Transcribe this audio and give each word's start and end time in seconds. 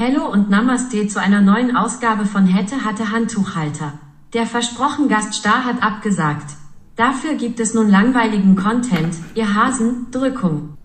Hello 0.00 0.28
und 0.28 0.48
Namaste 0.48 1.08
zu 1.08 1.20
einer 1.20 1.40
neuen 1.40 1.74
Ausgabe 1.74 2.24
von 2.24 2.46
Hätte 2.46 2.84
hatte 2.84 3.10
Handtuchhalter. 3.10 3.94
Der 4.32 4.46
versprochen 4.46 5.08
Gaststar 5.08 5.64
hat 5.64 5.82
abgesagt. 5.82 6.54
Dafür 6.94 7.34
gibt 7.34 7.58
es 7.58 7.74
nun 7.74 7.90
langweiligen 7.90 8.54
Content, 8.54 9.16
ihr 9.34 9.56
Hasen, 9.56 10.06
Drückung. 10.12 10.76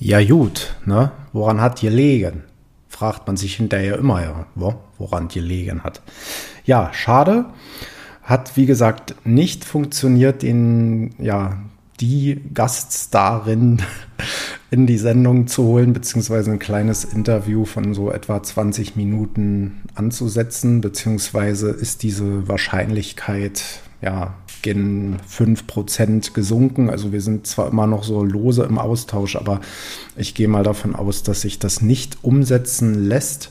Ja 0.00 0.20
gut, 0.24 0.74
ne? 0.84 1.12
Woran 1.32 1.60
hat 1.60 1.80
gelegen? 1.80 2.42
Fragt 2.88 3.28
man 3.28 3.36
sich 3.36 3.54
hinterher 3.54 3.96
immer, 3.96 4.20
ja, 4.20 4.46
wo, 4.56 4.74
woran 4.98 5.28
gelegen 5.28 5.84
hat. 5.84 6.02
Ja, 6.64 6.92
schade. 6.92 7.44
Hat, 8.24 8.56
wie 8.56 8.66
gesagt, 8.66 9.14
nicht 9.24 9.64
funktioniert, 9.64 10.42
den, 10.42 11.14
ja, 11.20 11.58
die 12.00 12.40
Gaststarin 12.54 13.82
in 14.70 14.86
die 14.86 14.98
Sendung 14.98 15.46
zu 15.46 15.64
holen, 15.64 15.92
beziehungsweise 15.92 16.50
ein 16.50 16.58
kleines 16.58 17.04
Interview 17.04 17.64
von 17.64 17.94
so 17.94 18.10
etwa 18.10 18.42
20 18.42 18.96
Minuten 18.96 19.82
anzusetzen, 19.94 20.80
beziehungsweise 20.80 21.70
ist 21.70 22.02
diese 22.02 22.48
Wahrscheinlichkeit 22.48 23.62
ja 24.02 24.34
gen 24.62 25.18
5% 25.30 26.32
gesunken. 26.32 26.90
Also 26.90 27.12
wir 27.12 27.20
sind 27.20 27.46
zwar 27.46 27.68
immer 27.68 27.86
noch 27.86 28.04
so 28.04 28.24
lose 28.24 28.64
im 28.64 28.78
Austausch, 28.78 29.36
aber 29.36 29.60
ich 30.16 30.34
gehe 30.34 30.48
mal 30.48 30.64
davon 30.64 30.96
aus, 30.96 31.22
dass 31.22 31.42
sich 31.42 31.58
das 31.58 31.82
nicht 31.82 32.18
umsetzen 32.22 32.94
lässt. 33.08 33.50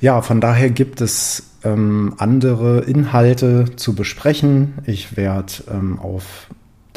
Ja, 0.00 0.22
von 0.22 0.40
daher 0.40 0.70
gibt 0.70 1.00
es 1.00 1.42
ähm, 1.64 2.14
andere 2.18 2.80
Inhalte 2.82 3.64
zu 3.74 3.94
besprechen. 3.94 4.74
Ich 4.86 5.16
werde 5.16 5.52
ähm, 5.70 5.98
auf 5.98 6.48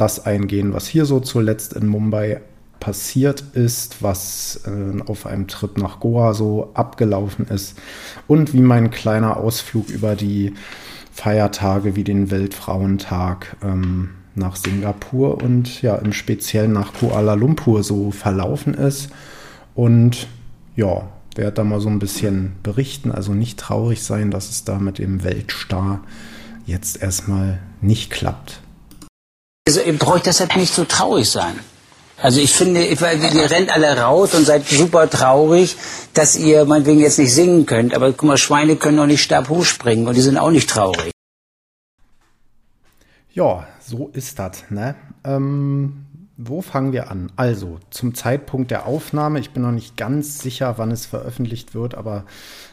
das 0.02 0.26
eingehen, 0.26 0.74
was 0.74 0.88
hier 0.88 1.06
so 1.06 1.20
zuletzt 1.20 1.74
in 1.74 1.86
Mumbai 1.86 2.40
passiert 2.80 3.44
ist, 3.54 4.02
was 4.02 4.62
äh, 4.66 5.00
auf 5.06 5.26
einem 5.26 5.46
Trip 5.46 5.78
nach 5.78 6.00
Goa 6.00 6.34
so 6.34 6.72
abgelaufen 6.74 7.46
ist 7.46 7.78
und 8.26 8.52
wie 8.52 8.60
mein 8.60 8.90
kleiner 8.90 9.36
Ausflug 9.36 9.88
über 9.90 10.16
die 10.16 10.54
Feiertage 11.12 11.94
wie 11.94 12.02
den 12.02 12.32
Weltfrauentag 12.32 13.56
ähm, 13.62 14.10
nach 14.34 14.56
Singapur 14.56 15.40
und 15.40 15.82
ja 15.82 15.94
im 15.94 16.12
Speziellen 16.12 16.72
nach 16.72 16.94
Kuala 16.94 17.34
Lumpur 17.34 17.84
so 17.84 18.10
verlaufen 18.10 18.74
ist. 18.74 19.10
Und 19.76 20.26
ja, 20.74 21.08
werde 21.36 21.52
da 21.52 21.64
mal 21.64 21.80
so 21.80 21.88
ein 21.88 22.00
bisschen 22.00 22.54
berichten, 22.64 23.12
also 23.12 23.34
nicht 23.34 23.60
traurig 23.60 24.02
sein, 24.02 24.32
dass 24.32 24.50
es 24.50 24.64
da 24.64 24.80
mit 24.80 24.98
dem 24.98 25.22
Weltstar 25.22 26.00
jetzt 26.66 27.00
erstmal 27.00 27.60
nicht 27.80 28.10
klappt. 28.10 28.62
Also 29.66 29.80
ihr 29.80 29.96
braucht 29.96 30.26
deshalb 30.26 30.56
nicht 30.56 30.74
so 30.74 30.84
traurig 30.84 31.30
sein. 31.30 31.58
Also 32.20 32.40
ich 32.40 32.52
finde, 32.52 32.84
ihr 32.84 33.50
rennt 33.50 33.70
alle 33.70 33.98
raus 33.98 34.34
und 34.34 34.44
seid 34.44 34.66
super 34.68 35.10
traurig, 35.10 35.76
dass 36.14 36.36
ihr 36.36 36.64
meinetwegen 36.64 37.00
jetzt 37.00 37.18
nicht 37.18 37.34
singen 37.34 37.66
könnt. 37.66 37.94
Aber 37.94 38.12
guck 38.12 38.24
mal, 38.24 38.36
Schweine 38.36 38.76
können 38.76 38.96
doch 38.96 39.06
nicht 39.06 39.22
stabhoch 39.22 39.64
springen 39.64 40.06
und 40.06 40.16
die 40.16 40.20
sind 40.20 40.38
auch 40.38 40.50
nicht 40.50 40.70
traurig. 40.70 41.10
Ja, 43.32 43.66
so 43.80 44.10
ist 44.12 44.38
das. 44.38 44.70
Ne? 44.70 44.94
Ähm, 45.24 46.06
wo 46.36 46.60
fangen 46.60 46.92
wir 46.92 47.10
an? 47.10 47.32
Also, 47.36 47.78
zum 47.90 48.14
Zeitpunkt 48.14 48.70
der 48.70 48.86
Aufnahme, 48.86 49.40
ich 49.40 49.50
bin 49.50 49.62
noch 49.62 49.72
nicht 49.72 49.96
ganz 49.96 50.38
sicher, 50.40 50.74
wann 50.76 50.90
es 50.90 51.06
veröffentlicht 51.06 51.74
wird, 51.74 51.94
aber 51.94 52.24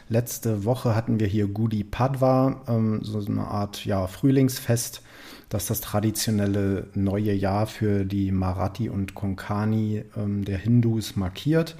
letzte 0.08 0.64
Woche 0.64 0.94
hatten 0.94 1.18
wir 1.18 1.26
hier 1.26 1.46
Gudi 1.46 1.82
Padwa, 1.82 2.62
ähm, 2.68 3.00
so 3.02 3.24
eine 3.24 3.46
Art 3.46 3.84
ja, 3.84 4.06
Frühlingsfest 4.06 5.02
das 5.50 5.66
das 5.66 5.80
traditionelle 5.82 6.86
neue 6.94 7.34
Jahr 7.34 7.66
für 7.66 8.06
die 8.06 8.32
Marathi 8.32 8.88
und 8.88 9.14
Konkani 9.14 10.04
ähm, 10.16 10.44
der 10.44 10.56
Hindus 10.56 11.16
markiert. 11.16 11.76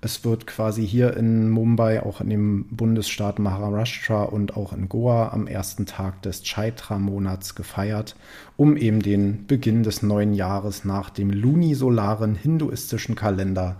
Es 0.00 0.24
wird 0.24 0.48
quasi 0.48 0.84
hier 0.84 1.16
in 1.16 1.48
Mumbai, 1.48 2.02
auch 2.02 2.20
in 2.20 2.30
dem 2.30 2.64
Bundesstaat 2.70 3.38
Maharashtra 3.38 4.24
und 4.24 4.56
auch 4.56 4.72
in 4.72 4.88
Goa 4.88 5.28
am 5.28 5.46
ersten 5.46 5.86
Tag 5.86 6.22
des 6.22 6.42
Chaitra-Monats 6.42 7.54
gefeiert, 7.54 8.16
um 8.56 8.76
eben 8.76 9.00
den 9.00 9.46
Beginn 9.46 9.84
des 9.84 10.02
neuen 10.02 10.34
Jahres 10.34 10.84
nach 10.84 11.10
dem 11.10 11.30
lunisolaren 11.30 12.34
hinduistischen 12.34 13.14
Kalender 13.14 13.76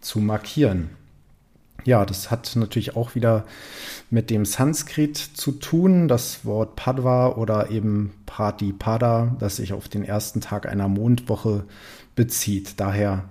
zu 0.00 0.18
markieren. 0.18 0.90
Ja, 1.84 2.04
das 2.04 2.30
hat 2.30 2.52
natürlich 2.56 2.96
auch 2.96 3.14
wieder 3.14 3.44
mit 4.10 4.30
dem 4.30 4.44
Sanskrit 4.44 5.16
zu 5.16 5.52
tun. 5.52 6.08
Das 6.08 6.44
Wort 6.44 6.76
Padva 6.76 7.36
oder 7.36 7.70
eben 7.70 8.12
Pratipada, 8.26 9.36
das 9.38 9.56
sich 9.56 9.72
auf 9.72 9.88
den 9.88 10.04
ersten 10.04 10.40
Tag 10.40 10.66
einer 10.66 10.88
Mondwoche 10.88 11.64
bezieht. 12.14 12.80
Daher 12.80 13.24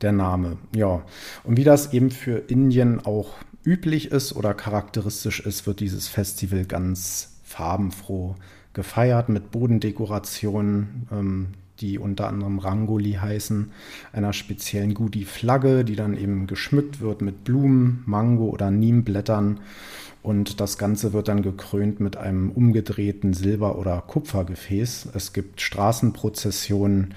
der 0.00 0.12
Name. 0.12 0.58
Ja, 0.74 1.02
und 1.44 1.56
wie 1.56 1.64
das 1.64 1.92
eben 1.92 2.10
für 2.10 2.38
Indien 2.38 3.04
auch 3.04 3.30
üblich 3.64 4.10
ist 4.10 4.34
oder 4.36 4.54
charakteristisch 4.54 5.40
ist, 5.40 5.66
wird 5.66 5.80
dieses 5.80 6.08
Festival 6.08 6.64
ganz 6.64 7.40
farbenfroh 7.42 8.34
gefeiert 8.74 9.28
mit 9.28 9.50
Bodendekorationen. 9.50 11.08
Ähm, 11.10 11.46
die 11.80 11.98
unter 11.98 12.28
anderem 12.28 12.58
Rangoli 12.58 13.12
heißen, 13.12 13.72
einer 14.12 14.32
speziellen 14.32 14.94
Gudi-Flagge, 14.94 15.84
die 15.84 15.96
dann 15.96 16.16
eben 16.16 16.46
geschmückt 16.46 17.00
wird 17.00 17.22
mit 17.22 17.44
Blumen, 17.44 18.02
Mango 18.06 18.46
oder 18.46 18.70
Niemblättern. 18.70 19.60
Und 20.22 20.60
das 20.60 20.78
Ganze 20.78 21.12
wird 21.12 21.28
dann 21.28 21.42
gekrönt 21.42 22.00
mit 22.00 22.16
einem 22.16 22.50
umgedrehten 22.50 23.34
Silber- 23.34 23.78
oder 23.78 24.00
Kupfergefäß. 24.00 25.08
Es 25.14 25.32
gibt 25.32 25.60
Straßenprozessionen, 25.60 27.14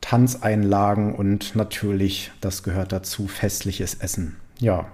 Tanzeinlagen 0.00 1.14
und 1.14 1.56
natürlich, 1.56 2.30
das 2.40 2.62
gehört 2.62 2.92
dazu, 2.92 3.26
festliches 3.26 3.94
Essen. 3.94 4.36
Ja, 4.58 4.86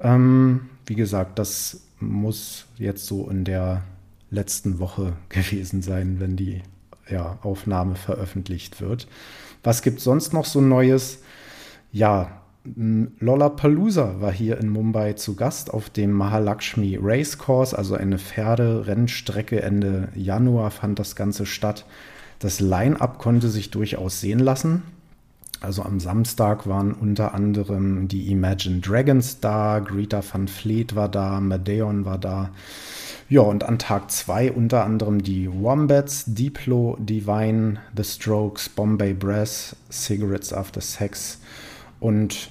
ähm, 0.00 0.68
wie 0.86 0.94
gesagt, 0.94 1.38
das 1.38 1.82
muss 2.00 2.66
jetzt 2.76 3.06
so 3.06 3.28
in 3.28 3.44
der 3.44 3.82
letzten 4.30 4.78
Woche 4.78 5.16
gewesen 5.28 5.82
sein, 5.82 6.20
wenn 6.20 6.36
die 6.36 6.62
ja, 7.08 7.38
Aufnahme 7.42 7.96
veröffentlicht 7.96 8.80
wird. 8.80 9.06
Was 9.62 9.82
gibt 9.82 10.00
sonst 10.00 10.32
noch 10.32 10.44
so 10.44 10.60
Neues? 10.60 11.22
Ja, 11.92 12.42
Lollapalooza 13.20 14.20
war 14.20 14.32
hier 14.32 14.58
in 14.58 14.68
Mumbai 14.68 15.12
zu 15.12 15.36
Gast 15.36 15.72
auf 15.72 15.88
dem 15.88 16.12
Mahalakshmi 16.12 16.98
Racecourse, 17.00 17.76
also 17.76 17.94
eine 17.94 18.18
Pferderennstrecke. 18.18 19.62
Ende 19.62 20.08
Januar 20.14 20.70
fand 20.70 20.98
das 20.98 21.14
Ganze 21.14 21.46
statt. 21.46 21.84
Das 22.38 22.60
Line-up 22.60 23.18
konnte 23.18 23.48
sich 23.48 23.70
durchaus 23.70 24.20
sehen 24.20 24.40
lassen. 24.40 24.82
Also 25.60 25.82
am 25.82 26.00
Samstag 26.00 26.66
waren 26.66 26.92
unter 26.92 27.34
anderem 27.34 28.08
die 28.08 28.30
Imagine 28.30 28.80
Dragons 28.80 29.40
da, 29.40 29.78
Greta 29.78 30.22
van 30.22 30.48
Fleet 30.48 30.94
war 30.94 31.08
da, 31.08 31.40
Madeon 31.40 32.04
war 32.04 32.18
da. 32.18 32.50
Ja, 33.28 33.40
und 33.40 33.64
an 33.64 33.78
Tag 33.78 34.10
2 34.10 34.52
unter 34.52 34.84
anderem 34.84 35.22
die 35.22 35.50
Wombats, 35.52 36.24
Diplo, 36.26 36.96
Divine, 37.00 37.80
The 37.96 38.04
Strokes, 38.04 38.68
Bombay 38.68 39.14
Brass, 39.14 39.74
Cigarettes 39.90 40.52
After 40.52 40.80
Sex. 40.80 41.40
Und 41.98 42.50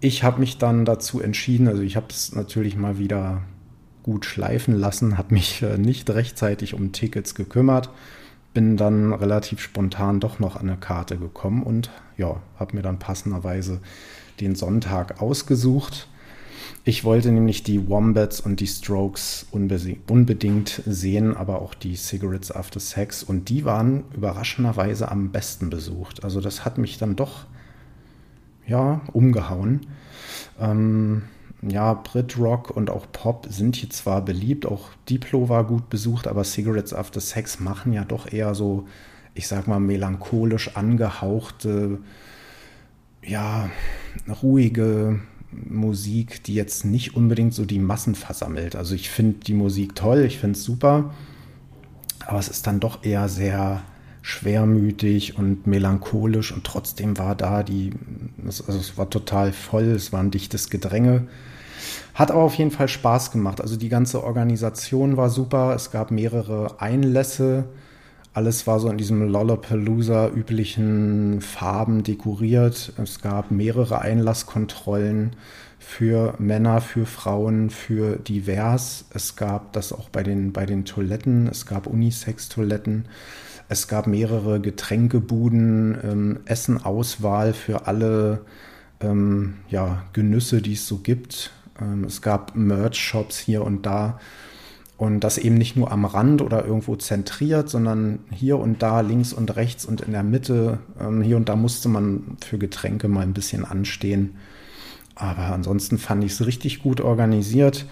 ich 0.00 0.24
habe 0.24 0.40
mich 0.40 0.58
dann 0.58 0.84
dazu 0.84 1.20
entschieden, 1.20 1.68
also 1.68 1.82
ich 1.82 1.94
habe 1.94 2.06
es 2.10 2.34
natürlich 2.34 2.76
mal 2.76 2.98
wieder 2.98 3.42
gut 4.02 4.24
schleifen 4.24 4.74
lassen, 4.74 5.18
habe 5.18 5.34
mich 5.34 5.62
äh, 5.62 5.78
nicht 5.78 6.10
rechtzeitig 6.10 6.74
um 6.74 6.90
Tickets 6.90 7.36
gekümmert, 7.36 7.90
bin 8.54 8.76
dann 8.76 9.12
relativ 9.12 9.60
spontan 9.60 10.20
doch 10.20 10.38
noch 10.38 10.56
an 10.56 10.68
eine 10.68 10.78
Karte 10.78 11.16
gekommen 11.16 11.62
und 11.62 11.90
ja, 12.16 12.40
habe 12.58 12.76
mir 12.76 12.82
dann 12.82 12.98
passenderweise 12.98 13.80
den 14.40 14.54
Sonntag 14.54 15.20
ausgesucht 15.20 16.08
ich 16.84 17.04
wollte 17.04 17.30
nämlich 17.30 17.62
die 17.62 17.88
Wombats 17.88 18.40
und 18.40 18.58
die 18.58 18.66
Strokes 18.66 19.46
unbedingt 19.52 20.82
sehen, 20.84 21.36
aber 21.36 21.62
auch 21.62 21.74
die 21.74 21.94
Cigarettes 21.94 22.50
After 22.50 22.80
Sex. 22.80 23.22
Und 23.22 23.48
die 23.50 23.64
waren 23.64 24.02
überraschenderweise 24.14 25.08
am 25.08 25.30
besten 25.30 25.70
besucht. 25.70 26.24
Also 26.24 26.40
das 26.40 26.64
hat 26.64 26.78
mich 26.78 26.98
dann 26.98 27.14
doch, 27.14 27.46
ja, 28.66 29.00
umgehauen. 29.12 29.82
Ähm, 30.60 31.22
ja, 31.62 31.94
Brit-Rock 31.94 32.70
und 32.70 32.90
auch 32.90 33.06
Pop 33.12 33.46
sind 33.48 33.76
hier 33.76 33.90
zwar 33.90 34.24
beliebt, 34.24 34.66
auch 34.66 34.90
Diplo 35.08 35.48
war 35.48 35.64
gut 35.64 35.88
besucht, 35.88 36.26
aber 36.26 36.44
Cigarettes 36.44 36.92
After 36.92 37.20
Sex 37.20 37.60
machen 37.60 37.92
ja 37.92 38.04
doch 38.04 38.30
eher 38.30 38.54
so, 38.54 38.88
ich 39.34 39.46
sag 39.46 39.68
mal, 39.68 39.78
melancholisch 39.78 40.76
angehauchte, 40.76 41.98
ja, 43.24 43.70
ruhige, 44.42 45.20
Musik, 45.52 46.42
die 46.44 46.54
jetzt 46.54 46.84
nicht 46.84 47.14
unbedingt 47.14 47.54
so 47.54 47.64
die 47.64 47.78
Massen 47.78 48.14
versammelt. 48.14 48.74
Also 48.74 48.94
ich 48.94 49.10
finde 49.10 49.40
die 49.40 49.54
Musik 49.54 49.94
toll, 49.94 50.24
ich 50.24 50.38
finde 50.38 50.58
es 50.58 50.64
super, 50.64 51.12
aber 52.26 52.38
es 52.38 52.48
ist 52.48 52.66
dann 52.66 52.80
doch 52.80 53.04
eher 53.04 53.28
sehr 53.28 53.82
schwermütig 54.22 55.36
und 55.36 55.66
melancholisch 55.66 56.52
und 56.52 56.64
trotzdem 56.64 57.18
war 57.18 57.34
da 57.34 57.62
die, 57.62 57.90
also 58.44 58.64
es 58.72 58.96
war 58.96 59.10
total 59.10 59.52
voll, 59.52 59.84
es 59.84 60.12
war 60.12 60.20
ein 60.20 60.30
dichtes 60.30 60.70
Gedränge. 60.70 61.28
Hat 62.14 62.30
aber 62.30 62.42
auf 62.42 62.54
jeden 62.54 62.70
Fall 62.70 62.88
Spaß 62.88 63.30
gemacht. 63.32 63.60
Also 63.60 63.76
die 63.76 63.88
ganze 63.88 64.22
Organisation 64.22 65.16
war 65.16 65.30
super. 65.30 65.74
Es 65.74 65.90
gab 65.90 66.10
mehrere 66.10 66.80
Einlässe 66.80 67.64
Alles 68.34 68.66
war 68.66 68.80
so 68.80 68.88
in 68.88 68.96
diesem 68.96 69.28
Lollapalooza 69.28 70.28
üblichen 70.28 71.42
Farben 71.42 72.02
dekoriert. 72.02 72.94
Es 72.96 73.20
gab 73.20 73.50
mehrere 73.50 74.00
Einlasskontrollen 74.00 75.36
für 75.78 76.34
Männer, 76.38 76.80
für 76.80 77.04
Frauen, 77.04 77.68
für 77.68 78.16
divers. 78.16 79.04
Es 79.12 79.36
gab 79.36 79.74
das 79.74 79.92
auch 79.92 80.08
bei 80.08 80.22
den, 80.22 80.52
bei 80.52 80.64
den 80.64 80.86
Toiletten. 80.86 81.46
Es 81.46 81.66
gab 81.66 81.86
Unisex-Toiletten. 81.86 83.04
Es 83.68 83.86
gab 83.86 84.06
mehrere 84.06 84.60
Getränkebuden, 84.60 85.98
ähm, 86.02 86.40
Essenauswahl 86.46 87.52
für 87.52 87.86
alle 87.86 88.46
ähm, 89.00 89.54
ja, 89.68 90.04
Genüsse, 90.14 90.62
die 90.62 90.74
es 90.74 90.86
so 90.86 90.98
gibt. 90.98 91.50
Ähm, 91.80 92.04
es 92.04 92.22
gab 92.22 92.54
Merch-Shops 92.54 93.38
hier 93.38 93.64
und 93.64 93.86
da. 93.86 94.18
Und 94.96 95.20
das 95.20 95.38
eben 95.38 95.56
nicht 95.56 95.76
nur 95.76 95.90
am 95.90 96.04
Rand 96.04 96.42
oder 96.42 96.64
irgendwo 96.64 96.94
zentriert, 96.94 97.68
sondern 97.68 98.20
hier 98.30 98.58
und 98.58 98.82
da, 98.82 99.00
links 99.00 99.32
und 99.32 99.56
rechts 99.56 99.84
und 99.84 100.00
in 100.00 100.12
der 100.12 100.22
Mitte. 100.22 100.78
Ähm, 101.00 101.22
hier 101.22 101.36
und 101.36 101.48
da 101.48 101.56
musste 101.56 101.88
man 101.88 102.36
für 102.44 102.58
Getränke 102.58 103.08
mal 103.08 103.22
ein 103.22 103.34
bisschen 103.34 103.64
anstehen. 103.64 104.36
Aber 105.14 105.46
ansonsten 105.52 105.98
fand 105.98 106.24
ich 106.24 106.32
es 106.32 106.46
richtig 106.46 106.82
gut 106.82 107.00
organisiert. 107.00 107.86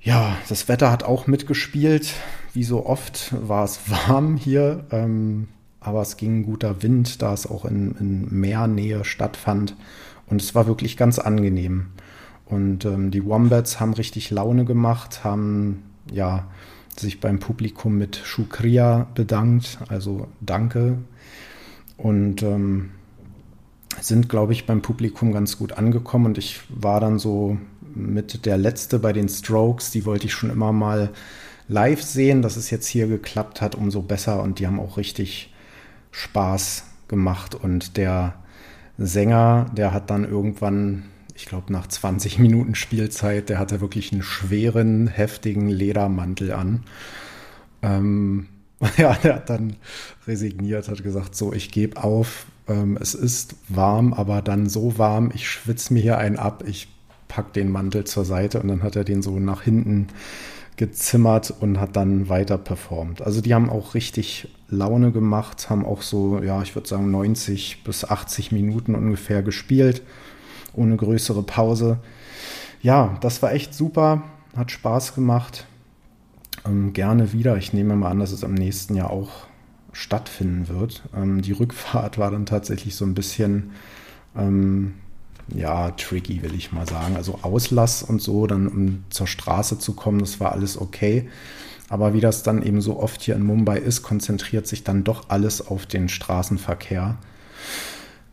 Ja, 0.00 0.36
das 0.48 0.68
Wetter 0.68 0.92
hat 0.92 1.02
auch 1.02 1.26
mitgespielt. 1.26 2.14
Wie 2.52 2.62
so 2.62 2.86
oft 2.86 3.34
war 3.48 3.64
es 3.64 3.80
warm 4.08 4.36
hier, 4.36 4.84
ähm, 4.92 5.48
aber 5.80 6.02
es 6.02 6.16
ging 6.16 6.40
ein 6.40 6.42
guter 6.44 6.82
Wind, 6.82 7.22
da 7.22 7.34
es 7.34 7.46
auch 7.46 7.64
in, 7.64 7.96
in 7.98 8.28
Meernähe 8.40 9.04
stattfand. 9.04 9.76
Und 10.28 10.40
es 10.40 10.54
war 10.54 10.66
wirklich 10.66 10.96
ganz 10.96 11.18
angenehm. 11.18 11.86
Und 12.46 12.84
ähm, 12.84 13.10
die 13.10 13.24
Wombats 13.24 13.80
haben 13.80 13.92
richtig 13.94 14.30
Laune 14.30 14.64
gemacht, 14.64 15.24
haben 15.24 15.82
ja 16.10 16.46
sich 16.96 17.20
beim 17.20 17.38
Publikum 17.38 17.98
mit 17.98 18.16
Shukriya 18.16 19.08
bedankt, 19.14 19.78
also 19.88 20.28
Danke. 20.40 20.98
Und 21.96 22.42
ähm, 22.42 22.90
sind, 24.00 24.28
glaube 24.28 24.52
ich, 24.52 24.66
beim 24.66 24.82
Publikum 24.82 25.32
ganz 25.32 25.58
gut 25.58 25.72
angekommen. 25.72 26.26
Und 26.26 26.38
ich 26.38 26.60
war 26.68 27.00
dann 27.00 27.18
so 27.18 27.58
mit 27.94 28.44
der 28.46 28.58
letzte 28.58 28.98
bei 28.98 29.12
den 29.12 29.28
Strokes, 29.28 29.90
die 29.90 30.04
wollte 30.04 30.26
ich 30.26 30.32
schon 30.32 30.50
immer 30.50 30.72
mal 30.72 31.10
live 31.68 32.02
sehen. 32.02 32.42
Dass 32.42 32.56
es 32.56 32.70
jetzt 32.70 32.86
hier 32.86 33.06
geklappt 33.06 33.60
hat, 33.60 33.74
umso 33.74 34.02
besser. 34.02 34.42
Und 34.42 34.58
die 34.58 34.66
haben 34.66 34.80
auch 34.80 34.96
richtig 34.96 35.52
Spaß 36.10 36.84
gemacht. 37.08 37.54
Und 37.54 37.96
der 37.96 38.34
Sänger, 38.98 39.66
der 39.76 39.92
hat 39.92 40.10
dann 40.10 40.24
irgendwann, 40.24 41.04
ich 41.36 41.46
glaube 41.46 41.72
nach 41.72 41.86
20 41.86 42.38
Minuten 42.38 42.74
Spielzeit, 42.74 43.48
der 43.48 43.58
hatte 43.58 43.80
wirklich 43.80 44.12
einen 44.12 44.22
schweren, 44.22 45.06
heftigen 45.06 45.68
Ledermantel 45.68 46.52
an. 46.52 46.82
Ähm, 47.82 48.46
ja, 48.96 49.14
der 49.14 49.36
hat 49.36 49.50
dann 49.50 49.76
resigniert, 50.26 50.88
hat 50.88 51.02
gesagt, 51.02 51.34
so, 51.34 51.52
ich 51.52 51.70
gebe 51.70 52.02
auf, 52.02 52.46
ähm, 52.68 52.98
es 53.00 53.14
ist 53.14 53.56
warm, 53.68 54.12
aber 54.12 54.42
dann 54.42 54.68
so 54.68 54.98
warm, 54.98 55.30
ich 55.34 55.48
schwitze 55.48 55.92
mir 55.92 56.02
hier 56.02 56.18
einen 56.18 56.36
ab, 56.36 56.64
ich 56.66 56.88
pack 57.28 57.52
den 57.52 57.70
Mantel 57.70 58.04
zur 58.04 58.24
Seite 58.24 58.60
und 58.60 58.68
dann 58.68 58.82
hat 58.82 58.96
er 58.96 59.04
den 59.04 59.22
so 59.22 59.38
nach 59.38 59.62
hinten 59.62 60.08
gezimmert 60.76 61.54
und 61.58 61.80
hat 61.80 61.96
dann 61.96 62.28
weiter 62.28 62.58
performt. 62.58 63.22
Also 63.22 63.40
die 63.40 63.54
haben 63.54 63.70
auch 63.70 63.94
richtig 63.94 64.48
Laune 64.68 65.10
gemacht, 65.10 65.70
haben 65.70 65.84
auch 65.84 66.02
so, 66.02 66.42
ja, 66.42 66.62
ich 66.62 66.74
würde 66.74 66.88
sagen 66.88 67.10
90 67.10 67.82
bis 67.84 68.04
80 68.04 68.52
Minuten 68.52 68.94
ungefähr 68.94 69.42
gespielt, 69.42 70.02
ohne 70.76 70.96
größere 70.96 71.42
Pause. 71.42 71.98
Ja, 72.82 73.16
das 73.20 73.42
war 73.42 73.52
echt 73.52 73.74
super, 73.74 74.22
hat 74.56 74.70
Spaß 74.70 75.14
gemacht. 75.14 75.66
Ähm, 76.64 76.92
gerne 76.92 77.32
wieder. 77.32 77.56
Ich 77.56 77.72
nehme 77.72 77.96
mal 77.96 78.10
an, 78.10 78.20
dass 78.20 78.32
es 78.32 78.44
am 78.44 78.54
nächsten 78.54 78.94
Jahr 78.94 79.10
auch 79.10 79.46
stattfinden 79.92 80.68
wird. 80.68 81.02
Ähm, 81.14 81.42
die 81.42 81.52
Rückfahrt 81.52 82.18
war 82.18 82.30
dann 82.30 82.46
tatsächlich 82.46 82.94
so 82.94 83.04
ein 83.04 83.14
bisschen 83.14 83.72
ähm, 84.36 84.94
ja, 85.54 85.90
tricky, 85.92 86.42
will 86.42 86.54
ich 86.54 86.72
mal 86.72 86.86
sagen. 86.86 87.16
Also 87.16 87.38
Auslass 87.42 88.02
und 88.02 88.20
so, 88.20 88.46
dann 88.46 88.66
um 88.66 89.04
zur 89.10 89.26
Straße 89.26 89.78
zu 89.78 89.94
kommen, 89.94 90.18
das 90.18 90.40
war 90.40 90.52
alles 90.52 90.80
okay. 90.80 91.28
Aber 91.88 92.14
wie 92.14 92.20
das 92.20 92.42
dann 92.42 92.62
eben 92.62 92.80
so 92.80 92.98
oft 92.98 93.22
hier 93.22 93.36
in 93.36 93.44
Mumbai 93.46 93.78
ist, 93.78 94.02
konzentriert 94.02 94.66
sich 94.66 94.82
dann 94.82 95.04
doch 95.04 95.30
alles 95.30 95.66
auf 95.66 95.86
den 95.86 96.08
Straßenverkehr. 96.08 97.16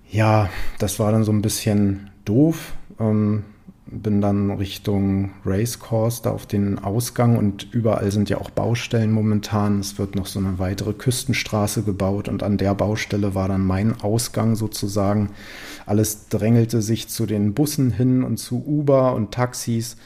Ja, 0.09 0.49
das 0.79 0.99
war 0.99 1.11
dann 1.11 1.23
so 1.23 1.31
ein 1.31 1.43
bisschen 1.43 2.09
doof. 2.25 2.73
Ähm, 2.99 3.43
bin 3.85 4.21
dann 4.21 4.49
Richtung 4.51 5.31
Racecourse 5.45 6.23
da 6.23 6.31
auf 6.31 6.45
den 6.45 6.79
Ausgang 6.79 7.37
und 7.37 7.67
überall 7.73 8.11
sind 8.11 8.29
ja 8.29 8.37
auch 8.37 8.49
Baustellen 8.49 9.11
momentan. 9.11 9.79
Es 9.79 9.99
wird 9.99 10.15
noch 10.15 10.25
so 10.25 10.39
eine 10.39 10.57
weitere 10.57 10.93
Küstenstraße 10.93 11.83
gebaut 11.83 12.27
und 12.27 12.43
an 12.43 12.57
der 12.57 12.73
Baustelle 12.73 13.35
war 13.35 13.47
dann 13.47 13.65
mein 13.65 14.01
Ausgang 14.01 14.55
sozusagen. 14.55 15.31
Alles 15.85 16.29
drängelte 16.29 16.81
sich 16.81 17.09
zu 17.09 17.25
den 17.25 17.53
Bussen 17.53 17.91
hin 17.91 18.23
und 18.23 18.37
zu 18.37 18.63
Uber 18.65 19.13
und 19.13 19.31
Taxis. 19.31 19.97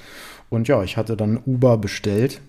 Und 0.50 0.68
ja, 0.68 0.84
ich 0.84 0.98
hatte 0.98 1.16
dann 1.16 1.40
Uber 1.46 1.78
bestellt 1.78 2.42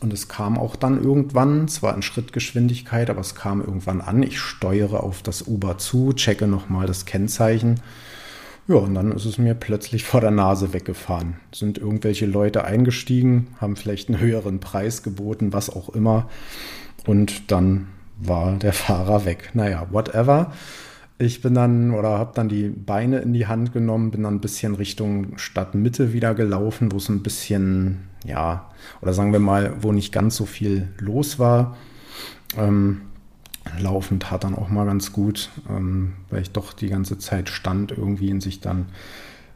und 0.00 0.12
es 0.12 0.28
kam 0.28 0.58
auch 0.58 0.76
dann 0.76 1.02
irgendwann, 1.02 1.68
zwar 1.68 1.94
in 1.94 2.02
Schrittgeschwindigkeit, 2.02 3.10
aber 3.10 3.20
es 3.20 3.34
kam 3.34 3.60
irgendwann 3.60 4.00
an. 4.00 4.22
Ich 4.22 4.38
steuere 4.38 5.02
auf 5.02 5.22
das 5.22 5.42
Uber 5.42 5.76
zu, 5.76 6.12
checke 6.14 6.46
nochmal 6.46 6.86
das 6.86 7.04
Kennzeichen 7.04 7.80
ja, 8.70 8.76
und 8.76 8.94
dann 8.94 9.10
ist 9.10 9.24
es 9.24 9.36
mir 9.36 9.54
plötzlich 9.54 10.04
vor 10.04 10.20
der 10.20 10.30
Nase 10.30 10.72
weggefahren. 10.72 11.34
Sind 11.52 11.76
irgendwelche 11.76 12.26
Leute 12.26 12.64
eingestiegen, 12.64 13.48
haben 13.60 13.74
vielleicht 13.74 14.08
einen 14.08 14.20
höheren 14.20 14.60
Preis 14.60 15.02
geboten, 15.02 15.52
was 15.52 15.70
auch 15.70 15.88
immer. 15.88 16.28
Und 17.04 17.50
dann 17.50 17.88
war 18.16 18.56
der 18.56 18.72
Fahrer 18.72 19.24
weg. 19.24 19.50
Naja, 19.54 19.88
whatever. 19.90 20.52
Ich 21.18 21.42
bin 21.42 21.54
dann 21.54 21.90
oder 21.92 22.10
habe 22.18 22.32
dann 22.34 22.48
die 22.48 22.68
Beine 22.68 23.18
in 23.18 23.32
die 23.32 23.46
Hand 23.46 23.72
genommen, 23.72 24.10
bin 24.10 24.22
dann 24.22 24.36
ein 24.36 24.40
bisschen 24.40 24.74
Richtung 24.74 25.36
Stadtmitte 25.36 26.12
wieder 26.12 26.34
gelaufen, 26.34 26.92
wo 26.92 26.96
es 26.96 27.08
ein 27.08 27.22
bisschen, 27.22 28.08
ja, 28.24 28.70
oder 29.02 29.12
sagen 29.12 29.32
wir 29.32 29.40
mal, 29.40 29.74
wo 29.80 29.92
nicht 29.92 30.12
ganz 30.12 30.36
so 30.36 30.46
viel 30.46 30.88
los 30.98 31.38
war. 31.38 31.76
Ähm, 32.56 33.02
Laufen 33.78 34.20
tat 34.20 34.44
dann 34.44 34.54
auch 34.54 34.68
mal 34.68 34.86
ganz 34.86 35.12
gut, 35.12 35.50
ähm, 35.68 36.14
weil 36.30 36.42
ich 36.42 36.50
doch 36.50 36.72
die 36.72 36.88
ganze 36.88 37.18
Zeit 37.18 37.48
stand 37.48 37.92
irgendwie 37.92 38.30
in 38.30 38.40
sich 38.40 38.60
dann, 38.60 38.86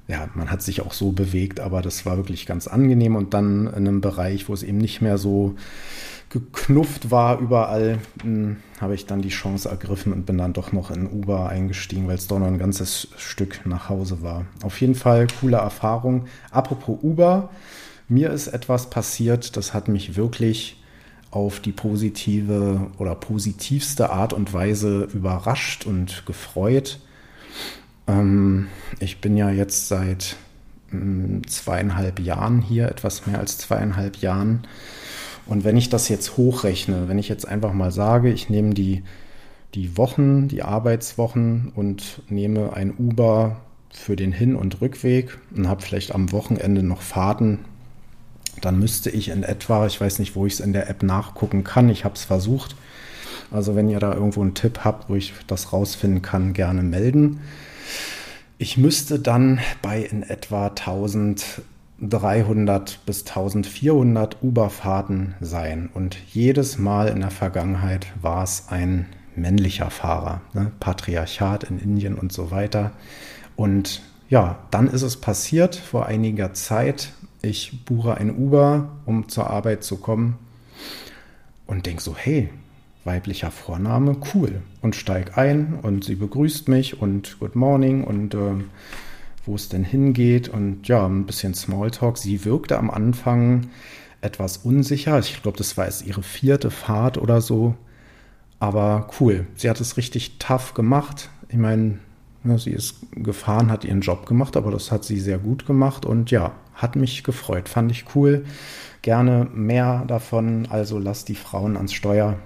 ja, 0.08 0.28
man 0.34 0.50
hat 0.50 0.62
sich 0.62 0.82
auch 0.82 0.92
so 0.92 1.12
bewegt, 1.12 1.60
aber 1.60 1.80
das 1.82 2.04
war 2.04 2.16
wirklich 2.16 2.46
ganz 2.46 2.66
angenehm 2.66 3.16
und 3.16 3.34
dann 3.34 3.66
in 3.66 3.74
einem 3.74 4.00
Bereich, 4.00 4.48
wo 4.48 4.52
es 4.52 4.62
eben 4.62 4.78
nicht 4.78 5.00
mehr 5.00 5.18
so 5.18 5.54
geknufft 6.28 7.10
war 7.10 7.38
überall, 7.38 7.98
hm, 8.22 8.56
habe 8.80 8.94
ich 8.94 9.06
dann 9.06 9.22
die 9.22 9.28
Chance 9.28 9.68
ergriffen 9.68 10.12
und 10.12 10.26
bin 10.26 10.36
dann 10.36 10.52
doch 10.52 10.72
noch 10.72 10.90
in 10.90 11.06
Uber 11.06 11.48
eingestiegen, 11.48 12.08
weil 12.08 12.16
es 12.16 12.26
doch 12.26 12.38
noch 12.38 12.48
ein 12.48 12.58
ganzes 12.58 13.08
Stück 13.16 13.60
nach 13.64 13.88
Hause 13.88 14.20
war. 14.20 14.44
Auf 14.62 14.80
jeden 14.80 14.96
Fall 14.96 15.28
coole 15.40 15.58
Erfahrung. 15.58 16.26
Apropos 16.50 16.98
Uber, 17.02 17.50
mir 18.08 18.30
ist 18.30 18.48
etwas 18.48 18.90
passiert, 18.90 19.56
das 19.56 19.72
hat 19.74 19.88
mich 19.88 20.16
wirklich 20.16 20.82
auf 21.34 21.58
die 21.58 21.72
positive 21.72 22.90
oder 22.98 23.14
positivste 23.16 24.10
Art 24.10 24.32
und 24.32 24.52
Weise 24.52 25.08
überrascht 25.12 25.84
und 25.84 26.24
gefreut. 26.26 27.00
Ähm, 28.06 28.68
ich 29.00 29.20
bin 29.20 29.36
ja 29.36 29.50
jetzt 29.50 29.88
seit 29.88 30.36
mm, 30.92 31.40
zweieinhalb 31.48 32.20
Jahren 32.20 32.62
hier, 32.62 32.88
etwas 32.88 33.26
mehr 33.26 33.40
als 33.40 33.58
zweieinhalb 33.58 34.18
Jahren. 34.18 34.66
Und 35.46 35.64
wenn 35.64 35.76
ich 35.76 35.88
das 35.88 36.08
jetzt 36.08 36.36
hochrechne, 36.36 37.08
wenn 37.08 37.18
ich 37.18 37.28
jetzt 37.28 37.48
einfach 37.48 37.72
mal 37.72 37.90
sage, 37.90 38.32
ich 38.32 38.48
nehme 38.48 38.72
die, 38.72 39.02
die 39.74 39.98
Wochen, 39.98 40.46
die 40.46 40.62
Arbeitswochen 40.62 41.72
und 41.74 42.22
nehme 42.28 42.74
ein 42.74 42.94
Uber 42.96 43.60
für 43.90 44.14
den 44.14 44.30
Hin- 44.30 44.56
und 44.56 44.80
Rückweg 44.80 45.36
und 45.54 45.68
habe 45.68 45.82
vielleicht 45.82 46.14
am 46.14 46.30
Wochenende 46.30 46.82
noch 46.84 47.02
Fahrten 47.02 47.60
dann 48.60 48.78
müsste 48.78 49.10
ich 49.10 49.28
in 49.28 49.42
etwa, 49.42 49.86
ich 49.86 50.00
weiß 50.00 50.18
nicht, 50.18 50.36
wo 50.36 50.46
ich 50.46 50.54
es 50.54 50.60
in 50.60 50.72
der 50.72 50.88
App 50.88 51.02
nachgucken 51.02 51.64
kann, 51.64 51.88
ich 51.88 52.04
habe 52.04 52.14
es 52.14 52.24
versucht. 52.24 52.76
Also 53.50 53.76
wenn 53.76 53.88
ihr 53.88 54.00
da 54.00 54.14
irgendwo 54.14 54.42
einen 54.42 54.54
Tipp 54.54 54.80
habt, 54.84 55.08
wo 55.08 55.14
ich 55.14 55.32
das 55.46 55.72
rausfinden 55.72 56.22
kann, 56.22 56.54
gerne 56.54 56.82
melden. 56.82 57.40
Ich 58.58 58.78
müsste 58.78 59.18
dann 59.18 59.60
bei 59.82 60.00
in 60.00 60.22
etwa 60.22 60.68
1300 60.68 63.00
bis 63.04 63.26
1400 63.26 64.42
Uber-Fahrten 64.42 65.34
sein. 65.40 65.90
Und 65.92 66.16
jedes 66.32 66.78
Mal 66.78 67.08
in 67.08 67.20
der 67.20 67.30
Vergangenheit 67.30 68.06
war 68.20 68.44
es 68.44 68.68
ein 68.68 69.06
männlicher 69.36 69.90
Fahrer. 69.90 70.40
Ne? 70.52 70.70
Patriarchat 70.80 71.64
in 71.64 71.78
Indien 71.78 72.14
und 72.14 72.32
so 72.32 72.50
weiter. 72.50 72.92
Und 73.56 74.02
ja, 74.28 74.58
dann 74.70 74.88
ist 74.88 75.02
es 75.02 75.20
passiert 75.20 75.76
vor 75.76 76.06
einiger 76.06 76.54
Zeit, 76.54 77.12
ich 77.44 77.84
buche 77.84 78.16
ein 78.16 78.36
Uber, 78.36 78.88
um 79.06 79.28
zur 79.28 79.50
Arbeit 79.50 79.84
zu 79.84 79.96
kommen 79.96 80.36
und 81.66 81.86
denke 81.86 82.02
so, 82.02 82.16
hey, 82.16 82.50
weiblicher 83.04 83.50
Vorname, 83.50 84.16
cool. 84.34 84.62
Und 84.80 84.96
steig 84.96 85.36
ein 85.36 85.78
und 85.82 86.04
sie 86.04 86.14
begrüßt 86.14 86.68
mich 86.68 87.00
und 87.00 87.38
Good 87.38 87.54
Morning 87.54 88.04
und 88.04 88.34
äh, 88.34 88.54
wo 89.46 89.54
es 89.54 89.68
denn 89.68 89.84
hingeht 89.84 90.48
und 90.48 90.88
ja, 90.88 91.06
ein 91.06 91.26
bisschen 91.26 91.54
Smalltalk. 91.54 92.16
Sie 92.16 92.44
wirkte 92.44 92.78
am 92.78 92.90
Anfang 92.90 93.66
etwas 94.22 94.58
unsicher. 94.58 95.18
Ich 95.18 95.42
glaube, 95.42 95.58
das 95.58 95.76
war 95.76 95.84
jetzt 95.84 96.06
ihre 96.06 96.22
vierte 96.22 96.70
Fahrt 96.70 97.18
oder 97.18 97.40
so. 97.40 97.74
Aber 98.58 99.10
cool. 99.20 99.46
Sie 99.54 99.68
hat 99.68 99.80
es 99.80 99.98
richtig 99.98 100.38
tough 100.38 100.72
gemacht. 100.72 101.28
Ich 101.48 101.58
meine, 101.58 101.98
ja, 102.44 102.56
sie 102.56 102.70
ist 102.70 102.96
gefahren, 103.12 103.70
hat 103.70 103.84
ihren 103.84 104.00
Job 104.00 104.26
gemacht, 104.26 104.56
aber 104.56 104.70
das 104.70 104.90
hat 104.90 105.04
sie 105.04 105.20
sehr 105.20 105.38
gut 105.38 105.66
gemacht 105.66 106.06
und 106.06 106.30
ja, 106.30 106.52
hat 106.74 106.96
mich 106.96 107.24
gefreut. 107.24 107.68
Fand 107.68 107.90
ich 107.90 108.04
cool. 108.14 108.44
Gerne 109.02 109.48
mehr 109.52 110.04
davon. 110.06 110.66
Also 110.70 110.98
lass 110.98 111.24
die 111.24 111.34
Frauen 111.34 111.76
ans 111.76 111.92
Steuer. 111.92 112.38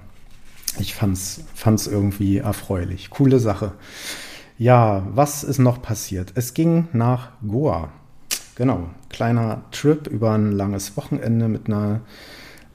Ich 0.78 0.94
fand's, 0.94 1.44
fand's 1.54 1.86
irgendwie 1.86 2.38
erfreulich. 2.38 3.10
Coole 3.10 3.40
Sache. 3.40 3.72
Ja, 4.58 5.06
was 5.14 5.44
ist 5.44 5.58
noch 5.58 5.82
passiert? 5.82 6.32
Es 6.34 6.52
ging 6.52 6.88
nach 6.92 7.30
Goa. 7.46 7.90
Genau, 8.56 8.90
kleiner 9.08 9.62
Trip 9.70 10.08
über 10.08 10.32
ein 10.32 10.50
langes 10.50 10.96
Wochenende 10.96 11.48
mit 11.48 11.68
einer 11.68 12.00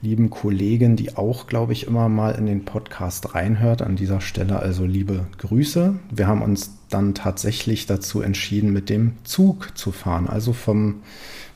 lieben 0.01 0.29
Kollegin, 0.29 0.95
die 0.95 1.15
auch, 1.15 1.47
glaube 1.47 1.73
ich, 1.73 1.87
immer 1.87 2.09
mal 2.09 2.31
in 2.31 2.45
den 2.45 2.65
Podcast 2.65 3.35
reinhört. 3.35 3.81
An 3.81 3.95
dieser 3.95 4.21
Stelle 4.21 4.59
also 4.59 4.85
liebe 4.85 5.27
Grüße. 5.37 5.95
Wir 6.11 6.27
haben 6.27 6.41
uns 6.41 6.77
dann 6.89 7.13
tatsächlich 7.13 7.85
dazu 7.85 8.21
entschieden, 8.21 8.73
mit 8.73 8.89
dem 8.89 9.13
Zug 9.23 9.77
zu 9.77 9.91
fahren, 9.91 10.27
also 10.27 10.53
vom 10.53 11.01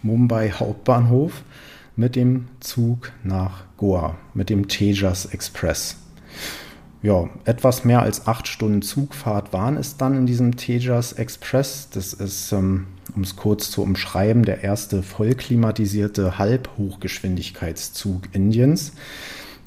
Mumbai 0.03 0.51
Hauptbahnhof 0.51 1.43
mit 1.95 2.15
dem 2.15 2.47
Zug 2.59 3.11
nach 3.23 3.63
Goa, 3.77 4.15
mit 4.33 4.49
dem 4.49 4.67
Tejas 4.67 5.25
Express 5.25 5.97
ja, 7.03 7.29
etwas 7.45 7.85
mehr 7.85 8.01
als 8.01 8.27
acht 8.27 8.47
Stunden 8.47 8.81
Zugfahrt 8.81 9.53
waren 9.53 9.77
es 9.77 9.97
dann 9.97 10.17
in 10.17 10.25
diesem 10.25 10.57
Tejas 10.57 11.13
Express. 11.13 11.89
Das 11.91 12.13
ist, 12.13 12.51
ähm, 12.51 12.87
um 13.15 13.21
es 13.21 13.35
kurz 13.35 13.69
zu 13.69 13.83
umschreiben, 13.83 14.43
der 14.43 14.63
erste 14.63 15.03
vollklimatisierte 15.03 16.37
Halbhochgeschwindigkeitszug 16.37 18.23
Indiens. 18.33 18.93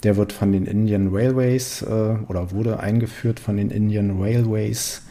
Der 0.02 0.16
wird 0.16 0.32
von 0.32 0.50
den 0.52 0.66
Indian 0.66 1.08
Railways 1.12 1.82
äh, 1.82 2.16
oder 2.28 2.50
wurde 2.50 2.80
eingeführt 2.80 3.38
von 3.38 3.56
den 3.56 3.70
Indian 3.70 4.20
Railways, 4.20 5.02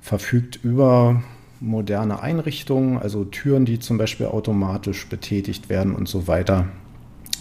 verfügt 0.00 0.60
über 0.62 1.22
moderne 1.60 2.20
Einrichtungen, 2.20 2.98
also 2.98 3.24
Türen, 3.24 3.64
die 3.64 3.78
zum 3.78 3.98
Beispiel 3.98 4.26
automatisch 4.26 5.06
betätigt 5.08 5.68
werden 5.68 5.94
und 5.94 6.08
so 6.08 6.26
weiter. 6.26 6.68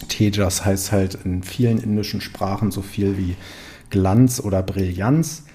Tejas 0.07 0.65
heißt 0.65 0.91
halt 0.91 1.17
in 1.25 1.43
vielen 1.43 1.77
indischen 1.77 2.21
Sprachen 2.21 2.71
so 2.71 2.81
viel 2.81 3.17
wie 3.17 3.35
Glanz 3.89 4.39
oder 4.39 4.61
Brillanz. 4.61 5.45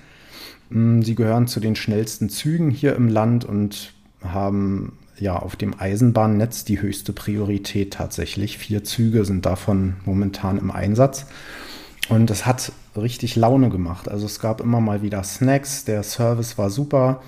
Mm, 0.71 1.03
sie 1.03 1.15
gehören 1.15 1.47
zu 1.47 1.61
den 1.61 1.77
schnellsten 1.77 2.29
Zügen 2.29 2.71
hier 2.71 2.97
im 2.97 3.09
Land 3.09 3.45
und 3.45 3.95
haben 4.23 4.99
ja 5.19 5.37
auf 5.37 5.57
dem 5.57 5.79
Eisenbahnnetz 5.79 6.65
die 6.65 6.81
höchste 6.81 7.13
Priorität 7.13 7.93
tatsächlich. 7.93 8.59
Vier 8.59 8.85
Züge 8.85 9.25
sind 9.25 9.47
davon 9.47 9.97
momentan 10.05 10.59
im 10.59 10.71
Einsatz. 10.71 11.27
Und 12.09 12.31
es 12.31 12.45
hat 12.47 12.73
richtig 12.97 13.37
Laune 13.37 13.69
gemacht. 13.69 14.09
Also 14.09 14.27
es 14.27 14.41
gab 14.41 14.61
immer 14.61 14.81
mal 14.81 15.03
wieder 15.03 15.23
Snacks, 15.23 15.85
der 15.85 16.03
Service 16.03 16.59
war 16.59 16.71
super. 16.71 17.23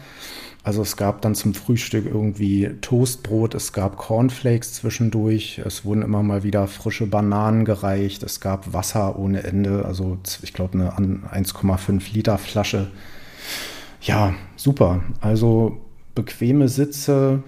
Also 0.64 0.83
es 0.83 0.97
gab 0.97 1.23
dann 1.23 1.35
zum 1.35 1.54
Frühstück 1.54 2.07
irgendwie 2.07 2.71
Toastbrot, 2.81 3.54
es 3.54 3.73
gab 3.73 3.97
Cornflakes 3.97 4.75
zwischendurch, 4.75 5.61
es 5.64 5.85
wurden 5.85 6.02
immer 6.02 6.23
mal 6.23 6.45
wieder 6.45 6.69
frische 6.69 7.07
Bananen 7.07 7.64
gereicht, 7.64 8.23
es 8.23 8.38
gab 8.38 8.73
Wasser 8.73 9.19
ohne 9.19 9.42
Ende, 9.42 9.85
also 9.85 10.19
ich 10.42 10.52
glaube 10.52 10.75
eine 10.75 10.92
1,5 10.92 12.12
Liter 12.12 12.38
Flasche. 12.38 12.92
Ja, 14.02 14.35
super. 14.57 15.02
Also 15.21 15.81
bequeme 16.14 16.69
Sitze, 16.69 17.42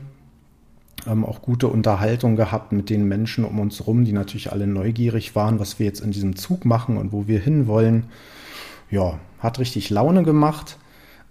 ähm, 1.06 1.24
auch 1.24 1.40
gute 1.42 1.68
Unterhaltung 1.68 2.34
gehabt 2.34 2.72
mit 2.72 2.90
den 2.90 3.06
Menschen 3.06 3.44
um 3.44 3.60
uns 3.60 3.86
rum, 3.86 4.04
die 4.04 4.12
natürlich 4.12 4.50
alle 4.50 4.66
neugierig 4.66 5.36
waren, 5.36 5.60
was 5.60 5.78
wir 5.78 5.86
jetzt 5.86 6.00
in 6.00 6.10
diesem 6.10 6.34
Zug 6.34 6.64
machen 6.64 6.96
und 6.96 7.12
wo 7.12 7.28
wir 7.28 7.38
hinwollen. 7.38 8.06
Ja, 8.90 9.18
hat 9.38 9.58
richtig 9.58 9.90
Laune 9.90 10.22
gemacht. 10.22 10.78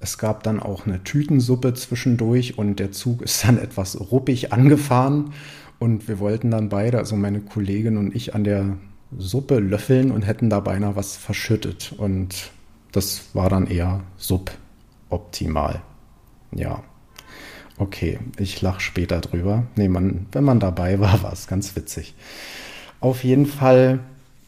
Es 0.04 0.18
gab 0.18 0.44
dann 0.44 0.60
auch 0.60 0.86
eine 0.86 1.02
Tütensuppe 1.06 1.74
zwischendurch 1.76 2.58
und 2.58 2.78
der 2.78 2.92
Zug 2.92 3.22
ist 3.22 3.46
dann 3.46 3.58
etwas 3.62 3.98
ruppig 4.12 4.52
angefahren 4.52 5.32
und 5.80 6.10
wir 6.10 6.20
wollten 6.20 6.52
dann 6.52 6.68
beide, 6.68 6.98
also 6.98 7.16
meine 7.16 7.40
Kollegin 7.40 7.96
und 7.96 8.14
ich, 8.14 8.36
an 8.36 8.44
der 8.44 8.78
Suppe 9.18 9.60
löffeln 9.60 10.12
und 10.12 10.24
hätten 10.24 10.50
da 10.50 10.60
beinahe 10.60 10.98
was 10.98 11.16
verschüttet 11.16 11.94
und 11.98 12.52
das 12.92 13.34
war 13.34 13.50
dann 13.50 13.66
eher 13.66 14.02
suboptimal. 14.18 15.82
Ja. 16.52 16.84
Okay, 17.78 18.20
ich 18.38 18.62
lache 18.62 18.82
später 18.82 19.22
drüber. 19.22 19.64
Nee, 19.78 19.88
man, 19.88 20.26
wenn 20.34 20.44
man 20.44 20.60
dabei 20.60 21.00
war, 21.00 21.24
war 21.24 21.32
es 21.32 21.48
ganz 21.48 21.78
witzig. 21.78 22.14
Auf 23.00 23.24
jeden 23.24 23.46
Fall 23.46 24.00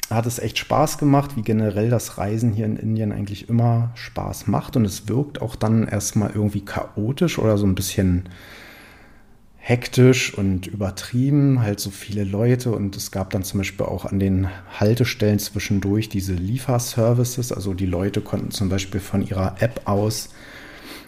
hat 0.10 0.26
es 0.26 0.40
echt 0.40 0.58
Spaß 0.58 0.98
gemacht, 0.98 1.36
wie 1.36 1.42
generell 1.42 1.90
das 1.90 2.18
Reisen 2.18 2.54
hier 2.54 2.66
in 2.66 2.78
Indien 2.78 3.12
eigentlich 3.12 3.50
immer 3.50 3.92
Spaß 3.96 4.48
macht. 4.48 4.76
Und 4.76 4.86
es 4.86 5.08
wirkt 5.08 5.42
auch 5.42 5.56
dann 5.56 5.88
erstmal 5.88 6.32
irgendwie 6.32 6.64
chaotisch 6.64 7.40
oder 7.40 7.58
so 7.58 7.66
ein 7.66 7.76
bisschen 7.76 8.30
hektisch 9.58 10.38
und 10.38 10.68
übertrieben, 10.68 11.62
halt 11.62 11.80
so 11.80 11.90
viele 11.90 12.24
Leute. 12.24 12.72
Und 12.72 12.96
es 12.96 13.10
gab 13.10 13.32
dann 13.32 13.44
zum 13.44 13.60
Beispiel 13.60 13.86
auch 13.86 14.06
an 14.06 14.20
den 14.20 14.48
Haltestellen 14.80 15.40
zwischendurch 15.40 16.08
diese 16.08 16.34
Lieferservices. 16.34 17.52
Also 17.52 17.74
die 17.74 17.88
Leute 17.88 18.22
konnten 18.22 18.52
zum 18.52 18.70
Beispiel 18.70 19.00
von 19.00 19.26
ihrer 19.26 19.56
App 19.60 19.82
aus 19.86 20.30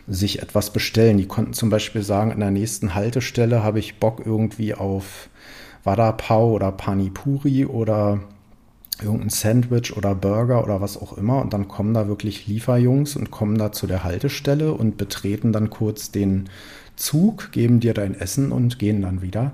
sich 0.07 0.41
etwas 0.41 0.71
bestellen. 0.73 1.17
Die 1.17 1.27
konnten 1.27 1.53
zum 1.53 1.69
Beispiel 1.69 2.01
sagen, 2.01 2.31
in 2.31 2.39
der 2.39 2.49
nächsten 2.51 2.95
Haltestelle 2.95 3.61
habe 3.61 3.77
ich 3.77 3.99
Bock 3.99 4.23
irgendwie 4.25 4.73
auf 4.73 5.29
Vada 5.83 6.11
Pav 6.13 6.51
oder 6.51 6.71
Panipuri 6.71 7.65
oder 7.65 8.21
irgendein 9.01 9.29
Sandwich 9.29 9.95
oder 9.95 10.15
Burger 10.15 10.63
oder 10.63 10.81
was 10.81 10.97
auch 10.97 11.17
immer 11.17 11.41
und 11.41 11.53
dann 11.53 11.67
kommen 11.67 11.93
da 11.93 12.07
wirklich 12.07 12.47
Lieferjungs 12.47 13.15
und 13.15 13.31
kommen 13.31 13.57
da 13.57 13.71
zu 13.71 13.87
der 13.87 14.03
Haltestelle 14.03 14.73
und 14.73 14.97
betreten 14.97 15.51
dann 15.53 15.69
kurz 15.69 16.11
den 16.11 16.49
Zug, 16.95 17.51
geben 17.51 17.79
dir 17.79 17.93
dein 17.93 18.15
Essen 18.15 18.51
und 18.51 18.79
gehen 18.79 19.01
dann 19.01 19.21
wieder. 19.21 19.51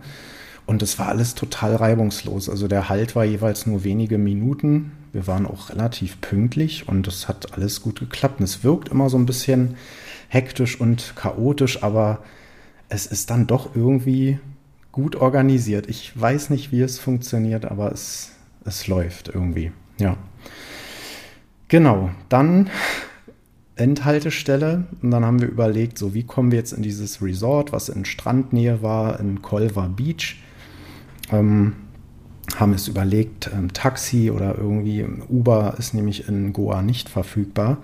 Und 0.65 0.81
es 0.81 0.97
war 0.97 1.09
alles 1.09 1.35
total 1.35 1.75
reibungslos. 1.75 2.49
Also 2.49 2.67
der 2.67 2.87
Halt 2.87 3.15
war 3.15 3.25
jeweils 3.25 3.65
nur 3.65 3.83
wenige 3.83 4.17
Minuten. 4.17 4.93
Wir 5.11 5.27
waren 5.27 5.45
auch 5.45 5.69
relativ 5.69 6.21
pünktlich 6.21 6.87
und 6.87 7.05
es 7.07 7.27
hat 7.27 7.53
alles 7.53 7.81
gut 7.81 7.99
geklappt. 7.99 8.39
Und 8.39 8.45
es 8.45 8.63
wirkt 8.63 8.89
immer 8.89 9.09
so 9.09 9.17
ein 9.17 9.25
bisschen 9.25 9.75
hektisch 10.29 10.79
und 10.79 11.13
chaotisch, 11.15 11.83
aber 11.83 12.23
es 12.87 13.05
ist 13.05 13.29
dann 13.29 13.45
doch 13.45 13.75
irgendwie 13.75 14.39
gut 14.91 15.15
organisiert. 15.15 15.89
Ich 15.89 16.19
weiß 16.19 16.49
nicht, 16.49 16.71
wie 16.71 16.81
es 16.81 16.99
funktioniert, 16.99 17.65
aber 17.65 17.91
es 17.91 18.32
es 18.65 18.87
läuft 18.87 19.29
irgendwie. 19.29 19.71
Ja. 19.97 20.17
Genau, 21.67 22.11
dann 22.29 22.69
Endhaltestelle 23.75 24.85
und 25.01 25.11
dann 25.11 25.25
haben 25.25 25.41
wir 25.41 25.47
überlegt, 25.47 25.97
so 25.97 26.13
wie 26.13 26.23
kommen 26.23 26.51
wir 26.51 26.59
jetzt 26.59 26.73
in 26.73 26.83
dieses 26.83 27.21
Resort, 27.21 27.71
was 27.71 27.89
in 27.89 28.05
Strandnähe 28.05 28.81
war, 28.83 29.19
in 29.19 29.41
Colva 29.41 29.87
Beach. 29.87 30.43
Ähm, 31.31 31.73
haben 32.55 32.73
es 32.73 32.87
überlegt, 32.87 33.49
ähm, 33.53 33.73
Taxi 33.73 34.29
oder 34.29 34.57
irgendwie 34.57 35.03
Uber 35.29 35.75
ist 35.79 35.93
nämlich 35.93 36.27
in 36.27 36.53
Goa 36.53 36.81
nicht 36.81 37.09
verfügbar. 37.09 37.77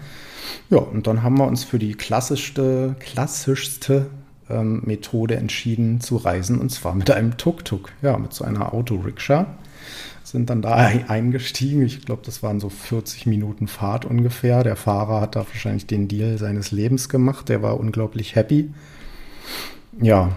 Ja, 0.69 0.77
und 0.77 1.07
dann 1.07 1.23
haben 1.23 1.37
wir 1.37 1.47
uns 1.47 1.63
für 1.63 1.79
die 1.79 1.93
klassischste, 1.93 2.95
klassischste 2.99 4.07
ähm, 4.49 4.81
Methode 4.85 5.37
entschieden 5.37 6.01
zu 6.01 6.17
reisen 6.17 6.59
und 6.59 6.71
zwar 6.71 6.93
mit 6.93 7.09
einem 7.09 7.37
Tuk-Tuk, 7.37 7.91
ja, 8.01 8.17
mit 8.17 8.33
so 8.33 8.43
einer 8.43 8.73
Autorikscha 8.73 9.47
sind 10.29 10.49
dann 10.49 10.61
da 10.61 10.75
eingestiegen. 10.75 11.83
Ich 11.83 12.05
glaube, 12.05 12.21
das 12.25 12.43
waren 12.43 12.59
so 12.59 12.69
40 12.69 13.25
Minuten 13.25 13.67
Fahrt 13.67 14.05
ungefähr. 14.05 14.63
Der 14.63 14.75
Fahrer 14.75 15.21
hat 15.21 15.35
da 15.35 15.45
wahrscheinlich 15.47 15.87
den 15.87 16.07
Deal 16.07 16.37
seines 16.37 16.71
Lebens 16.71 17.09
gemacht. 17.09 17.49
Der 17.49 17.61
war 17.61 17.79
unglaublich 17.79 18.35
happy. 18.35 18.69
Ja, 20.01 20.31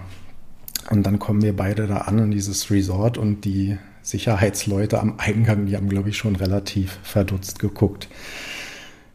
und 0.91 1.05
dann 1.05 1.19
kommen 1.19 1.43
wir 1.43 1.55
beide 1.55 1.87
da 1.87 1.99
an 1.99 2.19
in 2.19 2.31
dieses 2.31 2.71
Resort 2.71 3.19
und 3.19 3.45
die 3.45 3.79
Sicherheitsleute 4.03 5.01
am 5.01 5.15
Eingang, 5.19 5.67
die 5.67 5.77
haben, 5.77 5.89
glaube 5.89 6.09
ich, 6.09 6.17
schon 6.17 6.37
relativ 6.37 6.99
verdutzt 7.03 7.61
geguckt. 7.61 8.09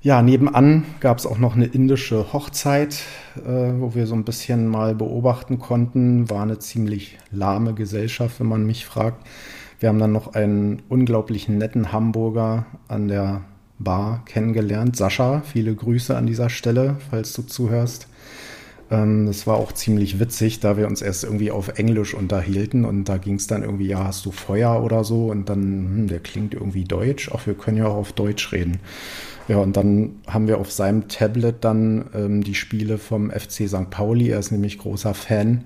Ja, 0.01 0.22
nebenan 0.22 0.86
gab 1.01 1.17
es 1.17 1.25
auch 1.25 1.38
noch 1.38 1.55
eine 1.55 1.65
indische 1.65 2.31
Hochzeit, 2.31 3.01
äh, 3.36 3.74
wo 3.79 3.93
wir 3.96 4.07
so 4.07 4.15
ein 4.15 4.24
bisschen 4.24 4.67
mal 4.67 4.96
beobachten 4.96 5.60
konnten. 5.60 6.29
War 6.29 6.43
eine 6.43 6.60
ziemlich 6.60 7.17
lahme 7.31 7.74
Gesellschaft, 7.74 8.39
wenn 8.39 8.48
man 8.48 8.65
mich 8.65 8.86
fragt. 8.86 9.27
Wir 9.79 9.89
haben 9.89 10.00
dann 10.00 10.12
noch 10.12 10.34
einen 10.34 10.81
unglaublichen 10.89 11.57
netten 11.57 11.91
Hamburger 11.91 12.65
an 12.88 13.07
der 13.07 13.41
Bar 13.79 14.24
kennengelernt. 14.25 14.96
Sascha, 14.96 15.41
viele 15.41 15.75
Grüße 15.75 16.15
an 16.17 16.25
dieser 16.25 16.50
Stelle, 16.50 16.98
falls 17.12 17.34
du 17.34 17.43
zuhörst. 17.43 18.07
Ähm, 18.89 19.27
das 19.27 19.46
war 19.46 19.57
auch 19.57 19.72
ziemlich 19.72 20.19
witzig, 20.19 20.60
da 20.60 20.77
wir 20.77 20.88
uns 20.88 21.01
erst 21.01 21.24
irgendwie 21.24 21.51
auf 21.51 21.77
Englisch 21.77 22.13
unterhielten 22.13 22.86
und 22.86 23.05
da 23.05 23.17
ging 23.17 23.36
es 23.36 23.48
dann 23.48 23.63
irgendwie, 23.63 23.88
ja, 23.88 24.05
hast 24.05 24.25
du 24.25 24.31
Feuer 24.31 24.84
oder 24.84 25.03
so? 25.03 25.27
Und 25.27 25.50
dann, 25.50 25.62
hm, 25.62 26.07
der 26.07 26.19
klingt 26.19 26.53
irgendwie 26.53 26.86
deutsch. 26.86 27.29
Ach, 27.34 27.46
wir 27.46 27.53
können 27.53 27.77
ja 27.77 27.88
auch 27.88 27.98
auf 27.98 28.13
Deutsch 28.13 28.51
reden. 28.51 28.79
Ja, 29.48 29.57
und 29.57 29.77
dann 29.77 30.15
haben 30.27 30.48
wir 30.48 30.57
auf 30.57 30.72
seinem 30.72 31.07
Tablet 31.07 31.63
dann 31.63 32.05
ähm, 32.13 32.43
die 32.43 32.55
Spiele 32.55 32.98
vom 32.98 33.29
FC 33.29 33.67
St. 33.67 33.89
Pauli. 33.89 34.29
Er 34.29 34.39
ist 34.39 34.51
nämlich 34.51 34.77
großer 34.77 35.13
Fan 35.13 35.65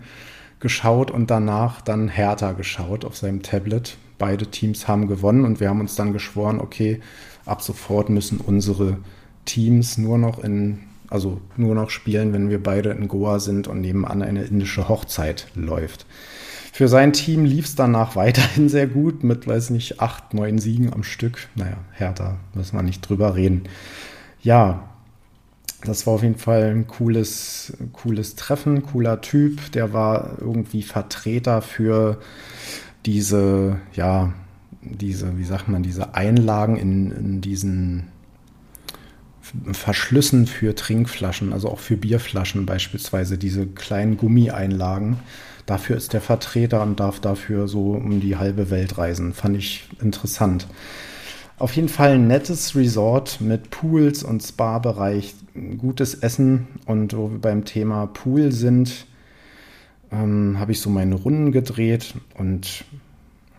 geschaut 0.60 1.12
und 1.12 1.32
danach 1.32 1.82
dann 1.82 2.08
Hertha 2.08 2.52
geschaut 2.52 3.06
auf 3.06 3.18
seinem 3.18 3.42
Tablet. 3.42 3.98
Beide 4.22 4.46
Teams 4.46 4.88
haben 4.88 5.08
gewonnen 5.08 5.46
und 5.46 5.60
wir 5.60 5.68
haben 5.68 5.80
uns 5.80 5.96
dann 5.96 6.14
geschworen, 6.14 6.62
okay, 6.62 7.02
ab 7.46 7.64
sofort 7.64 8.10
müssen 8.10 8.38
unsere 8.38 9.00
Teams 9.46 9.98
nur 9.98 10.20
noch 10.20 10.44
in, 10.44 10.80
also 11.10 11.42
nur 11.58 11.74
noch 11.74 11.90
spielen, 11.90 12.32
wenn 12.32 12.52
wir 12.52 12.62
beide 12.62 12.92
in 12.92 13.08
Goa 13.08 13.40
sind 13.40 13.68
und 13.68 13.82
nebenan 13.82 14.22
eine 14.22 14.44
indische 14.44 14.88
Hochzeit 14.88 15.48
läuft. 15.56 16.06
Für 16.72 16.88
sein 16.88 17.14
Team 17.14 17.46
lief 17.46 17.66
es 17.66 17.74
danach 17.74 18.16
weiterhin 18.16 18.70
sehr 18.70 18.86
gut 18.86 19.24
mit, 19.24 19.48
weiß 19.48 19.72
nicht, 19.72 20.00
acht, 20.00 20.36
neun 20.36 20.60
Siegen 20.60 20.94
am 20.94 21.04
Stück. 21.04 21.50
Naja, 21.56 21.78
härter 21.92 22.38
müssen 22.54 22.78
wir 22.78 22.84
nicht 22.84 23.02
drüber 23.02 23.36
reden. 23.36 23.64
Ja, 24.44 24.88
das 25.84 26.06
war 26.06 26.14
auf 26.14 26.22
jeden 26.22 26.38
Fall 26.38 26.76
ein 26.76 26.86
cooles, 26.86 27.74
cooles 27.92 28.36
Treffen, 28.36 28.84
cooler 28.84 29.20
Typ. 29.22 29.72
Der 29.72 29.94
war 29.94 30.38
irgendwie 30.40 30.84
Vertreter 30.84 31.64
für 31.64 32.20
diese, 33.06 33.78
ja, 33.94 34.34
diese, 34.82 35.38
wie 35.38 35.44
sagt 35.44 35.68
man, 35.68 35.84
diese 35.84 36.16
Einlagen 36.16 36.78
in, 36.78 37.12
in 37.12 37.42
diesen 37.42 38.08
Verschlüssen 39.72 40.48
für 40.48 40.76
Trinkflaschen, 40.76 41.52
also 41.52 41.70
auch 41.70 41.80
für 41.80 41.98
Bierflaschen 41.98 42.66
beispielsweise, 42.66 43.38
diese 43.38 43.68
kleinen 43.68 44.18
Gummieinlagen. 44.18 45.18
Dafür 45.66 45.98
ist 45.98 46.14
der 46.14 46.22
Vertreter 46.22 46.82
und 46.82 47.00
darf 47.00 47.20
dafür 47.20 47.68
so 47.68 47.92
um 47.92 48.20
die 48.20 48.38
halbe 48.38 48.70
Welt 48.70 48.98
reisen. 48.98 49.34
Fand 49.34 49.58
ich 49.58 49.90
interessant. 50.02 50.68
Auf 51.58 51.76
jeden 51.76 51.90
Fall 51.90 52.14
ein 52.14 52.28
nettes 52.28 52.76
Resort 52.76 53.40
mit 53.40 53.70
Pools 53.70 54.24
und 54.24 54.42
Spa-Bereich, 54.42 55.36
gutes 55.78 56.16
Essen. 56.16 56.68
Und 56.86 57.16
wo 57.16 57.30
wir 57.32 57.40
beim 57.40 57.66
Thema 57.66 58.08
Pool 58.08 58.52
sind, 58.52 59.06
ähm, 60.12 60.58
habe 60.60 60.72
ich 60.72 60.82
so 60.82 60.90
meine 60.90 61.16
Runden 61.16 61.52
gedreht 61.52 62.16
und 62.38 62.84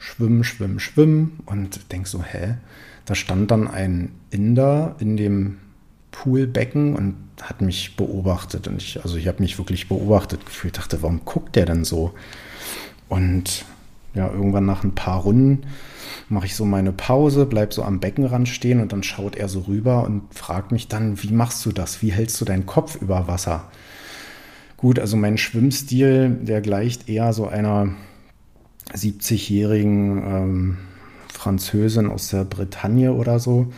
schwimmen, 0.03 0.43
schwimmen, 0.43 0.81
schwimmen 0.81 1.39
und 1.47 1.93
denk 1.93 2.09
so, 2.09 2.23
hä? 2.23 2.57
Da 3.05 3.15
stand 3.15 3.51
dann 3.51 3.69
ein 3.69 4.13
Inder 4.31 4.97
in 4.99 5.17
dem 5.17 5.59
Poolbecken 6.11 6.95
und 6.95 7.17
hat 7.41 7.61
mich 7.61 7.97
beobachtet. 7.97 8.69
Und 8.69 8.83
ich, 8.83 9.03
also 9.03 9.17
ich 9.17 9.29
habe 9.29 9.43
mich 9.43 9.59
wirklich 9.59 9.89
beobachtet 9.89 10.45
gefühlt, 10.45 10.77
dachte, 10.77 11.03
warum 11.03 11.25
guckt 11.25 11.57
der 11.57 11.67
denn 11.67 11.85
so? 11.85 12.15
Und 13.09 13.65
ja, 14.15 14.31
irgendwann 14.31 14.67
nach 14.67 14.85
ein 14.85 14.95
paar 14.95 15.21
Runden 15.21 15.63
mache 16.29 16.47
ich 16.47 16.57
so 16.57 16.65
meine 16.65 16.93
Pause, 16.93 17.47
bleib 17.47 17.73
so 17.73 17.83
am 17.83 18.01
Beckenrand 18.01 18.49
stehen 18.49 18.81
und 18.81 18.93
dann 18.93 19.03
schaut 19.03 19.37
er 19.37 19.49
so 19.49 19.61
rüber 19.61 20.05
und 20.05 20.23
fragt 20.35 20.73
mich 20.73 20.89
dann, 20.89 21.23
wie 21.23 21.33
machst 21.33 21.65
du 21.65 21.73
das? 21.73 22.03
Wie 22.03 22.13
hältst 22.13 22.41
du 22.41 22.45
deinen 22.45 22.67
Kopf 22.67 23.01
über 23.01 23.29
Wasser? 23.29 23.71
Gut, 24.77 24.99
also 24.99 25.17
mein 25.17 25.39
Schwimmstil, 25.39 26.39
der 26.43 26.61
gleicht 26.61 27.09
eher 27.09 27.33
so 27.33 27.47
einer 27.47 27.95
70-jährigen 28.91 30.19
ähm, 30.19 30.79
Französin 31.33 32.11
aus 32.11 32.29
der 32.29 32.45
Bretagne 32.45 33.13
oder 33.13 33.39
so. 33.39 33.73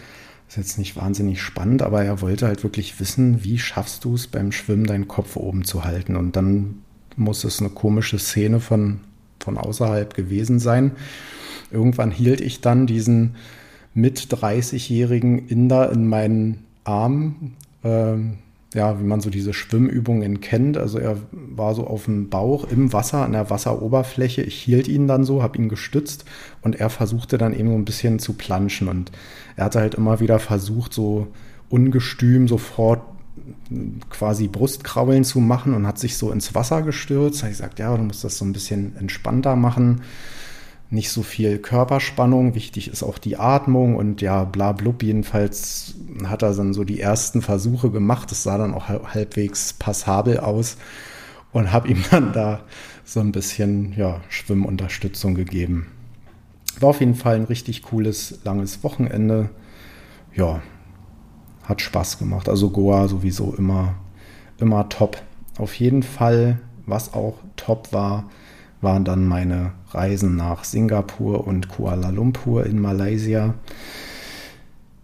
Ist 0.49 0.57
jetzt 0.57 0.79
nicht 0.79 0.97
wahnsinnig 0.97 1.41
spannend, 1.41 1.83
aber 1.83 2.05
er 2.05 2.21
wollte 2.21 2.47
halt 2.47 2.63
wirklich 2.63 3.01
wissen, 3.01 3.43
wie 3.45 3.59
schaffst 3.59 4.05
du 4.05 4.15
es 4.15 4.27
beim 4.27 4.53
Schwimmen, 4.53 4.87
deinen 4.87 5.09
Kopf 5.09 5.37
oben 5.37 5.65
zu 5.65 5.85
halten. 5.85 6.17
Und 6.17 6.37
dann 6.37 6.83
muss 7.17 7.45
es 7.45 7.61
eine 7.61 7.71
komische 7.71 8.19
Szene 8.19 8.61
von, 8.61 9.01
von 9.41 9.57
außerhalb 9.57 10.15
gewesen 10.15 10.59
sein. 10.59 10.93
Irgendwann 11.71 12.11
hielt 12.11 12.41
ich 12.41 12.61
dann 12.61 12.87
diesen 12.87 13.37
mit 13.95 14.21
30-jährigen 14.21 15.49
Inder 15.49 15.91
in 15.91 16.09
meinen 16.09 16.65
Arm. 16.85 17.55
Ähm, 17.83 18.39
ja, 18.75 19.01
wie 19.01 19.05
man 19.05 19.21
so 19.21 19.31
diese 19.31 19.55
Schwimmübungen 19.55 20.41
kennt. 20.41 20.77
Also 20.77 20.99
er 20.99 21.17
war 21.33 21.75
so 21.75 21.87
auf 21.87 22.05
dem 22.05 22.29
Bauch 22.29 22.69
im 22.69 22.93
Wasser, 22.93 23.25
an 23.25 23.33
der 23.33 23.51
Wasseroberfläche. 23.51 24.43
Ich 24.43 24.57
hielt 24.57 24.89
ihn 24.89 25.07
dann 25.07 25.25
so, 25.25 25.43
habe 25.43 25.59
ihn 25.59 25.69
gestützt 25.69 26.25
und 26.63 26.77
er 26.77 26.91
versuchte 26.91 27.39
dann 27.39 27.55
eben 27.55 27.69
so 27.71 27.75
ein 27.77 27.85
bisschen 27.85 28.19
zu 28.19 28.35
planschen. 28.35 28.89
Und 28.89 29.13
er 29.57 29.67
hatte 29.67 29.81
halt 29.81 29.95
immer 29.95 30.21
wieder 30.21 30.39
versucht, 30.39 30.93
so 30.93 31.29
ungestüm 31.71 32.49
sofort 32.49 33.03
quasi 34.11 34.49
Brustkraulen 34.49 35.25
zu 35.25 35.41
machen 35.41 35.75
und 35.75 35.87
hat 35.87 35.99
sich 35.99 36.17
so 36.17 36.31
ins 36.31 36.55
Wasser 36.55 36.83
gestürzt. 36.83 37.43
Da 37.43 37.47
ich 37.47 37.53
gesagt, 37.53 37.79
ja, 37.79 37.97
du 37.97 38.03
musst 38.03 38.25
das 38.25 38.39
so 38.39 38.45
ein 38.45 38.53
bisschen 38.53 38.97
entspannter 38.97 39.57
machen 39.57 40.03
nicht 40.95 41.11
so 41.11 41.23
viel 41.23 41.59
Körperspannung. 41.59 42.55
Wichtig 42.55 42.89
ist 42.89 43.03
auch 43.03 43.19
die 43.19 43.37
Atmung 43.37 43.97
und 43.97 44.23
ja, 44.23 44.45
bla 44.45 44.73
blub. 44.73 45.03
Jedenfalls 45.03 45.95
hat 46.25 46.43
er 46.43 46.55
dann 46.55 46.73
so 46.73 46.85
die 46.85 47.01
ersten 47.01 47.43
Versuche 47.43 47.91
gemacht. 47.91 48.33
Es 48.33 48.45
sah 48.45 48.57
dann 48.57 48.73
auch 48.73 48.89
halbwegs 48.89 49.73
passabel 49.75 50.39
aus 50.39 50.77
und 51.53 51.73
habe 51.73 51.89
ihm 51.89 52.03
dann 52.11 52.33
da 52.33 52.61
so 53.05 53.21
ein 53.21 53.33
bisschen 53.33 53.93
ja, 53.97 54.21
Schwimmunterstützung 54.29 55.35
gegeben. 55.35 55.89
War 56.81 56.91
auf 56.91 57.01
jeden 57.01 57.15
Fall 57.15 57.37
ein 57.37 57.45
richtig 57.45 57.83
cooles, 57.83 58.41
langes 58.45 58.83
Wochenende. 58.83 59.51
Ja, 60.35 60.63
hat 61.65 61.81
Spaß 61.81 62.19
gemacht. 62.19 62.49
Also 62.49 62.71
Goa 62.71 63.09
sowieso 63.09 63.55
immer, 63.55 63.97
immer 64.59 64.89
top. 64.89 65.21
Auf 65.59 65.75
jeden 65.75 66.03
Fall, 66.03 66.61
was 66.87 67.15
auch 67.15 67.35
top 67.57 67.93
war, 67.93 68.31
waren 68.85 69.05
dann 69.05 69.27
meine 69.27 69.73
Reisen 69.91 70.37
nach 70.37 70.63
Singapur 70.63 71.47
und 71.47 71.69
Kuala 71.69 72.11
Lumpur 72.11 72.67
in 72.67 72.79
Malaysia. 72.79 73.55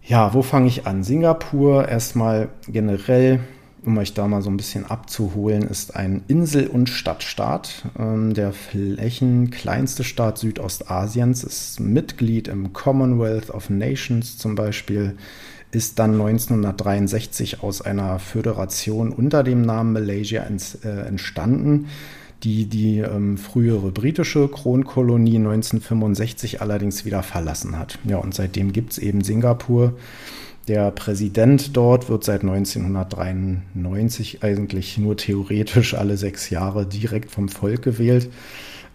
Ja, 0.03 0.33
wo 0.33 0.41
fange 0.41 0.67
ich 0.67 0.87
an? 0.87 1.03
Singapur 1.03 1.87
erstmal 1.89 2.49
generell, 2.67 3.39
um 3.83 3.97
euch 3.97 4.13
da 4.13 4.27
mal 4.27 4.41
so 4.41 4.49
ein 4.49 4.57
bisschen 4.57 4.85
abzuholen, 4.85 5.63
ist 5.63 5.95
ein 5.95 6.23
Insel- 6.27 6.67
und 6.67 6.89
Stadtstaat. 6.89 7.85
Ähm, 7.99 8.33
der 8.33 8.53
flächenkleinste 8.53 10.03
Staat 10.03 10.37
Südostasiens 10.37 11.43
ist 11.43 11.79
Mitglied 11.79 12.47
im 12.47 12.73
Commonwealth 12.73 13.49
of 13.49 13.69
Nations 13.69 14.37
zum 14.37 14.55
Beispiel, 14.55 15.17
ist 15.71 15.99
dann 15.99 16.13
1963 16.13 17.63
aus 17.63 17.81
einer 17.81 18.19
Föderation 18.19 19.11
unter 19.11 19.43
dem 19.43 19.61
Namen 19.61 19.93
Malaysia 19.93 20.43
äh, 20.43 21.07
entstanden 21.07 21.87
die 22.43 22.65
die 22.65 22.99
ähm, 22.99 23.37
frühere 23.37 23.91
britische 23.91 24.47
Kronkolonie 24.47 25.37
1965 25.37 26.61
allerdings 26.61 27.05
wieder 27.05 27.23
verlassen 27.23 27.77
hat. 27.77 27.99
Ja, 28.03 28.17
und 28.17 28.33
seitdem 28.33 28.73
gibt 28.73 28.93
es 28.93 28.97
eben 28.97 29.23
Singapur. 29.23 29.93
Der 30.67 30.91
Präsident 30.91 31.75
dort 31.75 32.09
wird 32.09 32.23
seit 32.23 32.41
1993 32.41 34.43
eigentlich 34.43 34.97
nur 34.97 35.17
theoretisch 35.17 35.95
alle 35.95 36.17
sechs 36.17 36.49
Jahre 36.49 36.85
direkt 36.85 37.31
vom 37.31 37.49
Volk 37.49 37.81
gewählt. 37.81 38.29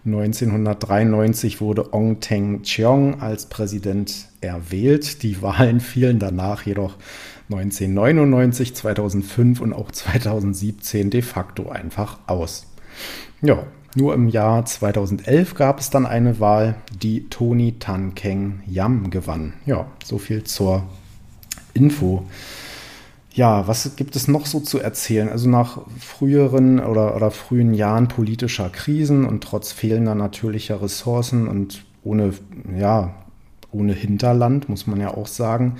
1993 0.05 1.59
wurde 1.59 1.93
Ong 1.93 2.21
Teng 2.21 2.61
Cheong 2.63 3.21
als 3.21 3.47
Präsident 3.47 4.29
erwählt. 4.39 5.23
Die 5.23 5.41
Wahlen 5.41 5.81
fielen 5.81 6.19
danach 6.19 6.65
jedoch 6.65 6.95
1999, 7.49 8.73
2005 8.73 9.59
und 9.59 9.73
auch 9.73 9.91
2017 9.91 11.09
de 11.09 11.21
facto 11.21 11.69
einfach 11.69 12.19
aus. 12.27 12.67
Ja, 13.41 13.63
nur 13.95 14.13
im 14.13 14.29
Jahr 14.29 14.65
2011 14.65 15.55
gab 15.55 15.79
es 15.79 15.89
dann 15.89 16.05
eine 16.05 16.39
Wahl, 16.39 16.75
die 17.01 17.29
Tony 17.29 17.75
Tan 17.79 18.15
Keng 18.15 18.61
Yam 18.67 19.09
gewann. 19.09 19.53
Ja, 19.65 19.87
so 20.03 20.17
viel 20.17 20.43
zur 20.43 20.83
Info. 21.73 22.25
Ja, 23.33 23.67
was 23.67 23.95
gibt 23.95 24.15
es 24.15 24.27
noch 24.27 24.47
so 24.47 24.59
zu 24.59 24.79
erzählen? 24.79 25.29
Also 25.29 25.47
nach 25.47 25.81
früheren 25.99 26.79
oder, 26.79 27.15
oder 27.15 27.29
frühen 27.29 27.73
Jahren 27.73 28.07
politischer 28.07 28.69
Krisen 28.69 29.25
und 29.25 29.43
trotz 29.43 29.71
fehlender 29.71 30.15
natürlicher 30.15 30.81
Ressourcen 30.81 31.47
und 31.47 31.83
ohne, 32.03 32.33
ja, 32.75 33.13
ohne 33.71 33.93
Hinterland, 33.93 34.69
muss 34.69 34.87
man 34.87 34.99
ja 34.99 35.13
auch 35.13 35.27
sagen, 35.27 35.75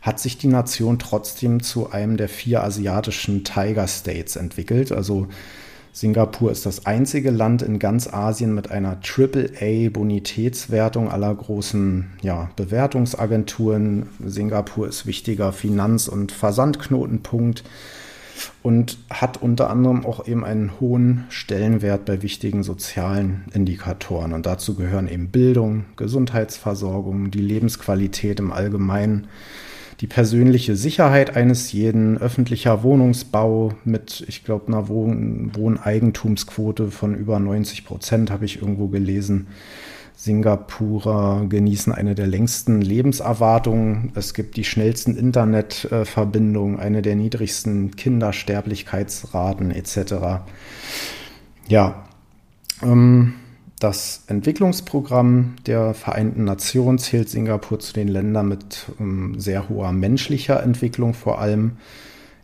hat 0.00 0.20
sich 0.20 0.38
die 0.38 0.46
Nation 0.46 0.98
trotzdem 0.98 1.62
zu 1.62 1.90
einem 1.90 2.16
der 2.16 2.28
vier 2.28 2.64
asiatischen 2.64 3.44
Tiger 3.44 3.86
States 3.88 4.36
entwickelt. 4.36 4.92
Also 4.92 5.28
Singapur 5.94 6.50
ist 6.50 6.64
das 6.64 6.86
einzige 6.86 7.30
Land 7.30 7.60
in 7.60 7.78
ganz 7.78 8.10
Asien 8.12 8.54
mit 8.54 8.70
einer 8.70 8.98
AAA-Bonitätswertung 9.02 11.10
aller 11.10 11.34
großen 11.34 12.12
ja, 12.22 12.48
Bewertungsagenturen. 12.56 14.08
Singapur 14.24 14.88
ist 14.88 15.04
wichtiger 15.04 15.52
Finanz- 15.52 16.08
und 16.08 16.32
Versandknotenpunkt 16.32 17.64
und 18.62 18.96
hat 19.10 19.42
unter 19.42 19.68
anderem 19.68 20.06
auch 20.06 20.26
eben 20.26 20.46
einen 20.46 20.80
hohen 20.80 21.26
Stellenwert 21.28 22.06
bei 22.06 22.22
wichtigen 22.22 22.62
sozialen 22.62 23.44
Indikatoren. 23.52 24.32
Und 24.32 24.46
dazu 24.46 24.74
gehören 24.74 25.08
eben 25.08 25.28
Bildung, 25.28 25.84
Gesundheitsversorgung, 25.96 27.30
die 27.30 27.42
Lebensqualität 27.42 28.40
im 28.40 28.50
Allgemeinen 28.50 29.26
die 30.02 30.08
persönliche 30.08 30.74
Sicherheit 30.74 31.36
eines 31.36 31.70
jeden, 31.70 32.18
öffentlicher 32.18 32.82
Wohnungsbau 32.82 33.72
mit, 33.84 34.24
ich 34.26 34.44
glaube, 34.44 34.66
einer 34.66 34.88
Wohn 34.88 35.52
Wohneigentumsquote 35.54 36.90
von 36.90 37.14
über 37.14 37.38
90 37.38 37.84
Prozent, 37.84 38.32
habe 38.32 38.44
ich 38.44 38.60
irgendwo 38.60 38.88
gelesen. 38.88 39.46
Singapurer 40.16 41.46
genießen 41.48 41.92
eine 41.92 42.16
der 42.16 42.26
längsten 42.26 42.82
Lebenserwartungen. 42.82 44.10
Es 44.16 44.34
gibt 44.34 44.56
die 44.56 44.64
schnellsten 44.64 45.16
Internetverbindungen, 45.16 46.80
eine 46.80 47.00
der 47.00 47.14
niedrigsten 47.14 47.94
Kindersterblichkeitsraten 47.94 49.70
etc. 49.70 50.14
Ja, 51.68 52.04
ähm, 52.82 53.34
das 53.82 54.24
Entwicklungsprogramm 54.28 55.56
der 55.66 55.94
Vereinten 55.94 56.44
Nationen 56.44 56.98
zählt 56.98 57.28
Singapur 57.28 57.80
zu 57.80 57.92
den 57.92 58.08
Ländern 58.08 58.48
mit 58.48 58.86
ähm, 59.00 59.34
sehr 59.38 59.68
hoher 59.68 59.92
menschlicher 59.92 60.62
Entwicklung 60.62 61.14
vor 61.14 61.40
allem. 61.40 61.72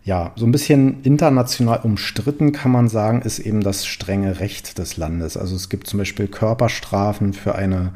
Ja, 0.05 0.33
so 0.37 0.47
ein 0.47 0.53
bisschen 0.53 1.03
international 1.03 1.81
umstritten 1.83 2.53
kann 2.53 2.73
man 2.73 2.89
sagen, 2.89 3.23
ist 3.23 3.39
eben 3.41 3.63
das 3.63 3.87
strenge 3.87 4.41
Recht 4.41 4.79
des 4.79 4.97
Landes. 4.97 5.37
Also 5.37 5.55
es 5.55 5.69
gibt 5.69 5.87
zum 5.87 5.99
Beispiel 5.99 6.29
Körperstrafen 6.29 7.35
für 7.35 7.55
eine 7.55 7.93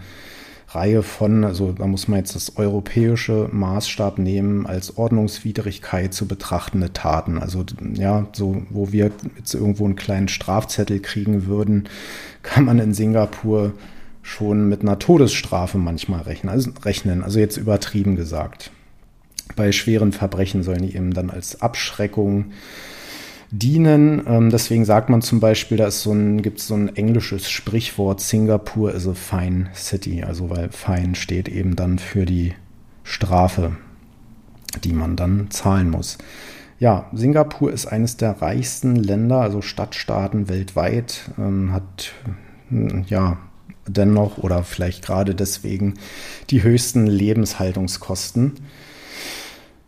Reihe 0.75 1.03
von, 1.03 1.45
also 1.45 1.73
da 1.73 1.87
muss 1.87 2.09
man 2.09 2.19
jetzt 2.19 2.35
das 2.35 2.57
europäische 2.57 3.49
Maßstab 3.53 4.19
nehmen, 4.19 4.67
als 4.67 4.97
Ordnungswidrigkeit 4.97 6.15
zu 6.15 6.27
betrachtende 6.27 6.93
Taten. 6.93 7.39
Also 7.39 7.65
ja, 7.95 8.27
so 8.33 8.63
wo 8.71 8.93
wir 8.93 9.11
jetzt 9.37 9.55
irgendwo 9.55 9.85
einen 9.85 9.97
kleinen 9.97 10.29
Strafzettel 10.29 11.01
kriegen 11.01 11.47
würden, 11.47 11.89
kann 12.43 12.65
man 12.65 12.79
in 12.79 12.95
Singapur 12.95 13.73
schon 14.23 14.69
mit 14.69 14.83
einer 14.83 14.99
Todesstrafe 14.99 15.79
manchmal 15.79 16.23
rechnen. 16.23 16.51
Also, 16.51 16.71
rechnen. 16.85 17.23
also 17.23 17.39
jetzt 17.39 17.57
übertrieben 17.57 18.17
gesagt. 18.17 18.71
Bei 19.57 19.73
schweren 19.73 20.13
Verbrechen 20.13 20.63
sollen 20.63 20.83
die 20.83 20.95
eben 20.95 21.13
dann 21.13 21.31
als 21.31 21.61
Abschreckung 21.61 22.53
dienen. 23.51 24.23
Ähm, 24.27 24.51
deswegen 24.51 24.85
sagt 24.85 25.11
man 25.11 25.23
zum 25.23 25.41
Beispiel, 25.41 25.77
da 25.77 25.91
so 25.91 26.15
gibt 26.39 26.59
es 26.59 26.69
so 26.69 26.75
ein 26.75 26.97
englisches 26.97 27.51
Sprichwort, 27.51 28.21
Singapur 28.21 28.95
is 28.95 29.07
a 29.07 29.15
fine 29.15 29.69
city, 29.75 30.23
also 30.23 30.49
weil 30.49 30.71
fine 30.71 31.15
steht 31.15 31.49
eben 31.49 31.77
dann 31.77 31.99
für 31.99 32.25
die 32.25 32.55
Strafe, 33.05 33.77
die 34.85 34.93
man 34.93 35.17
dann 35.17 35.51
zahlen 35.51 35.91
muss. 35.91 36.17
Ja, 36.83 37.09
Singapur 37.13 37.73
ist 37.73 37.87
eines 37.87 38.17
der 38.17 38.43
reichsten 38.43 38.97
Länder, 38.97 39.41
also 39.41 39.63
Stadtstaaten 39.63 40.49
weltweit, 40.49 41.31
ähm, 41.39 41.73
hat 41.73 42.11
hm, 42.71 43.05
ja 43.07 43.39
dennoch 43.87 44.39
oder 44.39 44.65
vielleicht 44.65 45.05
gerade 45.05 45.37
deswegen 45.37 45.95
die 46.51 46.65
höchsten 46.65 47.07
Lebenshaltungskosten. 47.07 48.55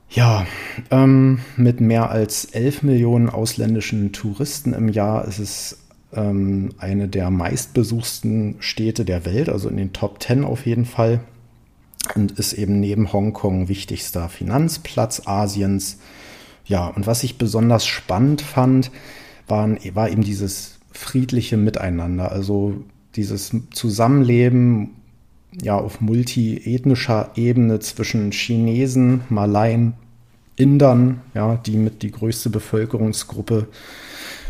Ja, 0.08 0.46
ähm, 0.92 1.40
mit 1.56 1.80
mehr 1.80 2.12
als 2.12 2.44
11 2.44 2.84
Millionen 2.84 3.28
ausländischen 3.28 4.12
Touristen 4.12 4.72
im 4.72 4.88
Jahr 4.88 5.24
ist 5.24 5.40
es 5.40 5.78
ähm, 6.12 6.74
eine 6.78 7.08
der 7.08 7.30
meistbesuchten 7.30 8.54
Städte 8.60 9.04
der 9.04 9.24
Welt, 9.24 9.48
also 9.48 9.68
in 9.68 9.78
den 9.78 9.92
Top 9.92 10.22
10 10.22 10.44
auf 10.44 10.64
jeden 10.64 10.84
Fall. 10.84 11.18
Und 12.14 12.38
ist 12.38 12.52
eben 12.52 12.78
neben 12.78 13.12
Hongkong 13.12 13.66
wichtigster 13.66 14.28
Finanzplatz 14.28 15.22
Asiens. 15.26 15.98
Ja, 16.66 16.86
und 16.86 17.06
was 17.06 17.22
ich 17.22 17.38
besonders 17.38 17.86
spannend 17.86 18.40
fand, 18.42 18.90
waren, 19.46 19.78
war 19.94 20.08
eben 20.08 20.22
dieses 20.22 20.78
friedliche 20.92 21.56
Miteinander, 21.56 22.32
also 22.32 22.84
dieses 23.16 23.54
Zusammenleben 23.72 24.90
ja 25.62 25.76
auf 25.76 26.00
multiethnischer 26.00 27.30
Ebene 27.36 27.78
zwischen 27.80 28.32
Chinesen, 28.32 29.22
Malaien, 29.28 29.94
Indern, 30.56 31.20
ja, 31.34 31.56
die 31.56 31.76
mit 31.76 32.02
die 32.02 32.10
größte 32.10 32.50
Bevölkerungsgruppe 32.50 33.68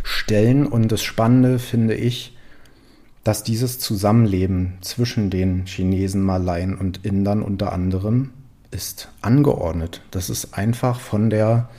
stellen. 0.03 0.67
Und 0.67 0.93
das 0.93 1.03
Spannende 1.03 1.59
finde 1.59 1.95
ich, 1.95 2.37
dass 3.23 3.43
dieses 3.43 3.79
Zusammenleben 3.79 4.75
zwischen 4.83 5.31
den 5.31 5.65
Chinesen, 5.67 6.23
Malaien 6.23 6.77
und 6.77 7.05
Indern 7.05 7.43
unter 7.43 7.73
anderem 7.73 8.31
ist 8.71 9.09
angeordnet. 9.23 10.03
Das 10.11 10.29
ist 10.29 10.55
einfach 10.55 11.01
von 11.01 11.31
der 11.31 11.71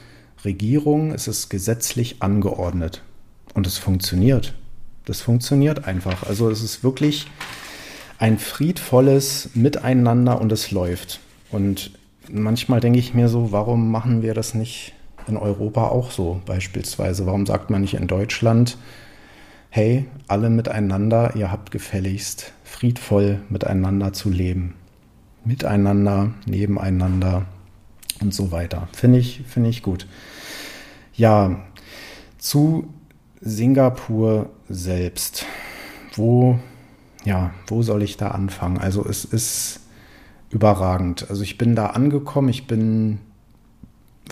Regierung, 0.45 1.11
es 1.11 1.27
ist 1.27 1.49
gesetzlich 1.49 2.21
angeordnet. 2.21 3.03
Und 3.53 3.67
es 3.67 3.77
funktioniert. 3.77 4.53
Das 5.05 5.21
funktioniert 5.21 5.85
einfach. 5.85 6.23
Also 6.23 6.49
es 6.49 6.61
ist 6.61 6.83
wirklich 6.83 7.27
ein 8.17 8.37
friedvolles 8.37 9.49
Miteinander 9.53 10.39
und 10.41 10.51
es 10.51 10.71
läuft. 10.71 11.19
Und 11.51 11.91
manchmal 12.29 12.79
denke 12.79 12.99
ich 12.99 13.13
mir 13.13 13.29
so, 13.29 13.51
warum 13.51 13.91
machen 13.91 14.21
wir 14.21 14.33
das 14.33 14.53
nicht 14.53 14.93
in 15.27 15.37
Europa 15.37 15.87
auch 15.87 16.11
so 16.11 16.41
beispielsweise? 16.45 17.25
Warum 17.25 17.45
sagt 17.45 17.69
man 17.69 17.81
nicht 17.81 17.93
in 17.93 18.07
Deutschland, 18.07 18.77
hey, 19.69 20.05
alle 20.27 20.49
miteinander, 20.49 21.35
ihr 21.35 21.51
habt 21.51 21.71
gefälligst 21.71 22.53
friedvoll 22.63 23.39
miteinander 23.49 24.11
zu 24.11 24.29
leben. 24.29 24.73
Miteinander, 25.45 26.31
nebeneinander 26.45 27.45
und 28.21 28.33
so 28.33 28.51
weiter. 28.51 28.87
Finde 28.93 29.19
ich, 29.19 29.41
finde 29.47 29.69
ich 29.69 29.83
gut. 29.83 30.07
Ja, 31.17 31.61
zu 32.37 32.89
Singapur 33.39 34.49
selbst. 34.67 35.45
Wo, 36.13 36.59
ja, 37.23 37.51
wo 37.67 37.83
soll 37.83 38.03
ich 38.03 38.17
da 38.17 38.29
anfangen? 38.29 38.79
Also 38.79 39.05
es 39.05 39.23
ist 39.23 39.79
überragend. 40.49 41.29
Also 41.29 41.43
ich 41.43 41.57
bin 41.57 41.75
da 41.75 41.87
angekommen, 41.87 42.49
ich 42.49 42.67
bin 42.67 43.19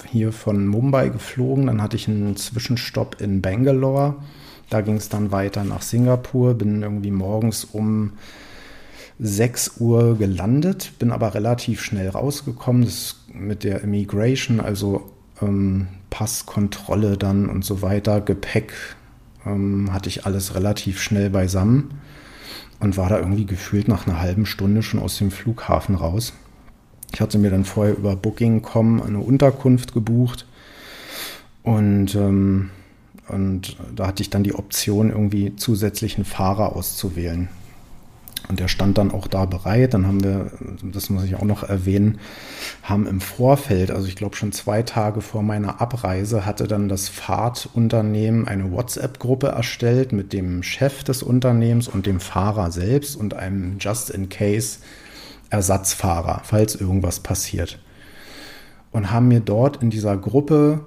hier 0.09 0.33
von 0.33 0.67
Mumbai 0.67 1.09
geflogen, 1.09 1.67
dann 1.67 1.81
hatte 1.81 1.95
ich 1.95 2.07
einen 2.09 2.35
Zwischenstopp 2.35 3.21
in 3.21 3.41
Bangalore. 3.41 4.15
Da 4.69 4.81
ging 4.81 4.95
es 4.95 5.07
dann 5.07 5.31
weiter 5.31 5.63
nach 5.63 5.81
Singapur, 5.83 6.55
bin 6.55 6.81
irgendwie 6.81 7.11
morgens 7.11 7.63
um 7.63 8.13
6 9.19 9.77
Uhr 9.79 10.17
gelandet, 10.17 10.93
bin 10.99 11.11
aber 11.11 11.33
relativ 11.33 11.81
schnell 11.81 12.09
rausgekommen. 12.09 12.83
Das 12.83 13.23
mit 13.31 13.63
der 13.63 13.81
Immigration, 13.81 14.59
also 14.59 15.11
ähm, 15.41 15.87
Passkontrolle 16.13 17.17
dann 17.17 17.49
und 17.49 17.65
so 17.65 17.81
weiter, 17.81 18.21
Gepäck, 18.21 18.71
ähm, 19.47 19.91
hatte 19.91 20.09
ich 20.09 20.27
alles 20.27 20.53
relativ 20.53 21.01
schnell 21.01 21.31
beisammen 21.31 21.95
und 22.79 22.97
war 22.97 23.09
da 23.09 23.17
irgendwie 23.17 23.47
gefühlt 23.47 23.87
nach 23.87 24.05
einer 24.05 24.21
halben 24.21 24.45
Stunde 24.45 24.83
schon 24.83 24.99
aus 24.99 25.17
dem 25.17 25.31
Flughafen 25.31 25.95
raus. 25.95 26.33
Ich 27.11 27.19
hatte 27.19 27.39
mir 27.39 27.49
dann 27.49 27.65
vorher 27.65 27.97
über 27.97 28.15
Booking.com 28.15 29.01
eine 29.01 29.17
Unterkunft 29.17 29.95
gebucht 29.95 30.45
und, 31.63 32.13
ähm, 32.13 32.69
und 33.27 33.75
da 33.95 34.05
hatte 34.05 34.21
ich 34.21 34.29
dann 34.29 34.43
die 34.43 34.53
Option, 34.53 35.09
irgendwie 35.09 35.55
zusätzlichen 35.55 36.25
Fahrer 36.25 36.75
auszuwählen. 36.75 37.49
Und 38.49 38.59
der 38.59 38.67
stand 38.67 38.97
dann 38.97 39.11
auch 39.11 39.27
da 39.27 39.45
bereit. 39.45 39.93
Dann 39.93 40.05
haben 40.05 40.23
wir, 40.23 40.51
das 40.83 41.09
muss 41.09 41.23
ich 41.23 41.35
auch 41.35 41.45
noch 41.45 41.63
erwähnen, 41.63 42.19
haben 42.83 43.07
im 43.07 43.21
Vorfeld, 43.21 43.89
also 43.89 44.07
ich 44.07 44.15
glaube 44.15 44.35
schon 44.35 44.51
zwei 44.51 44.83
Tage 44.83 45.21
vor 45.21 45.43
meiner 45.43 45.81
Abreise, 45.81 46.45
hatte 46.45 46.67
dann 46.67 46.89
das 46.89 47.07
Fahrtunternehmen 47.09 48.47
eine 48.47 48.71
WhatsApp-Gruppe 48.71 49.47
erstellt 49.47 50.11
mit 50.11 50.33
dem 50.33 50.61
Chef 50.61 51.03
des 51.03 51.23
Unternehmens 51.23 51.87
und 51.87 52.05
dem 52.05 52.19
Fahrer 52.19 52.71
selbst 52.71 53.15
und 53.15 53.33
einem 53.33 53.77
Just-in-Case 53.79 54.79
Ersatzfahrer, 55.49 56.41
falls 56.43 56.75
irgendwas 56.75 57.19
passiert. 57.19 57.79
Und 58.91 59.11
haben 59.11 59.27
mir 59.27 59.39
dort 59.39 59.81
in 59.81 59.89
dieser 59.89 60.17
Gruppe 60.17 60.83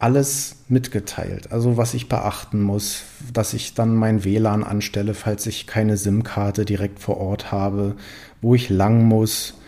alles 0.00 0.56
mitgeteilt. 0.68 1.52
Also 1.52 1.76
was 1.76 1.94
ich 1.94 2.08
beachten 2.08 2.62
muss, 2.62 3.02
dass 3.32 3.52
ich 3.52 3.74
dann 3.74 3.94
mein 3.94 4.24
WLAN 4.24 4.64
anstelle, 4.64 5.14
falls 5.14 5.46
ich 5.46 5.66
keine 5.66 5.96
SIM-Karte 5.96 6.64
direkt 6.64 7.00
vor 7.00 7.18
Ort 7.18 7.52
habe, 7.52 7.96
wo 8.40 8.54
ich 8.54 8.70
lang 8.70 9.04
muss, 9.04 9.58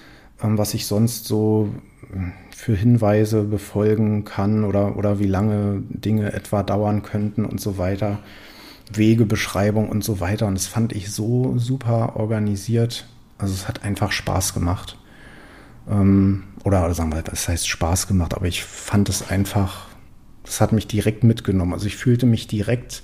ähm, 0.42 0.56
was 0.56 0.72
ich 0.74 0.86
sonst 0.86 1.26
so 1.26 1.74
äh, 2.12 2.32
für 2.56 2.74
Hinweise 2.74 3.42
befolgen 3.42 4.24
kann 4.24 4.64
oder, 4.64 4.96
oder 4.96 5.18
wie 5.18 5.26
lange 5.26 5.82
Dinge 5.90 6.32
etwa 6.32 6.62
dauern 6.62 7.02
könnten 7.02 7.44
und 7.44 7.60
so 7.60 7.76
weiter. 7.76 8.18
Wegebeschreibung 8.90 9.90
und 9.90 10.02
so 10.02 10.20
weiter. 10.20 10.46
Und 10.46 10.54
das 10.54 10.66
fand 10.66 10.92
ich 10.92 11.12
so 11.12 11.58
super 11.58 12.16
organisiert. 12.16 13.06
Also 13.36 13.52
es 13.52 13.68
hat 13.68 13.84
einfach 13.84 14.12
Spaß 14.12 14.54
gemacht. 14.54 14.96
Ähm, 15.90 16.44
oder 16.64 16.94
sagen 16.94 17.12
wir, 17.12 17.20
das 17.20 17.48
heißt 17.48 17.68
Spaß 17.68 18.06
gemacht, 18.06 18.34
aber 18.34 18.46
ich 18.46 18.64
fand 18.64 19.10
es 19.10 19.28
einfach 19.28 19.91
das 20.44 20.60
hat 20.60 20.72
mich 20.72 20.86
direkt 20.86 21.24
mitgenommen. 21.24 21.72
Also 21.72 21.86
ich 21.86 21.96
fühlte 21.96 22.26
mich 22.26 22.46
direkt 22.46 23.02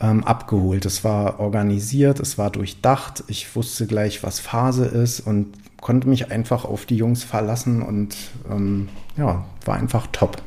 ähm, 0.00 0.24
abgeholt. 0.24 0.86
Es 0.86 1.04
war 1.04 1.40
organisiert, 1.40 2.20
es 2.20 2.38
war 2.38 2.50
durchdacht. 2.50 3.24
Ich 3.28 3.54
wusste 3.56 3.86
gleich, 3.86 4.22
was 4.22 4.40
Phase 4.40 4.84
ist 4.84 5.20
und 5.20 5.54
konnte 5.80 6.08
mich 6.08 6.30
einfach 6.30 6.64
auf 6.64 6.86
die 6.86 6.96
Jungs 6.96 7.24
verlassen 7.24 7.82
und 7.82 8.16
ähm, 8.50 8.88
ja, 9.16 9.44
war 9.64 9.76
einfach 9.76 10.08
top. 10.12 10.42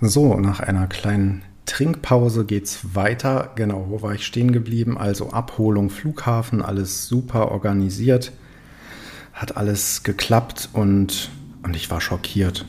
So, 0.00 0.34
nach 0.34 0.60
einer 0.60 0.86
kleinen 0.86 1.42
Trinkpause 1.64 2.44
geht's 2.44 2.94
weiter. 2.94 3.50
Genau, 3.56 3.86
wo 3.88 4.02
war 4.02 4.14
ich 4.14 4.24
stehen 4.24 4.52
geblieben? 4.52 4.98
Also 4.98 5.30
Abholung, 5.30 5.90
Flughafen, 5.90 6.62
alles 6.62 7.08
super 7.08 7.50
organisiert. 7.50 8.32
Hat 9.32 9.56
alles 9.56 10.02
geklappt 10.02 10.68
und, 10.72 11.30
und 11.62 11.76
ich 11.76 11.90
war 11.90 12.00
schockiert. 12.00 12.64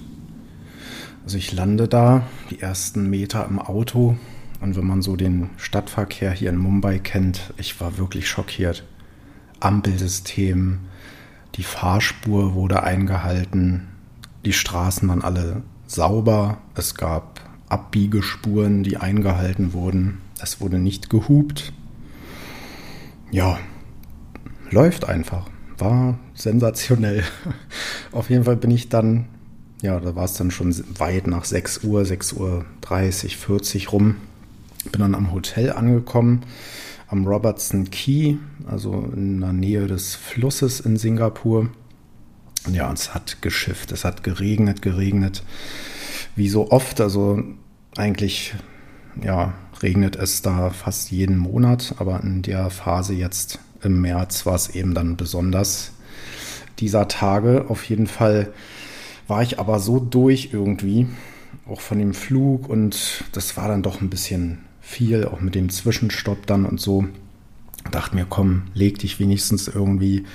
Also 1.28 1.40
ich 1.40 1.52
lande 1.52 1.90
da, 1.90 2.26
die 2.52 2.62
ersten 2.62 3.10
Meter 3.10 3.46
im 3.50 3.60
Auto 3.60 4.16
und 4.62 4.78
wenn 4.78 4.88
man 4.88 5.02
so 5.02 5.18
den 5.18 5.50
Stadtverkehr 5.58 6.32
hier 6.32 6.50
in 6.50 6.56
Mumbai 6.56 7.00
kennt, 7.00 7.54
ich 7.58 7.82
war 7.82 7.98
wirklich 7.98 8.30
schockiert. 8.30 8.86
Ampelsystem, 9.60 10.80
die 11.56 11.64
Fahrspur 11.64 12.54
wurde 12.54 12.84
eingehalten, 12.84 13.90
die 14.46 14.54
Straßen 14.54 15.10
waren 15.10 15.22
alle 15.22 15.64
sauber, 15.86 16.60
es 16.76 16.96
gab 16.96 17.42
Abbiegespuren, 17.68 18.84
die 18.84 18.96
eingehalten 18.96 19.74
wurden, 19.74 20.20
es 20.42 20.62
wurde 20.62 20.80
nicht 20.80 21.10
gehupt. 21.10 21.74
ja, 23.32 23.60
läuft 24.72 25.04
einfach. 25.04 25.50
War 25.78 26.18
sensationell. 26.36 27.26
Auf 28.14 28.30
jeden 28.30 28.46
Fall 28.46 28.56
bin 28.56 28.72
ich 28.72 28.88
dann, 28.88 29.28
ja, 29.82 30.00
da 30.00 30.16
war 30.16 30.26
es 30.26 30.34
dann 30.34 30.52
schon 30.52 30.76
weit 31.00 31.28
nach 31.28 31.46
6 31.46 31.84
Uhr, 31.84 32.06
6 32.06 32.34
Uhr 32.34 32.66
30, 32.82 33.38
40 33.38 33.92
rum. 33.92 34.16
Bin 34.92 35.02
dann 35.02 35.16
am 35.16 35.32
Hotel 35.34 35.72
angekommen, 35.72 36.44
am 37.08 37.28
Robertson 37.28 37.90
Key, 37.90 38.38
also 38.66 39.12
in 39.16 39.42
der 39.42 39.54
Nähe 39.54 39.88
des 39.88 40.16
Flusses 40.16 40.80
in 40.80 40.98
Singapur. 40.98 41.70
Ja, 42.72 42.92
es 42.92 43.14
hat 43.14 43.42
geschifft, 43.42 43.92
es 43.92 44.04
hat 44.04 44.24
geregnet, 44.24 44.82
geregnet. 44.82 45.44
Wie 46.36 46.50
so 46.50 46.72
oft, 46.72 47.00
also 47.02 47.42
eigentlich, 47.96 48.56
ja, 49.24 49.54
regnet 49.82 50.16
es 50.16 50.42
da 50.42 50.70
fast 50.72 51.12
jeden 51.12 51.38
Monat, 51.38 51.96
aber 52.00 52.22
in 52.24 52.42
der 52.42 52.70
Phase 52.70 53.14
jetzt 53.14 53.60
im 53.84 54.02
März 54.02 54.46
war 54.46 54.56
es 54.56 54.70
eben 54.70 54.94
dann 54.94 55.18
besonders 55.18 55.92
dieser 56.80 57.08
Tage. 57.08 57.66
Auf 57.70 57.84
jeden 57.86 58.08
Fall 58.08 58.54
war 59.28 59.44
ich 59.44 59.60
aber 59.60 59.80
so 59.80 60.00
durch 60.00 60.50
irgendwie, 60.54 61.08
auch 61.68 61.82
von 61.82 62.00
dem 62.00 62.14
Flug 62.14 62.70
und 62.70 63.24
das 63.34 63.58
war 63.58 63.68
dann 63.68 63.84
doch 63.84 64.02
ein 64.02 64.10
bisschen 64.10 64.60
viel, 64.82 65.26
auch 65.26 65.42
mit 65.42 65.56
dem 65.56 65.70
Zwischenstopp 65.70 66.46
dann 66.48 66.66
und 66.66 66.80
so. 66.80 67.06
Dachte 67.92 68.16
mir, 68.16 68.26
komm, 68.28 68.64
leg 68.74 69.00
dich 69.00 69.20
wenigstens 69.20 69.68
irgendwie 69.68 70.26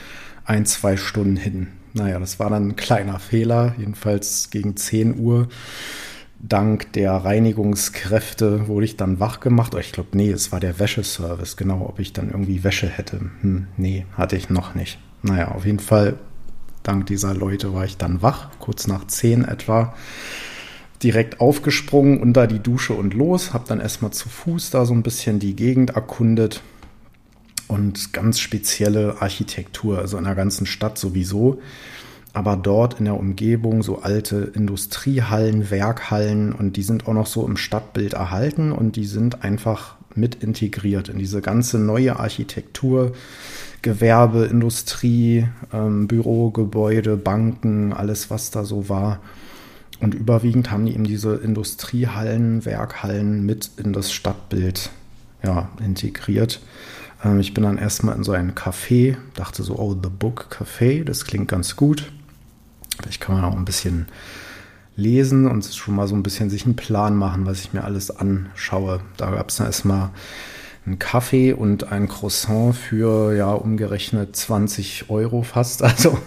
ein, 0.44 0.66
zwei 0.66 0.96
Stunden 0.96 1.36
hin. 1.36 1.68
Naja, 1.94 2.18
das 2.18 2.38
war 2.38 2.50
dann 2.50 2.68
ein 2.68 2.76
kleiner 2.76 3.18
Fehler, 3.18 3.74
jedenfalls 3.78 4.50
gegen 4.50 4.76
10 4.76 5.18
Uhr 5.18 5.48
dank 6.42 6.92
der 6.92 7.12
Reinigungskräfte 7.12 8.66
wurde 8.66 8.84
ich 8.84 8.96
dann 8.96 9.20
wach 9.20 9.40
gemacht. 9.40 9.74
Ich 9.78 9.92
glaube, 9.92 10.10
nee, 10.12 10.30
es 10.30 10.52
war 10.52 10.60
der 10.60 10.78
Wäscheservice. 10.78 11.56
Genau, 11.56 11.86
ob 11.88 12.00
ich 12.00 12.12
dann 12.12 12.30
irgendwie 12.30 12.64
Wäsche 12.64 12.88
hätte. 12.88 13.30
Hm, 13.40 13.68
nee, 13.76 14.06
hatte 14.16 14.36
ich 14.36 14.50
noch 14.50 14.74
nicht. 14.74 14.98
Naja, 15.22 15.52
auf 15.52 15.64
jeden 15.64 15.78
Fall, 15.78 16.18
dank 16.82 17.06
dieser 17.06 17.34
Leute 17.34 17.74
war 17.74 17.84
ich 17.84 17.96
dann 17.96 18.22
wach, 18.22 18.50
kurz 18.58 18.86
nach 18.86 19.06
zehn 19.06 19.44
etwa. 19.44 19.94
Direkt 21.02 21.40
aufgesprungen, 21.40 22.20
unter 22.20 22.46
die 22.46 22.60
Dusche 22.60 22.92
und 22.92 23.14
los. 23.14 23.52
Hab 23.52 23.66
dann 23.66 23.80
erstmal 23.80 24.12
zu 24.12 24.28
Fuß 24.28 24.70
da 24.70 24.84
so 24.84 24.94
ein 24.94 25.02
bisschen 25.02 25.38
die 25.38 25.56
Gegend 25.56 25.90
erkundet. 25.90 26.62
Und 27.66 28.12
ganz 28.12 28.38
spezielle 28.38 29.20
Architektur, 29.20 29.98
also 29.98 30.18
in 30.18 30.24
der 30.24 30.34
ganzen 30.34 30.66
Stadt 30.66 30.98
sowieso 30.98 31.60
aber 32.32 32.56
dort 32.56 32.98
in 32.98 33.04
der 33.04 33.18
Umgebung 33.18 33.82
so 33.82 34.00
alte 34.00 34.52
Industriehallen, 34.54 35.70
Werkhallen 35.70 36.52
und 36.52 36.76
die 36.76 36.82
sind 36.82 37.06
auch 37.06 37.12
noch 37.12 37.26
so 37.26 37.46
im 37.46 37.56
Stadtbild 37.56 38.14
erhalten 38.14 38.72
und 38.72 38.96
die 38.96 39.04
sind 39.04 39.44
einfach 39.44 39.96
mit 40.14 40.42
integriert 40.42 41.08
in 41.08 41.18
diese 41.18 41.40
ganze 41.40 41.78
neue 41.78 42.18
Architektur, 42.18 43.12
Gewerbe, 43.82 44.44
Industrie, 44.44 45.48
ähm, 45.72 46.06
Bürogebäude, 46.06 47.16
Banken, 47.16 47.92
alles 47.92 48.30
was 48.30 48.50
da 48.50 48.64
so 48.64 48.88
war. 48.88 49.20
Und 50.00 50.14
überwiegend 50.14 50.70
haben 50.70 50.86
die 50.86 50.94
eben 50.94 51.04
diese 51.04 51.34
Industriehallen, 51.36 52.64
Werkhallen 52.64 53.44
mit 53.44 53.70
in 53.76 53.92
das 53.92 54.12
Stadtbild 54.12 54.90
ja, 55.44 55.68
integriert. 55.84 56.60
Ähm, 57.24 57.40
ich 57.40 57.54
bin 57.54 57.64
dann 57.64 57.78
erstmal 57.78 58.16
in 58.16 58.24
so 58.24 58.32
ein 58.32 58.54
Café, 58.54 59.16
dachte 59.34 59.62
so, 59.62 59.78
oh, 59.78 59.96
The 60.00 60.10
Book 60.10 60.48
Café, 60.50 61.04
das 61.04 61.24
klingt 61.24 61.48
ganz 61.48 61.76
gut. 61.76 62.10
Vielleicht 63.00 63.20
kann 63.20 63.34
man 63.34 63.44
auch 63.44 63.56
ein 63.56 63.64
bisschen 63.64 64.06
lesen 64.96 65.46
und 65.46 65.64
schon 65.64 65.94
mal 65.94 66.06
so 66.06 66.14
ein 66.14 66.22
bisschen 66.22 66.50
sich 66.50 66.64
einen 66.64 66.76
Plan 66.76 67.16
machen, 67.16 67.46
was 67.46 67.60
ich 67.60 67.72
mir 67.72 67.84
alles 67.84 68.10
anschaue. 68.10 69.00
Da 69.16 69.30
gab 69.30 69.48
es 69.48 69.56
dann 69.56 69.66
erstmal 69.66 70.10
einen 70.84 70.98
Kaffee 70.98 71.52
und 71.52 71.92
ein 71.92 72.08
Croissant 72.08 72.74
für 72.74 73.34
ja 73.34 73.52
umgerechnet 73.52 74.34
20 74.34 75.10
Euro 75.10 75.42
fast. 75.42 75.82
Also 75.92 76.18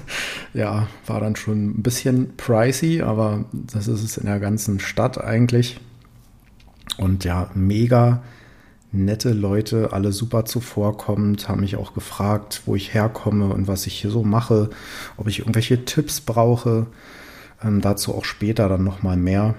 ja, 0.54 0.88
war 1.06 1.20
dann 1.20 1.36
schon 1.36 1.70
ein 1.70 1.84
bisschen 1.84 2.38
pricey, 2.38 3.02
aber 3.02 3.46
das 3.52 3.88
ist 3.88 4.04
es 4.04 4.18
in 4.18 4.26
der 4.26 4.40
ganzen 4.40 4.80
Stadt 4.80 5.22
eigentlich. 5.22 5.80
Und 6.98 7.26
ja, 7.26 7.50
mega 7.54 8.22
nette 8.96 9.34
Leute, 9.34 9.92
alle 9.92 10.12
super 10.12 10.46
zuvorkommend, 10.46 11.50
haben 11.50 11.62
mich 11.62 11.76
auch 11.76 11.94
gefragt, 11.94 12.62
wo 12.66 12.76
ich 12.76 12.94
herkomme 12.94 13.54
und 13.54 13.68
was 13.68 13.86
ich 13.88 13.96
hier 13.96 14.12
so 14.12 14.24
mache, 14.24 14.70
ob 15.18 15.28
ich 15.28 15.40
irgendwelche 15.40 15.86
Tipps 15.86 16.22
brauche. 16.22 16.88
Ähm, 17.64 17.82
dazu 17.82 18.14
auch 18.16 18.26
später 18.26 18.70
dann 18.70 18.84
nochmal 18.84 19.18
mehr. 19.18 19.56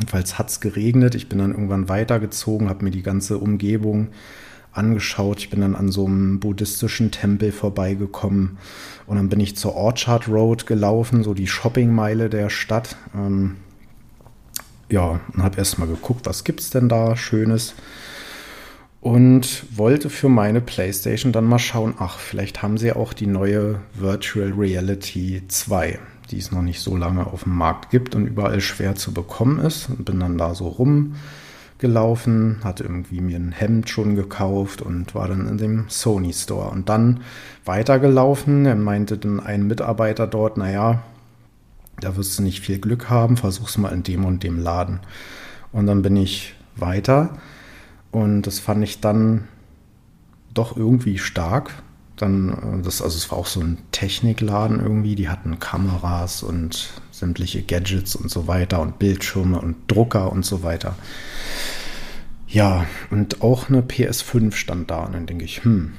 Jedenfalls 0.00 0.38
hat 0.38 0.48
es 0.48 0.60
geregnet. 0.60 1.14
Ich 1.14 1.28
bin 1.28 1.38
dann 1.38 1.52
irgendwann 1.52 1.88
weitergezogen, 1.88 2.68
habe 2.68 2.84
mir 2.84 2.90
die 2.90 3.02
ganze 3.02 3.38
Umgebung 3.38 4.08
angeschaut. 4.72 5.40
Ich 5.40 5.50
bin 5.50 5.60
dann 5.60 5.76
an 5.76 5.92
so 5.92 6.06
einem 6.06 6.40
buddhistischen 6.40 7.10
Tempel 7.10 7.52
vorbeigekommen 7.52 8.58
und 9.06 9.16
dann 9.16 9.28
bin 9.28 9.40
ich 9.40 9.56
zur 9.56 9.74
Orchard 9.74 10.26
Road 10.28 10.66
gelaufen, 10.66 11.22
so 11.22 11.34
die 11.34 11.46
Shoppingmeile 11.46 12.30
der 12.30 12.50
Stadt. 12.50 12.96
Ähm, 13.14 13.56
ja, 14.88 15.20
und 15.34 15.42
habe 15.42 15.58
erstmal 15.58 15.88
geguckt, 15.88 16.26
was 16.26 16.44
gibt 16.44 16.60
es 16.60 16.70
denn 16.70 16.88
da 16.88 17.16
Schönes 17.16 17.74
und 19.00 19.64
wollte 19.76 20.10
für 20.10 20.28
meine 20.28 20.60
PlayStation 20.60 21.32
dann 21.32 21.44
mal 21.44 21.58
schauen, 21.58 21.94
ach, 21.98 22.18
vielleicht 22.18 22.62
haben 22.62 22.76
sie 22.76 22.92
auch 22.92 23.12
die 23.12 23.26
neue 23.26 23.80
Virtual 23.94 24.52
Reality 24.52 25.42
2, 25.46 25.98
die 26.30 26.38
es 26.38 26.52
noch 26.52 26.62
nicht 26.62 26.80
so 26.80 26.96
lange 26.96 27.26
auf 27.26 27.44
dem 27.44 27.56
Markt 27.56 27.90
gibt 27.90 28.14
und 28.14 28.26
überall 28.26 28.60
schwer 28.60 28.94
zu 28.94 29.12
bekommen 29.12 29.58
ist. 29.58 29.88
Und 29.88 30.04
bin 30.04 30.20
dann 30.20 30.38
da 30.38 30.54
so 30.54 30.68
rumgelaufen, 30.68 32.60
hatte 32.62 32.84
irgendwie 32.84 33.20
mir 33.20 33.36
ein 33.36 33.52
Hemd 33.52 33.90
schon 33.90 34.14
gekauft 34.14 34.82
und 34.82 35.14
war 35.14 35.28
dann 35.28 35.48
in 35.48 35.58
dem 35.58 35.84
Sony 35.88 36.32
Store. 36.32 36.70
Und 36.70 36.88
dann 36.88 37.20
weitergelaufen, 37.64 38.66
er 38.66 38.76
meinte 38.76 39.18
dann 39.18 39.40
ein 39.40 39.66
Mitarbeiter 39.66 40.26
dort, 40.26 40.56
naja, 40.56 41.02
da 42.00 42.16
wirst 42.16 42.38
du 42.38 42.42
nicht 42.42 42.60
viel 42.60 42.78
Glück 42.78 43.10
haben, 43.10 43.36
versuch's 43.36 43.76
mal 43.76 43.92
in 43.92 44.02
dem 44.02 44.24
und 44.24 44.42
dem 44.42 44.58
Laden. 44.58 45.00
Und 45.72 45.86
dann 45.86 46.02
bin 46.02 46.16
ich 46.16 46.54
weiter 46.76 47.38
und 48.10 48.42
das 48.42 48.58
fand 48.58 48.82
ich 48.82 49.00
dann 49.00 49.48
doch 50.54 50.76
irgendwie 50.76 51.18
stark. 51.18 51.82
Dann, 52.20 52.80
äh, 52.80 52.82
das, 52.82 53.02
also 53.02 53.16
es 53.16 53.30
war 53.30 53.38
auch 53.38 53.46
so 53.46 53.60
ein 53.60 53.78
Technikladen 53.92 54.80
irgendwie, 54.80 55.14
die 55.14 55.28
hatten 55.28 55.58
Kameras 55.58 56.42
und 56.42 56.90
sämtliche 57.10 57.62
Gadgets 57.62 58.16
und 58.16 58.30
so 58.30 58.46
weiter 58.46 58.80
und 58.80 58.98
Bildschirme 58.98 59.60
und 59.60 59.76
Drucker 59.88 60.32
und 60.32 60.44
so 60.44 60.62
weiter. 60.62 60.94
Ja, 62.48 62.86
und 63.10 63.42
auch 63.42 63.68
eine 63.68 63.82
PS5 63.82 64.52
stand 64.54 64.90
da 64.90 65.04
und 65.04 65.14
dann 65.14 65.26
denke 65.26 65.44
ich, 65.44 65.62
hm, 65.62 65.92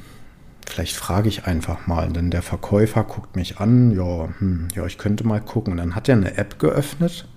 vielleicht 0.68 0.96
frage 0.96 1.30
ich 1.30 1.46
einfach 1.46 1.88
mal, 1.88 2.10
denn 2.10 2.30
der 2.30 2.42
Verkäufer 2.42 3.04
guckt 3.04 3.36
mich 3.36 3.60
an, 3.60 3.92
ja, 3.92 4.30
hm, 4.40 4.68
ja, 4.76 4.86
ich 4.86 4.98
könnte 4.98 5.26
mal 5.26 5.42
gucken. 5.42 5.78
Dann 5.78 5.96
hat 5.96 6.10
er 6.10 6.16
eine 6.16 6.38
App 6.38 6.60
geöffnet 6.60 7.28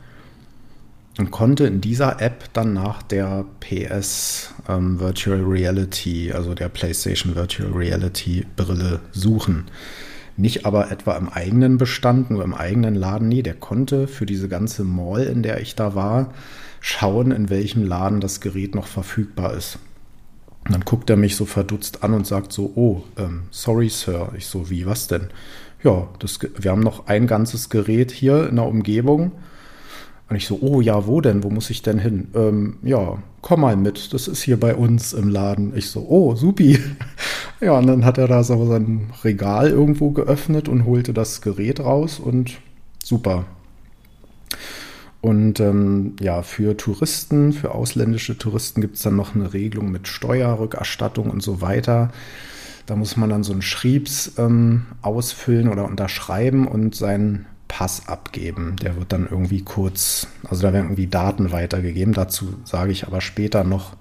und 1.19 1.31
konnte 1.31 1.67
in 1.67 1.81
dieser 1.81 2.21
App 2.21 2.53
dann 2.53 2.73
nach 2.73 3.03
der 3.03 3.45
PS 3.61 4.53
ähm, 4.69 4.99
Virtual 4.99 5.41
Reality, 5.41 6.33
also 6.33 6.55
der 6.55 6.69
PlayStation 6.69 7.37
Virtual 7.37 7.71
Reality 7.71 8.47
Brille 8.57 9.01
suchen. 9.13 9.67
Nicht 10.37 10.67
aber 10.67 10.91
etwa 10.91 11.17
im 11.17 11.29
eigenen 11.29 11.79
Bestand, 11.79 12.31
nur 12.31 12.43
im 12.43 12.55
eigenen 12.55 12.97
Laden. 12.97 13.29
Nee, 13.29 13.43
der 13.43 13.55
konnte 13.55 14.09
für 14.09 14.27
diese 14.27 14.49
ganze 14.49 14.83
Mall, 14.83 15.23
in 15.23 15.45
der 15.45 15.61
ich 15.61 15.77
da 15.77 15.95
war, 15.95 16.35
schauen, 16.81 17.31
in 17.31 17.51
welchem 17.51 17.85
Laden 17.85 18.21
das 18.21 18.41
Gerät 18.41 18.75
noch 18.75 18.89
verfügbar 18.89 19.55
ist. 19.55 19.79
Und 20.65 20.75
dann 20.75 20.85
guckt 20.85 21.09
er 21.11 21.17
mich 21.17 21.37
so 21.37 21.45
verdutzt 21.45 22.03
an 22.03 22.15
und 22.15 22.27
sagt 22.27 22.53
so, 22.53 22.73
oh, 22.75 23.05
ähm, 23.17 23.45
sorry, 23.51 23.89
Sir. 23.89 24.33
Ich 24.37 24.47
so, 24.47 24.71
wie, 24.71 24.87
was 24.87 25.07
denn? 25.07 25.29
Ja, 25.85 26.09
das, 26.19 26.41
wir 26.59 26.71
haben 26.73 26.81
noch 26.81 27.07
ein 27.07 27.29
ganzes 27.29 27.69
Gerät 27.69 28.11
hier 28.11 28.49
in 28.49 28.57
der 28.57 28.65
Umgebung 28.65 29.33
und 30.29 30.37
ich 30.37 30.47
so, 30.47 30.59
oh 30.63 30.81
ja, 30.81 31.07
wo 31.07 31.21
denn? 31.21 31.43
Wo 31.45 31.51
muss 31.51 31.71
ich 31.71 31.83
denn 31.83 31.99
hin? 31.99 32.29
Ähm, 32.35 32.77
ja, 32.83 33.19
komm 33.43 33.61
mal 33.61 33.77
mit, 33.77 34.15
das 34.15 34.27
ist 34.27 34.43
hier 34.43 34.59
bei 34.59 34.75
uns 34.75 35.13
im 35.13 35.29
Laden. 35.29 35.77
Ich 35.77 35.91
so, 35.91 36.07
oh, 36.09 36.35
supi. 36.35 36.79
Ja, 37.61 37.79
und 37.79 37.87
dann 37.87 38.05
hat 38.05 38.19
er 38.19 38.29
da 38.29 38.43
so 38.43 38.67
sein 38.67 39.13
Regal 39.23 39.71
irgendwo 39.71 40.11
geöffnet 40.11 40.69
und 40.69 40.85
holte 40.85 41.15
das 41.15 41.41
Gerät 41.41 41.81
raus 41.81 42.21
und 42.21 42.59
super. 43.03 43.47
Und 45.23 45.61
ähm, 45.61 46.17
ja, 46.21 46.43
für 46.43 46.77
Touristen, 46.77 47.55
für 47.55 47.71
ausländische 47.71 48.37
Touristen 48.37 48.83
gibt 48.83 48.97
es 48.97 49.03
dann 49.03 49.17
noch 49.17 49.35
eine 49.35 49.55
Regelung 49.55 49.91
mit 49.91 50.09
Steuerrückerstattung 50.09 51.31
und 51.31 51.43
so 51.43 51.63
weiter. 51.63 52.11
Da 52.85 52.97
muss 52.97 53.17
man 53.17 53.31
dann 53.31 53.45
so 53.45 53.55
ein 53.55 53.63
Schriebs 53.63 54.33
ähm, 54.37 54.85
ausfüllen 55.01 55.71
oder 55.71 55.87
unterschreiben 55.87 56.69
und 56.69 56.95
sein 56.95 57.47
Pass 57.77 58.07
abgeben. 58.07 58.77
Der 58.77 58.95
wird 58.95 59.13
dann 59.13 59.27
irgendwie 59.29 59.63
kurz, 59.63 60.29
also 60.49 60.63
da 60.63 60.73
werden 60.73 60.85
irgendwie 60.85 61.09
Daten 61.09 61.51
weitergegeben. 61.51 62.15
Dazu 62.15 62.55
sage 62.63 62.93
ich 62.93 63.05
aber 63.05 63.21
später 63.21 63.65
noch 63.65 63.97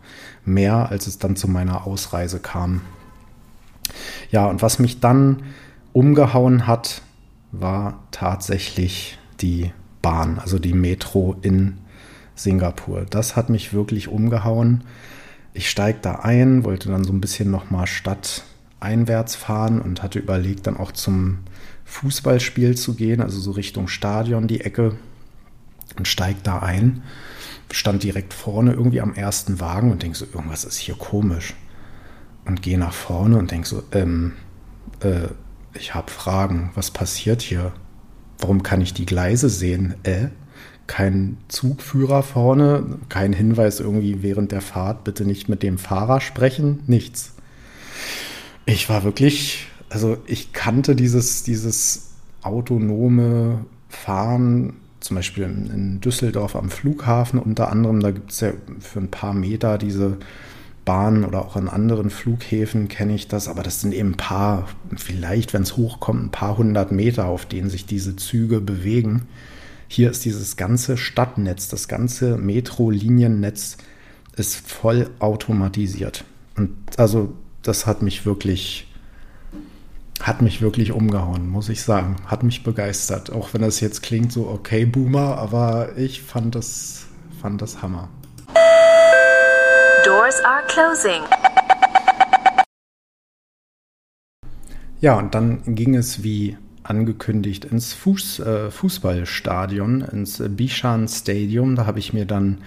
mehr, 0.46 0.92
als 0.92 1.08
es 1.08 1.18
dann 1.18 1.36
zu 1.36 1.48
meiner 1.48 1.88
Ausreise 1.88 2.40
kam. 2.40 2.82
Ja, 4.30 4.46
und 4.46 4.62
was 4.62 4.78
mich 4.78 5.00
dann 5.00 5.42
umgehauen 5.92 6.68
hat, 6.68 7.02
war 7.52 8.04
tatsächlich 8.12 9.18
die 9.42 9.72
Bahn, 10.04 10.38
also 10.38 10.60
die 10.60 10.76
Metro 10.76 11.36
in 11.42 11.80
Singapur. 12.36 13.08
Das 13.10 13.36
hat 13.36 13.50
mich 13.50 13.74
wirklich 13.74 14.08
umgehauen. 14.08 14.84
Ich 15.52 15.68
steige 15.68 15.98
da 16.00 16.20
ein, 16.20 16.64
wollte 16.64 16.90
dann 16.90 17.06
so 17.06 17.12
ein 17.12 17.22
bisschen 17.22 17.50
nochmal 17.50 17.88
Stadt 17.88 18.44
einwärts 18.80 19.34
fahren 19.36 19.82
und 19.82 20.04
hatte 20.04 20.20
überlegt, 20.20 20.68
dann 20.68 20.78
auch 20.78 20.92
zum 20.92 21.40
Fußballspiel 21.86 22.76
zu 22.76 22.96
gehen, 22.96 23.22
also 23.22 23.40
so 23.40 23.52
Richtung 23.52 23.88
Stadion, 23.88 24.48
die 24.48 24.62
Ecke, 24.62 24.96
und 25.98 26.08
steigt 26.08 26.48
da 26.48 26.60
ein, 26.60 27.04
stand 27.72 28.04
direkt 28.04 28.34
vorne 28.34 28.74
irgendwie 28.74 29.02
am 29.02 29.14
ersten 29.14 29.60
Wagen 29.60 29.92
und 29.92 30.04
denk 30.04 30.16
so, 30.16 30.26
irgendwas 30.26 30.64
ist 30.64 30.78
hier 30.78 30.96
komisch. 30.96 31.54
Und 32.46 32.62
gehe 32.62 32.78
nach 32.78 32.94
vorne 32.94 33.38
und 33.38 33.52
denk 33.52 33.66
so, 33.66 33.84
ähm, 33.94 34.34
äh, 35.00 35.28
ich 35.74 35.96
habe 35.96 36.12
Fragen, 36.12 36.72
was 36.76 36.92
passiert 36.92 37.42
hier? 37.42 37.72
Warum 38.38 38.64
kann 38.64 38.82
ich 38.82 38.94
die 38.94 39.06
Gleise 39.06 39.50
sehen? 39.50 39.96
Äh? 40.04 40.28
Kein 40.86 41.38
Zugführer 41.48 42.22
vorne, 42.22 43.00
kein 43.08 43.32
Hinweis 43.32 43.80
irgendwie 43.80 44.22
während 44.22 44.52
der 44.52 44.62
Fahrt, 44.62 45.06
bitte 45.06 45.26
nicht 45.26 45.48
mit 45.48 45.64
dem 45.64 45.78
Fahrer 45.78 46.20
sprechen, 46.20 46.84
nichts. 46.88 47.34
Ich 48.66 48.90
war 48.90 49.04
wirklich, 49.04 49.68
also 49.94 50.18
ich 50.26 50.54
kannte 50.54 50.96
dieses, 50.96 51.44
dieses 51.44 52.14
autonome 52.42 53.66
Fahren, 53.90 54.74
zum 55.00 55.16
Beispiel 55.16 55.44
in, 55.44 56.02
Düsseldorf 56.02 56.56
am 56.56 56.70
Flughafen 56.70 57.40
unter 57.40 57.72
anderem, 57.72 58.00
da 58.00 58.12
gibt 58.12 58.32
es 58.32 58.40
ja 58.40 58.54
für 58.80 59.00
ein 59.00 59.12
paar 59.12 59.34
Meter 59.34 59.78
diese 59.78 60.18
Bahnen 60.84 61.24
oder 61.24 61.46
auch 61.46 61.56
an 61.56 61.70
anderen 61.70 62.10
Flughäfen 62.10 62.88
kenne 62.88 63.14
ich 63.14 63.28
das, 63.28 63.48
aber 63.48 63.62
das 63.62 63.82
sind 63.82 63.94
eben 63.94 64.12
ein 64.12 64.18
paar, 64.18 64.68
vielleicht, 64.96 65.54
wenn 65.54 65.62
es 65.62 65.78
hochkommt, 65.78 66.24
ein 66.24 66.32
paar 66.32 66.58
hundert 66.58 66.92
Meter, 66.92 67.28
auf 67.28 67.46
denen 67.46 67.70
sich 67.70 67.86
diese 67.86 68.16
Züge 68.16 68.60
bewegen. 68.60 69.28
Hier 69.88 70.10
ist 70.10 70.26
dieses 70.26 70.58
ganze 70.58 70.98
Stadtnetz, 70.98 71.68
das 71.68 71.88
ganze 71.88 72.38
Metro-Liniennetz 72.38 73.78
ist 74.36 74.56
voll 74.56 75.12
automatisiert. 75.20 76.26
Und 76.58 76.76
also 76.98 77.34
das 77.62 77.86
hat 77.86 78.02
mich 78.02 78.26
wirklich, 78.26 78.88
hat 80.22 80.42
mich 80.42 80.62
wirklich 80.62 80.92
umgehauen, 80.92 81.50
muss 81.50 81.70
ich 81.70 81.82
sagen. 81.82 82.16
Hat 82.26 82.44
mich 82.44 82.64
begeistert. 82.64 83.32
Auch 83.32 83.54
wenn 83.54 83.62
das 83.62 83.80
jetzt 83.80 84.04
klingt 84.04 84.32
so, 84.32 84.48
okay, 84.48 84.86
Boomer, 84.86 85.38
aber 85.38 85.98
ich 85.98 86.22
fand 86.22 86.56
das, 86.56 87.08
fand 87.42 87.62
das 87.62 87.82
Hammer. 87.82 88.10
Doors 90.06 90.42
are 90.44 90.64
closing. 90.68 91.24
Ja, 95.00 95.18
und 95.18 95.36
dann 95.36 95.76
ging 95.76 95.96
es 95.96 96.24
wie 96.24 96.58
angekündigt 96.84 97.66
ins 97.66 97.94
Fuß, 97.94 98.40
äh, 98.40 98.72
Fußballstadion, 98.72 100.02
ins 100.02 100.42
Bishan 100.46 101.08
Stadium. 101.08 101.76
Da 101.76 101.86
habe 101.86 102.00
ich 102.00 102.14
mir 102.14 102.26
dann 102.26 102.60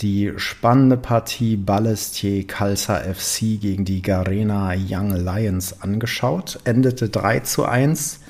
die 0.00 0.32
spannende 0.36 0.96
Partie 0.96 1.56
Ballestier 1.56 2.46
Kalsa 2.46 2.96
FC 2.96 3.60
gegen 3.60 3.84
die 3.84 4.02
Garena 4.02 4.74
Young 4.74 5.10
Lions 5.10 5.80
angeschaut. 5.82 6.58
Endete 6.64 7.08
3 7.08 7.40
zu 7.40 7.64
1. 7.64 8.20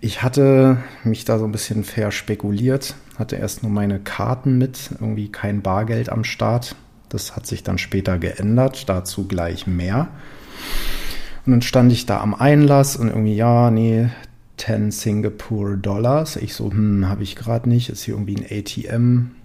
Ich 0.00 0.22
hatte 0.22 0.78
mich 1.04 1.24
da 1.24 1.38
so 1.38 1.44
ein 1.44 1.52
bisschen 1.52 1.84
verspekuliert, 1.84 2.94
hatte 3.18 3.36
erst 3.36 3.62
nur 3.62 3.72
meine 3.72 3.98
Karten 3.98 4.58
mit, 4.58 4.90
irgendwie 5.00 5.30
kein 5.30 5.62
Bargeld 5.62 6.10
am 6.10 6.22
Start. 6.22 6.76
Das 7.08 7.34
hat 7.34 7.46
sich 7.46 7.62
dann 7.62 7.78
später 7.78 8.18
geändert, 8.18 8.88
dazu 8.88 9.26
gleich 9.26 9.66
mehr. 9.66 10.08
Und 11.44 11.52
dann 11.52 11.62
stand 11.62 11.92
ich 11.92 12.06
da 12.06 12.20
am 12.20 12.34
Einlass 12.34 12.96
und 12.96 13.08
irgendwie, 13.08 13.36
ja, 13.36 13.70
nee, 13.70 14.08
10 14.56 14.90
Singapore 14.90 15.76
Dollars. 15.76 16.36
Ich 16.36 16.54
so, 16.54 16.70
hm, 16.70 17.08
habe 17.08 17.22
ich 17.22 17.36
gerade 17.36 17.68
nicht. 17.68 17.88
Ist 17.88 18.02
hier 18.02 18.14
irgendwie 18.14 18.36
ein 18.36 18.46
ATM, 18.50 19.35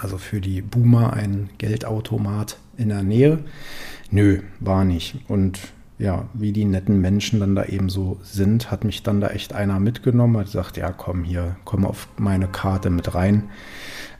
also 0.00 0.18
für 0.18 0.40
die 0.40 0.62
Boomer 0.62 1.12
ein 1.12 1.50
Geldautomat 1.58 2.58
in 2.76 2.90
der 2.90 3.02
Nähe. 3.02 3.40
Nö, 4.10 4.40
war 4.60 4.84
nicht. 4.84 5.16
Und 5.28 5.58
ja, 5.98 6.28
wie 6.32 6.52
die 6.52 6.64
netten 6.64 7.00
Menschen 7.00 7.40
dann 7.40 7.54
da 7.54 7.64
eben 7.64 7.90
so 7.90 8.18
sind, 8.22 8.70
hat 8.70 8.84
mich 8.84 9.02
dann 9.02 9.20
da 9.20 9.28
echt 9.28 9.52
einer 9.52 9.78
mitgenommen, 9.78 10.38
hat 10.38 10.46
gesagt, 10.46 10.76
ja, 10.78 10.90
komm 10.92 11.24
hier, 11.24 11.56
komm 11.64 11.84
auf 11.84 12.08
meine 12.16 12.48
Karte 12.48 12.88
mit 12.88 13.14
rein. 13.14 13.50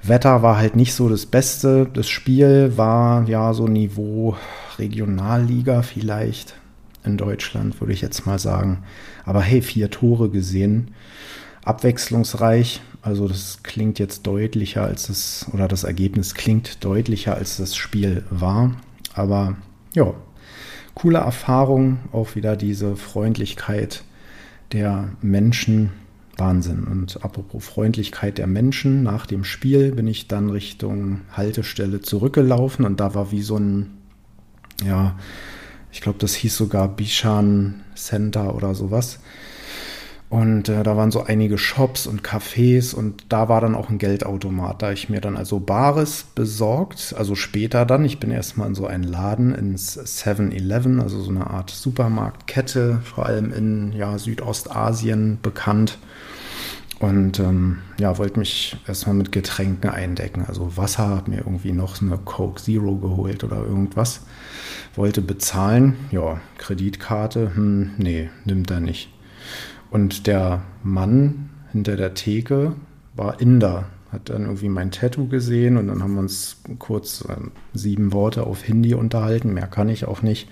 Wetter 0.02 0.42
war 0.42 0.58
halt 0.58 0.76
nicht 0.76 0.94
so 0.94 1.08
das 1.08 1.26
Beste. 1.26 1.88
Das 1.92 2.08
Spiel 2.08 2.76
war 2.76 3.26
ja 3.28 3.54
so 3.54 3.66
Niveau 3.66 4.36
Regionalliga 4.78 5.82
vielleicht 5.82 6.54
in 7.04 7.16
Deutschland, 7.16 7.80
würde 7.80 7.92
ich 7.92 8.02
jetzt 8.02 8.26
mal 8.26 8.38
sagen. 8.38 8.82
Aber 9.24 9.40
hey, 9.40 9.62
vier 9.62 9.90
Tore 9.90 10.30
gesehen, 10.30 10.94
abwechslungsreich. 11.64 12.82
Also 13.02 13.28
das 13.28 13.62
klingt 13.62 13.98
jetzt 13.98 14.26
deutlicher 14.26 14.82
als 14.82 15.08
es, 15.08 15.46
oder 15.52 15.68
das 15.68 15.84
Ergebnis 15.84 16.34
klingt 16.34 16.84
deutlicher 16.84 17.34
als 17.34 17.56
das 17.56 17.76
Spiel 17.76 18.24
war. 18.30 18.76
Aber 19.14 19.56
ja, 19.94 20.12
coole 20.94 21.18
Erfahrung, 21.18 21.98
auch 22.12 22.34
wieder 22.34 22.56
diese 22.56 22.96
Freundlichkeit 22.96 24.04
der 24.72 25.10
Menschen. 25.22 25.90
Wahnsinn. 26.36 26.84
Und 26.84 27.22
apropos 27.22 27.64
Freundlichkeit 27.64 28.38
der 28.38 28.46
Menschen, 28.46 29.02
nach 29.02 29.26
dem 29.26 29.44
Spiel 29.44 29.92
bin 29.92 30.06
ich 30.06 30.26
dann 30.26 30.48
Richtung 30.48 31.20
Haltestelle 31.32 32.00
zurückgelaufen 32.00 32.86
und 32.86 32.98
da 32.98 33.14
war 33.14 33.30
wie 33.30 33.42
so 33.42 33.58
ein, 33.58 33.90
ja, 34.82 35.18
ich 35.92 36.00
glaube, 36.00 36.18
das 36.18 36.34
hieß 36.34 36.56
sogar 36.56 36.88
Bishan 36.88 37.82
Center 37.94 38.54
oder 38.54 38.74
sowas. 38.74 39.20
Und 40.30 40.68
äh, 40.68 40.84
da 40.84 40.96
waren 40.96 41.10
so 41.10 41.24
einige 41.24 41.58
Shops 41.58 42.06
und 42.06 42.22
Cafés 42.22 42.94
und 42.94 43.24
da 43.30 43.48
war 43.48 43.60
dann 43.60 43.74
auch 43.74 43.90
ein 43.90 43.98
Geldautomat. 43.98 44.80
Da 44.80 44.92
ich 44.92 45.08
mir 45.10 45.20
dann 45.20 45.36
also 45.36 45.58
Bares 45.58 46.24
besorgt, 46.36 47.16
also 47.18 47.34
später 47.34 47.84
dann, 47.84 48.04
ich 48.04 48.20
bin 48.20 48.30
erstmal 48.30 48.68
in 48.68 48.76
so 48.76 48.86
einen 48.86 49.02
Laden 49.02 49.52
ins 49.52 49.98
7-Eleven, 49.98 51.00
also 51.00 51.20
so 51.20 51.30
eine 51.30 51.48
Art 51.48 51.70
Supermarktkette, 51.70 53.00
vor 53.02 53.26
allem 53.26 53.52
in 53.52 53.90
ja, 53.90 54.18
Südostasien 54.18 55.40
bekannt. 55.42 55.98
Und 57.00 57.40
ähm, 57.40 57.78
ja, 57.98 58.16
wollte 58.16 58.38
mich 58.38 58.76
erstmal 58.86 59.16
mit 59.16 59.32
Getränken 59.32 59.90
eindecken. 59.90 60.44
Also 60.46 60.76
Wasser, 60.76 61.08
hab 61.08 61.26
mir 61.26 61.38
irgendwie 61.38 61.72
noch 61.72 62.00
eine 62.00 62.18
Coke 62.18 62.62
Zero 62.62 62.94
geholt 62.94 63.42
oder 63.42 63.56
irgendwas. 63.56 64.20
Wollte 64.94 65.22
bezahlen, 65.22 65.96
ja, 66.12 66.40
Kreditkarte, 66.58 67.56
hm, 67.56 67.92
nee, 67.98 68.30
nimmt 68.44 68.70
er 68.70 68.78
nicht. 68.78 69.10
Und 69.90 70.26
der 70.26 70.62
Mann 70.82 71.50
hinter 71.72 71.96
der 71.96 72.14
Theke 72.14 72.74
war 73.14 73.40
Inder, 73.40 73.86
hat 74.12 74.28
dann 74.28 74.42
irgendwie 74.42 74.68
mein 74.68 74.90
Tattoo 74.90 75.28
gesehen 75.28 75.76
und 75.76 75.88
dann 75.88 76.02
haben 76.02 76.14
wir 76.14 76.20
uns 76.20 76.58
kurz 76.78 77.24
äh, 77.28 77.36
sieben 77.74 78.12
Worte 78.12 78.44
auf 78.44 78.62
Hindi 78.62 78.94
unterhalten, 78.94 79.54
mehr 79.54 79.66
kann 79.66 79.88
ich 79.88 80.04
auch 80.04 80.22
nicht. 80.22 80.48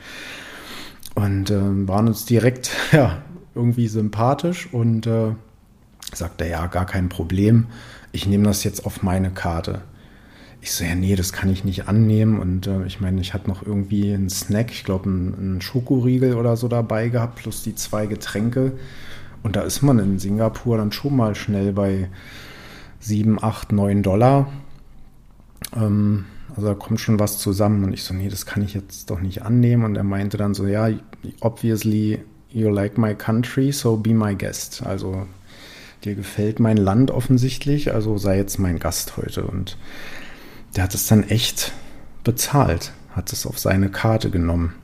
Und 1.14 1.50
äh, 1.50 1.88
waren 1.88 2.08
uns 2.08 2.24
direkt 2.24 2.70
ja, 2.92 3.22
irgendwie 3.54 3.88
sympathisch 3.88 4.68
und 4.72 5.06
äh, 5.06 5.32
sagte 6.14 6.46
ja, 6.46 6.66
gar 6.66 6.86
kein 6.86 7.08
Problem, 7.08 7.66
ich 8.12 8.26
nehme 8.26 8.44
das 8.44 8.64
jetzt 8.64 8.86
auf 8.86 9.02
meine 9.02 9.30
Karte. 9.30 9.82
Ich 10.60 10.72
so, 10.72 10.84
ja, 10.84 10.94
nee, 10.94 11.14
das 11.14 11.32
kann 11.32 11.50
ich 11.50 11.64
nicht 11.64 11.86
annehmen. 11.86 12.40
Und 12.40 12.66
äh, 12.66 12.84
ich 12.86 13.00
meine, 13.00 13.20
ich 13.20 13.32
hatte 13.32 13.48
noch 13.48 13.64
irgendwie 13.64 14.12
einen 14.12 14.30
Snack, 14.30 14.70
ich 14.72 14.84
glaube, 14.84 15.08
einen, 15.08 15.34
einen 15.34 15.60
Schokoriegel 15.60 16.34
oder 16.34 16.56
so 16.56 16.68
dabei 16.68 17.08
gehabt, 17.08 17.36
plus 17.36 17.62
die 17.62 17.74
zwei 17.74 18.06
Getränke. 18.06 18.72
Und 19.42 19.56
da 19.56 19.62
ist 19.62 19.82
man 19.82 19.98
in 19.98 20.18
Singapur 20.18 20.76
dann 20.76 20.92
schon 20.92 21.16
mal 21.16 21.34
schnell 21.34 21.72
bei 21.72 22.08
7, 23.00 23.42
8, 23.42 23.72
9 23.72 24.02
Dollar. 24.02 24.48
Ähm, 25.74 26.24
also 26.54 26.68
da 26.68 26.74
kommt 26.74 27.00
schon 27.00 27.18
was 27.18 27.38
zusammen. 27.38 27.84
Und 27.84 27.92
ich 27.92 28.02
so, 28.02 28.14
nee, 28.14 28.28
das 28.28 28.46
kann 28.46 28.62
ich 28.62 28.74
jetzt 28.74 29.10
doch 29.10 29.20
nicht 29.20 29.42
annehmen. 29.42 29.84
Und 29.84 29.96
er 29.96 30.04
meinte 30.04 30.36
dann 30.36 30.54
so, 30.54 30.66
ja, 30.66 30.88
obviously 31.40 32.20
you 32.50 32.68
like 32.68 32.98
my 32.98 33.14
country, 33.14 33.72
so 33.72 33.96
be 33.96 34.14
my 34.14 34.34
guest. 34.34 34.82
Also 34.84 35.26
dir 36.04 36.14
gefällt 36.14 36.60
mein 36.60 36.76
Land 36.76 37.10
offensichtlich, 37.10 37.92
also 37.92 38.18
sei 38.18 38.36
jetzt 38.36 38.58
mein 38.58 38.78
Gast 38.78 39.16
heute. 39.16 39.44
Und 39.44 39.76
der 40.76 40.84
hat 40.84 40.94
es 40.94 41.06
dann 41.06 41.24
echt 41.28 41.72
bezahlt, 42.24 42.92
hat 43.14 43.32
es 43.32 43.46
auf 43.46 43.58
seine 43.58 43.90
Karte 43.90 44.30
genommen. 44.30 44.74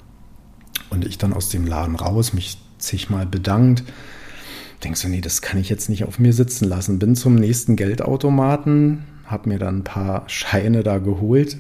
Und 0.90 1.04
ich 1.04 1.18
dann 1.18 1.32
aus 1.32 1.48
dem 1.48 1.66
Laden 1.66 1.96
raus, 1.96 2.32
mich 2.32 2.58
zigmal 2.78 3.26
bedankt 3.26 3.82
denkst 4.82 5.02
du, 5.02 5.08
nee, 5.08 5.20
das 5.20 5.42
kann 5.42 5.58
ich 5.58 5.68
jetzt 5.68 5.88
nicht 5.88 6.04
auf 6.04 6.18
mir 6.18 6.32
sitzen 6.32 6.66
lassen. 6.66 6.98
Bin 6.98 7.16
zum 7.16 7.34
nächsten 7.34 7.76
Geldautomaten, 7.76 9.04
habe 9.26 9.48
mir 9.48 9.58
dann 9.58 9.78
ein 9.78 9.84
paar 9.84 10.24
Scheine 10.28 10.82
da 10.82 10.98
geholt, 10.98 11.56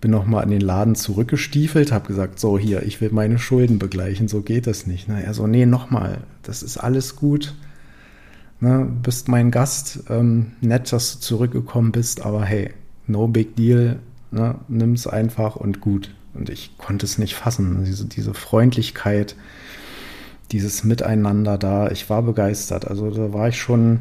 bin 0.00 0.10
nochmal 0.10 0.44
in 0.44 0.50
den 0.50 0.60
Laden 0.60 0.94
zurückgestiefelt, 0.94 1.92
habe 1.92 2.08
gesagt, 2.08 2.40
so 2.40 2.58
hier, 2.58 2.82
ich 2.82 3.00
will 3.00 3.10
meine 3.12 3.38
Schulden 3.38 3.78
begleichen, 3.78 4.28
so 4.28 4.42
geht 4.42 4.66
das 4.66 4.86
nicht. 4.86 5.08
Ne? 5.08 5.22
Er 5.24 5.32
so, 5.32 5.46
nee, 5.46 5.64
nochmal, 5.64 6.18
das 6.42 6.62
ist 6.62 6.76
alles 6.76 7.16
gut. 7.16 7.54
Ne? 8.60 8.88
Bist 9.02 9.28
mein 9.28 9.50
Gast, 9.50 10.04
ähm, 10.10 10.52
nett, 10.60 10.92
dass 10.92 11.14
du 11.14 11.20
zurückgekommen 11.20 11.92
bist, 11.92 12.24
aber 12.24 12.44
hey, 12.44 12.70
no 13.06 13.28
big 13.28 13.56
deal, 13.56 14.00
ne? 14.30 14.56
es 14.94 15.06
einfach 15.06 15.56
und 15.56 15.80
gut. 15.80 16.14
Und 16.34 16.48
ich 16.48 16.76
konnte 16.78 17.06
es 17.06 17.18
nicht 17.18 17.34
fassen, 17.34 17.84
diese, 17.84 18.06
diese 18.06 18.34
Freundlichkeit, 18.34 19.36
dieses 20.52 20.84
Miteinander 20.84 21.58
da. 21.58 21.90
Ich 21.90 22.08
war 22.10 22.22
begeistert. 22.22 22.86
Also 22.86 23.10
da 23.10 23.32
war 23.32 23.48
ich 23.48 23.60
schon, 23.60 24.00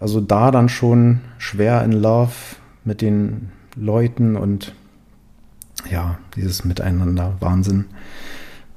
also 0.00 0.20
da 0.20 0.50
dann 0.50 0.68
schon 0.68 1.20
schwer 1.38 1.84
in 1.84 1.92
Love 1.92 2.32
mit 2.84 3.02
den 3.02 3.50
Leuten 3.76 4.36
und 4.36 4.74
ja, 5.90 6.18
dieses 6.34 6.64
Miteinander, 6.64 7.36
Wahnsinn. 7.40 7.84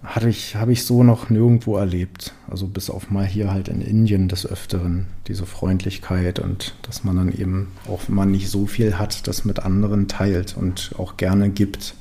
hatte 0.03 0.29
ich, 0.29 0.55
habe 0.55 0.73
ich 0.73 0.85
so 0.85 1.03
noch 1.03 1.29
nirgendwo 1.29 1.77
erlebt. 1.77 2.33
Also 2.49 2.67
bis 2.67 2.89
auf 2.89 3.09
mal 3.09 3.25
hier 3.25 3.51
halt 3.51 3.67
in 3.67 3.81
Indien 3.81 4.27
des 4.27 4.45
Öfteren, 4.45 5.07
diese 5.27 5.45
Freundlichkeit 5.45 6.39
und 6.39 6.75
dass 6.81 7.03
man 7.03 7.15
dann 7.15 7.31
eben, 7.31 7.71
auch 7.87 8.01
wenn 8.07 8.15
man 8.15 8.31
nicht 8.31 8.49
so 8.49 8.65
viel 8.65 8.99
hat, 8.99 9.27
das 9.27 9.45
mit 9.45 9.59
anderen 9.59 10.07
teilt 10.07 10.55
und 10.57 10.91
auch 10.97 11.17
gerne 11.17 11.49
gibt. 11.49 11.95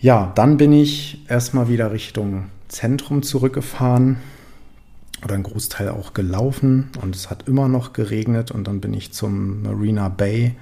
Ja, 0.00 0.32
dann 0.34 0.56
bin 0.56 0.72
ich 0.72 1.24
erstmal 1.28 1.68
wieder 1.68 1.92
Richtung 1.92 2.46
Zentrum 2.68 3.22
zurückgefahren 3.22 4.16
oder 5.24 5.34
ein 5.34 5.42
Großteil 5.42 5.88
auch 5.88 6.14
gelaufen 6.14 6.90
und 7.02 7.14
es 7.16 7.30
hat 7.30 7.48
immer 7.48 7.68
noch 7.68 7.92
geregnet 7.92 8.50
und 8.50 8.66
dann 8.66 8.80
bin 8.80 8.94
ich 8.94 9.12
zum 9.12 9.62
Marina 9.62 10.08
Bay, 10.08 10.54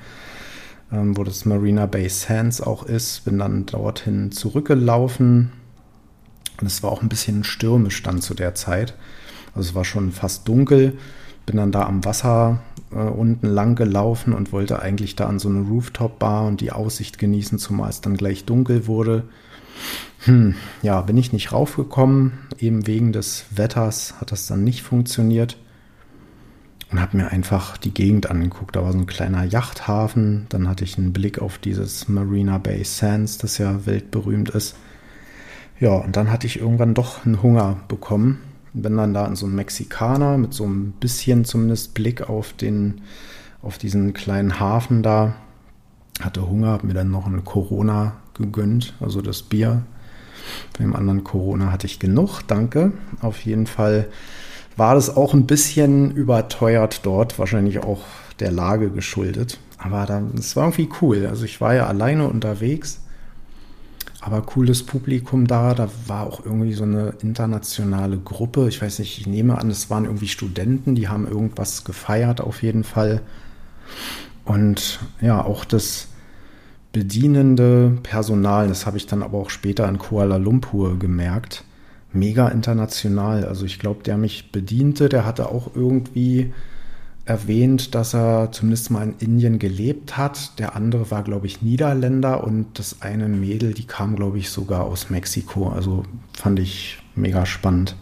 ähm, 0.92 1.16
wo 1.16 1.24
das 1.24 1.44
Marina 1.44 1.86
Bay 1.86 2.08
Sands 2.08 2.60
auch 2.60 2.84
ist, 2.84 3.24
bin 3.24 3.38
dann 3.38 3.66
dorthin 3.66 4.32
zurückgelaufen 4.32 5.52
und 6.60 6.66
es 6.66 6.82
war 6.82 6.92
auch 6.92 7.02
ein 7.02 7.08
bisschen 7.08 7.44
stürmisch 7.44 8.02
dann 8.02 8.20
zu 8.20 8.34
der 8.34 8.54
Zeit. 8.54 8.94
Also 9.54 9.70
es 9.70 9.74
war 9.74 9.84
schon 9.84 10.12
fast 10.12 10.46
dunkel. 10.48 10.98
Bin 11.46 11.56
dann 11.56 11.72
da 11.72 11.82
am 11.84 12.04
Wasser 12.04 12.62
äh, 12.90 12.96
unten 12.96 13.46
lang 13.46 13.74
gelaufen 13.74 14.32
und 14.32 14.52
wollte 14.52 14.80
eigentlich 14.80 15.14
da 15.14 15.26
an 15.26 15.38
so 15.38 15.48
eine 15.48 15.60
Rooftop-Bar 15.60 16.46
und 16.46 16.60
die 16.60 16.72
Aussicht 16.72 17.18
genießen, 17.18 17.58
zumal 17.58 17.90
es 17.90 18.00
dann 18.00 18.16
gleich 18.16 18.44
dunkel 18.44 18.86
wurde. 18.86 19.24
Hm, 20.24 20.54
ja, 20.82 21.02
bin 21.02 21.18
ich 21.18 21.32
nicht 21.32 21.52
raufgekommen. 21.52 22.32
Eben 22.58 22.86
wegen 22.86 23.12
des 23.12 23.44
Wetters 23.50 24.14
hat 24.20 24.32
das 24.32 24.46
dann 24.46 24.64
nicht 24.64 24.82
funktioniert. 24.82 25.58
Und 26.90 27.00
habe 27.00 27.16
mir 27.16 27.30
einfach 27.30 27.76
die 27.76 27.92
Gegend 27.92 28.30
angeguckt. 28.30 28.76
Da 28.76 28.82
war 28.82 28.92
so 28.92 28.98
ein 28.98 29.06
kleiner 29.06 29.44
Yachthafen. 29.44 30.46
Dann 30.48 30.68
hatte 30.68 30.84
ich 30.84 30.96
einen 30.96 31.12
Blick 31.12 31.40
auf 31.40 31.58
dieses 31.58 32.08
Marina 32.08 32.58
Bay 32.58 32.84
Sands, 32.84 33.36
das 33.36 33.58
ja 33.58 33.84
weltberühmt 33.84 34.50
ist. 34.50 34.76
Ja, 35.78 35.94
und 35.94 36.16
dann 36.16 36.30
hatte 36.30 36.46
ich 36.46 36.60
irgendwann 36.60 36.94
doch 36.94 37.26
einen 37.26 37.42
Hunger 37.42 37.76
bekommen. 37.88 38.40
Bin 38.72 38.96
dann 38.96 39.12
da 39.12 39.26
in 39.26 39.36
so 39.36 39.46
einem 39.46 39.56
Mexikaner 39.56 40.38
mit 40.38 40.54
so 40.54 40.64
ein 40.64 40.92
bisschen 40.92 41.44
zumindest 41.44 41.94
Blick 41.94 42.28
auf 42.28 42.52
den, 42.52 43.02
auf 43.60 43.76
diesen 43.76 44.14
kleinen 44.14 44.58
Hafen 44.58 45.02
da. 45.02 45.34
Hatte 46.20 46.48
Hunger, 46.48 46.68
habe 46.68 46.86
mir 46.86 46.94
dann 46.94 47.10
noch 47.10 47.26
ein 47.26 47.44
Corona 47.44 48.16
gegönnt, 48.34 48.94
also 49.00 49.20
das 49.20 49.42
Bier. 49.42 49.82
Von 50.76 50.86
dem 50.86 50.96
anderen 50.96 51.24
Corona 51.24 51.72
hatte 51.72 51.86
ich 51.86 51.98
genug, 51.98 52.42
danke. 52.46 52.92
Auf 53.20 53.44
jeden 53.44 53.66
Fall 53.66 54.06
war 54.76 54.94
das 54.94 55.16
auch 55.16 55.34
ein 55.34 55.46
bisschen 55.46 56.10
überteuert 56.10 57.00
dort, 57.04 57.38
wahrscheinlich 57.38 57.78
auch 57.82 58.02
der 58.40 58.50
Lage 58.50 58.90
geschuldet. 58.90 59.58
Aber 59.78 60.06
es 60.38 60.56
war 60.56 60.64
irgendwie 60.64 60.88
cool. 61.00 61.26
Also 61.26 61.44
ich 61.44 61.60
war 61.60 61.74
ja 61.74 61.86
alleine 61.86 62.28
unterwegs 62.28 63.00
aber 64.24 64.40
cooles 64.40 64.82
Publikum 64.82 65.46
da. 65.46 65.74
Da 65.74 65.88
war 66.06 66.26
auch 66.26 66.44
irgendwie 66.44 66.72
so 66.72 66.84
eine 66.84 67.12
internationale 67.20 68.16
Gruppe. 68.16 68.68
Ich 68.68 68.80
weiß 68.80 69.00
nicht, 69.00 69.18
ich 69.18 69.26
nehme 69.26 69.58
an, 69.58 69.70
es 69.70 69.90
waren 69.90 70.06
irgendwie 70.06 70.28
Studenten, 70.28 70.94
die 70.94 71.08
haben 71.08 71.28
irgendwas 71.28 71.84
gefeiert 71.84 72.40
auf 72.40 72.62
jeden 72.62 72.84
Fall. 72.84 73.20
Und 74.46 75.00
ja, 75.20 75.44
auch 75.44 75.66
das 75.66 76.08
bedienende 76.94 77.98
Personal, 78.04 78.68
das 78.68 78.86
habe 78.86 78.96
ich 78.96 79.06
dann 79.06 79.22
aber 79.22 79.36
auch 79.36 79.50
später 79.50 79.86
in 79.88 79.98
Kuala 79.98 80.36
Lumpur 80.36 80.98
gemerkt, 80.98 81.64
mega 82.12 82.48
international. 82.48 83.44
Also 83.44 83.66
ich 83.66 83.78
glaube, 83.78 84.04
der 84.04 84.16
mich 84.16 84.52
bediente, 84.52 85.10
der 85.10 85.26
hatte 85.26 85.50
auch 85.50 85.72
irgendwie 85.74 86.52
erwähnt, 87.26 87.94
dass 87.94 88.14
er 88.14 88.52
zumindest 88.52 88.92
mal 88.92 89.02
in 89.02 89.14
Indien 89.18 89.58
gelebt 89.58 90.16
hat. 90.16 90.58
Der 90.60 90.76
andere 90.76 91.10
war, 91.10 91.24
glaube 91.24 91.46
ich, 91.46 91.62
Niederländer 91.62 92.44
und 92.44 92.78
das 92.78 93.02
eine 93.02 93.28
Mädel, 93.28 93.74
die 93.74 93.86
kam, 93.86 94.14
glaube 94.14 94.38
ich, 94.38 94.50
sogar 94.50 94.84
aus 94.84 95.10
Mexiko. 95.10 95.70
Also 95.70 96.04
fand 96.32 96.60
ich 96.60 97.02
mega 97.16 97.44
spannend. 97.44 97.96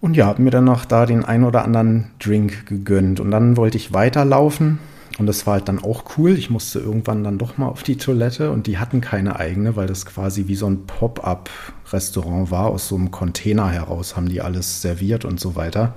Und 0.00 0.16
ja, 0.16 0.26
habe 0.26 0.42
mir 0.42 0.50
dann 0.50 0.64
noch 0.64 0.84
da 0.84 1.06
den 1.06 1.24
ein 1.24 1.44
oder 1.44 1.64
anderen 1.64 2.10
Drink 2.18 2.66
gegönnt. 2.66 3.20
Und 3.20 3.30
dann 3.30 3.56
wollte 3.56 3.76
ich 3.76 3.92
weiterlaufen. 3.92 4.80
Und 5.18 5.26
das 5.26 5.46
war 5.46 5.54
halt 5.54 5.68
dann 5.68 5.82
auch 5.82 6.04
cool. 6.16 6.38
Ich 6.38 6.48
musste 6.48 6.78
irgendwann 6.78 7.24
dann 7.24 7.38
doch 7.38 7.58
mal 7.58 7.66
auf 7.66 7.82
die 7.82 7.96
Toilette 7.96 8.52
und 8.52 8.68
die 8.68 8.78
hatten 8.78 9.00
keine 9.00 9.36
eigene, 9.36 9.74
weil 9.74 9.88
das 9.88 10.06
quasi 10.06 10.46
wie 10.46 10.54
so 10.54 10.66
ein 10.66 10.86
Pop-up-Restaurant 10.86 12.52
war. 12.52 12.66
Aus 12.66 12.88
so 12.88 12.94
einem 12.94 13.10
Container 13.10 13.68
heraus 13.68 14.16
haben 14.16 14.28
die 14.28 14.40
alles 14.40 14.80
serviert 14.80 15.24
und 15.24 15.40
so 15.40 15.56
weiter. 15.56 15.94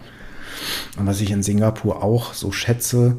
Und 0.97 1.05
was 1.05 1.21
ich 1.21 1.29
in 1.29 1.43
Singapur 1.43 2.03
auch 2.03 2.33
so 2.33 2.51
schätze, 2.51 3.17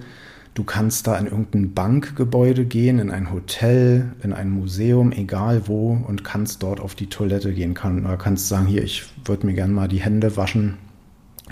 du 0.55 0.65
kannst 0.65 1.07
da 1.07 1.17
in 1.17 1.27
irgendein 1.27 1.73
Bankgebäude 1.73 2.65
gehen, 2.65 2.99
in 2.99 3.13
ein 3.13 3.33
Hotel, 3.33 4.13
in 4.25 4.33
ein 4.33 4.51
Museum, 4.51 5.13
egal 5.13 5.69
wo, 5.69 5.93
und 5.93 6.25
kannst 6.25 6.65
dort 6.65 6.81
auf 6.81 6.97
die 6.97 7.09
Toilette 7.09 7.53
gehen. 7.53 7.75
Kann, 7.75 8.05
oder 8.05 8.17
kannst 8.17 8.49
sagen, 8.49 8.67
hier, 8.67 8.83
ich 8.83 9.05
würde 9.25 9.47
mir 9.47 9.55
gerne 9.55 9.73
mal 9.73 9.89
die 9.89 10.01
Hände 10.01 10.37
waschen. 10.37 10.79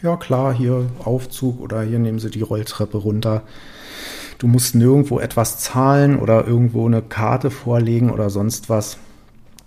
Ja 0.02 0.16
klar, 0.16 0.52
hier 0.52 0.86
Aufzug 1.04 1.60
oder 1.60 1.82
hier 1.82 1.98
nehmen 2.00 2.18
Sie 2.18 2.30
die 2.30 2.42
Rolltreppe 2.42 2.98
runter. 2.98 3.42
Du 4.40 4.46
musst 4.46 4.74
nirgendwo 4.74 5.20
etwas 5.20 5.58
zahlen 5.58 6.18
oder 6.18 6.46
irgendwo 6.46 6.86
eine 6.86 7.02
Karte 7.02 7.50
vorlegen 7.50 8.10
oder 8.10 8.30
sonst 8.30 8.70
was. 8.70 8.96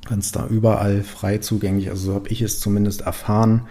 Kannst 0.03 0.35
da 0.35 0.47
überall 0.47 1.03
frei 1.03 1.37
zugänglich, 1.37 1.91
also 1.91 2.07
so 2.07 2.15
habe 2.15 2.29
ich 2.29 2.41
es 2.41 2.59
zumindest 2.59 3.01
erfahren, 3.01 3.67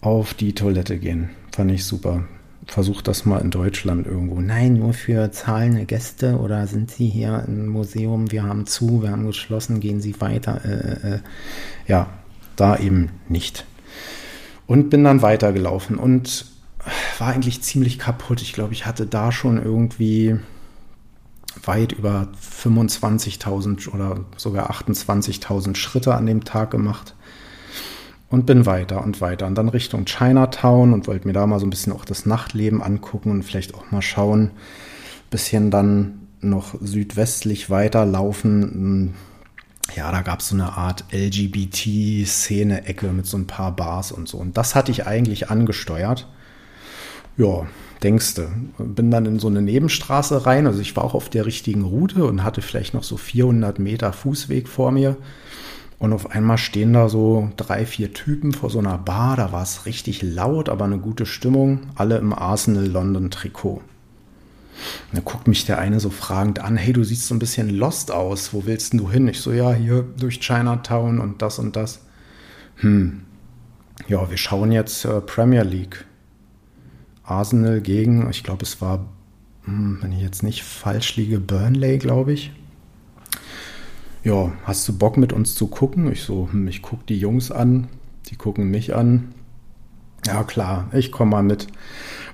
auf 0.00 0.32
die 0.32 0.54
Toilette 0.54 0.98
gehen. 0.98 1.30
Fand 1.50 1.72
ich 1.72 1.84
super. 1.84 2.22
Versucht 2.66 3.08
das 3.08 3.26
mal 3.26 3.40
in 3.40 3.50
Deutschland 3.50 4.06
irgendwo. 4.06 4.40
Nein, 4.40 4.74
nur 4.74 4.92
für 4.92 5.32
zahlende 5.32 5.86
Gäste 5.86 6.38
oder 6.38 6.68
sind 6.68 6.92
Sie 6.92 7.08
hier 7.08 7.44
im 7.48 7.66
Museum? 7.66 8.30
Wir 8.30 8.44
haben 8.44 8.66
zu, 8.66 9.02
wir 9.02 9.10
haben 9.10 9.26
geschlossen, 9.26 9.80
gehen 9.80 10.00
Sie 10.00 10.20
weiter. 10.20 10.64
Äh, 10.64 10.68
äh, 10.68 11.14
äh. 11.14 11.18
ja, 11.88 12.06
da 12.54 12.76
eben 12.76 13.08
nicht. 13.28 13.66
Und 14.68 14.88
bin 14.88 15.02
dann 15.02 15.20
weitergelaufen 15.20 15.98
und 15.98 16.51
war 17.18 17.28
eigentlich 17.28 17.62
ziemlich 17.62 17.98
kaputt. 17.98 18.42
Ich 18.42 18.52
glaube, 18.52 18.72
ich 18.72 18.86
hatte 18.86 19.06
da 19.06 19.32
schon 19.32 19.62
irgendwie 19.62 20.36
weit 21.64 21.92
über 21.92 22.28
25.000 22.40 23.90
oder 23.90 24.20
sogar 24.36 24.70
28.000 24.70 25.76
Schritte 25.76 26.14
an 26.14 26.26
dem 26.26 26.44
Tag 26.44 26.70
gemacht 26.70 27.14
und 28.30 28.46
bin 28.46 28.64
weiter 28.66 29.04
und 29.04 29.20
weiter 29.20 29.46
und 29.46 29.54
dann 29.54 29.68
Richtung 29.68 30.06
Chinatown 30.06 30.92
und 30.92 31.06
wollte 31.06 31.26
mir 31.26 31.34
da 31.34 31.46
mal 31.46 31.60
so 31.60 31.66
ein 31.66 31.70
bisschen 31.70 31.92
auch 31.92 32.04
das 32.04 32.26
Nachtleben 32.26 32.82
angucken 32.82 33.30
und 33.30 33.42
vielleicht 33.42 33.74
auch 33.74 33.90
mal 33.90 34.02
schauen, 34.02 34.50
bisschen 35.30 35.70
dann 35.70 36.26
noch 36.40 36.74
südwestlich 36.80 37.70
weiterlaufen. 37.70 39.14
Ja, 39.94 40.10
da 40.10 40.22
gab 40.22 40.40
es 40.40 40.48
so 40.48 40.54
eine 40.54 40.72
Art 40.72 41.04
LGBT-Szene-Ecke 41.12 43.08
mit 43.08 43.26
so 43.26 43.36
ein 43.36 43.46
paar 43.46 43.76
Bars 43.76 44.12
und 44.12 44.28
so. 44.28 44.38
Und 44.38 44.56
das 44.56 44.74
hatte 44.74 44.90
ich 44.90 45.06
eigentlich 45.06 45.50
angesteuert. 45.50 46.28
Ja, 47.36 47.66
denkste. 48.02 48.50
Bin 48.78 49.10
dann 49.10 49.26
in 49.26 49.38
so 49.38 49.48
eine 49.48 49.62
Nebenstraße 49.62 50.46
rein. 50.46 50.66
Also 50.66 50.80
ich 50.80 50.94
war 50.96 51.04
auch 51.04 51.14
auf 51.14 51.30
der 51.30 51.46
richtigen 51.46 51.82
Route 51.82 52.24
und 52.24 52.44
hatte 52.44 52.62
vielleicht 52.62 52.94
noch 52.94 53.04
so 53.04 53.16
400 53.16 53.78
Meter 53.78 54.12
Fußweg 54.12 54.68
vor 54.68 54.90
mir. 54.90 55.16
Und 55.98 56.12
auf 56.12 56.30
einmal 56.30 56.58
stehen 56.58 56.92
da 56.92 57.08
so 57.08 57.50
drei, 57.56 57.86
vier 57.86 58.12
Typen 58.12 58.52
vor 58.52 58.70
so 58.70 58.80
einer 58.80 58.98
Bar. 58.98 59.36
Da 59.36 59.52
war 59.52 59.62
es 59.62 59.86
richtig 59.86 60.20
laut, 60.20 60.68
aber 60.68 60.84
eine 60.84 60.98
gute 60.98 61.26
Stimmung. 61.26 61.80
Alle 61.94 62.18
im 62.18 62.32
Arsenal 62.32 62.86
London 62.86 63.30
Trikot. 63.30 63.82
Da 65.12 65.20
guckt 65.20 65.46
mich 65.46 65.64
der 65.64 65.78
eine 65.78 66.00
so 66.00 66.10
fragend 66.10 66.58
an: 66.58 66.76
Hey, 66.76 66.92
du 66.92 67.04
siehst 67.04 67.28
so 67.28 67.34
ein 67.34 67.38
bisschen 67.38 67.70
lost 67.70 68.10
aus. 68.10 68.52
Wo 68.52 68.66
willst 68.66 68.94
du 68.94 69.10
hin? 69.10 69.28
Ich 69.28 69.40
so: 69.40 69.52
Ja, 69.52 69.72
hier 69.72 70.04
durch 70.18 70.40
Chinatown 70.40 71.20
und 71.20 71.40
das 71.40 71.60
und 71.60 71.76
das. 71.76 72.00
Hm. 72.76 73.22
Ja, 74.08 74.28
wir 74.28 74.36
schauen 74.36 74.72
jetzt 74.72 75.04
äh, 75.04 75.20
Premier 75.20 75.62
League. 75.62 76.04
Arsenal 77.24 77.80
gegen, 77.80 78.28
ich 78.30 78.44
glaube, 78.44 78.62
es 78.62 78.80
war, 78.80 79.06
hm, 79.64 79.98
wenn 80.00 80.12
ich 80.12 80.20
jetzt 80.20 80.42
nicht 80.42 80.62
falsch 80.62 81.16
liege, 81.16 81.40
Burnley, 81.40 81.98
glaube 81.98 82.32
ich 82.32 82.52
ja, 84.24 84.52
hast 84.64 84.88
du 84.88 84.96
Bock 84.96 85.16
mit 85.16 85.32
uns 85.32 85.54
zu 85.54 85.66
gucken? 85.66 86.10
Ich 86.12 86.22
so, 86.22 86.48
hm, 86.50 86.68
ich 86.68 86.82
gucke 86.82 87.04
die 87.08 87.18
Jungs 87.18 87.50
an, 87.50 87.88
die 88.28 88.36
gucken 88.36 88.70
mich 88.70 88.94
an. 88.94 89.32
Ja 90.26 90.44
klar, 90.44 90.88
ich 90.92 91.10
komme 91.10 91.32
mal 91.32 91.42
mit. 91.42 91.66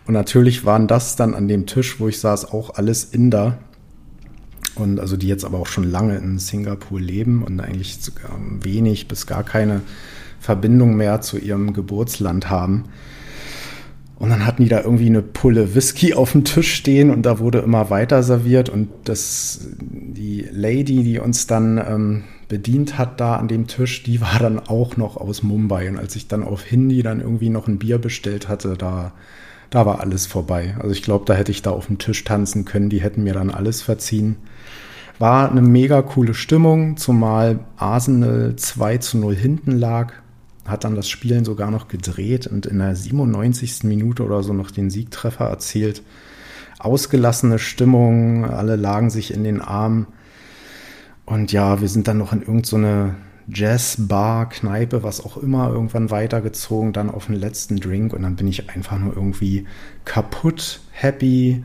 Und 0.07 0.15
natürlich 0.15 0.65
waren 0.67 0.87
das 0.87 1.17
dann 1.17 1.35
an 1.35 1.49
dem 1.49 1.67
Tisch, 1.67 2.01
wo 2.01 2.09
ich 2.09 2.21
saß, 2.21 2.53
auch 2.53 2.75
alles 2.75 3.05
Inder. 3.05 3.59
Und 4.75 5.01
also 5.01 5.17
die 5.17 5.27
jetzt 5.27 5.45
aber 5.45 5.59
auch 5.59 5.67
schon 5.67 5.91
lange 5.91 6.17
in 6.19 6.39
Singapur 6.39 7.01
leben 7.01 7.43
und 7.43 7.59
eigentlich 7.61 7.99
wenig 8.63 9.09
bis 9.09 9.27
gar 9.27 9.43
keine 9.43 9.81
Verbindung 10.39 10.97
mehr 10.97 11.21
zu 11.21 11.39
ihrem 11.39 11.73
Geburtsland 11.73 12.49
haben. 12.51 12.85
Und 14.19 14.31
dann 14.31 14.45
hatten 14.45 14.65
die 14.65 14.69
da 14.69 14.81
irgendwie 14.81 15.07
eine 15.07 15.23
Pulle 15.23 15.77
Whisky 15.77 16.15
auf 16.15 16.33
dem 16.33 16.43
Tisch 16.43 16.75
stehen 16.75 17.11
und 17.11 17.23
da 17.23 17.39
wurde 17.39 17.59
immer 17.59 17.89
weiter 17.89 18.25
serviert 18.25 18.69
und 18.69 18.89
das, 19.05 19.69
die 19.81 20.45
Lady, 20.51 21.05
die 21.05 21.21
uns 21.21 21.47
dann 21.47 21.79
ähm, 21.79 22.25
bedient 22.49 22.99
hat 22.99 23.21
da 23.21 23.37
an 23.37 23.47
dem 23.47 23.69
Tisch, 23.69 24.03
die 24.03 24.21
war 24.21 24.39
dann 24.41 24.59
auch 24.59 24.97
noch 24.97 25.17
aus 25.17 25.43
Mumbai. 25.43 25.89
Und 25.89 25.99
als 25.99 26.17
ich 26.17 26.27
dann 26.27 26.43
auf 26.43 26.65
Hindi 26.65 27.03
dann 27.03 27.21
irgendwie 27.21 27.51
noch 27.51 27.69
ein 27.69 27.79
Bier 27.79 27.99
bestellt 27.99 28.49
hatte, 28.49 28.77
da, 28.77 29.13
da 29.71 29.87
war 29.87 30.01
alles 30.01 30.27
vorbei. 30.27 30.75
Also 30.81 30.91
ich 30.91 31.03
glaube, 31.03 31.25
da 31.27 31.35
hätte 31.35 31.53
ich 31.53 31.63
da 31.63 31.71
auf 31.71 31.87
dem 31.87 31.99
Tisch 31.99 32.25
tanzen 32.25 32.65
können, 32.65 32.91
die 32.91 33.03
hätten 33.03 33.23
mir 33.23 33.35
dann 33.35 33.51
alles 33.51 33.83
verziehen. 33.83 34.37
War 35.21 35.51
eine 35.51 35.63
mega 35.63 36.03
coole 36.03 36.35
Stimmung, 36.35 36.97
zumal 36.97 37.61
Arsenal 37.77 38.57
2 38.57 38.99
zu 38.99 39.19
0 39.19 39.37
hinten 39.37 39.73
lag. 39.73 40.15
Hat 40.69 40.85
dann 40.85 40.95
das 40.95 41.09
Spielen 41.09 41.45
sogar 41.45 41.71
noch 41.71 41.89
gedreht 41.89 42.47
und 42.47 42.67
in 42.67 42.79
der 42.79 42.95
97. 42.95 43.85
Minute 43.85 44.25
oder 44.25 44.43
so 44.43 44.53
noch 44.53 44.71
den 44.71 44.91
Siegtreffer 44.91 45.47
erzielt. 45.47 46.03
Ausgelassene 46.79 47.59
Stimmung, 47.59 48.45
alle 48.45 48.77
lagen 48.77 49.11
sich 49.11 49.35
in 49.35 49.45
den 49.45 49.61
Armen. 49.61 50.07
Und 51.27 51.53
ja, 51.53 51.81
wir 51.81 51.89
sind 51.89 52.09
dann 52.09 52.19
noch 52.19 52.33
in 52.33 52.41
irgendeine 52.41 53.17
so 53.17 53.29
Jazz-Bar, 53.51 54.51
Kneipe, 54.51 55.03
was 55.03 55.25
auch 55.25 55.37
immer, 55.39 55.69
irgendwann 55.71 56.11
weitergezogen, 56.11 56.93
dann 56.93 57.11
auf 57.11 57.27
den 57.27 57.37
letzten 57.37 57.79
Drink 57.79 58.13
und 58.13 58.23
dann 58.23 58.37
bin 58.37 58.47
ich 58.47 58.69
einfach 58.71 58.99
nur 58.99 59.17
irgendwie 59.17 59.67
kaputt, 60.05 60.81
happy, 60.93 61.65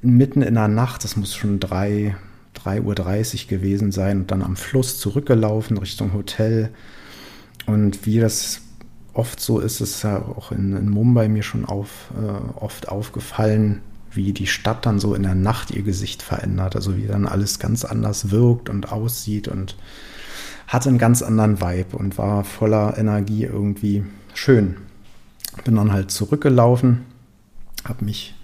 mitten 0.00 0.42
in 0.42 0.54
der 0.54 0.68
Nacht, 0.68 1.04
das 1.04 1.16
muss 1.16 1.34
schon 1.34 1.60
3, 1.60 2.16
3.30 2.56 3.44
Uhr 3.44 3.48
gewesen 3.48 3.92
sein, 3.92 4.20
und 4.20 4.30
dann 4.30 4.42
am 4.42 4.56
Fluss 4.56 4.98
zurückgelaufen 4.98 5.76
Richtung 5.76 6.14
Hotel. 6.14 6.70
Und 7.68 8.06
wie 8.06 8.18
das 8.18 8.62
oft 9.12 9.40
so 9.40 9.60
ist, 9.60 9.80
ist 9.82 10.02
ja 10.02 10.22
auch 10.22 10.52
in, 10.52 10.74
in 10.74 10.88
Mumbai 10.88 11.28
mir 11.28 11.42
schon 11.42 11.66
auf, 11.66 12.10
äh, 12.16 12.58
oft 12.58 12.88
aufgefallen, 12.88 13.82
wie 14.10 14.32
die 14.32 14.46
Stadt 14.46 14.86
dann 14.86 14.98
so 14.98 15.14
in 15.14 15.22
der 15.22 15.34
Nacht 15.34 15.70
ihr 15.70 15.82
Gesicht 15.82 16.22
verändert. 16.22 16.76
Also 16.76 16.96
wie 16.96 17.06
dann 17.06 17.26
alles 17.26 17.58
ganz 17.58 17.84
anders 17.84 18.30
wirkt 18.30 18.70
und 18.70 18.90
aussieht 18.90 19.48
und 19.48 19.76
hatte 20.66 20.88
einen 20.88 20.98
ganz 20.98 21.20
anderen 21.20 21.60
Vibe 21.60 21.96
und 21.96 22.16
war 22.16 22.42
voller 22.42 22.96
Energie 22.96 23.44
irgendwie 23.44 24.02
schön. 24.32 24.76
Bin 25.64 25.76
dann 25.76 25.92
halt 25.92 26.10
zurückgelaufen, 26.10 27.04
habe 27.84 28.06
mich 28.06 28.34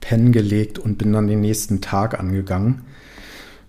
pennen 0.00 0.32
gelegt 0.32 0.78
und 0.78 0.98
bin 0.98 1.12
dann 1.12 1.28
den 1.28 1.40
nächsten 1.40 1.80
Tag 1.80 2.18
angegangen. 2.18 2.82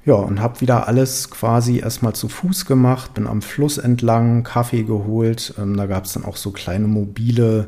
Ja, 0.08 0.14
und 0.14 0.40
habe 0.40 0.62
wieder 0.62 0.88
alles 0.88 1.30
quasi 1.30 1.80
erstmal 1.80 2.14
zu 2.14 2.30
Fuß 2.30 2.66
gemacht, 2.66 3.14
bin 3.14 3.28
am 3.28 3.42
Fluss 3.42 3.78
entlang, 3.78 4.44
Kaffee 4.44 4.84
geholt. 4.84 5.54
Ähm, 5.60 5.76
da 5.76 5.86
gab 5.86 6.06
es 6.06 6.14
dann 6.14 6.24
auch 6.24 6.38
so 6.38 6.52
kleine 6.52 6.88
mobile 6.88 7.68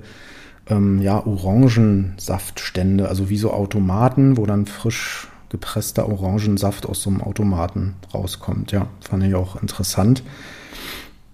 ähm, 0.70 1.02
ja, 1.02 1.26
Orangensaftstände, 1.26 3.10
also 3.10 3.30
wie 3.30 3.38
so 3.38 3.52
Automaten, 3.52 4.38
wo 4.38 4.46
dann 4.46 4.68
frisch 4.68 5.28
gepresster 5.50 6.08
Orangensaft 6.08 6.86
aus 6.86 7.02
so 7.02 7.10
einem 7.10 7.20
Automaten 7.20 7.96
rauskommt. 8.14 8.72
Ja, 8.72 8.88
fand 9.02 9.26
ich 9.26 9.36
auch 9.36 9.62
interessant. 9.62 10.24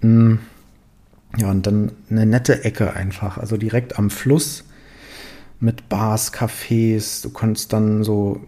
Mm, 0.01 0.37
ja, 1.37 1.51
und 1.51 1.67
dann 1.67 1.91
eine 2.09 2.25
nette 2.25 2.63
Ecke 2.63 2.93
einfach, 2.95 3.37
also 3.37 3.57
direkt 3.57 3.99
am 3.99 4.09
Fluss 4.09 4.63
mit 5.59 5.87
Bars, 5.87 6.33
Cafés. 6.33 7.21
Du 7.21 7.29
konntest 7.29 7.73
dann 7.73 8.03
so, 8.03 8.41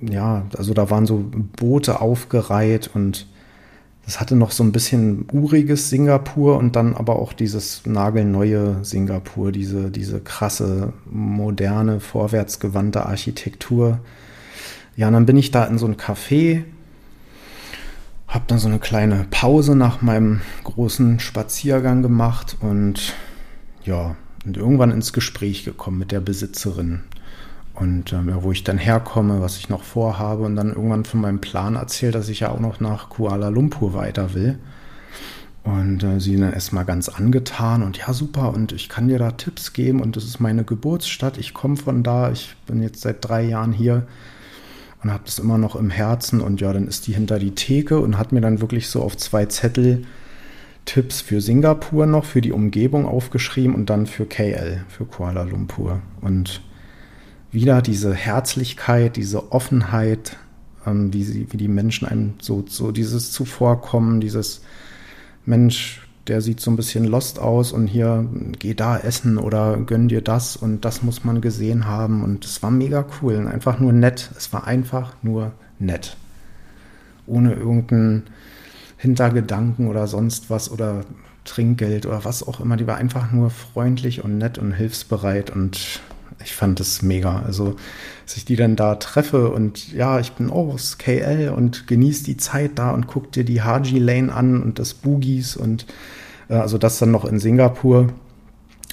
ja, 0.00 0.46
also 0.56 0.74
da 0.74 0.90
waren 0.90 1.06
so 1.06 1.24
Boote 1.56 2.00
aufgereiht 2.00 2.90
und 2.94 3.26
das 4.04 4.18
hatte 4.18 4.34
noch 4.34 4.50
so 4.50 4.64
ein 4.64 4.72
bisschen 4.72 5.26
uriges 5.30 5.90
Singapur 5.90 6.58
und 6.58 6.74
dann 6.74 6.96
aber 6.96 7.16
auch 7.16 7.32
dieses 7.32 7.86
nagelneue 7.86 8.78
Singapur, 8.82 9.52
diese, 9.52 9.90
diese 9.90 10.20
krasse, 10.20 10.92
moderne, 11.08 12.00
vorwärtsgewandte 12.00 13.06
Architektur. 13.06 14.00
Ja, 14.96 15.08
und 15.08 15.12
dann 15.12 15.26
bin 15.26 15.36
ich 15.36 15.50
da 15.50 15.64
in 15.64 15.78
so 15.78 15.86
ein 15.86 15.96
Café, 15.96 16.64
habe 18.26 18.44
dann 18.46 18.58
so 18.58 18.68
eine 18.68 18.78
kleine 18.78 19.26
Pause 19.30 19.76
nach 19.76 20.02
meinem 20.02 20.40
großen 20.64 21.20
Spaziergang 21.20 22.02
gemacht 22.02 22.56
und 22.60 23.14
ja, 23.84 24.16
und 24.44 24.56
irgendwann 24.56 24.90
ins 24.90 25.12
Gespräch 25.12 25.64
gekommen 25.64 25.98
mit 25.98 26.12
der 26.12 26.20
Besitzerin. 26.20 27.02
Und 27.80 28.12
äh, 28.12 28.42
wo 28.42 28.52
ich 28.52 28.62
dann 28.62 28.76
herkomme, 28.76 29.40
was 29.40 29.56
ich 29.56 29.70
noch 29.70 29.82
vorhabe 29.82 30.42
und 30.42 30.54
dann 30.54 30.68
irgendwann 30.68 31.06
von 31.06 31.20
meinem 31.20 31.40
Plan 31.40 31.76
erzählt, 31.76 32.14
dass 32.14 32.28
ich 32.28 32.40
ja 32.40 32.50
auch 32.50 32.60
noch 32.60 32.78
nach 32.78 33.08
Kuala 33.08 33.48
Lumpur 33.48 33.94
weiter 33.94 34.34
will. 34.34 34.58
Und 35.64 36.02
äh, 36.02 36.20
sie 36.20 36.36
dann 36.36 36.52
erstmal 36.52 36.84
ganz 36.84 37.08
angetan 37.08 37.82
und 37.82 37.98
ja, 37.98 38.12
super, 38.12 38.52
und 38.54 38.72
ich 38.72 38.88
kann 38.88 39.08
dir 39.08 39.18
da 39.18 39.32
Tipps 39.32 39.72
geben 39.72 40.00
und 40.00 40.16
das 40.16 40.24
ist 40.24 40.40
meine 40.40 40.64
Geburtsstadt, 40.64 41.36
ich 41.36 41.52
komme 41.52 41.76
von 41.76 42.02
da, 42.02 42.30
ich 42.30 42.56
bin 42.66 42.82
jetzt 42.82 43.02
seit 43.02 43.16
drei 43.20 43.42
Jahren 43.42 43.72
hier 43.72 44.06
und 45.02 45.12
habe 45.12 45.24
das 45.26 45.38
immer 45.38 45.58
noch 45.58 45.76
im 45.76 45.90
Herzen 45.90 46.40
und 46.40 46.62
ja, 46.62 46.72
dann 46.72 46.88
ist 46.88 47.06
die 47.06 47.12
hinter 47.12 47.38
die 47.38 47.54
Theke 47.54 48.00
und 48.00 48.16
hat 48.16 48.32
mir 48.32 48.40
dann 48.40 48.62
wirklich 48.62 48.88
so 48.88 49.02
auf 49.02 49.18
zwei 49.18 49.46
Zettel 49.46 50.06
Tipps 50.86 51.20
für 51.20 51.42
Singapur 51.42 52.06
noch, 52.06 52.24
für 52.24 52.40
die 52.40 52.52
Umgebung 52.52 53.06
aufgeschrieben 53.06 53.74
und 53.74 53.90
dann 53.90 54.06
für 54.06 54.24
KL, 54.24 54.84
für 54.88 55.04
Kuala 55.04 55.42
Lumpur. 55.42 56.00
Und 56.22 56.62
wieder 57.52 57.82
diese 57.82 58.14
Herzlichkeit, 58.14 59.16
diese 59.16 59.52
Offenheit, 59.52 60.36
ähm, 60.86 61.12
wie, 61.12 61.24
sie, 61.24 61.46
wie 61.50 61.56
die 61.56 61.68
Menschen 61.68 62.06
einem 62.06 62.34
so, 62.40 62.64
so 62.66 62.92
dieses 62.92 63.32
Zuvorkommen, 63.32 64.20
dieses 64.20 64.62
Mensch, 65.44 66.06
der 66.26 66.40
sieht 66.40 66.60
so 66.60 66.70
ein 66.70 66.76
bisschen 66.76 67.04
lost 67.04 67.38
aus 67.38 67.72
und 67.72 67.86
hier 67.86 68.28
geh 68.58 68.74
da 68.74 68.98
essen 68.98 69.38
oder 69.38 69.78
gönn 69.78 70.08
dir 70.08 70.22
das 70.22 70.56
und 70.56 70.84
das 70.84 71.02
muss 71.02 71.24
man 71.24 71.40
gesehen 71.40 71.86
haben 71.86 72.22
und 72.22 72.44
es 72.44 72.62
war 72.62 72.70
mega 72.70 73.04
cool 73.20 73.34
und 73.34 73.48
einfach 73.48 73.80
nur 73.80 73.92
nett. 73.92 74.30
Es 74.36 74.52
war 74.52 74.66
einfach 74.66 75.14
nur 75.22 75.52
nett. 75.78 76.16
Ohne 77.26 77.54
irgendeinen 77.54 78.24
Hintergedanken 78.96 79.88
oder 79.88 80.06
sonst 80.06 80.50
was 80.50 80.70
oder 80.70 81.04
Trinkgeld 81.44 82.06
oder 82.06 82.24
was 82.24 82.46
auch 82.46 82.60
immer. 82.60 82.76
Die 82.76 82.86
war 82.86 82.96
einfach 82.96 83.32
nur 83.32 83.50
freundlich 83.50 84.22
und 84.22 84.38
nett 84.38 84.58
und 84.58 84.72
hilfsbereit 84.72 85.50
und 85.50 86.00
ich 86.42 86.54
fand 86.54 86.80
das 86.80 87.02
mega. 87.02 87.42
Also, 87.42 87.76
dass 88.24 88.36
ich 88.36 88.44
die 88.44 88.56
dann 88.56 88.76
da 88.76 88.96
treffe 88.96 89.50
und 89.50 89.92
ja, 89.92 90.20
ich 90.20 90.32
bin 90.32 90.50
aus 90.50 90.98
KL 90.98 91.52
und 91.54 91.86
genieße 91.86 92.24
die 92.24 92.36
Zeit 92.36 92.72
da 92.76 92.90
und 92.90 93.06
guck 93.06 93.32
dir 93.32 93.44
die 93.44 93.62
Haji 93.62 93.98
Lane 93.98 94.32
an 94.32 94.62
und 94.62 94.78
das 94.78 94.94
Boogies 94.94 95.56
und 95.56 95.86
äh, 96.48 96.54
also 96.54 96.78
das 96.78 96.98
dann 96.98 97.10
noch 97.10 97.24
in 97.24 97.38
Singapur 97.38 98.08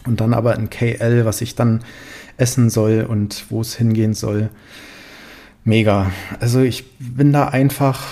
und 0.06 0.22
dann 0.22 0.34
aber 0.34 0.56
in 0.56 0.70
KL, 0.70 1.26
was 1.26 1.41
ich 1.41 1.56
dann 1.56 1.82
essen 2.38 2.70
soll 2.70 3.06
und 3.08 3.45
wo 3.50 3.62
es 3.62 3.76
hingehen 3.76 4.14
soll. 4.14 4.50
Mega. 5.64 6.12
Also 6.39 6.62
ich 6.62 6.98
bin 6.98 7.34
da 7.34 7.50
einfach 7.50 8.06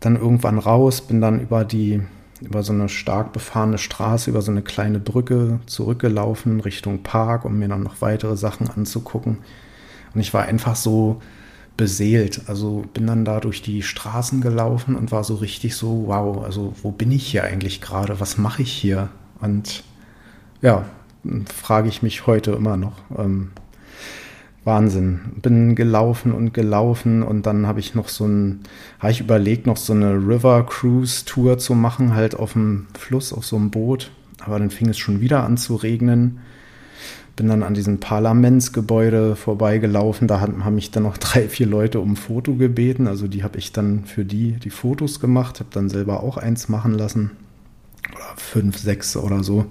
dann 0.00 0.16
irgendwann 0.16 0.58
raus, 0.58 1.02
bin 1.02 1.20
dann 1.20 1.40
über 1.40 1.64
die 1.64 2.00
über 2.40 2.62
so 2.62 2.72
eine 2.72 2.88
stark 2.88 3.32
befahrene 3.32 3.78
Straße, 3.78 4.30
über 4.30 4.42
so 4.42 4.50
eine 4.50 4.62
kleine 4.62 4.98
Brücke 4.98 5.60
zurückgelaufen 5.66 6.60
Richtung 6.60 7.02
Park, 7.02 7.44
um 7.44 7.58
mir 7.58 7.68
dann 7.68 7.82
noch 7.82 8.00
weitere 8.00 8.36
Sachen 8.36 8.68
anzugucken. 8.68 9.38
Und 10.14 10.20
ich 10.20 10.34
war 10.34 10.44
einfach 10.44 10.76
so 10.76 11.20
beseelt. 11.76 12.42
Also 12.46 12.84
bin 12.94 13.06
dann 13.06 13.24
da 13.24 13.40
durch 13.40 13.62
die 13.62 13.82
Straßen 13.82 14.40
gelaufen 14.40 14.96
und 14.96 15.12
war 15.12 15.24
so 15.24 15.34
richtig 15.36 15.76
so, 15.76 16.04
wow, 16.06 16.44
also 16.44 16.74
wo 16.82 16.90
bin 16.90 17.12
ich 17.12 17.26
hier 17.26 17.44
eigentlich 17.44 17.80
gerade? 17.80 18.20
Was 18.20 18.38
mache 18.38 18.62
ich 18.62 18.72
hier? 18.72 19.10
Und 19.40 19.84
ja, 20.62 20.86
frage 21.54 21.88
ich 21.88 22.02
mich 22.02 22.26
heute 22.26 22.52
immer 22.52 22.76
noch. 22.76 22.98
Ähm, 23.16 23.50
Wahnsinn. 24.66 25.20
Bin 25.40 25.76
gelaufen 25.76 26.32
und 26.32 26.52
gelaufen 26.52 27.22
und 27.22 27.46
dann 27.46 27.66
habe 27.66 27.78
ich 27.78 27.94
noch 27.94 28.08
so 28.08 28.26
ein, 28.26 28.60
habe 28.98 29.12
ich 29.12 29.20
überlegt, 29.20 29.66
noch 29.66 29.76
so 29.76 29.92
eine 29.92 30.14
River 30.14 30.66
Cruise 30.66 31.24
Tour 31.24 31.56
zu 31.58 31.74
machen, 31.74 32.14
halt 32.14 32.34
auf 32.34 32.54
dem 32.54 32.88
Fluss, 32.98 33.32
auf 33.32 33.46
so 33.46 33.56
einem 33.56 33.70
Boot. 33.70 34.10
Aber 34.44 34.58
dann 34.58 34.70
fing 34.70 34.88
es 34.88 34.98
schon 34.98 35.20
wieder 35.20 35.44
an 35.44 35.56
zu 35.56 35.76
regnen. 35.76 36.40
Bin 37.36 37.48
dann 37.48 37.62
an 37.62 37.74
diesem 37.74 38.00
Parlamentsgebäude 38.00 39.36
vorbeigelaufen. 39.36 40.26
Da 40.26 40.40
haben 40.40 40.74
mich 40.74 40.90
dann 40.90 41.04
noch 41.04 41.16
drei, 41.18 41.48
vier 41.48 41.66
Leute 41.66 42.00
um 42.00 42.12
ein 42.12 42.16
Foto 42.16 42.54
gebeten. 42.54 43.06
Also 43.06 43.28
die 43.28 43.44
habe 43.44 43.58
ich 43.58 43.70
dann 43.72 44.04
für 44.04 44.24
die 44.24 44.52
die 44.52 44.70
Fotos 44.70 45.20
gemacht, 45.20 45.60
habe 45.60 45.70
dann 45.72 45.88
selber 45.88 46.24
auch 46.24 46.38
eins 46.38 46.68
machen 46.68 46.94
lassen. 46.94 47.30
Oder 48.12 48.34
fünf, 48.36 48.78
sechs 48.78 49.16
oder 49.16 49.44
so. 49.44 49.66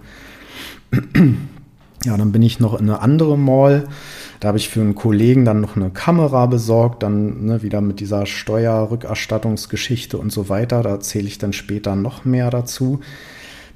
Ja, 2.04 2.18
dann 2.18 2.32
bin 2.32 2.42
ich 2.42 2.60
noch 2.60 2.74
in 2.74 2.90
eine 2.90 3.02
andere 3.02 3.38
Mall. 3.38 3.88
Da 4.40 4.50
habe 4.50 4.58
ich 4.58 4.70
für 4.70 4.82
einen 4.82 4.96
Kollegen 4.96 5.46
dann 5.46 5.62
noch 5.62 5.76
eine 5.76 5.90
Kamera 5.90 6.46
besorgt, 6.46 7.04
dann 7.04 7.46
ne, 7.46 7.64
wieder 7.64 7.82
mit 7.82 8.00
dieser 8.00 8.26
Steuerrückerstattungsgeschichte 8.26 10.18
und 10.18 10.32
so 10.32 10.50
weiter. 10.50 10.84
Da 10.84 10.90
erzähle 10.92 11.28
ich 11.28 11.38
dann 11.38 11.54
später 11.54 11.96
noch 11.96 12.26
mehr 12.26 12.52
dazu. 12.52 13.00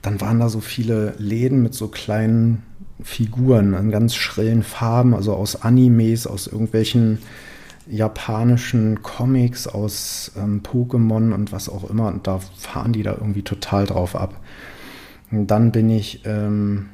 Dann 0.01 0.21
waren 0.21 0.39
da 0.39 0.49
so 0.49 0.59
viele 0.59 1.15
Läden 1.17 1.63
mit 1.63 1.73
so 1.73 1.87
kleinen 1.87 2.63
Figuren 3.01 3.73
in 3.73 3.91
ganz 3.91 4.15
schrillen 4.15 4.63
Farben, 4.63 5.13
also 5.13 5.33
aus 5.33 5.61
Animes, 5.61 6.27
aus 6.27 6.47
irgendwelchen 6.47 7.19
japanischen 7.89 9.01
Comics, 9.01 9.67
aus 9.67 10.33
ähm, 10.37 10.61
Pokémon 10.61 11.33
und 11.33 11.51
was 11.51 11.69
auch 11.69 11.89
immer. 11.89 12.07
Und 12.07 12.27
da 12.27 12.39
fahren 12.57 12.93
die 12.93 13.03
da 13.03 13.13
irgendwie 13.13 13.41
total 13.41 13.85
drauf 13.85 14.15
ab. 14.15 14.39
Und 15.31 15.47
dann 15.47 15.71
bin 15.71 15.89
ich 15.89 16.21
ähm, 16.25 16.89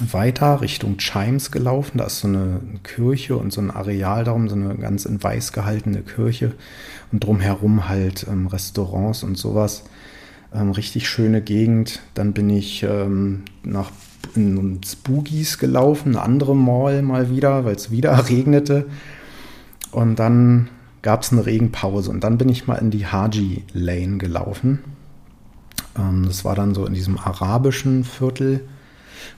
weiter 0.00 0.60
Richtung 0.60 0.98
Chimes 0.98 1.50
gelaufen. 1.50 1.98
Da 1.98 2.04
ist 2.04 2.20
so 2.20 2.28
eine 2.28 2.60
Kirche 2.82 3.36
und 3.36 3.52
so 3.52 3.60
ein 3.60 3.70
Areal 3.70 4.24
darum, 4.24 4.48
so 4.48 4.54
eine 4.54 4.74
ganz 4.76 5.04
in 5.04 5.22
weiß 5.22 5.52
gehaltene 5.52 6.02
Kirche 6.02 6.52
und 7.12 7.24
drumherum 7.24 7.88
halt 7.88 8.26
ähm, 8.28 8.46
Restaurants 8.46 9.22
und 9.22 9.36
sowas. 9.36 9.84
Ähm, 10.54 10.70
richtig 10.70 11.08
schöne 11.08 11.40
Gegend. 11.40 12.00
Dann 12.14 12.32
bin 12.32 12.50
ich 12.50 12.82
ähm, 12.82 13.42
nach 13.62 13.90
ins 14.34 14.96
Boogies 14.96 15.58
gelaufen, 15.58 16.16
eine 16.16 16.22
andere 16.22 16.56
Mall 16.56 17.02
mal 17.02 17.30
wieder, 17.30 17.64
weil 17.64 17.76
es 17.76 17.90
wieder 17.90 18.28
regnete. 18.28 18.86
Und 19.92 20.18
dann 20.18 20.68
gab 21.02 21.22
es 21.22 21.32
eine 21.32 21.46
Regenpause 21.46 22.10
und 22.10 22.24
dann 22.24 22.38
bin 22.38 22.48
ich 22.48 22.66
mal 22.66 22.76
in 22.76 22.90
die 22.90 23.06
Haji 23.06 23.64
Lane 23.72 24.18
gelaufen. 24.18 24.80
Ähm, 25.96 26.24
das 26.26 26.44
war 26.44 26.54
dann 26.54 26.74
so 26.74 26.84
in 26.86 26.94
diesem 26.94 27.18
arabischen 27.18 28.04
Viertel. 28.04 28.62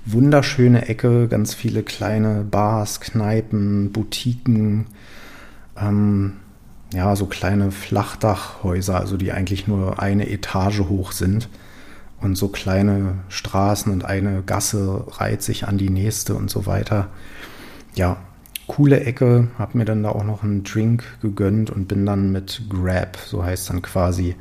Wunderschöne 0.04 0.88
Ecke, 0.88 1.28
ganz 1.28 1.54
viele 1.54 1.82
kleine 1.82 2.44
Bars, 2.44 3.00
Kneipen, 3.00 3.92
Boutiquen, 3.92 4.86
ähm, 5.80 6.34
ja, 6.92 7.14
so 7.16 7.26
kleine 7.26 7.70
Flachdachhäuser, 7.70 8.98
also 8.98 9.16
die 9.16 9.32
eigentlich 9.32 9.66
nur 9.66 10.00
eine 10.00 10.30
Etage 10.30 10.80
hoch 10.80 11.12
sind. 11.12 11.48
Und 12.20 12.36
so 12.36 12.48
kleine 12.48 13.18
Straßen 13.28 13.92
und 13.92 14.04
eine 14.04 14.42
Gasse 14.42 15.04
reiht 15.08 15.42
sich 15.42 15.68
an 15.68 15.78
die 15.78 15.90
nächste 15.90 16.34
und 16.34 16.50
so 16.50 16.66
weiter. 16.66 17.10
Ja, 17.94 18.16
coole 18.66 19.00
Ecke, 19.00 19.48
habe 19.58 19.78
mir 19.78 19.84
dann 19.84 20.02
da 20.02 20.10
auch 20.10 20.24
noch 20.24 20.42
einen 20.42 20.64
Drink 20.64 21.04
gegönnt 21.20 21.70
und 21.70 21.86
bin 21.86 22.04
dann 22.06 22.32
mit 22.32 22.62
Grab, 22.68 23.16
so 23.24 23.44
heißt 23.44 23.70
dann 23.70 23.82
quasi 23.82 24.34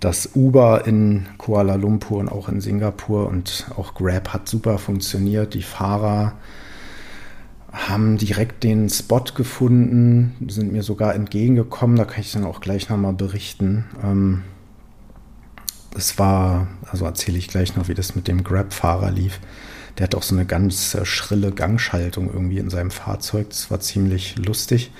das 0.00 0.30
Uber 0.34 0.86
in 0.86 1.26
Kuala 1.38 1.76
Lumpur 1.76 2.18
und 2.18 2.28
auch 2.28 2.48
in 2.48 2.60
Singapur 2.60 3.28
und 3.28 3.66
auch 3.76 3.94
Grab 3.94 4.34
hat 4.34 4.48
super 4.48 4.78
funktioniert. 4.78 5.54
Die 5.54 5.62
Fahrer 5.62 6.34
haben 7.72 8.16
direkt 8.16 8.64
den 8.64 8.88
Spot 8.88 9.24
gefunden, 9.34 10.34
sind 10.48 10.72
mir 10.72 10.82
sogar 10.82 11.14
entgegengekommen, 11.14 11.96
da 11.96 12.04
kann 12.04 12.20
ich 12.20 12.32
dann 12.32 12.44
auch 12.44 12.60
gleich 12.60 12.88
nochmal 12.88 13.12
berichten. 13.12 13.84
Ähm, 14.02 14.42
es 15.96 16.18
war, 16.18 16.68
also 16.90 17.04
erzähle 17.04 17.38
ich 17.38 17.48
gleich 17.48 17.76
noch, 17.76 17.88
wie 17.88 17.94
das 17.94 18.14
mit 18.14 18.28
dem 18.28 18.44
Grab-Fahrer 18.44 19.10
lief. 19.10 19.40
Der 19.98 20.04
hat 20.04 20.14
auch 20.14 20.22
so 20.22 20.34
eine 20.34 20.44
ganz 20.44 20.94
äh, 20.94 21.04
schrille 21.04 21.52
Gangschaltung 21.52 22.30
irgendwie 22.32 22.58
in 22.58 22.68
seinem 22.68 22.90
Fahrzeug. 22.90 23.48
Das 23.50 23.70
war 23.70 23.80
ziemlich 23.80 24.36
lustig. 24.36 24.92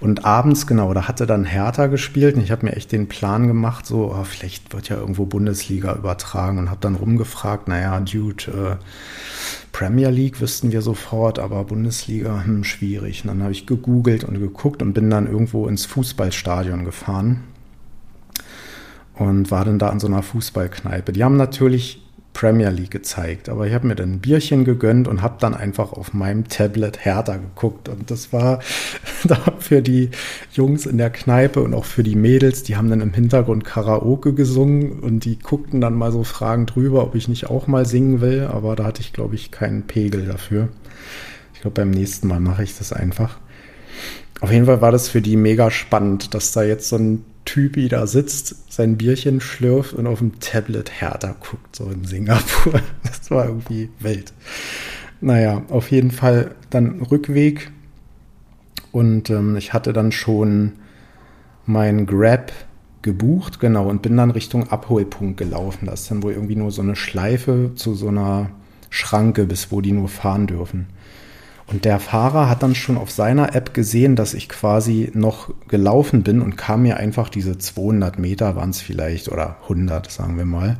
Und 0.00 0.24
abends, 0.24 0.66
genau, 0.66 0.92
da 0.92 1.06
hatte 1.06 1.26
dann 1.26 1.44
Hertha 1.44 1.86
gespielt. 1.86 2.36
Und 2.36 2.42
ich 2.42 2.50
habe 2.50 2.66
mir 2.66 2.72
echt 2.72 2.90
den 2.90 3.08
Plan 3.08 3.46
gemacht, 3.46 3.86
so, 3.86 4.12
oh, 4.12 4.24
vielleicht 4.24 4.72
wird 4.72 4.88
ja 4.88 4.96
irgendwo 4.96 5.24
Bundesliga 5.24 5.94
übertragen. 5.94 6.58
Und 6.58 6.70
habe 6.70 6.80
dann 6.80 6.96
rumgefragt, 6.96 7.68
naja, 7.68 8.00
Dude, 8.00 8.78
äh, 8.80 8.84
Premier 9.72 10.10
League 10.10 10.40
wüssten 10.40 10.72
wir 10.72 10.82
sofort, 10.82 11.38
aber 11.38 11.62
Bundesliga, 11.64 12.42
hm, 12.44 12.64
schwierig. 12.64 13.22
Und 13.22 13.28
dann 13.28 13.42
habe 13.42 13.52
ich 13.52 13.66
gegoogelt 13.66 14.24
und 14.24 14.38
geguckt 14.38 14.82
und 14.82 14.94
bin 14.94 15.10
dann 15.10 15.26
irgendwo 15.26 15.68
ins 15.68 15.86
Fußballstadion 15.86 16.84
gefahren 16.84 17.44
und 19.14 19.50
war 19.50 19.64
dann 19.64 19.78
da 19.78 19.90
an 19.90 20.00
so 20.00 20.06
einer 20.06 20.22
Fußballkneipe. 20.22 21.12
Die 21.12 21.22
haben 21.22 21.36
natürlich 21.36 22.02
Premier 22.32 22.70
League 22.70 22.90
gezeigt. 22.90 23.48
Aber 23.48 23.66
ich 23.66 23.74
habe 23.74 23.86
mir 23.86 23.94
dann 23.94 24.12
ein 24.12 24.20
Bierchen 24.20 24.64
gegönnt 24.64 25.08
und 25.08 25.22
habe 25.22 25.36
dann 25.40 25.54
einfach 25.54 25.92
auf 25.92 26.14
meinem 26.14 26.48
Tablet 26.48 27.04
Hertha 27.04 27.36
geguckt. 27.36 27.88
Und 27.88 28.10
das 28.10 28.32
war 28.32 28.60
da 29.24 29.36
für 29.58 29.82
die 29.82 30.10
Jungs 30.52 30.86
in 30.86 30.98
der 30.98 31.10
Kneipe 31.10 31.60
und 31.60 31.74
auch 31.74 31.84
für 31.84 32.02
die 32.02 32.16
Mädels, 32.16 32.62
die 32.62 32.76
haben 32.76 32.90
dann 32.90 33.00
im 33.00 33.12
Hintergrund 33.12 33.64
Karaoke 33.64 34.32
gesungen 34.32 35.00
und 35.00 35.24
die 35.24 35.38
guckten 35.38 35.80
dann 35.80 35.94
mal 35.94 36.12
so 36.12 36.24
fragend 36.24 36.74
drüber, 36.74 37.02
ob 37.02 37.14
ich 37.14 37.28
nicht 37.28 37.50
auch 37.50 37.66
mal 37.66 37.86
singen 37.86 38.20
will. 38.20 38.48
Aber 38.50 38.76
da 38.76 38.84
hatte 38.84 39.00
ich, 39.00 39.12
glaube 39.12 39.34
ich, 39.34 39.50
keinen 39.50 39.82
Pegel 39.82 40.26
dafür. 40.26 40.68
Ich 41.54 41.60
glaube, 41.60 41.74
beim 41.74 41.90
nächsten 41.90 42.28
Mal 42.28 42.40
mache 42.40 42.62
ich 42.62 42.78
das 42.78 42.92
einfach. 42.92 43.38
Auf 44.40 44.50
jeden 44.50 44.64
Fall 44.64 44.80
war 44.80 44.92
das 44.92 45.08
für 45.08 45.20
die 45.20 45.36
mega 45.36 45.70
spannend, 45.70 46.32
dass 46.32 46.52
da 46.52 46.62
jetzt 46.62 46.88
so 46.88 46.96
ein 46.96 47.24
Typi 47.50 47.88
da 47.88 48.06
sitzt, 48.06 48.72
sein 48.72 48.96
Bierchen 48.96 49.40
schlürft 49.40 49.94
und 49.94 50.06
auf 50.06 50.20
dem 50.20 50.38
Tablet 50.38 51.00
Hertha 51.00 51.34
guckt, 51.40 51.74
so 51.74 51.90
in 51.90 52.04
Singapur. 52.04 52.80
Das 53.02 53.28
war 53.32 53.46
irgendwie 53.46 53.90
wild. 53.98 54.32
Naja, 55.20 55.64
auf 55.68 55.90
jeden 55.90 56.12
Fall 56.12 56.54
dann 56.70 57.02
Rückweg. 57.02 57.72
Und 58.92 59.30
ähm, 59.30 59.56
ich 59.56 59.72
hatte 59.72 59.92
dann 59.92 60.12
schon 60.12 60.74
mein 61.66 62.06
Grab 62.06 62.52
gebucht, 63.02 63.58
genau, 63.58 63.88
und 63.88 64.02
bin 64.02 64.16
dann 64.16 64.30
Richtung 64.30 64.68
Abholpunkt 64.68 65.36
gelaufen. 65.36 65.86
Das 65.86 66.02
ist 66.02 66.10
dann 66.12 66.22
wohl 66.22 66.32
irgendwie 66.32 66.56
nur 66.56 66.70
so 66.70 66.82
eine 66.82 66.94
Schleife 66.94 67.72
zu 67.74 67.94
so 67.94 68.08
einer 68.08 68.50
Schranke, 68.90 69.44
bis 69.44 69.72
wo 69.72 69.80
die 69.80 69.92
nur 69.92 70.08
fahren 70.08 70.46
dürfen. 70.46 70.86
Und 71.70 71.84
der 71.84 72.00
Fahrer 72.00 72.50
hat 72.50 72.64
dann 72.64 72.74
schon 72.74 72.98
auf 72.98 73.12
seiner 73.12 73.54
App 73.54 73.72
gesehen, 73.74 74.16
dass 74.16 74.34
ich 74.34 74.48
quasi 74.48 75.12
noch 75.14 75.54
gelaufen 75.68 76.24
bin 76.24 76.42
und 76.42 76.56
kam 76.56 76.82
mir 76.82 76.96
einfach 76.96 77.28
diese 77.28 77.58
200 77.58 78.18
Meter 78.18 78.56
waren 78.56 78.70
es 78.70 78.80
vielleicht 78.80 79.30
oder 79.30 79.56
100, 79.62 80.10
sagen 80.10 80.36
wir 80.36 80.44
mal, 80.44 80.78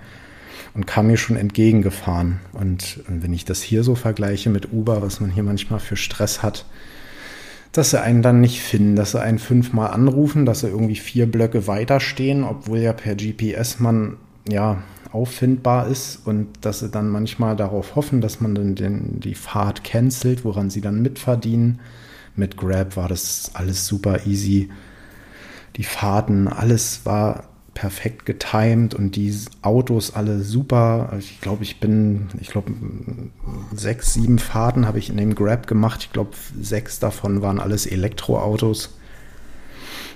und 0.75 0.89
kam 0.89 1.07
mir 1.07 1.17
schon 1.17 1.37
entgegengefahren. 1.37 2.41
Und 2.53 3.01
wenn 3.07 3.33
ich 3.33 3.45
das 3.45 3.63
hier 3.63 3.85
so 3.85 3.95
vergleiche 3.95 4.51
mit 4.51 4.73
Uber, 4.73 5.01
was 5.01 5.21
man 5.21 5.31
hier 5.31 5.45
manchmal 5.45 5.79
für 5.79 5.97
Stress 5.97 6.43
hat, 6.43 6.65
dass 7.71 7.91
sie 7.91 8.01
einen 8.01 8.23
dann 8.23 8.41
nicht 8.41 8.61
finden, 8.61 8.97
dass 8.97 9.13
sie 9.13 9.21
einen 9.21 9.39
fünfmal 9.39 9.93
anrufen, 9.93 10.45
dass 10.45 10.61
sie 10.61 10.69
irgendwie 10.69 10.97
vier 10.97 11.31
Blöcke 11.31 11.69
weiter 11.69 12.01
stehen, 12.01 12.43
obwohl 12.43 12.79
ja 12.79 12.93
per 12.93 13.15
GPS 13.15 13.79
man 13.79 14.17
ja 14.49 14.83
auffindbar 15.13 15.89
ist 15.89 16.27
und 16.27 16.49
dass 16.61 16.81
sie 16.81 16.89
dann 16.89 17.09
manchmal 17.09 17.57
darauf 17.57 17.97
hoffen, 17.97 18.21
dass 18.21 18.41
man 18.41 18.55
dann 18.55 18.75
den, 18.75 19.21
die 19.21 19.35
Fahrt 19.35 19.85
cancelt, 19.85 20.45
woran 20.45 20.71
sie 20.71 20.81
dann 20.81 21.03
mitverdienen. 21.03 21.81
Mit 22.37 22.57
Grab 22.57 22.97
war 22.97 23.09
das 23.09 23.51
alles 23.55 23.87
super 23.87 24.27
easy. 24.27 24.71
Die 25.77 25.85
Fahrten, 25.85 26.49
alles 26.49 27.05
war 27.05 27.45
perfekt 27.75 28.27
getimed 28.27 28.95
und 28.95 29.17
die 29.17 29.35
Autos 29.63 30.15
alle 30.15 30.41
super. 30.41 31.13
Ich 31.19 31.41
glaube, 31.41 31.63
ich 31.63 31.81
bin, 31.81 32.29
ich 32.41 32.49
glaube, 32.49 32.73
sechs, 33.75 34.15
sieben 34.15 34.39
Fahrten 34.39 34.87
habe 34.87 34.99
ich 34.99 35.11
in 35.11 35.17
dem 35.17 35.35
Grab 35.35 35.67
gemacht. 35.67 36.03
Ich 36.03 36.13
glaube, 36.13 36.33
sechs 36.61 36.99
davon 36.99 37.43
waren 37.43 37.59
alles 37.59 37.87
Elektroautos. 37.87 38.99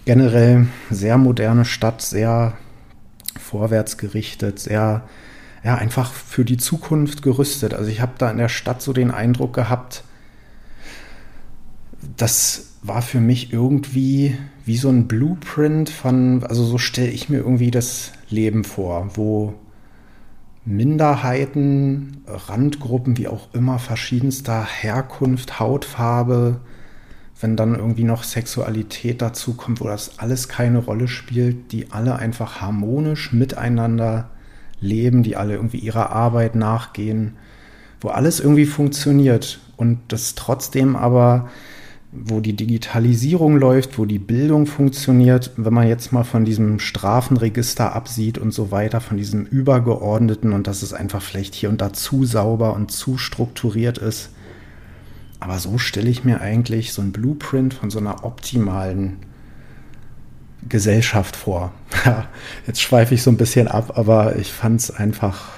Generell 0.04 0.66
sehr 0.90 1.16
moderne 1.16 1.64
Stadt, 1.64 2.02
sehr 2.02 2.54
vorwärts 3.38 3.98
gerichtet, 3.98 4.58
sehr, 4.58 5.02
ja, 5.62 5.74
einfach 5.76 6.12
für 6.12 6.44
die 6.44 6.56
Zukunft 6.56 7.22
gerüstet. 7.22 7.74
Also 7.74 7.90
ich 7.90 8.00
habe 8.00 8.12
da 8.18 8.30
in 8.30 8.38
der 8.38 8.48
Stadt 8.48 8.82
so 8.82 8.92
den 8.92 9.10
Eindruck 9.10 9.54
gehabt, 9.54 10.04
das 12.16 12.74
war 12.82 13.02
für 13.02 13.20
mich 13.20 13.52
irgendwie 13.52 14.36
wie 14.66 14.76
so 14.76 14.90
ein 14.90 15.08
Blueprint 15.08 15.90
von, 15.90 16.44
also 16.44 16.64
so 16.64 16.78
stelle 16.78 17.10
ich 17.10 17.28
mir 17.28 17.38
irgendwie 17.38 17.70
das 17.70 18.12
Leben 18.28 18.64
vor, 18.64 19.10
wo 19.14 19.54
Minderheiten, 20.66 22.22
Randgruppen, 22.26 23.18
wie 23.18 23.28
auch 23.28 23.52
immer, 23.52 23.78
verschiedenster 23.78 24.66
Herkunft, 24.66 25.60
Hautfarbe, 25.60 26.60
wenn 27.44 27.56
dann 27.56 27.74
irgendwie 27.74 28.04
noch 28.04 28.22
Sexualität 28.22 29.20
dazu 29.20 29.52
kommt, 29.52 29.82
wo 29.82 29.84
das 29.84 30.18
alles 30.18 30.48
keine 30.48 30.78
Rolle 30.78 31.08
spielt, 31.08 31.72
die 31.72 31.92
alle 31.92 32.16
einfach 32.16 32.62
harmonisch 32.62 33.34
miteinander 33.34 34.30
leben, 34.80 35.22
die 35.22 35.36
alle 35.36 35.52
irgendwie 35.52 35.76
ihrer 35.76 36.08
Arbeit 36.08 36.54
nachgehen, 36.54 37.34
wo 38.00 38.08
alles 38.08 38.40
irgendwie 38.40 38.64
funktioniert 38.64 39.60
und 39.76 39.98
das 40.08 40.34
trotzdem 40.36 40.96
aber, 40.96 41.50
wo 42.12 42.40
die 42.40 42.56
Digitalisierung 42.56 43.58
läuft, 43.58 43.98
wo 43.98 44.06
die 44.06 44.18
Bildung 44.18 44.64
funktioniert, 44.64 45.50
wenn 45.58 45.74
man 45.74 45.86
jetzt 45.86 46.14
mal 46.14 46.24
von 46.24 46.46
diesem 46.46 46.78
Strafenregister 46.78 47.94
absieht 47.94 48.38
und 48.38 48.52
so 48.52 48.70
weiter, 48.70 49.02
von 49.02 49.18
diesem 49.18 49.44
übergeordneten 49.44 50.54
und 50.54 50.66
dass 50.66 50.80
es 50.80 50.94
einfach 50.94 51.20
vielleicht 51.20 51.54
hier 51.54 51.68
und 51.68 51.82
da 51.82 51.92
zu 51.92 52.24
sauber 52.24 52.72
und 52.72 52.90
zu 52.90 53.18
strukturiert 53.18 53.98
ist, 53.98 54.30
aber 55.44 55.58
so 55.58 55.76
stelle 55.76 56.08
ich 56.08 56.24
mir 56.24 56.40
eigentlich 56.40 56.94
so 56.94 57.02
ein 57.02 57.12
Blueprint 57.12 57.74
von 57.74 57.90
so 57.90 57.98
einer 57.98 58.24
optimalen 58.24 59.18
Gesellschaft 60.70 61.36
vor. 61.36 61.70
Jetzt 62.66 62.80
schweife 62.80 63.14
ich 63.14 63.22
so 63.22 63.30
ein 63.30 63.36
bisschen 63.36 63.68
ab, 63.68 63.98
aber 63.98 64.36
ich 64.36 64.50
fand 64.50 64.80
es 64.80 64.90
einfach, 64.90 65.50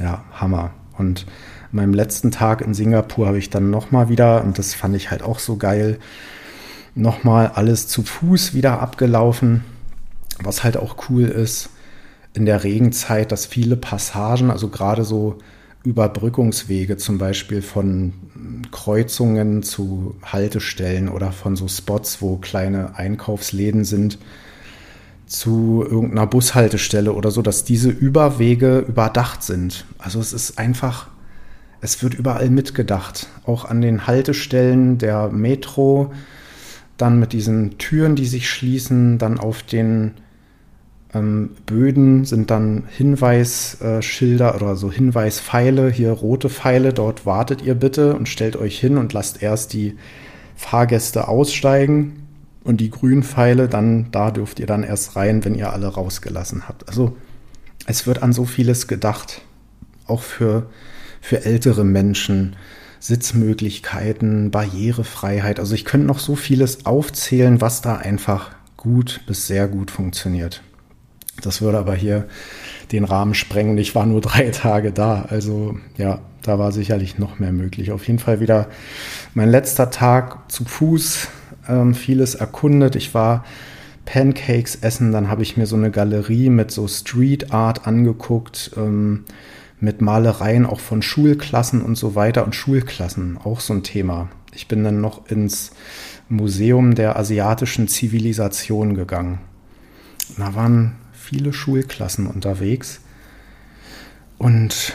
ja, 0.00 0.24
Hammer. 0.32 0.72
Und 0.98 1.26
an 1.62 1.68
meinem 1.70 1.94
letzten 1.94 2.32
Tag 2.32 2.60
in 2.60 2.74
Singapur 2.74 3.28
habe 3.28 3.38
ich 3.38 3.50
dann 3.50 3.70
nochmal 3.70 4.08
wieder, 4.08 4.42
und 4.42 4.58
das 4.58 4.74
fand 4.74 4.96
ich 4.96 5.12
halt 5.12 5.22
auch 5.22 5.38
so 5.38 5.56
geil, 5.58 6.00
nochmal 6.96 7.52
alles 7.54 7.86
zu 7.86 8.02
Fuß 8.02 8.52
wieder 8.52 8.82
abgelaufen, 8.82 9.62
was 10.42 10.64
halt 10.64 10.76
auch 10.76 11.08
cool 11.08 11.26
ist 11.26 11.70
in 12.34 12.46
der 12.46 12.64
Regenzeit, 12.64 13.30
dass 13.30 13.46
viele 13.46 13.76
Passagen, 13.76 14.50
also 14.50 14.70
gerade 14.70 15.04
so 15.04 15.38
Überbrückungswege 15.82 16.96
zum 16.96 17.18
Beispiel 17.18 17.62
von 17.62 18.12
Kreuzungen 18.70 19.62
zu 19.62 20.14
Haltestellen 20.22 21.08
oder 21.08 21.32
von 21.32 21.56
so 21.56 21.68
Spots, 21.68 22.20
wo 22.20 22.36
kleine 22.36 22.96
Einkaufsläden 22.96 23.84
sind, 23.84 24.18
zu 25.26 25.86
irgendeiner 25.88 26.26
Bushaltestelle 26.26 27.12
oder 27.12 27.30
so, 27.30 27.40
dass 27.40 27.64
diese 27.64 27.88
Überwege 27.88 28.80
überdacht 28.80 29.42
sind. 29.42 29.86
Also 29.98 30.18
es 30.18 30.32
ist 30.32 30.58
einfach, 30.58 31.06
es 31.80 32.02
wird 32.02 32.14
überall 32.14 32.50
mitgedacht. 32.50 33.28
Auch 33.46 33.64
an 33.64 33.80
den 33.80 34.06
Haltestellen 34.06 34.98
der 34.98 35.28
Metro, 35.28 36.12
dann 36.96 37.18
mit 37.20 37.32
diesen 37.32 37.78
Türen, 37.78 38.16
die 38.16 38.26
sich 38.26 38.50
schließen, 38.50 39.18
dann 39.18 39.38
auf 39.38 39.62
den 39.62 40.14
ähm, 41.12 41.50
Böden 41.66 42.24
sind 42.24 42.50
dann 42.50 42.84
Hinweisschilder 42.88 44.54
oder 44.54 44.76
so 44.76 44.92
Hinweispfeile, 44.92 45.90
hier 45.90 46.12
rote 46.12 46.48
Pfeile, 46.48 46.92
dort 46.92 47.26
wartet 47.26 47.62
ihr 47.62 47.74
bitte 47.74 48.14
und 48.14 48.28
stellt 48.28 48.56
euch 48.56 48.78
hin 48.78 48.96
und 48.96 49.12
lasst 49.12 49.42
erst 49.42 49.72
die 49.72 49.96
Fahrgäste 50.56 51.28
aussteigen. 51.28 52.16
Und 52.62 52.82
die 52.82 52.90
grünen 52.90 53.22
Pfeile, 53.22 53.68
dann, 53.68 54.10
da 54.12 54.30
dürft 54.30 54.60
ihr 54.60 54.66
dann 54.66 54.82
erst 54.82 55.16
rein, 55.16 55.44
wenn 55.46 55.54
ihr 55.54 55.72
alle 55.72 55.86
rausgelassen 55.86 56.68
habt. 56.68 56.86
Also 56.88 57.16
es 57.86 58.06
wird 58.06 58.22
an 58.22 58.34
so 58.34 58.44
vieles 58.44 58.86
gedacht, 58.86 59.40
auch 60.06 60.20
für, 60.20 60.66
für 61.22 61.46
ältere 61.46 61.84
Menschen, 61.84 62.56
Sitzmöglichkeiten, 63.00 64.50
Barrierefreiheit. 64.50 65.58
Also 65.58 65.74
ich 65.74 65.86
könnte 65.86 66.06
noch 66.06 66.18
so 66.18 66.36
vieles 66.36 66.84
aufzählen, 66.84 67.62
was 67.62 67.80
da 67.80 67.96
einfach 67.96 68.50
gut 68.76 69.22
bis 69.26 69.46
sehr 69.46 69.66
gut 69.66 69.90
funktioniert. 69.90 70.62
Das 71.42 71.62
würde 71.62 71.78
aber 71.78 71.94
hier 71.94 72.26
den 72.92 73.04
Rahmen 73.04 73.34
sprengen. 73.34 73.78
Ich 73.78 73.94
war 73.94 74.06
nur 74.06 74.20
drei 74.20 74.50
Tage 74.52 74.92
da. 74.92 75.26
Also 75.28 75.78
ja, 75.96 76.20
da 76.42 76.58
war 76.58 76.72
sicherlich 76.72 77.18
noch 77.18 77.38
mehr 77.38 77.52
möglich. 77.52 77.92
Auf 77.92 78.06
jeden 78.06 78.18
Fall 78.18 78.40
wieder 78.40 78.68
mein 79.34 79.50
letzter 79.50 79.90
Tag 79.90 80.50
zu 80.50 80.64
Fuß, 80.64 81.28
ähm, 81.68 81.94
vieles 81.94 82.34
erkundet. 82.34 82.96
Ich 82.96 83.14
war 83.14 83.44
Pancakes 84.04 84.76
essen, 84.76 85.12
dann 85.12 85.28
habe 85.28 85.42
ich 85.42 85.56
mir 85.56 85.66
so 85.66 85.76
eine 85.76 85.90
Galerie 85.90 86.50
mit 86.50 86.70
so 86.70 86.88
Street 86.88 87.52
Art 87.52 87.86
angeguckt, 87.86 88.72
ähm, 88.76 89.24
mit 89.78 90.00
Malereien 90.00 90.66
auch 90.66 90.80
von 90.80 91.00
Schulklassen 91.00 91.80
und 91.82 91.96
so 91.96 92.14
weiter. 92.14 92.44
Und 92.44 92.54
Schulklassen, 92.54 93.38
auch 93.42 93.60
so 93.60 93.74
ein 93.74 93.82
Thema. 93.82 94.28
Ich 94.52 94.68
bin 94.68 94.82
dann 94.82 95.00
noch 95.00 95.26
ins 95.30 95.70
Museum 96.28 96.94
der 96.94 97.16
asiatischen 97.18 97.88
Zivilisation 97.88 98.94
gegangen. 98.94 99.38
Da 100.38 100.54
waren 100.54 100.96
viele 101.30 101.52
Schulklassen 101.52 102.26
unterwegs. 102.26 103.00
Und 104.36 104.94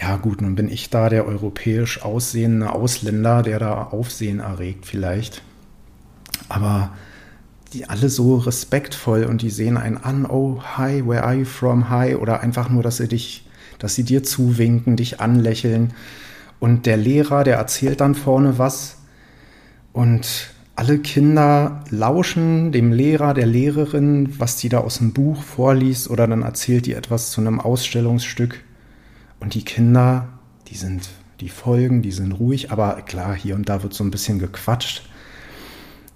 ja 0.00 0.16
gut, 0.16 0.42
nun 0.42 0.56
bin 0.56 0.68
ich 0.68 0.90
da 0.90 1.08
der 1.08 1.24
europäisch 1.24 2.02
aussehende 2.02 2.72
Ausländer, 2.72 3.42
der 3.42 3.60
da 3.60 3.84
Aufsehen 3.84 4.40
erregt 4.40 4.86
vielleicht. 4.86 5.42
Aber 6.48 6.90
die 7.72 7.88
alle 7.88 8.08
so 8.08 8.38
respektvoll 8.38 9.24
und 9.24 9.42
die 9.42 9.50
sehen 9.50 9.76
einen 9.76 9.98
an, 9.98 10.26
oh, 10.26 10.60
hi, 10.76 11.06
where 11.06 11.22
are 11.22 11.34
you 11.34 11.44
from, 11.44 11.90
hi, 11.90 12.16
oder 12.16 12.40
einfach 12.40 12.68
nur, 12.70 12.82
dass 12.82 12.96
sie 12.96 13.08
dich, 13.08 13.46
dass 13.78 13.94
sie 13.94 14.04
dir 14.04 14.24
zuwinken, 14.24 14.96
dich 14.96 15.20
anlächeln. 15.20 15.92
Und 16.58 16.86
der 16.86 16.96
Lehrer, 16.96 17.44
der 17.44 17.56
erzählt 17.56 18.00
dann 18.00 18.16
vorne 18.16 18.58
was 18.58 18.96
und 19.92 20.50
alle 20.78 21.00
Kinder 21.00 21.82
lauschen 21.90 22.70
dem 22.70 22.92
Lehrer, 22.92 23.34
der 23.34 23.46
Lehrerin, 23.46 24.38
was 24.38 24.54
die 24.54 24.68
da 24.68 24.78
aus 24.78 24.98
dem 24.98 25.12
Buch 25.12 25.42
vorliest 25.42 26.08
oder 26.08 26.28
dann 26.28 26.42
erzählt 26.42 26.86
die 26.86 26.92
etwas 26.92 27.32
zu 27.32 27.40
einem 27.40 27.58
Ausstellungsstück. 27.58 28.62
Und 29.40 29.54
die 29.54 29.64
Kinder, 29.64 30.28
die 30.68 30.76
sind, 30.76 31.08
die 31.40 31.48
folgen, 31.48 32.00
die 32.00 32.12
sind 32.12 32.30
ruhig, 32.30 32.70
aber 32.70 33.02
klar, 33.02 33.34
hier 33.34 33.56
und 33.56 33.68
da 33.68 33.82
wird 33.82 33.92
so 33.92 34.04
ein 34.04 34.12
bisschen 34.12 34.38
gequatscht. 34.38 35.02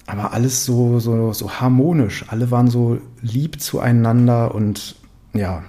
Aber 0.07 0.33
alles 0.33 0.65
so, 0.65 1.01
so, 1.01 1.33
so 1.33 1.51
harmonisch. 1.51 2.27
Alle 2.29 2.53
waren 2.53 2.71
so 2.71 2.99
lieb 3.21 3.61
zueinander 3.61 4.55
und 4.55 4.95
ja, 5.35 5.65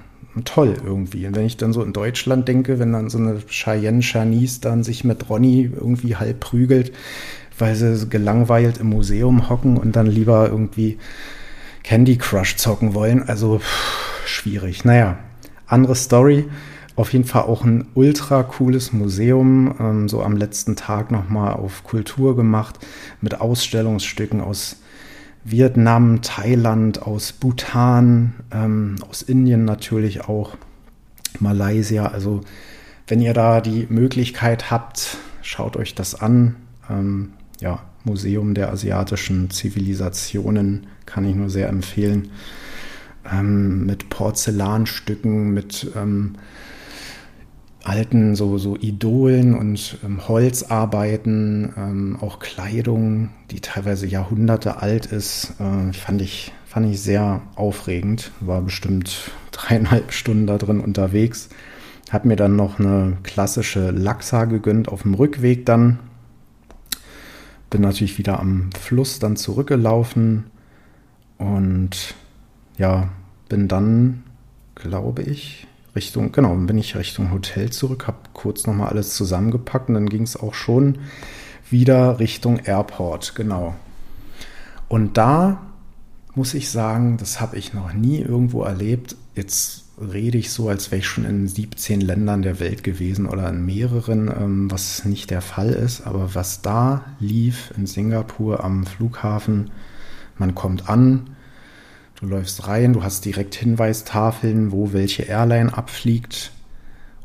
toll 0.46 0.76
irgendwie. 0.84 1.26
Und 1.28 1.36
wenn 1.36 1.46
ich 1.46 1.58
dann 1.58 1.74
so 1.74 1.84
in 1.84 1.94
Deutschland 1.94 2.48
denke, 2.48 2.80
wenn 2.80 2.94
dann 2.94 3.10
so 3.10 3.18
eine 3.18 3.40
Cheyenne 3.48 4.02
Charnice 4.02 4.60
dann 4.62 4.84
sich 4.84 5.04
mit 5.04 5.30
Ronny 5.30 5.72
irgendwie 5.74 6.16
halb 6.16 6.40
prügelt, 6.40 6.92
weil 7.58 7.76
sie 7.76 8.08
gelangweilt 8.08 8.80
im 8.80 8.90
Museum 8.90 9.50
hocken 9.50 9.78
und 9.78 9.96
dann 9.96 10.08
lieber 10.08 10.50
irgendwie 10.50 10.98
Candy 11.84 12.18
Crush 12.18 12.56
zocken 12.58 12.94
wollen. 12.94 13.24
Also 13.24 13.60
pff, 13.60 14.26
schwierig. 14.26 14.86
Naja, 14.86 15.18
andere 15.68 15.96
Story. 15.96 16.46
Auf 16.96 17.12
jeden 17.12 17.26
Fall 17.26 17.44
auch 17.44 17.64
ein 17.64 17.88
ultra 17.96 18.44
cooles 18.44 18.94
Museum, 18.94 19.76
ähm, 19.80 20.10
so 20.10 20.22
am 20.22 20.38
letzten 20.38 20.76
Tag 20.76 21.10
nochmal 21.10 21.54
auf 21.54 21.84
Kultur 21.84 22.36
gemacht, 22.36 22.80
mit 23.20 23.42
Ausstellungsstücken 23.42 24.42
aus 24.42 24.78
Vietnam, 25.44 26.22
Thailand, 26.22 27.02
aus 27.02 27.34
Bhutan, 27.34 28.34
ähm, 28.52 28.96
aus 29.10 29.24
Indien 29.24 29.66
natürlich 29.66 30.22
auch, 30.22 30.56
Malaysia. 31.40 32.06
Also 32.06 32.42
wenn 33.08 33.20
ihr 33.20 33.34
da 33.34 33.60
die 33.60 33.88
Möglichkeit 33.90 34.70
habt, 34.70 35.18
schaut 35.42 35.76
euch 35.78 35.96
das 35.96 36.14
an. 36.16 36.56
Ähm, 36.90 37.34
ja, 37.64 37.80
Museum 38.04 38.54
der 38.54 38.72
asiatischen 38.72 39.50
Zivilisationen 39.50 40.88
kann 41.06 41.26
ich 41.26 41.36
nur 41.36 41.50
sehr 41.50 41.70
empfehlen. 41.70 42.30
Ähm, 43.32 43.86
mit 43.86 44.10
Porzellanstücken, 44.10 45.54
mit 45.54 45.90
ähm, 45.96 46.36
alten 47.86 48.36
so, 48.36 48.58
so 48.58 48.76
Idolen 48.76 49.56
und 49.56 49.98
ähm, 50.04 50.28
Holzarbeiten, 50.28 51.74
ähm, 51.78 52.18
auch 52.20 52.40
Kleidung, 52.40 53.30
die 53.50 53.62
teilweise 53.62 54.08
Jahrhunderte 54.08 54.82
alt 54.82 55.06
ist, 55.06 55.54
äh, 55.60 55.94
fand, 55.94 56.22
ich, 56.22 56.52
fand 56.66 56.92
ich 56.92 57.00
sehr 57.00 57.42
aufregend. 57.56 58.32
War 58.42 58.62
bestimmt 58.62 59.32
dreieinhalb 59.52 60.12
Stunden 60.12 60.48
da 60.48 60.58
drin 60.58 60.82
unterwegs. 60.82 61.48
Hab 62.12 62.26
mir 62.26 62.36
dann 62.36 62.58
noch 62.58 62.78
eine 62.78 63.18
klassische 63.24 63.92
Laxa 63.92 64.44
gegönnt 64.46 64.90
auf 64.90 65.04
dem 65.04 65.14
Rückweg 65.14 65.66
dann 65.66 66.00
bin 67.74 67.82
natürlich 67.82 68.20
wieder 68.20 68.40
am 68.40 68.70
Fluss 68.80 69.18
dann 69.18 69.36
zurückgelaufen 69.36 70.44
und 71.40 72.14
ja, 72.78 73.10
bin 73.50 73.68
dann, 73.68 74.22
glaube 74.76 75.24
ich, 75.24 75.66
Richtung, 75.96 76.32
genau, 76.32 76.54
bin 76.54 76.78
ich 76.78 76.96
Richtung 76.96 77.32
Hotel 77.32 77.72
zurück, 77.72 78.06
habe 78.06 78.20
kurz 78.34 78.68
nochmal 78.68 78.90
alles 78.90 79.16
zusammengepackt 79.16 79.90
und 79.90 79.96
dann 79.96 80.08
ging 80.08 80.22
es 80.22 80.38
auch 80.38 80.54
schon 80.54 81.00
wieder 81.72 82.20
Richtung 82.20 82.60
Airport, 82.60 83.34
genau. 83.34 83.74
Und 84.88 85.18
da 85.18 85.64
muss 86.36 86.54
ich 86.54 86.70
sagen, 86.70 87.18
das 87.18 87.42
habe 87.42 87.58
ich 87.58 87.74
noch 87.74 87.92
nie 87.92 88.20
irgendwo 88.20 88.62
erlebt. 88.62 89.16
Jetzt 89.34 89.86
rede 90.00 90.38
ich 90.38 90.52
so, 90.52 90.70
als 90.70 90.92
wäre 90.92 91.00
ich 91.00 91.08
schon 91.08 91.26
in 91.26 91.48
17 91.48 92.02
Ländern 92.02 92.42
der 92.42 92.60
Welt 92.60 92.84
gewesen 92.84 93.26
oder 93.26 93.50
in 93.50 93.66
mehreren, 93.66 94.28
ähm, 94.28 94.72
was 94.72 95.06
nicht 95.06 95.30
der 95.30 95.42
Fall 95.42 95.70
ist. 95.70 96.06
Aber 96.08 96.34
was 96.36 96.62
da 96.62 97.06
lief 97.20 97.74
in 97.78 97.86
Singapur 97.86 98.64
am 98.64 98.86
Flughafen, 98.86 99.72
man 100.38 100.56
kommt 100.56 100.90
an, 100.90 101.30
du 102.20 102.26
läufst 102.26 102.68
rein, 102.68 102.94
du 102.94 103.04
hast 103.04 103.26
direkt 103.26 103.56
Hinweistafeln, 103.56 104.72
wo 104.72 104.94
welche 104.94 105.24
Airline 105.24 105.76
abfliegt. 105.76 106.52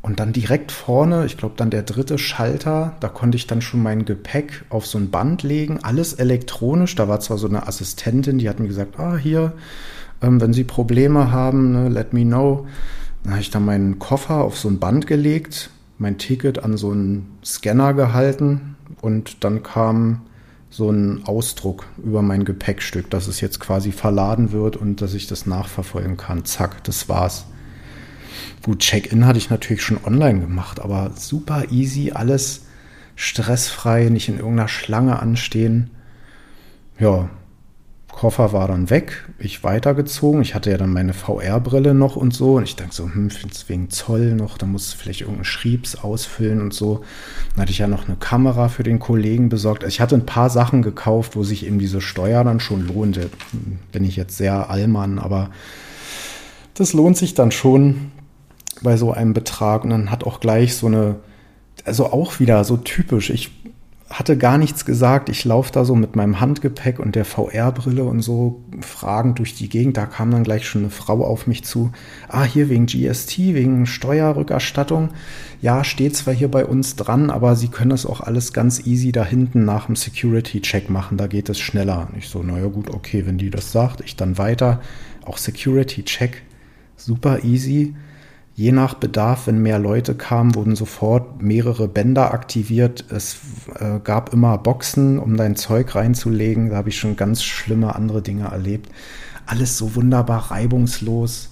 Und 0.01 0.21
dann 0.21 0.31
direkt 0.31 0.71
vorne, 0.71 1.25
ich 1.25 1.35
glaube 1.35 1.55
dann 1.57 1.71
der 1.71 1.83
dritte 1.83 2.17
Schalter, 2.17 2.95
da 3.01 3.09
konnte 3.09 3.35
ich 3.35 3.47
dann 3.47 3.61
schon 3.61 3.83
mein 3.83 4.05
Gepäck 4.05 4.63
auf 4.69 4.85
so 4.85 4.97
ein 4.97 5.11
Band 5.11 5.43
legen, 5.43 5.79
alles 5.83 6.13
elektronisch. 6.13 6.95
Da 6.95 7.09
war 7.09 7.19
zwar 7.19 7.37
so 7.37 7.49
eine 7.49 7.67
Assistentin, 7.67 8.37
die 8.37 8.47
hat 8.47 8.59
mir 8.61 8.67
gesagt, 8.67 8.97
ah, 8.97 9.17
hier, 9.17 9.53
ähm, 10.21 10.41
wenn 10.41 10.53
Sie 10.53 10.63
Probleme 10.63 11.31
haben, 11.31 11.71
ne, 11.71 11.89
let 11.89 12.13
me 12.13 12.23
know. 12.23 12.67
Dann 13.23 13.33
habe 13.33 13.41
ich 13.41 13.51
dann 13.51 13.65
meinen 13.65 13.99
Koffer 13.99 14.43
auf 14.43 14.57
so 14.57 14.69
ein 14.69 14.79
Band 14.79 15.07
gelegt, 15.07 15.69
mein 15.97 16.17
Ticket 16.17 16.63
an 16.63 16.77
so 16.77 16.91
einen 16.91 17.37
Scanner 17.43 17.93
gehalten 17.93 18.75
und 19.01 19.43
dann 19.43 19.63
kam 19.63 20.21
so 20.69 20.89
ein 20.89 21.25
Ausdruck 21.25 21.87
über 22.03 22.21
mein 22.21 22.45
Gepäckstück, 22.45 23.09
dass 23.09 23.27
es 23.27 23.41
jetzt 23.41 23.59
quasi 23.59 23.91
verladen 23.91 24.51
wird 24.51 24.77
und 24.77 25.01
dass 25.01 25.13
ich 25.13 25.27
das 25.27 25.45
nachverfolgen 25.45 26.15
kann. 26.15 26.45
Zack, 26.45 26.83
das 26.83 27.09
war's. 27.09 27.45
Gut, 28.63 28.79
Check-in 28.79 29.25
hatte 29.25 29.39
ich 29.39 29.49
natürlich 29.49 29.81
schon 29.81 30.03
online 30.03 30.41
gemacht, 30.41 30.79
aber 30.79 31.11
super 31.15 31.71
easy, 31.71 32.11
alles 32.11 32.65
stressfrei, 33.15 34.09
nicht 34.09 34.29
in 34.29 34.37
irgendeiner 34.37 34.67
Schlange 34.67 35.19
anstehen. 35.19 35.89
Ja, 36.99 37.29
Koffer 38.19 38.51
war 38.51 38.67
dann 38.67 38.89
weg, 38.89 39.29
ich 39.39 39.63
weitergezogen. 39.63 40.41
Ich 40.41 40.53
hatte 40.53 40.69
ja 40.69 40.75
dann 40.75 40.91
meine 40.91 41.13
VR-Brille 41.13 41.93
noch 41.93 42.17
und 42.17 42.33
so. 42.33 42.55
Und 42.55 42.63
ich 42.63 42.75
dachte 42.75 42.93
so, 42.93 43.05
hm, 43.05 43.29
wegen 43.67 43.89
Zoll 43.91 44.35
noch, 44.35 44.57
da 44.57 44.65
muss 44.65 44.91
vielleicht 44.91 45.21
irgendein 45.21 45.45
Schriebs 45.45 45.95
ausfüllen 45.95 46.59
und 46.59 46.73
so. 46.73 47.05
Dann 47.53 47.61
hatte 47.61 47.71
ich 47.71 47.77
ja 47.77 47.87
noch 47.87 48.09
eine 48.09 48.17
Kamera 48.17 48.67
für 48.67 48.83
den 48.83 48.99
Kollegen 48.99 49.47
besorgt. 49.47 49.85
Also 49.85 49.93
ich 49.93 50.01
hatte 50.01 50.15
ein 50.15 50.25
paar 50.25 50.49
Sachen 50.49 50.81
gekauft, 50.81 51.37
wo 51.37 51.43
sich 51.43 51.65
eben 51.65 51.79
diese 51.79 52.01
Steuer 52.01 52.43
dann 52.43 52.59
schon 52.59 52.85
lohnte. 52.85 53.29
Bin 53.93 54.03
ich 54.03 54.17
jetzt 54.17 54.35
sehr 54.35 54.69
allmann, 54.69 55.17
aber 55.17 55.51
das 56.73 56.91
lohnt 56.91 57.15
sich 57.15 57.35
dann 57.35 57.51
schon 57.51 58.11
bei 58.81 58.97
so 58.97 59.13
einem 59.13 59.33
Betrag. 59.33 59.85
Und 59.85 59.91
dann 59.91 60.11
hat 60.11 60.25
auch 60.25 60.41
gleich 60.41 60.75
so 60.75 60.87
eine, 60.87 61.15
also 61.85 62.07
auch 62.07 62.41
wieder 62.41 62.65
so 62.65 62.75
typisch. 62.75 63.29
Ich 63.29 63.51
hatte 64.09 64.37
gar 64.37 64.57
nichts 64.57 64.85
gesagt. 64.85 65.29
Ich 65.29 65.45
laufe 65.45 65.71
da 65.71 65.85
so 65.85 65.93
mit 65.93 66.15
meinem 66.15 66.39
Handgepäck 66.39 66.99
und 66.99 67.15
der 67.15 67.25
VR-Brille 67.25 68.03
und 68.03 68.21
so 68.21 68.63
fragend 68.81 69.37
durch 69.37 69.53
die 69.53 69.69
Gegend. 69.69 69.97
Da 69.97 70.07
kam 70.07 70.31
dann 70.31 70.43
gleich 70.43 70.67
schon 70.67 70.81
eine 70.81 70.89
Frau 70.89 71.23
auf 71.23 71.45
mich 71.45 71.63
zu. 71.63 71.91
Ah, 72.27 72.43
hier 72.43 72.69
wegen 72.69 72.87
GST, 72.87 73.37
wegen 73.37 73.85
Steuerrückerstattung. 73.85 75.09
Ja, 75.61 75.83
steht 75.83 76.15
zwar 76.15 76.33
hier 76.33 76.49
bei 76.49 76.65
uns 76.65 76.95
dran, 76.95 77.29
aber 77.29 77.55
Sie 77.55 77.67
können 77.67 77.91
das 77.91 78.07
auch 78.07 78.21
alles 78.21 78.51
ganz 78.51 78.85
easy 78.87 79.11
da 79.11 79.23
hinten 79.23 79.63
nach 79.63 79.85
dem 79.85 79.95
Security-Check 79.95 80.89
machen. 80.89 81.17
Da 81.17 81.27
geht 81.27 81.47
es 81.47 81.59
schneller. 81.59 82.07
Und 82.09 82.17
ich 82.17 82.29
so, 82.29 82.41
naja 82.41 82.65
gut, 82.65 82.89
okay, 82.89 83.27
wenn 83.27 83.37
die 83.37 83.51
das 83.51 83.71
sagt, 83.71 84.01
ich 84.01 84.15
dann 84.15 84.39
weiter. 84.39 84.81
Auch 85.23 85.37
Security-Check, 85.37 86.41
super 86.97 87.43
easy 87.43 87.93
Je 88.59 88.73
nach 88.73 88.93
Bedarf, 88.93 89.47
wenn 89.47 89.61
mehr 89.61 89.79
Leute 89.79 90.15
kamen, 90.15 90.53
wurden 90.53 90.75
sofort 90.75 91.41
mehrere 91.41 91.87
Bänder 91.87 92.33
aktiviert. 92.33 93.05
Es 93.09 93.37
äh, 93.79 94.01
gab 94.03 94.33
immer 94.33 94.57
Boxen, 94.57 95.17
um 95.17 95.37
dein 95.37 95.55
Zeug 95.55 95.95
reinzulegen. 95.95 96.69
Da 96.69 96.75
habe 96.75 96.89
ich 96.89 96.99
schon 96.99 97.15
ganz 97.15 97.41
schlimme 97.41 97.95
andere 97.95 98.21
Dinge 98.21 98.49
erlebt. 98.49 98.89
Alles 99.45 99.77
so 99.77 99.95
wunderbar 99.95 100.51
reibungslos, 100.51 101.51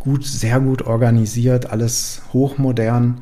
gut, 0.00 0.24
sehr 0.24 0.58
gut 0.58 0.82
organisiert, 0.82 1.70
alles 1.70 2.22
hochmodern. 2.32 3.20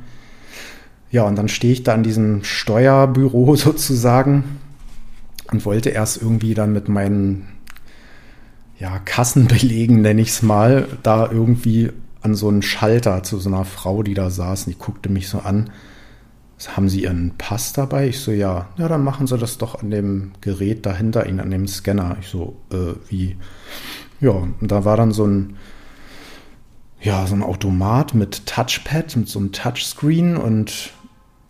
Ja, 1.11 1.25
und 1.25 1.37
dann 1.37 1.49
stehe 1.49 1.75
ich 1.75 1.83
da 1.83 1.95
in 1.95 2.05
diesem 2.05 2.43
Steuerbüro 2.43 3.55
sozusagen 3.55 4.45
und 5.53 5.67
wollte 5.67 5.91
erst 5.91 6.23
irgendwie 6.23 6.55
dann 6.55 6.73
mit 6.73 6.89
meinen 6.89 7.49
ja, 8.79 8.99
Kassenbelegen, 8.99 10.01
nenne 10.01 10.23
ich 10.23 10.31
es 10.31 10.41
mal, 10.41 10.89
da 11.03 11.31
irgendwie 11.31 11.93
an 12.27 12.35
so 12.35 12.49
einen 12.49 12.63
Schalter 12.63 13.23
zu 13.23 13.39
so 13.39 13.49
einer 13.49 13.65
Frau, 13.65 14.03
die 14.03 14.15
da 14.15 14.31
saß, 14.31 14.67
und 14.67 14.73
die 14.75 14.79
guckte 14.79 15.09
mich 15.09 15.29
so 15.29 15.39
an. 15.39 15.71
Haben 16.69 16.89
Sie 16.89 17.03
Ihren 17.03 17.35
Pass 17.39 17.73
dabei? 17.73 18.09
Ich 18.09 18.19
so, 18.19 18.33
ja. 18.33 18.69
Ja, 18.79 18.89
dann 18.89 19.05
machen 19.05 19.27
Sie 19.27 19.39
das 19.39 19.59
doch 19.59 19.81
an 19.83 19.91
dem 19.91 20.33
Gerät 20.41 20.87
dahinter 20.87 21.27
Ihnen, 21.27 21.39
an 21.39 21.51
dem 21.51 21.69
Scanner. 21.69 22.17
Ich 22.21 22.29
so, 22.29 22.57
äh, 22.73 22.95
wie? 23.09 23.37
Ja, 24.21 24.31
und 24.31 24.57
da 24.63 24.85
war 24.85 24.97
dann 24.97 25.13
so 25.13 25.27
ein, 25.27 25.57
ja, 27.01 27.27
so 27.27 27.35
ein 27.35 27.43
Automat 27.43 28.15
mit 28.15 28.47
Touchpad, 28.47 29.17
mit 29.17 29.29
so 29.29 29.39
einem 29.39 29.53
Touchscreen 29.53 30.37
und 30.37 30.93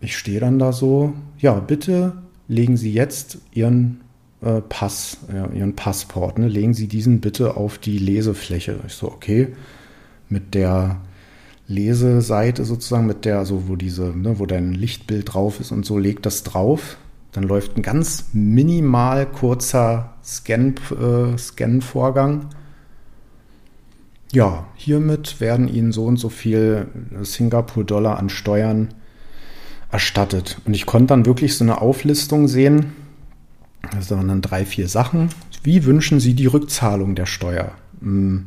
ich 0.01 0.19
stehe 0.19 0.41
dann 0.41 0.59
da 0.59 0.73
so, 0.73 1.15
ja, 1.39 1.55
bitte 1.55 2.21
legen 2.49 2.77
Sie 2.77 2.93
jetzt 2.93 3.39
Ihren 3.53 4.03
äh, 4.43 4.61
Pass, 4.61 5.19
ja, 5.33 5.47
Ihren 5.53 5.75
Passport, 5.75 6.39
ne? 6.39 6.49
legen 6.49 6.75
Sie 6.75 6.89
diesen 6.89 7.21
bitte 7.21 7.57
auf 7.57 7.79
die 7.79 7.99
Lesefläche. 7.99 8.81
Ich 8.87 8.95
so, 8.95 9.07
okay 9.07 9.55
mit 10.29 10.55
der 10.55 11.01
Leseseite 11.69 12.65
sozusagen, 12.65 13.07
mit 13.07 13.25
der, 13.25 13.45
so 13.45 13.69
wo 13.69 13.77
diese, 13.77 14.17
ne, 14.17 14.39
wo 14.39 14.47
dein 14.47 14.73
Lichtbild 14.73 15.35
drauf 15.35 15.61
ist 15.61 15.73
und 15.73 15.85
so, 15.85 15.99
legt 15.99 16.27
das 16.27 16.43
drauf. 16.43 16.97
Dann 17.33 17.45
läuft 17.45 17.77
ein 17.77 17.83
ganz 17.83 18.27
minimal 18.33 19.27
kurzer 19.27 20.15
Scan, 20.25 20.75
äh, 20.91 21.37
Scan-Vorgang. 21.37 22.47
Ja, 24.33 24.67
hiermit 24.75 25.41
werden 25.41 25.69
Ihnen 25.69 25.93
so 25.93 26.05
und 26.07 26.17
so 26.17 26.29
viel 26.29 26.87
Singapur-Dollar 27.21 28.19
an 28.19 28.29
Steuern 28.29 28.95
erstattet. 29.91 30.61
Und 30.65 30.75
ich 30.75 30.87
konnte 30.87 31.09
dann 31.09 31.27
wirklich 31.27 31.57
so 31.57 31.65
eine 31.65 31.81
Auflistung 31.81 32.49
sehen. 32.49 32.93
Das 33.93 34.11
waren 34.11 34.29
dann 34.29 34.43
drei, 34.43 34.65
vier 34.65 34.89
Sachen. 34.89 35.31
Wie 35.63 35.85
wünschen 35.85 36.21
Sie 36.21 36.35
die 36.35 36.47
Rückzahlung 36.47 37.15
der 37.15 37.27
Steuer? 37.27 37.73
Hm 38.01 38.47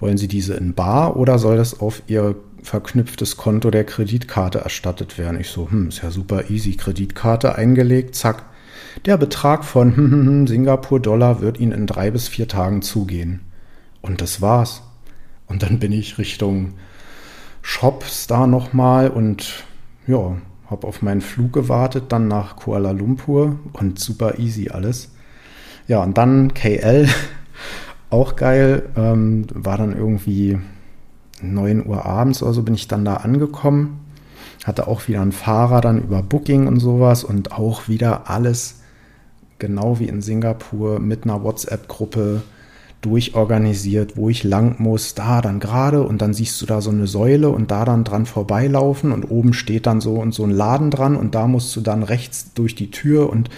wollen 0.00 0.18
Sie 0.18 0.28
diese 0.28 0.54
in 0.54 0.74
Bar 0.74 1.16
oder 1.16 1.38
soll 1.38 1.56
das 1.56 1.80
auf 1.80 2.02
Ihr 2.06 2.34
verknüpftes 2.62 3.36
Konto 3.36 3.70
der 3.70 3.84
Kreditkarte 3.84 4.58
erstattet 4.58 5.18
werden? 5.18 5.40
Ich 5.40 5.48
so, 5.48 5.70
hm, 5.70 5.88
ist 5.88 6.02
ja 6.02 6.10
super 6.10 6.50
easy. 6.50 6.76
Kreditkarte 6.76 7.54
eingelegt, 7.54 8.14
zack. 8.14 8.44
Der 9.04 9.16
Betrag 9.16 9.64
von 9.64 10.46
Singapur-Dollar 10.48 11.40
wird 11.40 11.60
Ihnen 11.60 11.72
in 11.72 11.86
drei 11.86 12.10
bis 12.10 12.28
vier 12.28 12.48
Tagen 12.48 12.82
zugehen. 12.82 13.40
Und 14.02 14.20
das 14.20 14.40
war's. 14.40 14.82
Und 15.46 15.62
dann 15.62 15.78
bin 15.78 15.92
ich 15.92 16.18
Richtung 16.18 16.74
Shops 17.62 18.26
da 18.26 18.46
nochmal 18.46 19.10
und 19.10 19.64
ja, 20.06 20.36
habe 20.70 20.86
auf 20.86 21.02
meinen 21.02 21.20
Flug 21.20 21.52
gewartet, 21.52 22.04
dann 22.08 22.28
nach 22.28 22.56
Kuala 22.56 22.92
Lumpur 22.92 23.58
und 23.72 23.98
super 23.98 24.38
easy 24.38 24.70
alles. 24.70 25.10
Ja, 25.88 26.02
und 26.02 26.16
dann 26.16 26.54
KL 26.54 27.08
auch 28.10 28.36
geil. 28.36 28.82
Ähm, 28.96 29.46
war 29.54 29.78
dann 29.78 29.96
irgendwie 29.96 30.58
9 31.42 31.86
Uhr 31.86 32.04
abends 32.04 32.42
oder 32.42 32.52
so 32.52 32.62
bin 32.62 32.74
ich 32.74 32.88
dann 32.88 33.04
da 33.04 33.14
angekommen. 33.14 34.00
Hatte 34.64 34.88
auch 34.88 35.08
wieder 35.08 35.22
einen 35.22 35.32
Fahrer 35.32 35.80
dann 35.80 36.02
über 36.02 36.22
Booking 36.22 36.66
und 36.66 36.80
sowas 36.80 37.24
und 37.24 37.52
auch 37.52 37.88
wieder 37.88 38.28
alles 38.28 38.80
genau 39.58 39.98
wie 39.98 40.08
in 40.08 40.22
Singapur 40.22 40.98
mit 40.98 41.24
einer 41.24 41.42
WhatsApp-Gruppe 41.42 42.42
durchorganisiert, 43.00 44.16
wo 44.16 44.28
ich 44.28 44.44
lang 44.44 44.76
muss, 44.78 45.14
da 45.14 45.40
dann 45.40 45.60
gerade 45.60 46.02
und 46.02 46.20
dann 46.20 46.34
siehst 46.34 46.60
du 46.60 46.66
da 46.66 46.80
so 46.82 46.90
eine 46.90 47.06
Säule 47.06 47.48
und 47.48 47.70
da 47.70 47.84
dann 47.84 48.04
dran 48.04 48.26
vorbeilaufen 48.26 49.12
und 49.12 49.24
oben 49.24 49.54
steht 49.54 49.86
dann 49.86 50.00
so 50.00 50.16
und 50.16 50.34
so 50.34 50.44
ein 50.44 50.50
Laden 50.50 50.90
dran 50.90 51.16
und 51.16 51.34
da 51.34 51.46
musst 51.46 51.74
du 51.76 51.80
dann 51.80 52.02
rechts 52.02 52.52
durch 52.54 52.74
die 52.74 52.90
Tür 52.90 53.30
und 53.30 53.48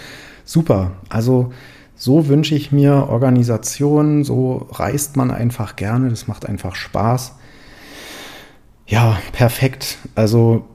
super. 0.45 0.91
Also 1.09 1.51
so 2.03 2.27
wünsche 2.27 2.53
ich 2.53 2.73
mir 2.73 3.07
Organisation, 3.07 4.25
so 4.25 4.67
reist 4.71 5.15
man 5.15 5.31
einfach 5.31 5.77
gerne, 5.77 6.09
das 6.09 6.27
macht 6.27 6.45
einfach 6.45 6.75
Spaß. 6.75 7.35
Ja, 8.85 9.17
perfekt. 9.31 9.99
Also 10.13 10.65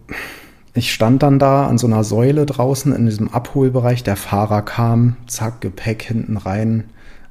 ich 0.73 0.91
stand 0.91 1.23
dann 1.23 1.39
da 1.39 1.67
an 1.67 1.77
so 1.77 1.87
einer 1.87 2.03
Säule 2.03 2.47
draußen 2.47 2.95
in 2.95 3.05
diesem 3.05 3.29
Abholbereich. 3.29 4.03
Der 4.03 4.17
Fahrer 4.17 4.63
kam, 4.63 5.19
zack, 5.27 5.61
Gepäck 5.61 6.03
hinten 6.03 6.39
rein. 6.39 6.85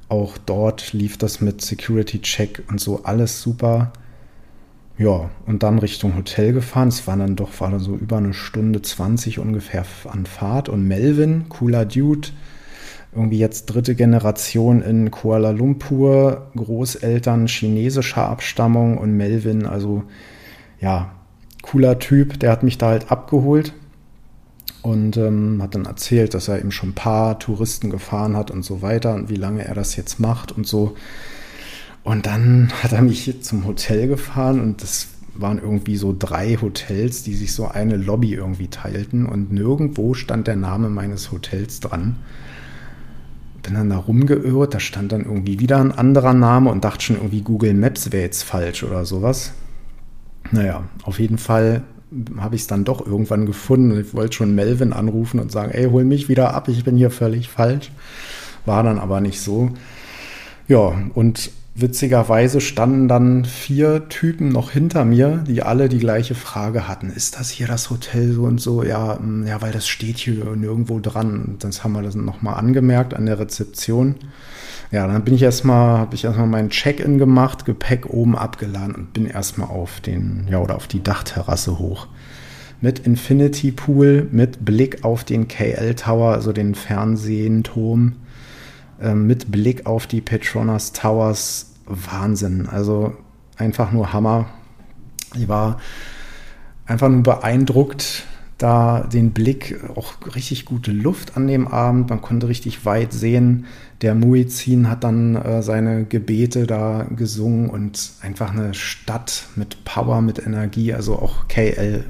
Auch 0.10 0.38
dort 0.38 0.94
lief 0.94 1.18
das 1.18 1.42
mit 1.42 1.62
Security 1.62 2.22
Check 2.22 2.62
und 2.70 2.80
so 2.80 3.04
alles 3.04 3.42
super. 3.42 3.94
Ja, 5.00 5.32
und 5.48 5.64
dann 5.64 5.80
Richtung 5.80 6.16
Hotel 6.16 6.54
gefahren. 6.54 6.90
Es 6.90 7.08
war 7.08 7.18
dann 7.18 7.36
doch, 7.36 7.50
war 7.62 7.72
dann 7.72 7.80
so 7.80 7.96
über 7.96 8.18
eine 8.18 8.36
Stunde 8.36 8.80
20 8.80 9.40
ungefähr 9.40 9.86
an 10.08 10.28
Fahrt. 10.28 10.70
Und 10.70 10.88
Melvin, 10.88 11.50
cooler 11.50 11.86
Dude, 11.86 12.28
irgendwie 13.14 13.40
jetzt 13.40 13.66
dritte 13.68 13.96
Generation 13.96 14.82
in 14.82 15.12
Kuala 15.12 15.52
Lumpur, 15.52 16.52
Großeltern 16.56 17.48
chinesischer 17.48 18.28
Abstammung 18.28 18.98
und 18.98 19.16
Melvin, 19.16 19.66
also 19.66 20.04
ja, 20.80 21.12
cooler 21.62 22.00
Typ, 22.00 22.40
der 22.40 22.52
hat 22.52 22.64
mich 22.64 22.78
da 22.78 22.90
halt 22.90 23.12
abgeholt 23.12 23.74
und 24.82 25.18
ähm, 25.18 25.62
hat 25.62 25.76
dann 25.76 25.86
erzählt, 25.86 26.34
dass 26.34 26.48
er 26.48 26.60
eben 26.60 26.72
schon 26.72 26.90
ein 26.90 26.96
paar 26.96 27.40
Touristen 27.40 27.90
gefahren 27.90 28.38
hat 28.38 28.52
und 28.52 28.64
so 28.64 28.82
weiter 28.82 29.16
und 29.16 29.30
wie 29.30 29.36
lange 29.36 29.66
er 29.66 29.74
das 29.74 29.96
jetzt 29.96 30.20
macht 30.20 30.52
und 30.52 30.68
so. 30.68 30.96
Und 32.04 32.26
dann 32.26 32.72
hat 32.84 32.92
er 32.92 33.02
mich 33.02 33.42
zum 33.42 33.66
Hotel 33.66 34.08
gefahren 34.08 34.62
und 34.62 34.84
das 34.84 35.08
waren 35.34 35.60
irgendwie 35.60 35.98
so 35.98 36.16
drei 36.18 36.56
Hotels, 36.56 37.24
die 37.24 37.36
sich 37.36 37.54
so 37.54 37.68
eine 37.68 37.96
Lobby 37.96 38.34
irgendwie 38.34 38.70
teilten 38.70 39.26
und 39.26 39.52
nirgendwo 39.52 40.14
stand 40.14 40.48
der 40.48 40.56
Name 40.56 40.90
meines 40.90 41.32
Hotels 41.32 41.80
dran 41.80 42.18
bin 43.68 43.76
dann 43.76 43.90
da 43.90 43.98
rumgeirrt, 43.98 44.74
da 44.74 44.80
stand 44.80 45.12
dann 45.12 45.26
irgendwie 45.26 45.60
wieder 45.60 45.78
ein 45.78 45.92
anderer 45.92 46.34
Name 46.34 46.72
und 46.72 46.86
dachte 46.86 47.04
schon 47.04 47.18
irgendwie 47.18 47.42
Google 47.42 47.74
Maps 47.74 48.14
wäre 48.14 48.24
jetzt 48.24 48.44
falsch 48.44 48.84
oder 48.84 49.04
sowas. 49.04 49.52
Naja, 50.52 50.84
auf 51.04 51.20
jeden 51.20 51.38
Fall 51.38 51.84
habe 52.40 52.56
ich 52.56 52.62
es 52.62 52.68
dann 52.68 52.86
doch 52.86 53.06
irgendwann 53.06 53.46
gefunden 53.46 54.00
ich 54.00 54.14
wollte 54.14 54.38
schon 54.38 54.56
Melvin 54.56 54.94
anrufen 54.94 55.42
und 55.42 55.52
sagen, 55.52 55.72
ey, 55.72 55.90
hol 55.90 56.06
mich 56.06 56.30
wieder 56.30 56.54
ab, 56.54 56.70
ich 56.70 56.86
bin 56.86 56.96
hier 56.96 57.12
völlig 57.12 57.50
falsch. 57.50 57.92
War 58.66 58.84
dann 58.84 59.00
aber 59.00 59.20
nicht 59.20 59.42
so. 59.42 59.72
Ja, 60.70 60.94
und 61.14 61.52
witzigerweise 61.80 62.60
standen 62.60 63.08
dann 63.08 63.46
vier 63.46 64.10
Typen 64.10 64.50
noch 64.50 64.72
hinter 64.72 65.06
mir, 65.06 65.44
die 65.48 65.62
alle 65.62 65.90
die 65.90 66.00
gleiche 66.00 66.34
Frage 66.34 66.88
hatten. 66.88 67.12
Ist 67.12 67.40
das 67.40 67.52
hier 67.52 67.68
das 67.68 67.92
Hotel 67.92 68.34
so 68.34 68.44
und 68.44 68.60
so? 68.60 68.84
Ja, 68.84 69.20
mm, 69.20 69.46
ja, 69.46 69.62
weil 69.62 69.72
das 69.72 69.88
steht 69.88 70.18
hier 70.18 70.56
nirgendwo 70.56 71.00
dran. 71.00 71.44
Und 71.46 71.64
das 71.64 71.84
haben 71.84 71.94
wir 71.94 72.02
das 72.02 72.16
nochmal 72.16 72.56
angemerkt 72.56 73.14
an 73.14 73.28
der 73.28 73.38
Rezeption. 73.38 74.16
Ja, 74.92 75.06
dann 75.06 75.24
bin 75.24 75.36
ich 75.36 75.44
erstmal, 75.44 76.00
habe 76.00 76.16
ich 76.16 76.24
erstmal 76.24 76.48
meinen 76.48 76.72
Check-in 76.72 77.20
gemacht, 77.20 77.66
Gepäck 77.66 78.08
oben 78.10 78.36
abgeladen 78.36 78.96
und 78.96 79.14
bin 79.14 79.28
erstmal 79.28 79.70
auf 79.70 80.00
den, 80.00 80.48
ja, 80.50 80.60
oder 80.60 80.76
auf 80.76 80.88
die 80.88 81.04
Dachterrasse 81.04 81.78
hoch. 81.78 82.08
Mit 82.82 83.00
Infinity 83.00 83.72
Pool, 83.72 84.28
mit 84.32 84.66
Blick 84.66 85.04
auf 85.04 85.24
den 85.24 85.48
KL 85.48 85.94
Tower, 85.94 86.34
also 86.34 86.54
den 86.54 86.74
Fernsehturm 86.74 88.08
äh, 88.10 88.27
mit 89.14 89.52
Blick 89.52 89.86
auf 89.86 90.08
die 90.08 90.22
Petronas 90.22 90.92
Towers 90.94 91.74
Wahnsinn. 91.86 92.68
Also 92.68 93.16
einfach 93.58 93.92
nur 93.92 94.14
Hammer. 94.14 94.48
Ich 95.36 95.48
war 95.48 95.80
einfach 96.86 97.10
nur 97.10 97.24
beeindruckt, 97.24 98.24
da 98.58 99.02
den 99.02 99.32
Blick, 99.32 99.80
auch 99.96 100.14
richtig 100.36 100.66
gute 100.66 100.92
Luft 100.92 101.38
an 101.38 101.48
dem 101.48 101.68
Abend. 101.68 102.10
Man 102.10 102.22
konnte 102.22 102.48
richtig 102.48 102.86
weit 102.86 103.14
sehen. 103.14 103.66
Der 104.02 104.16
Muizin 104.16 104.90
hat 104.90 105.04
dann 105.04 105.36
äh, 105.36 105.62
seine 105.62 106.06
Gebete 106.06 106.66
da 106.66 107.06
gesungen 107.16 107.70
und 107.70 108.14
einfach 108.22 108.52
eine 108.52 108.74
Stadt 108.74 109.46
mit 109.56 109.84
Power, 109.86 110.22
mit 110.22 110.40
Energie. 110.40 110.94
Also 110.94 111.20
auch 111.20 111.48
KL. 111.48 112.04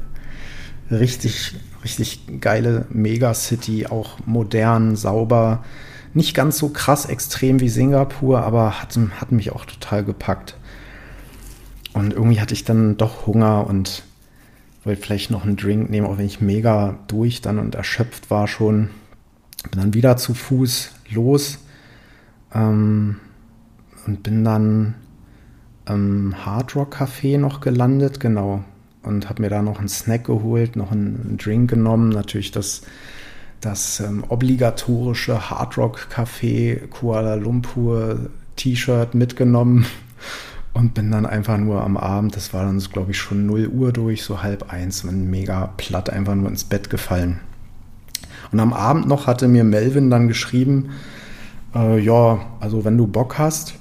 Richtig, 0.90 1.56
richtig 1.84 2.22
geile 2.40 2.86
Megacity, 2.90 3.88
auch 3.88 4.20
modern, 4.26 4.96
sauber 4.96 5.66
nicht 6.18 6.34
ganz 6.34 6.58
so 6.58 6.70
krass 6.70 7.06
extrem 7.06 7.62
wie 7.62 7.70
Singapur, 7.70 8.42
aber 8.42 8.82
hat, 8.82 8.98
hat 9.22 9.32
mich 9.32 9.54
auch 9.54 9.66
total 9.66 10.04
gepackt. 10.04 10.58
Und 11.94 12.14
irgendwie 12.14 12.42
hatte 12.42 12.54
ich 12.54 12.66
dann 12.66 12.98
doch 12.98 13.26
Hunger 13.26 13.66
und 13.68 14.04
wollte 14.84 15.02
vielleicht 15.02 15.32
noch 15.32 15.44
einen 15.44 15.56
Drink 15.56 15.90
nehmen, 15.90 16.08
auch 16.08 16.18
wenn 16.18 16.26
ich 16.26 16.42
mega 16.42 16.98
durch 17.08 17.42
dann 17.42 17.60
und 17.60 17.76
erschöpft 17.76 18.30
war 18.30 18.48
schon. 18.48 18.90
Bin 19.72 19.82
dann 19.82 19.94
wieder 19.94 20.18
zu 20.18 20.34
Fuß 20.34 20.92
los 21.12 21.60
ähm, 22.54 23.18
und 24.06 24.24
bin 24.24 24.44
dann 24.44 24.96
im 25.88 26.46
Hard 26.46 26.76
Rock 26.76 26.98
Café 26.98 27.38
noch 27.38 27.62
gelandet, 27.62 28.20
genau. 28.20 28.64
und 29.04 29.30
habe 29.30 29.42
mir 29.42 29.50
da 29.50 29.62
noch 29.62 29.80
einen 29.80 29.88
Snack 29.88 30.26
geholt, 30.26 30.76
noch 30.76 30.92
einen 30.92 31.38
Drink 31.38 31.70
genommen. 31.70 32.10
Natürlich 32.10 32.52
das, 32.52 32.82
das 33.62 34.00
ähm, 34.00 34.24
obligatorische 34.28 35.50
Hardrock 35.50 36.08
Café 36.14 36.88
Kuala 36.88 37.36
Lumpur 37.36 38.30
T-Shirt 38.56 39.16
mitgenommen 39.16 39.86
und 40.74 40.94
bin 40.94 41.12
dann 41.12 41.26
einfach 41.26 41.58
nur 41.58 41.84
am 41.84 41.98
Abend, 41.98 42.36
das 42.36 42.54
war 42.54 42.66
dann, 42.66 42.80
glaube 42.80 43.12
ich, 43.12 43.18
schon 43.18 43.46
0 43.46 43.68
Uhr 43.68 43.92
durch, 43.92 44.24
so 44.24 44.44
halb 44.44 44.72
eins, 44.72 45.04
bin 45.04 45.30
mega 45.30 45.74
platt 45.78 46.10
einfach 46.10 46.36
nur 46.36 46.50
ins 46.50 46.64
Bett 46.64 46.90
gefallen. 46.90 47.40
Und 48.52 48.60
am 48.60 48.74
Abend 48.74 49.08
noch 49.08 49.28
hatte 49.28 49.48
mir 49.48 49.64
Melvin 49.64 50.10
dann 50.10 50.28
geschrieben, 50.28 50.92
äh, 51.76 52.00
ja, 52.00 52.40
also 52.60 52.86
wenn 52.86 52.98
du 52.98 53.08
Bock 53.08 53.38
hast, 53.38 53.76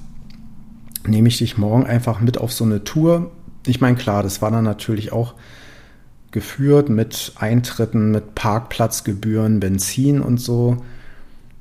nehme 1.06 1.28
ich 1.28 1.38
dich 1.38 1.56
morgen 1.56 1.86
einfach 1.86 2.20
mit 2.20 2.38
auf 2.38 2.52
so 2.52 2.64
eine 2.64 2.82
Tour. 2.84 3.30
Ich 3.66 3.80
meine, 3.80 3.96
klar, 3.96 4.22
das 4.22 4.42
war 4.42 4.50
dann 4.50 4.64
natürlich 4.64 5.12
auch 5.12 5.34
geführt 6.30 6.88
mit 6.88 7.32
Eintritten, 7.36 8.10
mit 8.10 8.34
Parkplatzgebühren, 8.34 9.60
Benzin 9.60 10.20
und 10.20 10.38
so. 10.38 10.78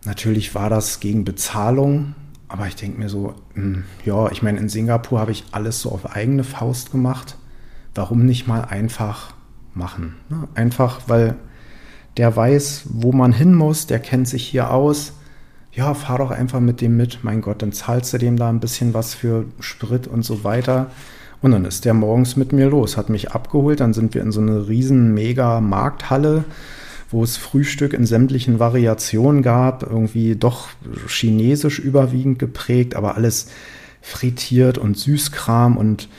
Natürlich 0.06 0.54
war 0.56 0.70
das 0.70 1.00
gegen 1.00 1.26
Bezahlung, 1.26 2.16
aber 2.48 2.68
ich 2.68 2.76
denke 2.76 3.00
mir 3.00 3.10
so, 3.10 3.34
hm, 3.54 3.84
ja, 4.04 4.30
ich 4.32 4.44
meine, 4.44 4.60
in 4.60 4.70
Singapur 4.70 5.20
habe 5.20 5.32
ich 5.32 5.46
alles 5.52 5.82
so 5.82 5.92
auf 5.92 6.16
eigene 6.16 6.44
Faust 6.44 6.92
gemacht. 6.92 7.38
Warum 7.96 8.26
nicht 8.26 8.48
mal 8.48 8.62
einfach 8.62 9.34
machen? 9.74 10.16
Ne? 10.30 10.48
Einfach, 10.54 11.02
weil 11.08 11.36
der 12.18 12.36
weiß, 12.36 12.86
wo 12.90 13.12
man 13.12 13.34
hin 13.34 13.54
muss, 13.54 13.88
der 13.88 14.00
kennt 14.00 14.28
sich 14.28 14.46
hier 14.46 14.72
aus. 14.72 15.14
Ja, 15.72 15.94
fahr 15.94 16.20
doch 16.20 16.32
einfach 16.32 16.62
mit 16.62 16.80
dem 16.80 16.96
mit. 16.96 17.24
Mein 17.24 17.42
Gott, 17.42 17.62
dann 17.62 17.74
zahlst 17.74 18.14
du 18.14 18.18
dem 18.18 18.38
da 18.38 18.48
ein 18.48 18.62
bisschen 18.62 18.94
was 18.94 19.14
für 19.14 19.46
Sprit 19.60 20.08
und 20.08 20.24
so 20.24 20.44
weiter. 20.44 20.92
Und 21.46 21.52
dann 21.52 21.66
ist 21.66 21.86
der 21.86 21.94
morgens 21.94 22.36
mit 22.36 22.54
mir 22.54 22.70
los, 22.70 22.98
hat 22.98 23.10
mich 23.10 23.32
abgeholt. 23.34 23.80
Dann 23.80 23.94
sind 23.94 24.16
wir 24.16 24.24
in 24.24 24.32
so 24.32 24.42
eine 24.42 24.68
riesen 24.68 25.14
mega 25.14 25.62
Markthalle 25.62 26.44
wo 27.12 27.24
es 27.24 27.38
Frühstück 27.38 27.94
in 27.94 28.06
sämtlichen 28.06 28.60
Variationen 28.60 29.42
gab, 29.42 29.84
irgendwie 29.84 30.36
doch 30.36 30.70
chinesisch 31.08 31.80
überwiegend 31.80 32.40
geprägt, 32.40 32.96
aber 32.96 33.16
alles 33.16 33.48
frittiert 34.02 34.78
und 34.78 34.98
Süßkram 34.98 35.78
und 35.78 36.10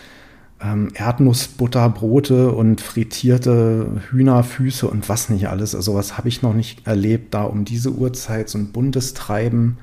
ähm, 0.62 0.88
Erdnussbutterbrote 0.94 2.52
und 2.52 2.80
frittierte 2.80 4.00
Hühnerfüße 4.10 4.88
und 4.88 5.08
was 5.08 5.28
nicht 5.28 5.48
alles. 5.48 5.74
Also 5.74 5.94
was 5.94 6.16
habe 6.16 6.28
ich 6.28 6.42
noch 6.42 6.54
nicht 6.54 6.86
erlebt, 6.86 7.34
da 7.34 7.42
um 7.42 7.64
diese 7.64 7.90
Uhrzeit 7.90 8.48
so 8.48 8.58
ein 8.58 8.72
buntes 8.72 9.12
Treiben. 9.12 9.78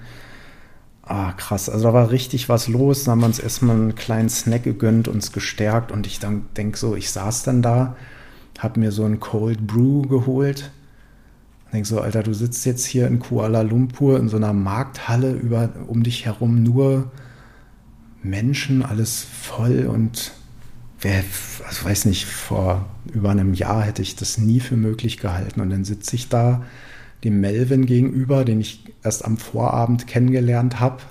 Ah, 1.04 1.34
krass. 1.34 1.70
Also 1.70 1.86
da 1.86 1.94
war 1.94 2.12
richtig 2.12 2.50
was 2.50 2.68
los. 2.68 3.04
Da 3.04 3.12
haben 3.12 3.20
wir 3.20 3.28
uns 3.28 3.40
erstmal 3.40 3.76
einen 3.76 3.96
kleinen 3.96 4.30
Snack 4.30 4.64
gegönnt, 4.64 5.08
uns 5.08 5.32
gestärkt 5.32 5.92
und 5.92 6.08
ich 6.08 6.20
dann 6.20 6.46
denke 6.56 6.78
so, 6.78 6.96
ich 6.96 7.12
saß 7.12 7.44
dann 7.44 7.62
da, 7.62 7.96
habe 8.60 8.80
mir 8.80 8.92
so 8.92 9.04
ein 9.04 9.20
Cold 9.20 9.68
Brew 9.68 10.04
geholt 10.04 10.72
Denk 11.74 11.88
so, 11.88 12.00
Alter, 12.00 12.22
du 12.22 12.36
sitzt 12.36 12.68
jetzt 12.68 12.86
hier 12.86 13.08
in 13.08 13.18
Kuala 13.18 13.64
Lumpur 13.64 14.20
in 14.20 14.30
so 14.30 14.38
einer 14.38 14.54
Markthalle 14.54 15.32
über 15.32 15.70
um 15.88 16.04
dich 16.04 16.24
herum 16.26 16.62
nur 16.62 17.12
Menschen, 18.22 18.84
alles 18.84 19.26
voll 19.42 19.88
und 19.88 20.34
wer, 21.02 21.24
also 21.68 21.84
weiß 21.84 22.06
nicht, 22.06 22.26
vor 22.26 22.86
über 23.12 23.32
einem 23.32 23.56
Jahr 23.56 23.82
hätte 23.82 24.04
ich 24.04 24.16
das 24.16 24.38
nie 24.38 24.60
für 24.60 24.78
möglich 24.78 25.18
gehalten. 25.18 25.62
Und 25.62 25.72
dann 25.72 25.84
sitze 25.84 26.16
ich 26.16 26.30
da 26.30 26.64
dem 27.24 27.40
Melvin 27.40 27.86
gegenüber, 27.86 28.46
den 28.46 28.62
ich 28.62 28.84
erst 29.04 29.26
am 29.26 29.38
Vorabend 29.38 30.08
kennengelernt 30.08 30.80
habe 30.80 31.02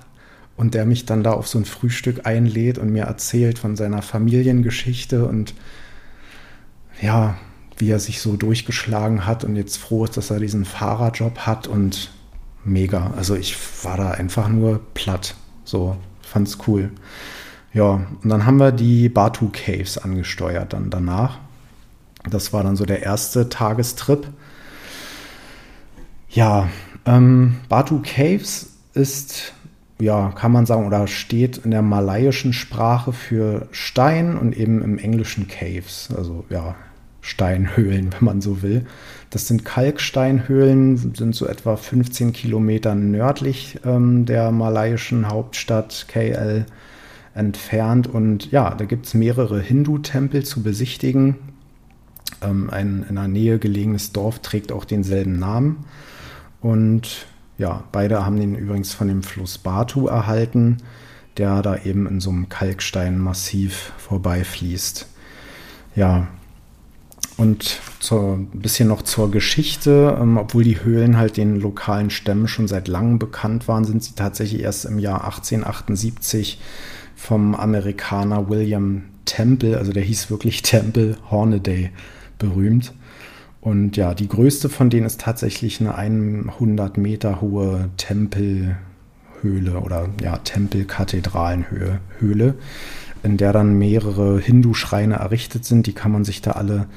und 0.57 0.75
der 0.75 0.85
mich 0.85 1.07
dann 1.07 1.23
da 1.23 1.33
auf 1.33 1.49
so 1.49 1.59
ein 1.59 1.65
Frühstück 1.65 2.27
einlädt 2.27 2.79
und 2.79 2.91
mir 2.91 3.05
erzählt 3.05 3.59
von 3.59 3.77
seiner 3.77 4.03
Familiengeschichte 4.03 5.27
und 5.27 5.55
ja, 7.01 7.37
wie 7.79 7.91
er 7.91 7.99
sich 7.99 8.21
so 8.21 8.37
durchgeschlagen 8.37 9.27
hat 9.27 9.45
und 9.45 9.57
jetzt 9.57 9.77
froh 9.77 10.05
ist, 10.05 10.17
dass 10.17 10.31
er 10.31 10.39
diesen 10.39 10.65
Fahrerjob 10.65 11.39
hat 11.41 11.67
und 11.67 12.11
mega. 12.65 13.13
Also 13.17 13.35
ich 13.35 13.57
war 13.83 13.97
da 13.97 14.13
einfach 14.13 14.49
nur 14.49 14.81
platt. 14.95 15.35
So, 15.65 15.97
fand's 16.21 16.59
cool. 16.67 16.91
Ja, 17.73 18.07
und 18.23 18.29
dann 18.29 18.45
haben 18.45 18.59
wir 18.59 18.73
die 18.73 19.09
Batu 19.09 19.49
Caves 19.51 19.99
angesteuert 19.99 20.75
dann 20.75 20.91
danach. 20.91 21.39
Das 22.29 22.53
war 22.53 22.63
dann 22.63 22.77
so 22.77 22.85
der 22.85 23.03
erste 23.03 23.49
Tagestrip. 23.49 24.29
Ja, 26.33 26.71
ähm, 27.05 27.57
Batu 27.69 28.01
Caves 28.03 28.71
ist, 28.95 29.53
ja, 30.01 30.31
kann 30.31 30.51
man 30.51 30.65
sagen, 30.65 30.87
oder 30.87 31.07
steht 31.07 31.59
in 31.59 31.73
der 31.73 31.83
malaiischen 31.83 32.55
Sprache 32.55 33.13
für 33.13 33.69
Stein 33.71 34.39
und 34.39 34.57
eben 34.57 34.83
im 34.83 34.97
englischen 34.97 35.47
Caves. 35.47 36.09
Also 36.17 36.47
ja, 36.49 36.75
Steinhöhlen, 37.21 38.13
wenn 38.19 38.25
man 38.25 38.41
so 38.41 38.63
will. 38.63 38.87
Das 39.29 39.47
sind 39.47 39.67
Kalksteinhöhlen, 39.67 40.97
sind 40.97 41.35
so 41.35 41.47
etwa 41.47 41.77
15 41.77 42.33
Kilometer 42.33 42.95
nördlich 42.95 43.79
ähm, 43.85 44.25
der 44.25 44.53
malaiischen 44.53 45.29
Hauptstadt 45.29 46.07
KL 46.09 46.65
entfernt. 47.35 48.07
Und 48.07 48.51
ja, 48.51 48.75
da 48.75 48.87
gibt 48.87 49.05
es 49.05 49.13
mehrere 49.13 49.61
Hindu-Tempel 49.61 50.45
zu 50.45 50.63
besichtigen. 50.63 51.37
Ähm, 52.41 52.71
ein 52.71 53.05
in 53.07 53.17
der 53.17 53.29
Nähe 53.29 53.59
gelegenes 53.59 54.13
Dorf 54.13 54.39
trägt 54.39 54.73
auch 54.73 54.87
denselben 54.87 55.39
Namen. 55.39 55.85
Und 56.63 57.27
ja, 57.59 57.85
beide 57.93 58.25
haben 58.25 58.39
den 58.41 58.55
übrigens 58.55 58.95
von 58.95 59.09
dem 59.09 59.23
Fluss 59.23 59.59
Batu 59.59 60.07
erhalten, 60.07 60.79
der 61.37 61.63
da 61.63 61.77
eben 61.77 62.07
in 62.07 62.21
so 62.21 62.31
einem 62.31 62.49
Kalksteinmassiv 62.49 63.93
vorbeifließt. 63.99 65.07
Ja, 65.95 66.29
und 67.37 67.81
ein 68.29 68.61
bisschen 68.61 68.89
noch 68.89 69.03
zur 69.03 69.31
Geschichte. 69.31 70.17
Ähm, 70.21 70.37
obwohl 70.37 70.65
die 70.65 70.85
Höhlen 70.85 71.17
halt 71.17 71.37
den 71.37 71.61
lokalen 71.61 72.11
Stämmen 72.11 72.49
schon 72.49 72.69
seit 72.69 72.89
langem 72.89 73.19
bekannt 73.19 73.69
waren, 73.69 73.85
sind 73.85 74.03
sie 74.03 74.15
tatsächlich 74.15 74.63
erst 74.63 74.85
im 74.85 74.99
Jahr 74.99 75.25
1878 75.25 76.61
vom 77.17 77.55
Amerikaner 77.55 78.49
William 78.49 79.05
Temple, 79.25 79.79
also 79.79 79.93
der 79.93 80.03
hieß 80.03 80.31
wirklich 80.31 80.63
Temple 80.63 81.17
Hornaday, 81.31 81.91
berühmt. 82.39 82.93
Und 83.63 83.97
ja, 83.97 84.13
die 84.13 84.27
größte 84.27 84.69
von 84.69 84.91
denen 84.91 85.07
ist 85.07 85.21
tatsächlich 85.21 85.81
eine 85.81 85.95
100 85.97 86.99
Meter 86.99 87.41
hohe 87.41 87.91
Tempelhöhle 87.97 88.75
oder 89.81 90.09
ja, 90.21 90.37
Tempelkathedralenhöhle, 90.39 92.01
Höhle, 92.19 92.55
in 93.23 93.37
der 93.37 93.53
dann 93.53 93.79
mehrere 93.79 94.41
Hindu-Schreine 94.41 95.15
errichtet 95.15 95.65
sind. 95.65 95.87
Die 95.87 95.93
kann 95.93 96.11
man 96.11 96.25
sich 96.25 96.43
da 96.43 96.51
alle 96.51 96.89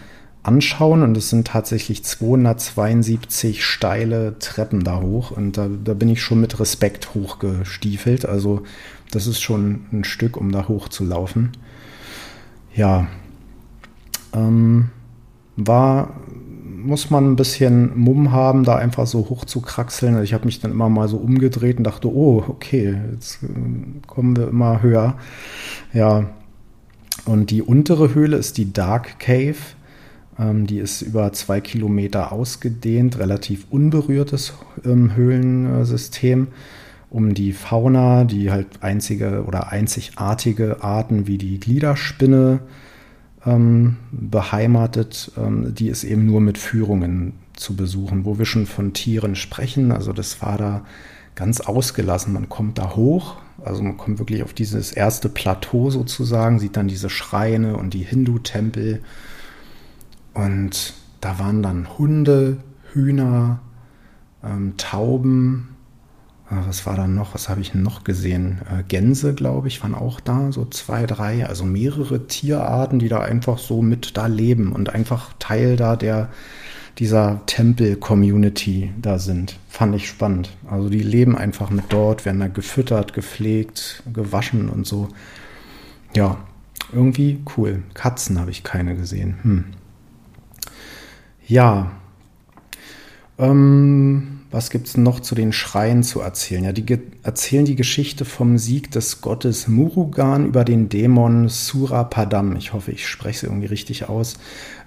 anschauen 0.42 1.04
und 1.04 1.16
es 1.16 1.30
sind 1.30 1.48
tatsächlich 1.48 2.04
272 2.04 3.64
steile 3.64 4.40
Treppen 4.40 4.84
da 4.84 5.02
hoch 5.02 5.30
und 5.30 5.58
da, 5.58 5.68
da, 5.68 5.94
bin 5.94 6.10
ich 6.10 6.24
schon 6.24 6.42
mit 6.42 6.60
Respekt 6.60 7.14
hochgestiefelt. 7.14 8.26
Also 8.26 8.64
das 9.12 9.28
ist 9.28 9.40
schon 9.40 9.86
ein 9.94 10.04
Stück, 10.04 10.36
um 10.36 10.52
da 10.52 10.68
hoch 10.68 10.90
zu 10.90 11.04
laufen. 11.04 11.52
Ja, 12.76 13.08
ähm, 14.34 14.90
war, 15.58 16.16
muss 16.86 17.10
man 17.10 17.32
ein 17.32 17.36
bisschen 17.36 17.98
Mumm 17.98 18.32
haben, 18.32 18.64
da 18.64 18.76
einfach 18.76 19.08
so 19.08 19.30
hoch 19.30 19.46
zu 19.46 19.62
kraxeln. 19.62 20.22
Ich 20.24 20.34
habe 20.34 20.46
mich 20.46 20.60
dann 20.60 20.72
immer 20.72 20.90
mal 20.90 21.08
so 21.08 21.18
umgedreht 21.18 21.78
und 21.78 21.84
dachte, 21.84 22.14
oh, 22.14 22.44
okay, 22.48 22.98
jetzt 23.12 23.44
äh, 23.44 23.48
kommen 24.08 24.38
wir 24.38 24.48
immer 24.48 24.82
höher. 24.82 25.16
Ja, 25.94 26.30
und 27.26 27.50
die 27.50 27.62
untere 27.62 28.14
Höhle 28.14 28.38
ist 28.38 28.58
die 28.58 28.72
Dark 28.72 29.20
Cave. 29.20 29.56
Ähm, 30.38 30.68
die 30.68 30.80
ist 30.80 31.02
über 31.02 31.34
zwei 31.34 31.62
Kilometer 31.62 32.32
ausgedehnt, 32.32 33.18
relativ 33.18 33.66
unberührtes 33.70 34.54
ähm, 34.84 35.16
Höhlensystem, 35.16 36.48
um 37.10 37.34
die 37.34 37.54
Fauna, 37.54 38.26
die 38.26 38.52
halt 38.52 38.68
einzige 38.82 39.46
oder 39.46 39.72
einzigartige 39.72 40.84
Arten 40.84 41.28
wie 41.28 41.38
die 41.38 41.60
Gliederspinne 41.60 42.60
ähm, 43.46 43.98
beheimatet, 44.12 45.32
ähm, 45.38 45.74
die 45.74 45.90
ist 45.90 46.04
eben 46.04 46.26
nur 46.26 46.42
mit 46.42 46.58
Führungen 46.58 47.34
zu 47.54 47.76
besuchen, 47.76 48.26
wo 48.26 48.38
wir 48.38 48.46
schon 48.46 48.66
von 48.66 48.94
Tieren 48.94 49.36
sprechen. 49.36 49.92
Also 49.92 50.14
das 50.14 50.42
war 50.42 50.58
da 50.58 50.86
ganz 51.36 51.62
ausgelassen. 51.62 52.34
Man 52.34 52.50
kommt 52.50 52.78
da 52.78 52.96
hoch, 52.96 53.38
also 53.64 53.84
man 53.84 53.98
kommt 53.98 54.20
wirklich 54.20 54.44
auf 54.44 54.54
dieses 54.54 54.92
erste 54.92 55.30
Plateau 55.30 55.90
sozusagen, 55.92 56.60
sieht 56.60 56.78
dann 56.78 56.88
diese 56.88 57.10
Schreine 57.10 57.78
und 57.78 57.94
die 57.94 58.04
Hindu-Tempel 58.04 59.02
und 60.34 60.94
da 61.22 61.40
waren 61.40 61.64
dann 61.64 61.98
Hunde, 61.98 62.58
Hühner, 62.94 63.60
ähm, 64.44 64.74
Tauben. 64.78 65.75
Äh, 66.50 66.68
was 66.68 66.86
war 66.86 66.96
da 66.96 67.08
noch? 67.08 67.34
Was 67.34 67.50
habe 67.50 67.62
ich 67.62 67.74
noch 67.74 68.04
gesehen? 68.04 68.62
Äh, 68.70 68.84
Gänse, 68.84 69.34
glaube 69.34 69.68
ich, 69.68 69.82
waren 69.84 69.96
auch 69.96 70.20
da, 70.20 70.52
so 70.52 70.66
zwei, 70.66 71.06
drei. 71.06 71.46
Also 71.46 71.66
mehrere 71.66 72.28
Tierarten, 72.28 73.00
die 73.00 73.10
da 73.10 73.22
einfach 73.22 73.58
so 73.58 73.82
mit 73.82 74.18
da 74.18 74.28
leben 74.28 74.72
und 74.72 74.90
einfach 74.90 75.34
Teil 75.40 75.76
da 75.76 75.96
der 75.96 76.30
dieser 76.98 77.42
Tempel-Community 77.46 78.94
da 79.02 79.20
sind. 79.20 79.60
Fand 79.68 79.96
ich 79.96 80.08
spannend. 80.08 80.56
Also 80.70 80.90
die 80.90 81.04
leben 81.04 81.38
einfach 81.38 81.70
mit 81.70 81.86
dort, 81.90 82.26
werden 82.26 82.40
da 82.40 82.48
gefüttert, 82.48 83.14
gepflegt, 83.14 84.04
gewaschen 84.14 84.70
und 84.70 84.88
so. 84.88 85.10
Ja, 86.16 86.38
irgendwie 86.94 87.42
cool. 87.58 87.84
Katzen 87.94 88.40
habe 88.40 88.52
ich 88.52 88.64
keine 88.64 88.96
gesehen. 88.96 89.38
Hm. 89.42 89.66
Ja. 91.48 91.92
Ähm, 93.38 94.35
was 94.56 94.70
gibt 94.70 94.88
es 94.88 94.96
noch 94.96 95.20
zu 95.20 95.36
den 95.36 95.52
Schreien 95.52 96.02
zu 96.02 96.22
erzählen? 96.22 96.64
Ja, 96.64 96.72
die 96.72 96.86
erzählen 97.24 97.66
die 97.66 97.76
Geschichte 97.76 98.24
vom 98.24 98.58
Sieg 98.58 98.90
des 98.90 99.20
Gottes 99.20 99.68
Murugan 99.68 100.46
über 100.46 100.64
den 100.64 100.88
Dämon 100.88 101.50
Surapadam. 101.50 102.56
Ich 102.56 102.72
hoffe, 102.72 102.94
ich 102.94 103.06
spreche 103.06 103.36
es 103.36 103.44
irgendwie 103.44 103.68
richtig 103.68 104.08
aus. 104.08 104.36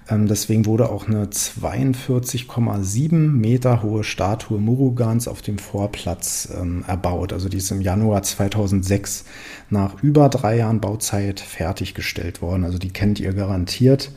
Ähm, 0.09 0.27
deswegen 0.27 0.65
wurde 0.65 0.89
auch 0.89 1.07
eine 1.07 1.25
42,7 1.25 3.13
Meter 3.13 3.83
hohe 3.83 4.03
Statue 4.03 4.59
Murugans 4.59 5.27
auf 5.27 5.43
dem 5.43 5.59
Vorplatz 5.59 6.49
ähm, 6.59 6.83
erbaut. 6.87 7.31
Also 7.31 7.47
die 7.47 7.57
ist 7.57 7.69
im 7.69 7.81
Januar 7.81 8.23
2006 8.23 9.25
nach 9.69 10.01
über 10.01 10.29
drei 10.29 10.57
Jahren 10.57 10.81
Bauzeit 10.81 11.39
fertiggestellt 11.39 12.41
worden. 12.41 12.63
Also 12.63 12.79
die 12.79 12.89
kennt 12.89 13.19
ihr 13.19 13.33
garantiert. 13.33 14.11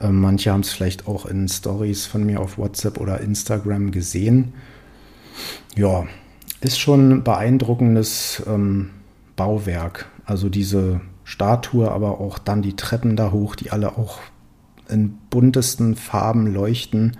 Ähm, 0.00 0.20
manche 0.20 0.52
haben 0.52 0.60
es 0.60 0.72
vielleicht 0.72 1.06
auch 1.06 1.26
in 1.26 1.48
Stories 1.48 2.06
von 2.06 2.24
mir 2.24 2.40
auf 2.40 2.58
WhatsApp 2.58 2.98
oder 2.98 3.20
Instagram 3.20 3.90
gesehen. 3.90 4.54
Ja, 5.76 6.06
ist 6.60 6.78
schon 6.78 7.10
ein 7.10 7.24
beeindruckendes 7.24 8.42
ähm, 8.46 8.90
Bauwerk. 9.36 10.06
Also 10.24 10.48
diese 10.48 11.00
Statue, 11.24 11.90
aber 11.90 12.20
auch 12.20 12.38
dann 12.38 12.62
die 12.62 12.76
Treppen 12.76 13.16
da 13.16 13.32
hoch, 13.32 13.54
die 13.56 13.70
alle 13.70 13.96
auch 13.96 14.20
in 14.88 15.18
buntesten 15.30 15.96
Farben 15.96 16.52
leuchten 16.52 17.16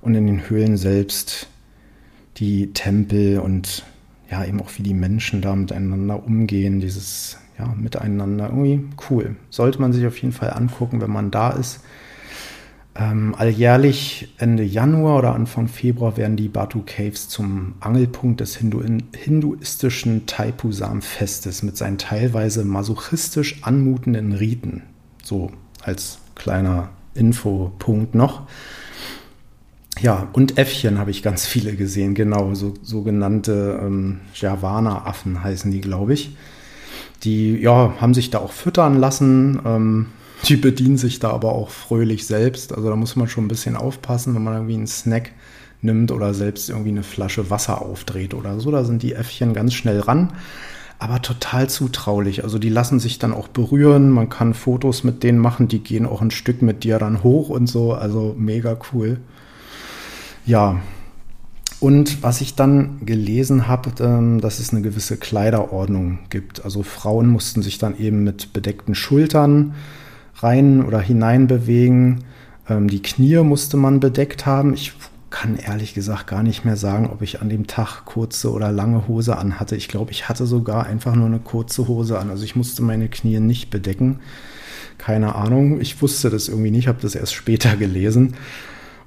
und 0.00 0.14
in 0.14 0.26
den 0.26 0.48
Höhlen 0.48 0.76
selbst 0.76 1.48
die 2.36 2.72
Tempel 2.72 3.40
und 3.40 3.84
ja, 4.30 4.44
eben 4.44 4.60
auch 4.60 4.70
wie 4.76 4.82
die 4.82 4.94
Menschen 4.94 5.40
da 5.42 5.54
miteinander 5.54 6.22
umgehen, 6.24 6.80
dieses 6.80 7.38
ja, 7.58 7.74
Miteinander. 7.76 8.48
Irgendwie 8.48 8.84
cool. 9.10 9.36
Sollte 9.50 9.80
man 9.80 9.92
sich 9.92 10.06
auf 10.06 10.18
jeden 10.18 10.32
Fall 10.32 10.52
angucken, 10.52 11.00
wenn 11.00 11.10
man 11.10 11.30
da 11.30 11.50
ist. 11.50 11.80
Ähm, 12.94 13.34
alljährlich 13.38 14.34
Ende 14.38 14.64
Januar 14.64 15.18
oder 15.18 15.34
Anfang 15.34 15.68
Februar 15.68 16.16
werden 16.16 16.36
die 16.36 16.48
Batu 16.48 16.82
Caves 16.84 17.28
zum 17.28 17.74
Angelpunkt 17.78 18.40
des 18.40 18.56
Hindu 18.56 18.82
hinduistischen 19.14 20.26
Taipusam-Festes 20.26 21.62
mit 21.62 21.76
seinen 21.76 21.98
teilweise 21.98 22.64
masochistisch 22.64 23.62
anmutenden 23.62 24.32
Riten. 24.32 24.82
So 25.22 25.52
als 25.82 26.18
kleiner 26.34 26.88
Infopunkt 27.14 28.16
noch. 28.16 28.48
Ja, 30.00 30.28
und 30.32 30.58
Äffchen 30.58 30.98
habe 30.98 31.10
ich 31.10 31.22
ganz 31.22 31.46
viele 31.46 31.74
gesehen, 31.74 32.14
genau, 32.14 32.54
so 32.54 32.74
sogenannte 32.82 33.80
ähm, 33.82 34.20
Javana-Affen 34.34 35.42
heißen 35.42 35.70
die, 35.70 35.80
glaube 35.80 36.14
ich. 36.14 36.36
Die 37.24 37.56
ja, 37.56 37.94
haben 38.00 38.14
sich 38.14 38.30
da 38.30 38.38
auch 38.38 38.52
füttern 38.52 38.98
lassen. 38.98 39.60
Ähm, 39.64 40.06
die 40.48 40.56
bedienen 40.56 40.96
sich 40.96 41.18
da 41.18 41.30
aber 41.30 41.52
auch 41.52 41.70
fröhlich 41.70 42.26
selbst. 42.26 42.72
Also 42.72 42.88
da 42.88 42.96
muss 42.96 43.16
man 43.16 43.28
schon 43.28 43.44
ein 43.44 43.48
bisschen 43.48 43.76
aufpassen, 43.76 44.34
wenn 44.34 44.44
man 44.44 44.54
irgendwie 44.54 44.74
einen 44.74 44.86
Snack 44.86 45.32
nimmt 45.80 46.10
oder 46.10 46.34
selbst 46.34 46.70
irgendwie 46.70 46.90
eine 46.90 47.02
Flasche 47.02 47.50
Wasser 47.50 47.82
aufdreht 47.82 48.34
oder 48.34 48.60
so. 48.60 48.70
Da 48.70 48.84
sind 48.84 49.02
die 49.02 49.14
Äffchen 49.14 49.54
ganz 49.54 49.74
schnell 49.74 50.00
ran. 50.00 50.32
Aber 51.00 51.22
total 51.22 51.68
zutraulich. 51.68 52.42
Also 52.42 52.58
die 52.58 52.70
lassen 52.70 52.98
sich 52.98 53.20
dann 53.20 53.32
auch 53.32 53.46
berühren. 53.48 54.10
Man 54.10 54.28
kann 54.28 54.52
Fotos 54.52 55.04
mit 55.04 55.22
denen 55.22 55.38
machen. 55.38 55.68
Die 55.68 55.78
gehen 55.78 56.06
auch 56.06 56.22
ein 56.22 56.32
Stück 56.32 56.60
mit 56.60 56.82
dir 56.82 56.98
dann 56.98 57.22
hoch 57.22 57.50
und 57.50 57.68
so. 57.68 57.92
Also 57.92 58.34
mega 58.36 58.76
cool. 58.92 59.18
Ja, 60.44 60.80
und 61.80 62.22
was 62.22 62.40
ich 62.40 62.56
dann 62.56 63.04
gelesen 63.06 63.68
habe, 63.68 63.90
ähm, 64.00 64.40
dass 64.40 64.58
es 64.58 64.72
eine 64.72 64.82
gewisse 64.82 65.16
Kleiderordnung 65.16 66.18
gibt. 66.28 66.64
Also 66.64 66.82
Frauen 66.82 67.28
mussten 67.28 67.62
sich 67.62 67.78
dann 67.78 67.96
eben 67.98 68.24
mit 68.24 68.52
bedeckten 68.52 68.94
Schultern 68.94 69.74
rein 70.36 70.84
oder 70.84 71.00
hinein 71.00 71.46
bewegen. 71.46 72.24
Ähm, 72.68 72.88
die 72.88 73.02
Knie 73.02 73.38
musste 73.44 73.76
man 73.76 74.00
bedeckt 74.00 74.44
haben. 74.44 74.74
Ich 74.74 74.92
kann 75.30 75.56
ehrlich 75.56 75.94
gesagt 75.94 76.26
gar 76.26 76.42
nicht 76.42 76.64
mehr 76.64 76.76
sagen, 76.76 77.10
ob 77.10 77.22
ich 77.22 77.42
an 77.42 77.48
dem 77.48 77.66
Tag 77.68 78.04
kurze 78.06 78.50
oder 78.50 78.72
lange 78.72 79.06
Hose 79.06 79.36
anhatte. 79.36 79.76
Ich 79.76 79.86
glaube, 79.86 80.10
ich 80.10 80.28
hatte 80.28 80.46
sogar 80.46 80.86
einfach 80.86 81.14
nur 81.14 81.26
eine 81.26 81.38
kurze 81.38 81.86
Hose 81.86 82.18
an. 82.18 82.30
Also 82.30 82.44
ich 82.44 82.56
musste 82.56 82.82
meine 82.82 83.08
Knie 83.08 83.38
nicht 83.38 83.70
bedecken. 83.70 84.18
Keine 84.96 85.36
Ahnung. 85.36 85.80
Ich 85.80 86.02
wusste 86.02 86.28
das 86.28 86.48
irgendwie 86.48 86.72
nicht, 86.72 86.88
habe 86.88 86.98
das 87.00 87.14
erst 87.14 87.34
später 87.34 87.76
gelesen. 87.76 88.34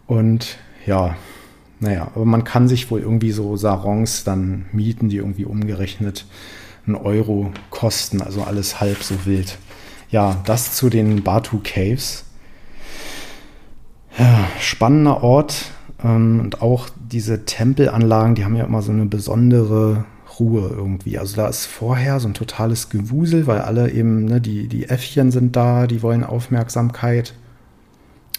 Und 0.08 0.58
ja, 0.86 1.16
naja, 1.82 2.12
aber 2.16 2.26
man 2.26 2.44
kann 2.44 2.68
sich 2.68 2.92
wohl 2.92 3.02
irgendwie 3.02 3.32
so 3.32 3.58
Sarons 3.58 4.24
dann 4.24 4.66
mieten, 4.72 5.10
die 5.10 5.18
irgendwie 5.18 5.46
umgerechnet 5.46 6.26
einen 6.86 6.96
Euro 6.96 7.52
kosten, 7.72 8.22
also 8.22 8.44
alles 8.44 8.80
halb 8.80 9.04
so 9.04 9.26
wild. 9.26 9.58
Ja, 10.10 10.42
das 10.46 10.74
zu 10.74 10.90
den 10.90 11.24
Batu 11.24 11.60
Caves. 11.64 12.26
Ja, 14.18 14.48
spannender 14.60 15.24
Ort 15.24 15.72
ähm, 16.04 16.40
und 16.40 16.62
auch 16.62 16.90
diese 16.96 17.46
Tempelanlagen, 17.46 18.36
die 18.36 18.46
haben 18.46 18.56
ja 18.56 18.66
immer 18.66 18.82
so 18.82 18.92
eine 18.92 19.06
besondere 19.06 20.06
Ruhe 20.40 20.70
irgendwie. 20.70 21.18
Also 21.18 21.36
da 21.36 21.48
ist 21.48 21.66
vorher 21.66 22.20
so 22.20 22.28
ein 22.28 22.34
totales 22.36 22.90
Gewusel, 22.90 23.48
weil 23.48 23.62
alle 23.62 23.92
eben, 23.92 24.26
ne, 24.26 24.40
die, 24.40 24.68
die 24.68 24.88
Äffchen 24.88 25.32
sind 25.32 25.56
da, 25.56 25.88
die 25.88 26.04
wollen 26.04 26.24
Aufmerksamkeit. 26.24 27.34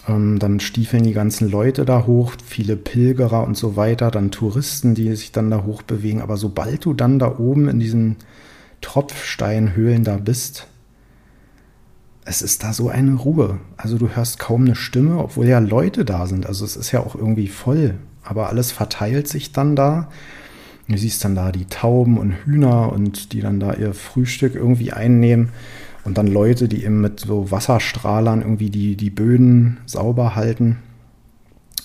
Ähm, 0.09 0.38
dann 0.38 0.61
stiefeln 0.61 1.05
die 1.05 1.12
ganzen 1.12 1.50
Leute 1.50 1.84
da 1.84 2.07
hoch, 2.07 2.34
viele 2.44 2.76
Pilgerer 2.76 3.46
und 3.46 3.57
so 3.57 3.76
weiter, 3.76 4.11
dann 4.11 4.30
Touristen, 4.30 4.94
die 4.94 5.14
sich 5.14 5.32
dann 5.32 5.50
da 5.50 5.64
hoch 5.64 5.82
bewegen. 5.82 6.20
Aber 6.20 6.36
sobald 6.36 6.84
du 6.84 6.94
dann 6.94 7.18
da 7.18 7.38
oben 7.38 7.68
in 7.68 7.78
diesen 7.78 8.16
Tropfsteinhöhlen 8.80 10.05
da 10.05 10.16
bist, 10.16 10.66
es 12.24 12.42
ist 12.42 12.62
da 12.62 12.72
so 12.72 12.88
eine 12.88 13.14
Ruhe. 13.14 13.59
Also 13.76 13.98
du 13.98 14.09
hörst 14.09 14.38
kaum 14.38 14.64
eine 14.64 14.74
Stimme, 14.74 15.18
obwohl 15.18 15.46
ja 15.46 15.59
Leute 15.59 16.05
da 16.05 16.26
sind. 16.26 16.46
Also 16.46 16.64
es 16.64 16.76
ist 16.76 16.92
ja 16.92 17.00
auch 17.00 17.14
irgendwie 17.14 17.48
voll. 17.48 17.96
Aber 18.22 18.48
alles 18.48 18.70
verteilt 18.70 19.26
sich 19.26 19.53
dann 19.53 19.74
da. 19.74 20.09
Du 20.88 20.96
siehst 20.96 21.24
dann 21.24 21.34
da 21.34 21.53
die 21.53 21.66
Tauben 21.66 22.18
und 22.18 22.32
Hühner 22.44 22.92
und 22.92 23.32
die 23.32 23.40
dann 23.40 23.59
da 23.61 23.74
ihr 23.74 23.94
Frühstück 23.94 24.55
irgendwie 24.55 24.92
einnehmen. 24.92 25.50
Und 26.05 26.18
dann 26.18 26.26
Leute, 26.26 26.68
die 26.68 26.84
eben 26.84 27.00
mit 27.00 27.20
so 27.20 27.50
Wasserstrahlern 27.50 28.42
irgendwie 28.42 28.70
die, 28.70 28.96
die 28.96 29.11
Böden 29.11 29.78
sauber 29.86 30.34
halten. 30.34 30.78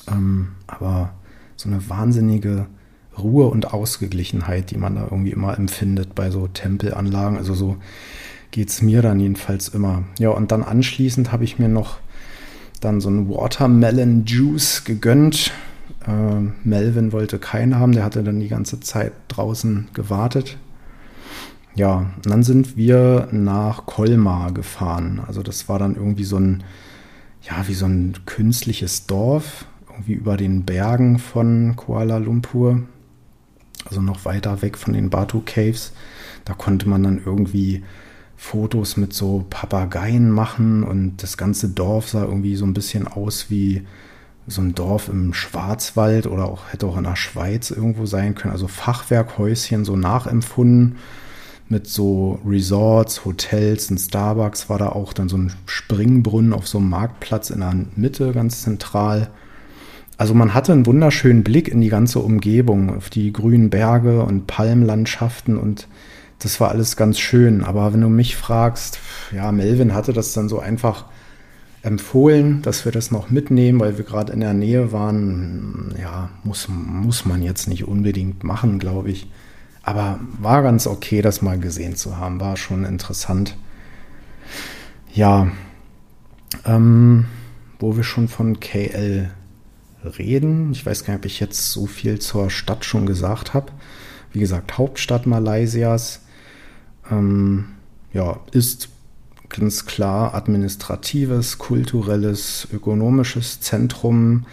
Ähm, 0.07 0.49
aber 0.65 1.13
so 1.55 1.70
eine 1.70 1.88
wahnsinnige 1.89 2.68
Ruhe 3.18 3.47
und 3.47 3.74
Ausgeglichenheit, 3.74 4.72
die 4.72 4.78
man 4.78 4.95
da 4.95 5.07
irgendwie 5.09 5.32
immer 5.32 5.57
empfindet 5.57 6.15
bei 6.15 6.30
so 6.30 6.47
Tempelanlagen. 6.47 7.38
Also 7.38 7.53
so 7.53 7.78
geht 8.51 8.70
es 8.70 8.82
mir 8.82 9.01
dann 9.01 9.20
jedenfalls 9.20 9.70
immer. 9.70 10.03
Ja, 10.20 10.30
und 10.30 10.51
dann 10.51 10.63
anschließend 10.63 11.32
habe 11.32 11.43
ich 11.43 11.59
mir 11.59 11.70
noch 11.70 11.97
dann 12.80 13.01
so 13.01 13.09
einen 13.09 13.30
Watermelon 13.30 14.26
Juice 14.26 14.84
gegönnt. 14.84 15.51
Äh, 16.05 16.51
Melvin 16.63 17.11
wollte 17.11 17.39
keinen 17.39 17.76
haben, 17.76 17.91
der 17.91 18.03
hatte 18.03 18.24
dann 18.24 18.39
die 18.39 18.47
ganze 18.47 18.80
Zeit 18.80 19.13
draußen 19.28 19.89
gewartet. 19.93 20.57
Ja, 21.78 22.11
und 22.15 22.25
dann 22.25 22.41
sind 22.41 22.75
wir 22.75 23.28
nach 23.32 23.86
Colmar 23.86 24.51
gefahren. 24.51 25.21
Also 25.28 25.43
das 25.43 25.69
war 25.69 25.78
dann 25.78 25.95
irgendwie 25.95 26.23
so 26.23 26.38
ein, 26.38 26.63
ja, 27.43 27.67
wie 27.67 27.75
so 27.75 27.86
ein 27.86 28.15
künstliches 28.25 29.05
Dorf, 29.05 29.65
irgendwie 29.88 30.14
über 30.14 30.38
den 30.38 30.65
Bergen 30.65 31.19
von 31.19 31.76
Kuala 31.76 32.18
Lumpur. 32.18 32.81
Also 33.85 34.02
noch 34.02 34.26
weiter 34.26 34.64
weg 34.64 34.76
von 34.76 34.93
den 34.93 35.11
Batu 35.11 35.43
Caves. 35.45 35.93
Da 36.45 36.53
konnte 36.53 36.89
man 36.89 37.03
dann 37.03 37.22
irgendwie 37.23 37.84
Fotos 38.35 38.97
mit 38.97 39.14
so 39.14 39.45
Papageien 39.47 40.31
machen 40.31 40.81
und 40.81 41.22
das 41.22 41.38
ganze 41.38 41.69
Dorf 41.69 42.10
sah 42.10 42.23
irgendwie 42.23 42.56
so 42.56 42.65
ein 42.65 42.73
bisschen 42.73 43.07
aus 43.07 43.52
wie 43.52 43.85
so 44.47 44.61
ein 44.61 44.73
Dorf 44.73 45.10
im 45.10 45.31
Schwarzwald 45.31 46.26
oder 46.26 46.45
auch 46.45 46.72
hätte 46.72 46.88
auch 46.88 46.97
in 46.97 47.03
der 47.03 47.15
Schweiz 47.15 47.69
irgendwo 47.69 48.07
sein 48.07 48.34
können. 48.34 48.53
Also 48.53 48.68
Fachwerkhäuschen 48.68 49.85
so 49.85 49.95
nachempfunden 49.95 50.95
mit 51.69 51.88
so 51.88 52.39
Resorts, 52.45 53.26
Hotels, 53.26 53.89
ein 53.89 53.98
Starbucks 53.98 54.69
war 54.69 54.77
da 54.77 54.89
auch 54.89 55.14
dann 55.14 55.30
so 55.30 55.38
ein 55.38 55.53
Springbrunnen 55.65 56.53
auf 56.53 56.68
so 56.68 56.77
einem 56.77 56.89
Marktplatz 56.89 57.49
in 57.49 57.60
der 57.60 57.76
Mitte, 57.95 58.31
ganz 58.31 58.61
zentral. 58.61 59.30
Also 60.18 60.34
man 60.34 60.53
hatte 60.53 60.72
einen 60.72 60.85
wunderschönen 60.85 61.44
Blick 61.44 61.68
in 61.68 61.81
die 61.81 61.89
ganze 61.89 62.19
Umgebung, 62.19 62.95
auf 62.95 63.10
die 63.10 63.31
grünen 63.31 63.69
Berge 63.69 64.23
und 64.23 64.48
Palmlandschaften 64.48 65.57
und 65.57 65.88
das 66.39 66.60
war 66.60 66.69
alles 66.69 66.95
ganz 66.95 67.19
schön. 67.19 67.64
Aber 67.64 67.94
wenn 67.94 68.02
du 68.02 68.10
mich 68.10 68.35
fragst, 68.35 68.99
ja, 69.35 69.52
Melvin 69.52 69.94
hatte 69.94 70.14
das 70.14 70.34
dann 70.34 70.49
so 70.49 70.60
einfach 70.60 71.06
empfohlen, 71.81 72.61
dass 72.61 72.85
wir 72.85 72.91
das 72.91 73.11
noch 73.11 73.30
mitnehmen, 73.30 73.80
weil 73.80 73.98
wir 73.98 74.06
gerade 74.06 74.34
in 74.34 74.39
der 74.39 74.53
Nähe 74.53 74.91
waren. 74.91 75.95
Ja, 75.99 76.30
muss, 76.44 76.68
muss 76.69 77.26
man 77.26 77.41
jetzt 77.41 77.68
nicht 77.68 77.88
unbedingt 77.88 78.44
machen, 78.44 78.80
glaube 78.80 79.10
ich. 79.10 79.30
Aber 79.88 80.19
war 80.41 80.64
ganz 80.64 80.85
okay, 80.85 81.22
das 81.22 81.41
mal 81.41 81.57
gesehen 81.57 81.95
zu 81.95 82.18
haben. 82.18 82.41
War 82.41 82.57
schon 82.57 82.84
interessant. 82.84 83.55
Ja, 85.14 85.47
ähm, 86.65 87.23
wo 87.80 87.95
wir 87.95 88.03
schon 88.03 88.27
von 88.27 88.59
KL 88.59 89.31
reden. 90.03 90.73
Ich 90.73 90.85
weiß 90.85 91.05
gar 91.05 91.14
nicht, 91.14 91.22
ob 91.22 91.26
ich 91.26 91.39
jetzt 91.39 91.72
so 91.72 91.85
viel 91.85 92.19
zur 92.19 92.49
Stadt 92.49 92.84
schon 92.84 93.05
gesagt 93.05 93.53
habe. 93.53 93.72
Wie 94.34 94.41
gesagt, 94.41 94.77
Hauptstadt 94.77 95.26
Malaysias. 95.26 96.19
Ähm, 97.09 97.69
ja, 98.11 98.41
ist 98.51 98.89
ganz 99.47 99.85
klar 99.85 100.35
administratives, 100.35 101.59
kulturelles, 101.59 102.68
ökonomisches 102.73 103.61
Zentrum 103.61 104.47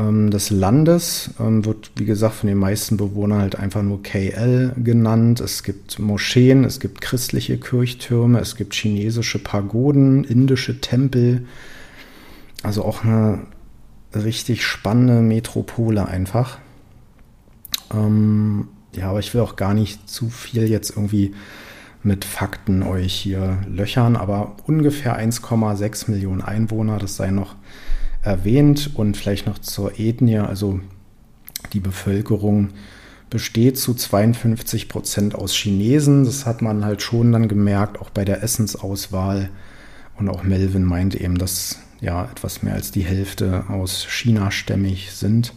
ähm, 0.00 0.30
des 0.30 0.50
Landes. 0.50 1.30
Ähm, 1.38 1.64
wird, 1.64 1.92
wie 1.96 2.04
gesagt, 2.04 2.36
von 2.36 2.48
den 2.48 2.58
meisten 2.58 2.96
Bewohnern 2.96 3.40
halt 3.40 3.56
einfach 3.56 3.82
nur 3.82 4.02
KL 4.02 4.72
genannt. 4.76 5.40
Es 5.40 5.62
gibt 5.62 5.98
Moscheen, 5.98 6.64
es 6.64 6.80
gibt 6.80 7.00
christliche 7.00 7.58
Kirchtürme, 7.58 8.40
es 8.40 8.56
gibt 8.56 8.74
chinesische 8.74 9.38
Pagoden, 9.38 10.24
indische 10.24 10.80
Tempel. 10.80 11.46
Also 12.62 12.84
auch 12.84 13.04
eine 13.04 13.40
richtig 14.14 14.64
spannende 14.64 15.20
Metropole 15.20 16.06
einfach. 16.06 16.58
Ähm, 17.92 18.68
ja, 18.92 19.10
aber 19.10 19.20
ich 19.20 19.34
will 19.34 19.40
auch 19.40 19.56
gar 19.56 19.74
nicht 19.74 20.08
zu 20.08 20.30
viel 20.30 20.68
jetzt 20.68 20.90
irgendwie 20.90 21.34
mit 22.02 22.24
Fakten 22.24 22.82
euch 22.82 23.12
hier 23.12 23.58
löchern, 23.68 24.16
aber 24.16 24.56
ungefähr 24.66 25.20
1,6 25.20 26.10
Millionen 26.10 26.40
Einwohner, 26.40 26.98
das 26.98 27.16
sei 27.16 27.30
noch 27.30 27.56
erwähnt 28.22 28.90
und 28.94 29.16
vielleicht 29.16 29.46
noch 29.46 29.58
zur 29.58 29.98
Ethnie, 29.98 30.38
also 30.38 30.80
die 31.72 31.80
Bevölkerung 31.80 32.70
besteht 33.30 33.78
zu 33.78 33.94
52 33.94 34.88
Prozent 34.88 35.34
aus 35.34 35.54
Chinesen. 35.54 36.24
Das 36.24 36.46
hat 36.46 36.62
man 36.62 36.84
halt 36.84 37.00
schon 37.00 37.32
dann 37.32 37.48
gemerkt, 37.48 38.00
auch 38.00 38.10
bei 38.10 38.24
der 38.24 38.42
Essensauswahl. 38.42 39.50
Und 40.18 40.28
auch 40.28 40.42
Melvin 40.42 40.84
meint 40.84 41.14
eben, 41.14 41.38
dass 41.38 41.78
ja 42.00 42.24
etwas 42.24 42.62
mehr 42.62 42.74
als 42.74 42.90
die 42.90 43.04
Hälfte 43.04 43.64
aus 43.68 44.04
China 44.08 44.50
stämmig 44.50 45.12
sind. 45.12 45.54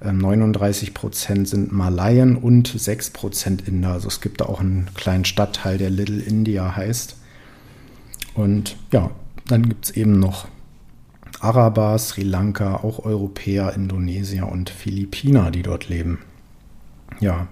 39 0.00 0.88
ähm, 0.88 0.94
Prozent 0.94 1.48
sind 1.48 1.70
Malayen 1.70 2.36
und 2.36 2.66
6 2.66 3.10
Prozent 3.10 3.68
Inder. 3.68 3.92
Also 3.92 4.08
es 4.08 4.20
gibt 4.20 4.40
da 4.40 4.46
auch 4.46 4.60
einen 4.60 4.88
kleinen 4.94 5.24
Stadtteil, 5.24 5.78
der 5.78 5.90
Little 5.90 6.20
India 6.20 6.74
heißt. 6.74 7.16
Und 8.34 8.76
ja, 8.90 9.10
dann 9.46 9.68
gibt 9.68 9.84
es 9.84 9.90
eben 9.92 10.18
noch 10.18 10.48
Araber, 11.42 11.98
Sri 11.98 12.22
Lanka, 12.22 12.76
auch 12.76 13.04
Europäer, 13.04 13.74
Indonesier 13.74 14.48
und 14.48 14.70
Philippiner, 14.70 15.50
die 15.50 15.62
dort 15.62 15.88
leben. 15.88 16.20
Ja, 17.20 17.48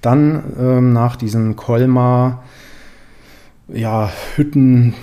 dann 0.00 0.42
ähm, 0.58 0.92
nach 0.92 1.16
diesem 1.16 1.56
Kolmar, 1.56 2.44
ja, 3.68 4.10
Hütten, 4.34 4.94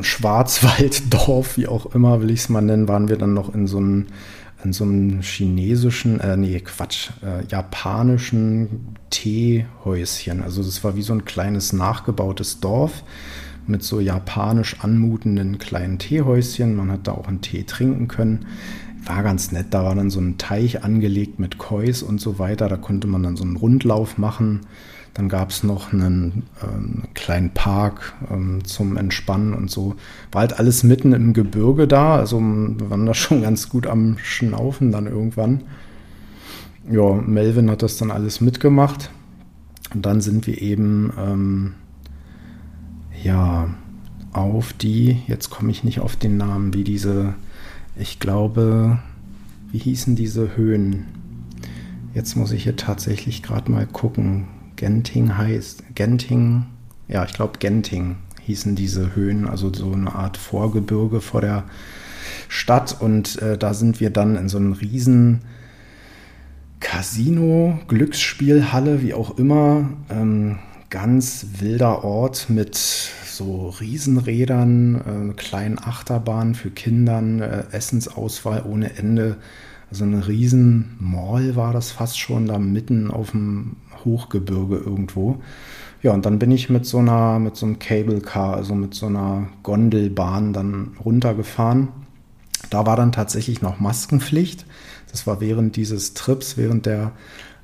Schwarzwalddorf, 0.00 1.56
wie 1.56 1.68
auch 1.68 1.94
immer 1.94 2.20
will 2.20 2.30
ich 2.30 2.40
es 2.40 2.48
mal 2.48 2.60
nennen, 2.60 2.88
waren 2.88 3.08
wir 3.08 3.16
dann 3.16 3.34
noch 3.34 3.54
in 3.54 3.66
so 3.66 3.78
einem 3.78 4.06
in 4.62 4.74
so 4.74 4.84
einem 4.84 5.22
chinesischen, 5.22 6.20
äh, 6.20 6.36
nee, 6.36 6.60
Quatsch, 6.60 7.10
äh, 7.22 7.46
japanischen 7.48 8.94
Teehäuschen. 9.08 10.42
Also 10.42 10.62
das 10.62 10.84
war 10.84 10.96
wie 10.96 11.02
so 11.02 11.14
ein 11.14 11.24
kleines 11.24 11.72
nachgebautes 11.72 12.60
Dorf 12.60 13.02
mit 13.70 13.82
so 13.82 14.00
japanisch 14.00 14.80
anmutenden 14.80 15.58
kleinen 15.58 15.98
Teehäuschen. 15.98 16.74
Man 16.74 16.90
hat 16.90 17.06
da 17.06 17.12
auch 17.12 17.28
einen 17.28 17.40
Tee 17.40 17.64
trinken 17.64 18.08
können. 18.08 18.46
War 19.04 19.22
ganz 19.22 19.52
nett. 19.52 19.66
Da 19.70 19.84
war 19.84 19.94
dann 19.94 20.10
so 20.10 20.20
ein 20.20 20.36
Teich 20.36 20.84
angelegt 20.84 21.38
mit 21.38 21.58
Kois 21.58 22.02
und 22.06 22.20
so 22.20 22.38
weiter. 22.38 22.68
Da 22.68 22.76
konnte 22.76 23.06
man 23.06 23.22
dann 23.22 23.36
so 23.36 23.44
einen 23.44 23.56
Rundlauf 23.56 24.18
machen. 24.18 24.60
Dann 25.14 25.28
gab 25.28 25.50
es 25.50 25.64
noch 25.64 25.92
einen 25.92 26.44
ähm, 26.62 27.04
kleinen 27.14 27.50
Park 27.50 28.14
ähm, 28.30 28.64
zum 28.64 28.96
Entspannen 28.96 29.54
und 29.54 29.70
so. 29.70 29.96
War 30.30 30.42
halt 30.42 30.58
alles 30.58 30.84
mitten 30.84 31.12
im 31.12 31.32
Gebirge 31.32 31.88
da. 31.88 32.16
Also 32.16 32.38
wir 32.40 32.90
waren 32.90 33.06
da 33.06 33.14
schon 33.14 33.42
ganz 33.42 33.68
gut 33.68 33.86
am 33.86 34.18
Schnaufen 34.18 34.92
dann 34.92 35.06
irgendwann. 35.06 35.62
Ja, 36.90 37.14
Melvin 37.14 37.70
hat 37.70 37.82
das 37.82 37.96
dann 37.96 38.10
alles 38.10 38.40
mitgemacht. 38.40 39.10
Und 39.94 40.06
dann 40.06 40.20
sind 40.20 40.46
wir 40.46 40.60
eben 40.60 41.12
ähm, 41.18 41.74
ja, 43.22 43.68
auf 44.32 44.72
die, 44.72 45.22
jetzt 45.26 45.50
komme 45.50 45.70
ich 45.70 45.84
nicht 45.84 46.00
auf 46.00 46.16
den 46.16 46.36
Namen, 46.36 46.74
wie 46.74 46.84
diese, 46.84 47.34
ich 47.96 48.20
glaube, 48.20 48.98
wie 49.72 49.78
hießen 49.78 50.16
diese 50.16 50.56
Höhen? 50.56 51.06
Jetzt 52.14 52.36
muss 52.36 52.52
ich 52.52 52.64
hier 52.64 52.76
tatsächlich 52.76 53.42
gerade 53.42 53.70
mal 53.70 53.86
gucken. 53.86 54.48
Genting 54.76 55.36
heißt, 55.36 55.94
Genting, 55.94 56.66
ja, 57.08 57.24
ich 57.24 57.32
glaube 57.32 57.58
Genting 57.58 58.16
hießen 58.42 58.74
diese 58.74 59.14
Höhen, 59.14 59.46
also 59.46 59.72
so 59.72 59.92
eine 59.92 60.14
Art 60.14 60.36
Vorgebirge 60.36 61.20
vor 61.20 61.40
der 61.40 61.64
Stadt 62.48 63.00
und 63.00 63.40
äh, 63.42 63.58
da 63.58 63.74
sind 63.74 64.00
wir 64.00 64.10
dann 64.10 64.36
in 64.36 64.48
so 64.48 64.58
einem 64.58 64.72
riesen 64.72 65.42
Casino, 66.80 67.78
Glücksspielhalle, 67.88 69.02
wie 69.02 69.14
auch 69.14 69.38
immer, 69.38 69.90
ähm, 70.08 70.58
ganz 70.90 71.46
wilder 71.60 72.04
Ort 72.04 72.50
mit 72.50 72.76
so 72.76 73.68
Riesenrädern, 73.80 75.30
äh, 75.30 75.34
kleinen 75.34 75.78
Achterbahnen 75.78 76.54
für 76.54 76.70
Kindern, 76.70 77.40
äh, 77.40 77.64
Essensauswahl 77.70 78.64
ohne 78.68 78.98
Ende. 78.98 79.36
Also 79.90 80.04
eine 80.04 80.28
riesen 80.28 80.96
Mall 80.98 81.56
war 81.56 81.72
das 81.72 81.90
fast 81.90 82.18
schon 82.18 82.46
da 82.46 82.58
mitten 82.58 83.10
auf 83.10 83.30
dem 83.30 83.76
Hochgebirge 84.04 84.76
irgendwo. 84.76 85.40
Ja, 86.02 86.12
und 86.12 86.26
dann 86.26 86.38
bin 86.38 86.50
ich 86.50 86.70
mit 86.70 86.86
so 86.86 86.98
einer, 86.98 87.38
mit 87.38 87.56
so 87.56 87.66
einem 87.66 87.78
Cable 87.78 88.20
Car, 88.20 88.56
also 88.56 88.74
mit 88.74 88.94
so 88.94 89.06
einer 89.06 89.48
Gondelbahn 89.62 90.52
dann 90.52 90.96
runtergefahren. 91.04 91.88
Da 92.68 92.86
war 92.86 92.96
dann 92.96 93.12
tatsächlich 93.12 93.62
noch 93.62 93.80
Maskenpflicht. 93.80 94.66
Das 95.10 95.26
war 95.26 95.40
während 95.40 95.76
dieses 95.76 96.14
Trips, 96.14 96.56
während 96.56 96.86
der 96.86 97.12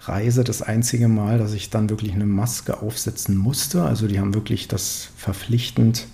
Reise 0.09 0.45
das 0.45 0.63
einzige 0.63 1.09
Mal, 1.09 1.39
dass 1.39 1.53
ich 1.53 1.71
dann 1.71 1.91
wirklich 1.91 2.13
eine 2.13 2.27
Maske 2.27 2.81
aufsetzen 2.81 3.37
musste. 3.37 3.85
Also 3.85 4.09
die 4.09 4.21
haben 4.21 4.35
wirklich 4.35 4.69
das 4.69 5.09
verpflichtend 5.17 6.07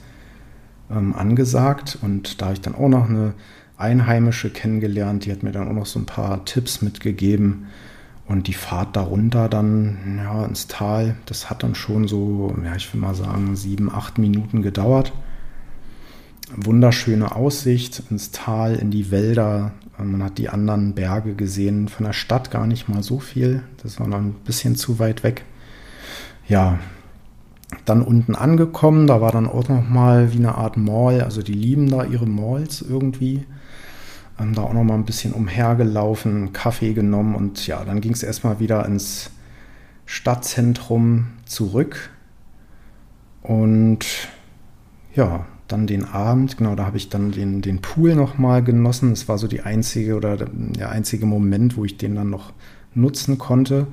ähm, 0.91 1.15
angesagt. 1.15 1.99
Und 2.03 2.41
da 2.41 2.47
habe 2.47 2.55
ich 2.55 2.61
dann 2.61 2.75
auch 2.75 2.89
noch 2.89 3.09
eine 3.09 3.35
Einheimische 3.77 4.51
kennengelernt, 4.51 5.25
die 5.25 5.33
hat 5.33 5.43
mir 5.43 5.51
dann 5.51 5.69
auch 5.69 5.73
noch 5.73 5.87
so 5.87 5.99
ein 5.99 6.07
paar 6.07 6.45
Tipps 6.45 6.83
mitgegeben. 6.83 7.67
Und 8.27 8.47
die 8.47 8.55
Fahrt 8.55 8.95
darunter 8.97 9.49
dann 9.49 10.19
ja, 10.19 10.45
ins 10.45 10.69
Tal, 10.69 11.17
das 11.27 11.51
hat 11.51 11.63
dann 11.65 11.75
schon 11.75 12.07
so, 12.07 12.55
ja, 12.65 12.77
ich 12.77 12.93
will 12.95 13.01
mal 13.01 13.15
sagen, 13.15 13.57
sieben, 13.57 13.93
acht 13.93 14.19
Minuten 14.19 14.63
gedauert. 14.63 15.13
Wunderschöne 16.55 17.35
Aussicht 17.35 18.03
ins 18.11 18.31
Tal, 18.31 18.77
in 18.77 18.91
die 18.91 19.11
Wälder, 19.11 19.73
man 19.99 20.23
hat 20.23 20.39
die 20.39 20.49
anderen 20.49 20.95
Berge 20.95 21.35
gesehen, 21.35 21.89
von 21.89 22.07
der 22.07 22.13
Stadt 22.13 22.51
gar 22.51 22.67
nicht 22.67 22.89
mal 22.89 23.03
so 23.03 23.19
viel. 23.19 23.63
Das 23.83 24.01
war 24.01 24.09
noch 24.09 24.19
ein 24.19 24.35
bisschen 24.45 24.75
zu 24.75 24.99
weit 24.99 25.23
weg. 25.23 25.45
Ja, 26.49 26.79
dann 27.85 28.03
unten 28.03 28.35
angekommen, 28.35 29.07
da 29.07 29.21
war 29.21 29.33
dann 29.33 29.49
auch 29.49 29.69
noch 29.69 29.89
mal 29.89 30.33
wie 30.33 30.39
eine 30.39 30.57
Art 30.57 30.77
Mall. 30.77 31.23
Also 31.23 31.43
die 31.43 31.53
lieben 31.53 31.91
da 31.91 32.05
ihre 32.05 32.27
Malls 32.27 32.83
irgendwie. 32.83 33.47
Ähm, 34.39 34.55
da 34.55 34.63
auch 34.63 34.73
noch 34.73 34.85
mal 34.85 34.95
ein 34.95 35.05
bisschen 35.05 35.33
umhergelaufen, 35.33 36.53
Kaffee 36.53 36.95
genommen 36.95 37.35
und 37.35 37.67
ja, 37.67 37.85
dann 37.85 38.01
ging 38.01 38.13
es 38.13 38.23
erstmal 38.23 38.61
wieder 38.61 38.87
ins 38.87 39.31
Stadtzentrum 40.07 41.29
zurück. 41.45 42.11
Und 43.43 44.07
ja, 45.15 45.47
dann 45.69 45.87
den 45.87 46.05
Abend, 46.05 46.57
genau, 46.59 46.75
da 46.75 46.85
habe 46.85 46.97
ich 46.97 47.09
dann 47.09 47.33
den, 47.33 47.63
den 47.63 47.81
Pool 47.81 48.15
nochmal 48.15 48.63
genossen. 48.63 49.11
Das 49.11 49.29
war 49.29 49.39
so 49.39 49.47
die 49.47 49.63
einzige 49.63 50.17
oder 50.17 50.37
der 50.37 50.91
einzige 50.91 51.27
Moment, 51.27 51.77
wo 51.77 51.85
ich 51.85 51.97
den 51.97 52.15
dann 52.15 52.31
noch 52.31 52.53
nutzen 52.95 53.39
konnte. 53.39 53.87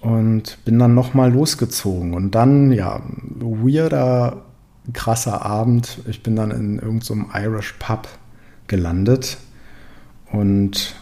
Und 0.00 0.58
bin 0.64 0.78
dann 0.78 0.94
nochmal 0.94 1.32
losgezogen. 1.32 2.14
Und 2.14 2.34
dann, 2.34 2.70
ja, 2.70 3.02
weirder, 3.40 4.44
krasser 4.92 5.44
Abend. 5.44 5.98
Ich 6.06 6.22
bin 6.22 6.36
dann 6.36 6.50
in 6.50 6.78
irgendeinem 6.78 7.00
so 7.00 7.38
Irish 7.38 7.74
Pub 7.78 8.08
gelandet. 8.66 9.38
Und 10.30 10.94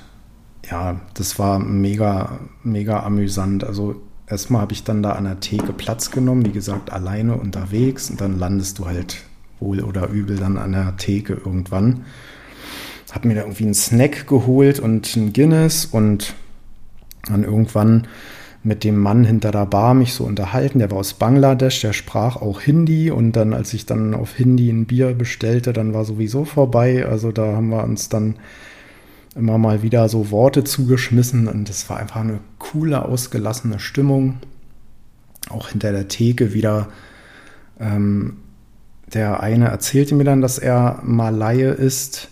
ja, 0.71 1.01
das 1.15 1.39
war 1.39 1.59
mega, 1.59 2.39
mega 2.63 3.03
amüsant. 3.03 3.65
Also 3.65 4.01
erstmal 4.27 4.63
habe 4.63 4.73
ich 4.73 4.85
dann 4.85 5.03
da 5.03 5.13
an 5.13 5.25
der 5.25 5.41
Theke 5.41 5.73
Platz 5.73 6.11
genommen, 6.11 6.47
wie 6.47 6.53
gesagt, 6.53 6.93
alleine 6.93 7.37
unterwegs. 7.37 8.11
Und 8.11 8.21
dann 8.21 8.39
landest 8.39 8.79
du 8.79 8.87
halt 8.87 9.25
wohl 9.65 9.81
oder 9.81 10.09
übel 10.09 10.37
dann 10.37 10.57
an 10.59 10.73
der 10.73 10.97
Theke 10.97 11.33
irgendwann. 11.33 12.05
Hab 13.11 13.25
mir 13.25 13.35
da 13.35 13.43
irgendwie 13.43 13.65
einen 13.65 13.75
Snack 13.75 14.27
geholt 14.27 14.79
und 14.79 15.17
ein 15.17 15.33
Guinness 15.33 15.87
und 15.87 16.35
dann 17.27 17.45
irgendwann 17.45 18.07
mit 18.63 18.83
dem 18.83 18.99
Mann 18.99 19.25
hinter 19.25 19.51
der 19.51 19.67
Bar 19.67 19.95
mich 19.95 20.15
so 20.15 20.25
unterhalten. 20.25 20.79
Der 20.79 20.91
war 20.91 20.99
aus 20.99 21.15
Bangladesch, 21.15 21.81
der 21.83 21.93
sprach 21.93 22.37
auch 22.37 22.61
Hindi 22.61 23.11
und 23.11 23.33
dann, 23.33 23.53
als 23.53 23.75
ich 23.75 23.87
dann 23.87 24.15
auf 24.15 24.35
Hindi 24.35 24.71
ein 24.71 24.87
Bier 24.87 25.15
bestellte, 25.15 25.73
dann 25.73 25.93
war 25.93 26.05
sowieso 26.05 26.45
vorbei. 26.45 27.07
Also 27.07 27.31
da 27.31 27.55
haben 27.55 27.69
wir 27.69 27.85
uns 27.85 28.09
dann 28.09 28.37
immer 29.37 29.59
mal 29.59 29.83
wieder 29.83 30.09
so 30.09 30.31
Worte 30.31 30.65
zugeschmissen 30.65 31.47
und 31.47 31.69
es 31.69 31.89
war 31.91 31.99
einfach 31.99 32.21
eine 32.21 32.41
coole, 32.59 33.05
ausgelassene 33.05 33.81
Stimmung. 33.81 34.39
Auch 35.51 35.69
hinter 35.69 35.93
der 35.93 36.09
Theke 36.09 36.55
wieder 36.55 36.89
ähm, 37.79 38.39
der 39.15 39.41
eine 39.41 39.69
erzählte 39.69 40.15
mir 40.15 40.25
dann, 40.25 40.41
dass 40.41 40.59
er 40.59 41.01
Malaye 41.03 41.71
ist. 41.73 42.29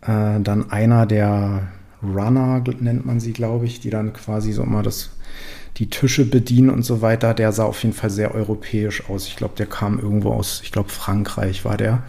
Äh, 0.00 0.40
dann 0.40 0.70
einer 0.70 1.06
der 1.06 1.68
Runner 2.02 2.62
nennt 2.80 3.06
man 3.06 3.20
sie, 3.20 3.32
glaube 3.32 3.66
ich, 3.66 3.80
die 3.80 3.90
dann 3.90 4.12
quasi 4.12 4.52
so 4.52 4.62
immer 4.62 4.82
das, 4.82 5.10
die 5.76 5.88
Tische 5.88 6.24
bedienen 6.24 6.70
und 6.70 6.84
so 6.84 7.00
weiter. 7.02 7.34
Der 7.34 7.52
sah 7.52 7.64
auf 7.64 7.82
jeden 7.82 7.94
Fall 7.94 8.10
sehr 8.10 8.34
europäisch 8.34 9.08
aus. 9.08 9.26
Ich 9.28 9.36
glaube, 9.36 9.54
der 9.56 9.66
kam 9.66 9.98
irgendwo 9.98 10.32
aus, 10.32 10.60
ich 10.64 10.72
glaube, 10.72 10.88
Frankreich 10.88 11.64
war 11.64 11.76
der. 11.76 12.02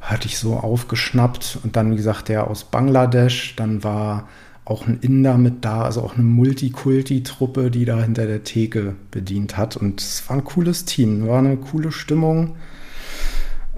Hatte 0.00 0.28
ich 0.28 0.38
so 0.38 0.54
aufgeschnappt. 0.54 1.58
Und 1.64 1.76
dann, 1.76 1.90
wie 1.92 1.96
gesagt, 1.96 2.28
der 2.28 2.48
aus 2.48 2.64
Bangladesch. 2.64 3.56
Dann 3.56 3.82
war 3.82 4.28
auch 4.64 4.86
ein 4.86 4.98
Inder 5.00 5.38
mit 5.38 5.64
da, 5.64 5.82
also 5.82 6.02
auch 6.02 6.14
eine 6.14 6.24
Multikulti-Truppe, 6.24 7.70
die 7.70 7.86
da 7.86 8.02
hinter 8.02 8.26
der 8.26 8.44
Theke 8.44 8.94
bedient 9.10 9.56
hat. 9.56 9.76
Und 9.76 10.00
es 10.00 10.28
war 10.28 10.36
ein 10.36 10.44
cooles 10.44 10.84
Team, 10.84 11.26
war 11.26 11.38
eine 11.38 11.56
coole 11.56 11.90
Stimmung. 11.90 12.56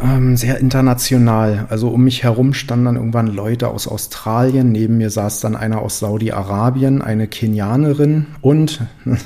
Ähm, 0.01 0.37
sehr 0.37 0.59
international. 0.59 1.67
Also 1.69 1.89
um 1.91 2.05
mich 2.05 2.23
herum 2.23 2.55
standen 2.55 2.87
dann 2.87 2.97
irgendwann 2.97 3.27
Leute 3.27 3.69
aus 3.69 3.87
Australien. 3.87 4.73
Neben 4.73 4.97
mir 4.97 5.11
saß 5.11 5.41
dann 5.41 5.57
einer 5.57 5.83
aus 5.83 5.99
Saudi-Arabien, 5.99 7.03
eine 7.03 7.29
Kenianerin 7.29 8.27
und 8.41 8.81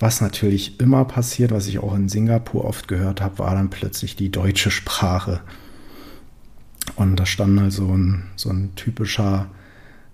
was 0.00 0.20
natürlich 0.20 0.80
immer 0.80 1.04
passiert, 1.04 1.50
was 1.50 1.66
ich 1.66 1.80
auch 1.80 1.94
in 1.94 2.08
Singapur 2.08 2.64
oft 2.64 2.88
gehört 2.88 3.20
habe, 3.20 3.40
war 3.40 3.54
dann 3.54 3.68
plötzlich 3.68 4.16
die 4.16 4.30
deutsche 4.30 4.70
Sprache. 4.70 5.40
Und 6.96 7.16
da 7.16 7.26
stand 7.26 7.58
also 7.60 7.88
ein, 7.88 8.24
so 8.34 8.48
ein 8.48 8.74
typischer 8.76 9.48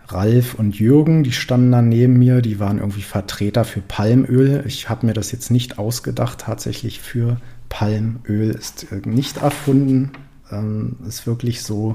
Ralf 0.09 0.55
und 0.55 0.79
Jürgen, 0.79 1.23
die 1.23 1.33
standen 1.33 1.71
dann 1.71 1.89
neben 1.89 2.19
mir, 2.19 2.43
die 2.43 2.59
waren 2.59 2.79
irgendwie 2.79 3.03
Vertreter 3.03 3.65
für 3.65 3.81
Palmöl. 3.81 4.65
Ich 4.67 4.91
habe 4.91 5.07
mir 5.07 5.15
das 5.15 5.33
jetzt 5.33 5.51
nicht 5.51 5.79
ausgedacht, 5.79 6.41
tatsächlich 6.41 7.01
für 7.01 7.39
Palmöl 7.75 8.51
ist 8.51 8.93
äh, 8.93 9.01
nicht 9.05 9.39
erfunden, 9.39 10.13
ähm, 10.53 10.95
ist 11.09 11.27
wirklich 11.27 11.63
so 11.63 11.93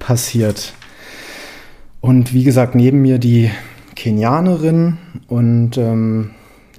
passiert. 0.00 0.74
Und 2.00 2.34
wie 2.34 2.42
gesagt, 2.42 2.74
neben 2.74 3.00
mir 3.00 3.18
die 3.20 3.52
Kenianerin 3.94 4.98
und 5.28 5.78
ähm, 5.78 6.30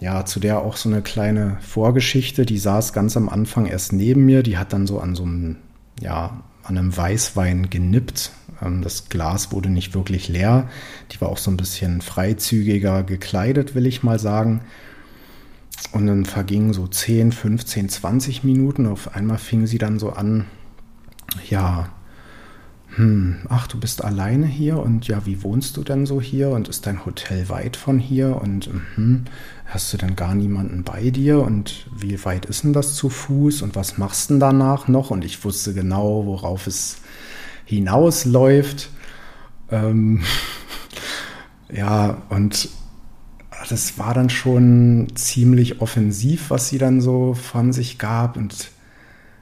ja, 0.02 0.26
zu 0.26 0.42
der 0.42 0.60
auch 0.60 0.76
so 0.76 0.90
eine 0.90 1.02
kleine 1.02 1.58
Vorgeschichte. 1.62 2.46
Die 2.46 2.58
saß 2.58 2.92
ganz 2.92 3.16
am 3.16 3.30
Anfang 3.30 3.66
erst 3.66 3.94
neben 3.94 4.26
mir. 4.26 4.44
Die 4.44 4.58
hat 4.58 4.74
dann 4.74 4.88
so 4.88 5.00
an 5.00 5.16
so 5.16 5.24
einem, 5.24 5.56
ja, 6.02 6.42
an 6.64 6.78
einem 6.78 6.98
Weißwein 6.98 7.70
genippt. 7.70 8.32
Ähm, 8.62 8.82
das 8.82 9.08
Glas 9.08 9.54
wurde 9.54 9.70
nicht 9.70 9.96
wirklich 9.96 10.28
leer. 10.28 10.68
Die 11.12 11.22
war 11.22 11.30
auch 11.30 11.38
so 11.38 11.50
ein 11.50 11.58
bisschen 11.58 12.02
freizügiger 12.02 13.04
gekleidet, 13.04 13.74
will 13.74 13.86
ich 13.86 14.04
mal 14.04 14.20
sagen. 14.20 14.62
Und 15.94 16.08
dann 16.08 16.26
vergingen 16.26 16.74
so 16.74 16.88
10, 16.88 17.32
15, 17.32 17.90
20 17.90 18.44
Minuten. 18.44 18.86
Auf 18.86 19.16
einmal 19.16 19.38
fing 19.38 19.68
sie 19.68 19.78
dann 19.78 20.00
so 20.00 20.12
an, 20.12 20.46
ja, 21.50 21.90
hm, 22.96 23.38
ach, 23.48 23.68
du 23.68 23.80
bist 23.80 24.04
alleine 24.04 24.46
hier 24.46 24.78
und 24.78 25.08
ja, 25.08 25.26
wie 25.26 25.44
wohnst 25.44 25.78
du 25.78 25.84
denn 25.84 26.06
so 26.06 26.20
hier 26.20 26.50
und 26.50 26.68
ist 26.68 26.86
dein 26.86 27.06
Hotel 27.06 27.48
weit 27.48 27.78
von 27.78 28.00
hier 28.00 28.36
und 28.42 28.70
hm, 28.96 29.26
hast 29.66 29.94
du 29.94 29.98
denn 29.98 30.18
gar 30.18 30.36
niemanden 30.36 30.84
bei 30.84 31.10
dir 31.10 31.40
und 31.40 31.88
wie 31.96 32.24
weit 32.26 32.46
ist 32.46 32.66
denn 32.66 32.74
das 32.74 32.96
zu 32.96 33.10
Fuß 33.10 33.62
und 33.62 33.78
was 33.78 33.98
machst 33.98 34.30
du 34.30 34.34
denn 34.34 34.40
danach 34.42 34.90
noch? 34.90 35.10
Und 35.10 35.24
ich 35.24 35.44
wusste 35.46 35.74
genau, 35.74 36.26
worauf 36.26 36.68
es 36.68 36.98
hinausläuft. 37.64 38.90
Ähm, 39.70 40.22
ja, 41.72 42.22
und 42.28 42.68
das 43.70 43.98
war 43.98 44.14
dann 44.14 44.30
schon 44.30 45.08
ziemlich 45.16 45.82
offensiv, 45.82 46.50
was 46.50 46.70
sie 46.70 46.78
dann 46.78 47.02
so 47.02 47.34
von 47.34 47.74
sich 47.74 47.98
gab 47.98 48.38
und 48.38 48.72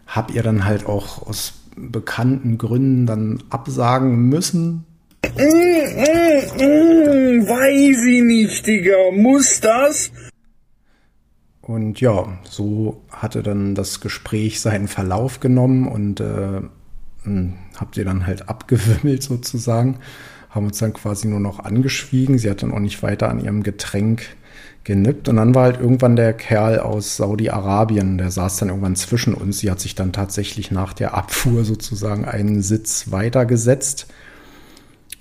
habe 0.07 0.33
ihr 0.33 0.43
dann 0.43 0.65
halt 0.65 0.85
auch 0.85 1.27
aus 1.27 1.53
bekannten 1.75 2.57
Gründen 2.57 3.05
dann 3.05 3.43
absagen 3.49 4.29
müssen. 4.29 4.85
Mm, 5.23 5.39
mm, 5.39 6.57
mm, 6.57 7.47
weiß 7.47 8.05
ich 8.05 8.23
nicht, 8.23 8.67
Digga. 8.67 9.11
Muss 9.13 9.59
das? 9.61 10.11
Und 11.61 12.01
ja, 12.01 12.39
so 12.43 13.03
hatte 13.11 13.43
dann 13.43 13.75
das 13.75 13.99
Gespräch 14.01 14.59
seinen 14.59 14.87
Verlauf 14.87 15.39
genommen 15.39 15.87
und 15.87 16.19
äh, 16.19 16.61
habt 17.77 17.97
ihr 17.97 18.05
dann 18.05 18.25
halt 18.25 18.49
abgewimmelt 18.49 19.21
sozusagen 19.23 19.99
haben 20.49 20.67
uns 20.67 20.79
dann 20.79 20.93
quasi 20.93 21.27
nur 21.27 21.39
noch 21.39 21.59
angeschwiegen. 21.59 22.37
Sie 22.37 22.49
hat 22.49 22.63
dann 22.63 22.71
auch 22.71 22.79
nicht 22.79 23.03
weiter 23.03 23.29
an 23.29 23.39
ihrem 23.39 23.63
Getränk 23.63 24.23
genippt. 24.83 25.29
Und 25.29 25.35
dann 25.35 25.53
war 25.53 25.65
halt 25.65 25.79
irgendwann 25.79 26.15
der 26.15 26.33
Kerl 26.33 26.79
aus 26.79 27.17
Saudi-Arabien, 27.17 28.17
der 28.17 28.31
saß 28.31 28.57
dann 28.57 28.69
irgendwann 28.69 28.95
zwischen 28.95 29.33
uns. 29.33 29.59
Sie 29.59 29.69
hat 29.69 29.79
sich 29.79 29.93
dann 29.93 30.13
tatsächlich 30.13 30.71
nach 30.71 30.93
der 30.93 31.13
Abfuhr 31.13 31.63
sozusagen 31.63 32.25
einen 32.25 32.61
Sitz 32.61 33.11
weitergesetzt. 33.11 34.07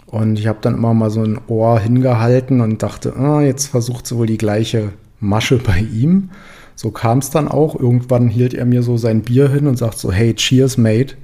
Und 0.06 0.38
ich 0.38 0.46
habe 0.46 0.60
dann 0.62 0.74
immer 0.74 0.94
mal 0.94 1.10
so 1.10 1.22
ein 1.22 1.38
Ohr 1.48 1.78
hingehalten 1.78 2.62
und 2.62 2.82
dachte, 2.82 3.14
ah, 3.16 3.42
jetzt 3.42 3.66
versucht 3.66 4.06
sie 4.06 4.16
wohl 4.16 4.26
die 4.26 4.38
gleiche 4.38 4.92
Masche 5.20 5.58
bei 5.58 5.80
ihm. 5.80 6.30
So 6.74 6.90
kam 6.90 7.18
es 7.18 7.28
dann 7.28 7.48
auch. 7.48 7.78
Irgendwann 7.78 8.28
hielt 8.28 8.54
er 8.54 8.64
mir 8.64 8.82
so 8.82 8.96
sein 8.96 9.20
Bier 9.20 9.50
hin 9.50 9.66
und 9.66 9.76
sagt 9.76 9.98
so, 9.98 10.10
hey, 10.10 10.32
cheers, 10.32 10.78
mate. 10.78 11.16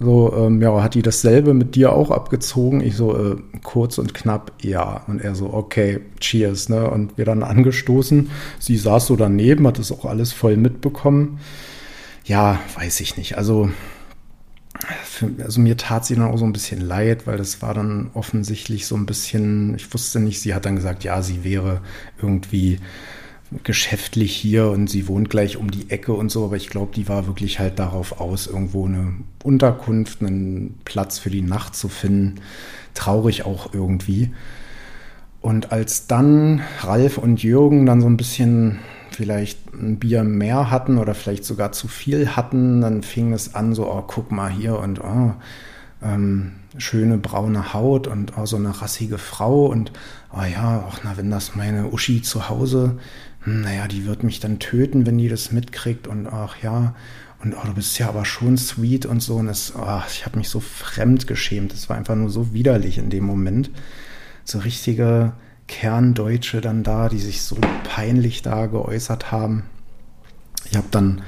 So, 0.00 0.32
ähm, 0.36 0.62
ja, 0.62 0.80
hat 0.80 0.94
die 0.94 1.02
dasselbe 1.02 1.54
mit 1.54 1.74
dir 1.74 1.92
auch 1.92 2.12
abgezogen? 2.12 2.80
Ich 2.80 2.94
so, 2.96 3.16
äh, 3.16 3.36
kurz 3.64 3.98
und 3.98 4.14
knapp, 4.14 4.52
ja. 4.62 5.02
Und 5.08 5.20
er 5.20 5.34
so, 5.34 5.52
okay, 5.52 6.00
cheers, 6.20 6.68
ne? 6.68 6.88
Und 6.88 7.18
wir 7.18 7.24
dann 7.24 7.42
angestoßen. 7.42 8.30
Sie 8.60 8.76
saß 8.76 9.06
so 9.06 9.16
daneben, 9.16 9.66
hat 9.66 9.78
das 9.78 9.90
auch 9.90 10.04
alles 10.04 10.32
voll 10.32 10.56
mitbekommen. 10.56 11.40
Ja, 12.24 12.60
weiß 12.76 13.00
ich 13.00 13.16
nicht. 13.16 13.36
Also, 13.38 13.70
für, 15.04 15.30
also 15.42 15.60
mir 15.60 15.76
tat 15.76 16.06
sie 16.06 16.14
dann 16.14 16.30
auch 16.30 16.38
so 16.38 16.44
ein 16.44 16.52
bisschen 16.52 16.80
leid, 16.80 17.26
weil 17.26 17.36
das 17.36 17.60
war 17.62 17.74
dann 17.74 18.10
offensichtlich 18.14 18.86
so 18.86 18.96
ein 18.96 19.06
bisschen, 19.06 19.74
ich 19.74 19.92
wusste 19.92 20.20
nicht, 20.20 20.40
sie 20.40 20.54
hat 20.54 20.64
dann 20.64 20.76
gesagt, 20.76 21.02
ja, 21.02 21.22
sie 21.22 21.42
wäre 21.42 21.80
irgendwie 22.22 22.78
geschäftlich 23.64 24.34
hier 24.34 24.68
und 24.68 24.88
sie 24.88 25.08
wohnt 25.08 25.30
gleich 25.30 25.56
um 25.56 25.70
die 25.70 25.90
Ecke 25.90 26.12
und 26.12 26.30
so, 26.30 26.44
aber 26.44 26.56
ich 26.56 26.68
glaube, 26.68 26.92
die 26.94 27.08
war 27.08 27.26
wirklich 27.26 27.58
halt 27.58 27.78
darauf 27.78 28.20
aus, 28.20 28.46
irgendwo 28.46 28.86
eine 28.86 29.14
Unterkunft, 29.42 30.20
einen 30.20 30.78
Platz 30.84 31.18
für 31.18 31.30
die 31.30 31.42
Nacht 31.42 31.74
zu 31.74 31.88
finden. 31.88 32.40
Traurig 32.94 33.44
auch 33.44 33.72
irgendwie. 33.72 34.30
Und 35.40 35.72
als 35.72 36.06
dann 36.06 36.62
Ralf 36.80 37.16
und 37.16 37.42
Jürgen 37.42 37.86
dann 37.86 38.00
so 38.00 38.06
ein 38.06 38.16
bisschen 38.16 38.80
vielleicht 39.10 39.72
ein 39.72 39.98
Bier 39.98 40.24
mehr 40.24 40.70
hatten 40.70 40.98
oder 40.98 41.14
vielleicht 41.14 41.44
sogar 41.44 41.72
zu 41.72 41.88
viel 41.88 42.36
hatten, 42.36 42.80
dann 42.80 43.02
fing 43.02 43.32
es 43.32 43.54
an, 43.54 43.74
so, 43.74 43.90
oh, 43.90 44.04
guck 44.06 44.30
mal 44.30 44.50
hier 44.50 44.78
und 44.78 45.00
oh, 45.00 45.32
ähm, 46.02 46.52
schöne 46.76 47.18
braune 47.18 47.72
Haut 47.72 48.06
und 48.06 48.34
oh, 48.36 48.46
so 48.46 48.56
eine 48.56 48.80
rassige 48.80 49.18
Frau 49.18 49.66
und 49.66 49.92
oh 50.32 50.42
ja, 50.42 50.84
ach 50.88 51.00
na, 51.02 51.16
wenn 51.16 51.30
das 51.30 51.56
meine 51.56 51.86
Uschi 51.90 52.22
zu 52.22 52.48
Hause 52.48 52.98
naja, 53.48 53.88
die 53.88 54.06
wird 54.06 54.22
mich 54.22 54.40
dann 54.40 54.58
töten, 54.58 55.06
wenn 55.06 55.18
die 55.18 55.28
das 55.28 55.52
mitkriegt 55.52 56.06
und 56.06 56.26
ach 56.26 56.62
ja, 56.62 56.94
und 57.42 57.54
oh, 57.54 57.66
du 57.66 57.74
bist 57.74 57.98
ja 57.98 58.08
aber 58.08 58.24
schon 58.24 58.56
sweet 58.56 59.06
und 59.06 59.20
so. 59.20 59.36
Und 59.36 59.46
das, 59.46 59.74
oh, 59.76 60.02
ich 60.10 60.26
habe 60.26 60.38
mich 60.38 60.48
so 60.48 60.60
fremd 60.60 61.26
geschämt. 61.26 61.72
Das 61.72 61.88
war 61.88 61.96
einfach 61.96 62.16
nur 62.16 62.30
so 62.30 62.52
widerlich 62.52 62.98
in 62.98 63.10
dem 63.10 63.24
Moment. 63.24 63.70
So 64.44 64.58
richtige 64.58 65.34
Kerndeutsche 65.68 66.60
dann 66.60 66.82
da, 66.82 67.08
die 67.08 67.20
sich 67.20 67.42
so 67.42 67.56
peinlich 67.84 68.42
da 68.42 68.66
geäußert 68.66 69.30
haben. 69.30 69.64
Ich 70.68 70.76
habe 70.76 70.88
dann, 70.90 71.22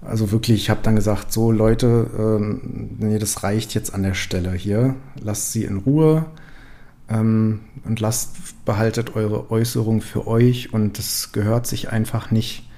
also 0.00 0.32
wirklich, 0.32 0.62
ich 0.62 0.70
habe 0.70 0.80
dann 0.82 0.96
gesagt, 0.96 1.32
so 1.32 1.52
Leute, 1.52 2.10
ähm, 2.18 2.96
nee, 2.98 3.18
das 3.18 3.44
reicht 3.44 3.74
jetzt 3.74 3.94
an 3.94 4.02
der 4.02 4.14
Stelle 4.14 4.52
hier. 4.52 4.96
Lasst 5.20 5.52
sie 5.52 5.64
in 5.64 5.78
Ruhe 5.78 6.26
ähm, 7.12 7.60
und 7.84 8.00
lasst, 8.00 8.64
behaltet 8.64 9.14
eure 9.14 9.50
Äußerung 9.50 10.00
für 10.00 10.26
euch 10.26 10.72
und 10.72 10.98
das 10.98 11.32
gehört 11.32 11.66
sich 11.66 11.90
einfach 11.90 12.30
nicht. 12.30 12.68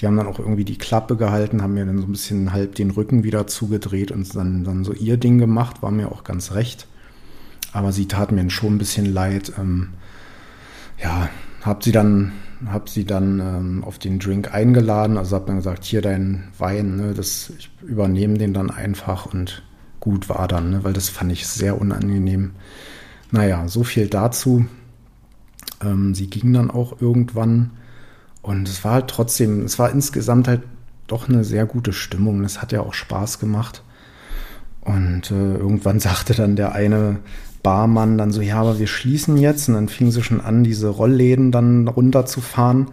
Die 0.00 0.06
haben 0.06 0.16
dann 0.16 0.26
auch 0.26 0.38
irgendwie 0.38 0.64
die 0.64 0.78
Klappe 0.78 1.16
gehalten, 1.16 1.62
haben 1.62 1.74
mir 1.74 1.84
dann 1.84 1.98
so 1.98 2.06
ein 2.06 2.12
bisschen 2.12 2.52
halb 2.52 2.74
den 2.74 2.90
Rücken 2.90 3.24
wieder 3.24 3.46
zugedreht 3.46 4.10
und 4.10 4.34
dann, 4.34 4.64
dann 4.64 4.84
so 4.84 4.92
ihr 4.92 5.16
Ding 5.16 5.38
gemacht, 5.38 5.82
war 5.82 5.90
mir 5.90 6.10
auch 6.10 6.24
ganz 6.24 6.52
recht. 6.52 6.86
Aber 7.72 7.92
sie 7.92 8.06
tat 8.06 8.32
mir 8.32 8.48
schon 8.50 8.74
ein 8.74 8.78
bisschen 8.78 9.06
leid. 9.06 9.52
Ähm, 9.58 9.90
ja, 11.02 11.28
hab 11.62 11.84
sie 11.84 11.92
dann, 11.92 12.32
hab 12.66 12.88
sie 12.88 13.04
dann 13.04 13.40
ähm, 13.40 13.84
auf 13.84 13.98
den 13.98 14.18
Drink 14.18 14.52
eingeladen, 14.52 15.16
also 15.16 15.36
hab 15.36 15.46
dann 15.46 15.56
gesagt, 15.56 15.84
hier 15.84 16.02
dein 16.02 16.44
Wein, 16.58 16.96
ne, 16.96 17.14
das, 17.14 17.52
ich 17.58 17.70
übernehme 17.82 18.38
den 18.38 18.54
dann 18.54 18.70
einfach 18.70 19.26
und 19.26 19.62
gut 20.00 20.28
war 20.28 20.48
dann, 20.48 20.70
ne, 20.70 20.84
weil 20.84 20.92
das 20.92 21.08
fand 21.08 21.32
ich 21.32 21.46
sehr 21.46 21.80
unangenehm. 21.80 22.52
Naja, 23.32 23.66
so 23.66 23.82
viel 23.82 24.08
dazu. 24.08 24.66
Ähm, 25.82 26.14
sie 26.14 26.28
ging 26.28 26.52
dann 26.52 26.70
auch 26.70 27.00
irgendwann 27.00 27.70
und 28.42 28.68
es 28.68 28.84
war 28.84 28.92
halt 28.92 29.08
trotzdem, 29.08 29.64
es 29.64 29.78
war 29.78 29.90
insgesamt 29.90 30.48
halt 30.48 30.62
doch 31.06 31.28
eine 31.28 31.44
sehr 31.44 31.64
gute 31.66 31.92
Stimmung. 31.92 32.44
Es 32.44 32.60
hat 32.60 32.72
ja 32.72 32.80
auch 32.80 32.94
Spaß 32.94 33.38
gemacht. 33.38 33.82
Und 34.80 35.30
äh, 35.30 35.54
irgendwann 35.54 36.00
sagte 36.00 36.34
dann 36.34 36.56
der 36.56 36.72
eine 36.72 37.20
Barmann 37.62 38.18
dann 38.18 38.32
so, 38.32 38.40
ja, 38.40 38.60
aber 38.60 38.78
wir 38.78 38.86
schließen 38.88 39.36
jetzt. 39.36 39.68
Und 39.68 39.74
dann 39.74 39.88
fing 39.88 40.10
sie 40.10 40.22
schon 40.22 40.40
an, 40.40 40.64
diese 40.64 40.88
Rollläden 40.88 41.52
dann 41.52 41.88
runterzufahren. 41.88 42.88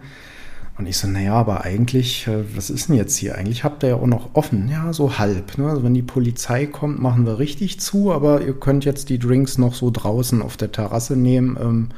Und 0.80 0.86
ich 0.86 0.96
so, 0.96 1.08
naja, 1.08 1.34
aber 1.34 1.62
eigentlich, 1.64 2.26
äh, 2.26 2.56
was 2.56 2.70
ist 2.70 2.88
denn 2.88 2.96
jetzt 2.96 3.14
hier? 3.14 3.34
Eigentlich 3.34 3.64
habt 3.64 3.82
ihr 3.82 3.90
ja 3.90 3.94
auch 3.96 4.06
noch 4.06 4.30
offen. 4.32 4.66
Ja, 4.70 4.94
so 4.94 5.18
halb. 5.18 5.58
Ne? 5.58 5.68
Also 5.68 5.82
wenn 5.82 5.92
die 5.92 6.00
Polizei 6.00 6.64
kommt, 6.64 7.02
machen 7.02 7.26
wir 7.26 7.38
richtig 7.38 7.80
zu, 7.80 8.10
aber 8.14 8.40
ihr 8.40 8.54
könnt 8.54 8.86
jetzt 8.86 9.10
die 9.10 9.18
Drinks 9.18 9.58
noch 9.58 9.74
so 9.74 9.90
draußen 9.90 10.40
auf 10.40 10.56
der 10.56 10.72
Terrasse 10.72 11.18
nehmen. 11.18 11.58
Ähm, 11.60 11.88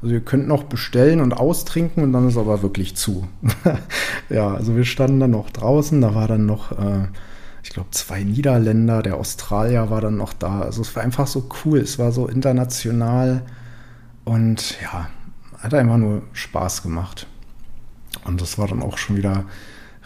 also 0.00 0.14
ihr 0.14 0.22
könnt 0.22 0.48
noch 0.48 0.62
bestellen 0.62 1.20
und 1.20 1.34
austrinken 1.34 2.02
und 2.02 2.14
dann 2.14 2.28
ist 2.28 2.38
aber 2.38 2.62
wirklich 2.62 2.96
zu. 2.96 3.28
ja, 4.30 4.54
also 4.54 4.74
wir 4.74 4.86
standen 4.86 5.20
dann 5.20 5.32
noch 5.32 5.50
draußen, 5.50 6.00
da 6.00 6.14
war 6.14 6.26
dann 6.26 6.46
noch, 6.46 6.72
äh, 6.72 7.08
ich 7.62 7.68
glaube, 7.68 7.90
zwei 7.90 8.24
Niederländer, 8.24 9.02
der 9.02 9.18
Australier 9.18 9.90
war 9.90 10.00
dann 10.00 10.16
noch 10.16 10.32
da. 10.32 10.62
Also 10.62 10.80
es 10.80 10.96
war 10.96 11.02
einfach 11.02 11.26
so 11.26 11.46
cool, 11.66 11.80
es 11.80 11.98
war 11.98 12.10
so 12.10 12.26
international 12.26 13.42
und 14.24 14.80
ja, 14.80 15.10
hat 15.58 15.74
einfach 15.74 15.98
nur 15.98 16.22
Spaß 16.32 16.82
gemacht. 16.82 17.26
Und 18.24 18.40
das 18.40 18.58
war 18.58 18.68
dann 18.68 18.82
auch 18.82 18.98
schon 18.98 19.16
wieder 19.16 19.44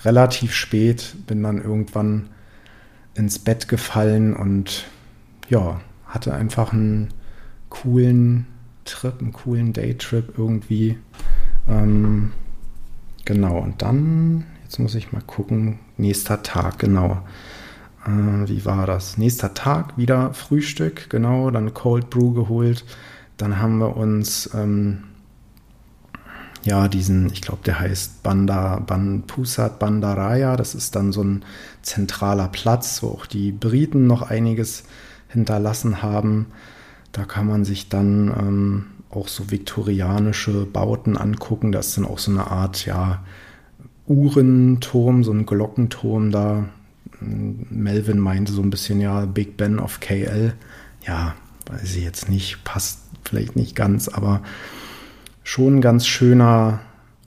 relativ 0.05 0.53
spät, 0.53 1.15
bin 1.27 1.43
dann 1.43 1.63
irgendwann 1.63 2.29
ins 3.15 3.39
Bett 3.39 3.69
gefallen 3.69 4.35
und 4.35 4.85
ja, 5.49 5.81
hatte 6.07 6.35
einfach 6.35 6.73
einen 6.73 7.13
coolen 7.69 8.47
Trip, 8.85 9.15
einen 9.21 9.33
coolen 9.33 9.73
Daytrip 9.73 10.35
irgendwie. 10.39 10.99
Ähm, 11.69 12.33
genau, 13.25 13.59
und 13.59 13.83
dann, 13.83 14.45
jetzt 14.63 14.79
muss 14.79 14.95
ich 14.95 15.13
mal 15.13 15.23
gucken, 15.23 15.79
nächster 15.97 16.43
Tag, 16.43 16.79
genau. 16.79 17.23
Äh, 18.05 18.49
wie 18.49 18.65
war 18.65 18.87
das? 18.87 19.17
Nächster 19.17 19.55
Tag, 19.55 19.97
wieder 19.97 20.35
Frühstück, 20.35 21.09
genau, 21.09 21.51
dann 21.51 21.75
Cold 21.75 22.11
Brew 22.11 22.33
geholt. 22.33 22.85
Dann 23.37 23.59
haben 23.59 23.79
wir 23.79 23.97
uns 23.97 24.51
ähm, 24.55 25.05
ja, 26.65 26.89
diesen, 26.89 27.31
ich 27.31 27.43
glaube, 27.43 27.61
der 27.65 27.79
heißt 27.79 28.23
Banda, 28.23 28.81
Ban, 28.81 29.25
Pusat 29.27 29.79
Bandaraya. 29.79 30.57
Das 30.57 30.75
ist 30.75 30.97
dann 30.97 31.13
so 31.13 31.23
ein 31.23 31.45
zentraler 31.83 32.49
Platz, 32.49 33.03
wo 33.03 33.09
auch 33.09 33.27
die 33.27 33.53
Briten 33.53 34.07
noch 34.07 34.23
einiges 34.23 34.85
hinterlassen 35.29 36.03
haben. 36.03 36.47
Da 37.13 37.25
kann 37.25 37.47
man 37.47 37.67
sich 37.67 37.91
dann 37.91 38.29
ähm, 38.29 38.87
auch 39.11 39.29
so 39.29 39.51
viktorianische 39.51 40.65
Bauten 40.65 41.19
angucken. 41.19 41.71
Da 41.71 41.81
ist 41.81 41.99
dann 41.99 42.07
auch 42.07 42.19
so 42.19 42.31
eine 42.31 42.51
Art, 42.51 42.87
ja, 42.87 43.23
Uhrenturm, 44.07 45.23
so 45.23 45.33
ein 45.33 45.45
Glockenturm 45.45 46.31
da. 46.31 46.65
Melvin 47.21 48.19
meinte 48.19 48.53
so 48.53 48.63
ein 48.63 48.71
bisschen, 48.71 49.01
ja, 49.01 49.27
Big 49.27 49.59
Ben 49.59 49.79
of 49.79 50.01
KL. 50.01 50.55
Ja, 51.07 51.35
weiß 51.71 51.95
ich 51.95 52.05
jetzt 52.05 52.31
nicht, 52.31 52.65
passt 52.65 53.01
vielleicht 53.23 53.55
nicht 53.55 53.77
ganz, 53.77 54.09
aber 54.09 54.41
schon 55.45 55.77
ein 55.77 55.81
ganz 55.81 56.07
schöner 56.07 56.81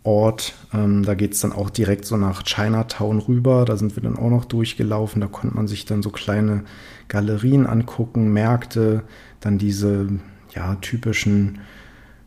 Ort. 0.03 0.53
Ähm, 0.73 1.03
da 1.03 1.15
geht 1.15 1.33
es 1.33 1.41
dann 1.41 1.53
auch 1.53 1.69
direkt 1.69 2.05
so 2.05 2.17
nach 2.17 2.43
Chinatown 2.43 3.19
rüber. 3.19 3.63
Da 3.63 3.77
sind 3.77 3.95
wir 3.95 4.03
dann 4.03 4.17
auch 4.17 4.29
noch 4.29 4.45
durchgelaufen. 4.45 5.21
Da 5.21 5.27
konnte 5.27 5.55
man 5.55 5.67
sich 5.67 5.85
dann 5.85 6.03
so 6.03 6.09
kleine 6.09 6.63
Galerien 7.07 7.65
angucken, 7.65 8.33
Märkte, 8.33 9.03
dann 9.39 9.57
diese 9.57 10.07
ja, 10.53 10.75
typischen 10.75 11.59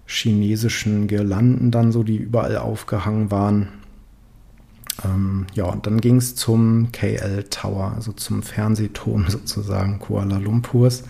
chinesischen 0.07 1.07
Girlanden 1.07 1.71
dann 1.71 1.93
so, 1.93 2.03
die 2.03 2.17
überall 2.17 2.57
aufgehangen 2.57 3.31
waren. 3.31 3.69
Ähm, 5.05 5.47
ja, 5.55 5.65
und 5.65 5.87
dann 5.87 6.01
ging 6.01 6.17
es 6.17 6.35
zum 6.35 6.93
KL 6.93 7.45
Tower, 7.45 7.93
also 7.95 8.13
zum 8.13 8.43
Fernsehturm 8.43 9.27
sozusagen 9.29 9.99
Kuala 9.99 10.39
Lumpurs. 10.39 11.05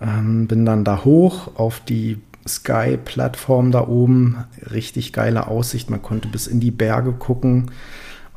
Ähm, 0.00 0.46
bin 0.46 0.64
dann 0.64 0.84
da 0.84 1.04
hoch 1.04 1.56
auf 1.56 1.80
die 1.80 2.18
Sky-Plattform 2.56 3.70
da 3.70 3.86
oben. 3.86 4.44
Richtig 4.70 5.12
geile 5.12 5.46
Aussicht. 5.46 5.90
Man 5.90 6.02
konnte 6.02 6.28
bis 6.28 6.46
in 6.46 6.60
die 6.60 6.70
Berge 6.70 7.12
gucken. 7.12 7.70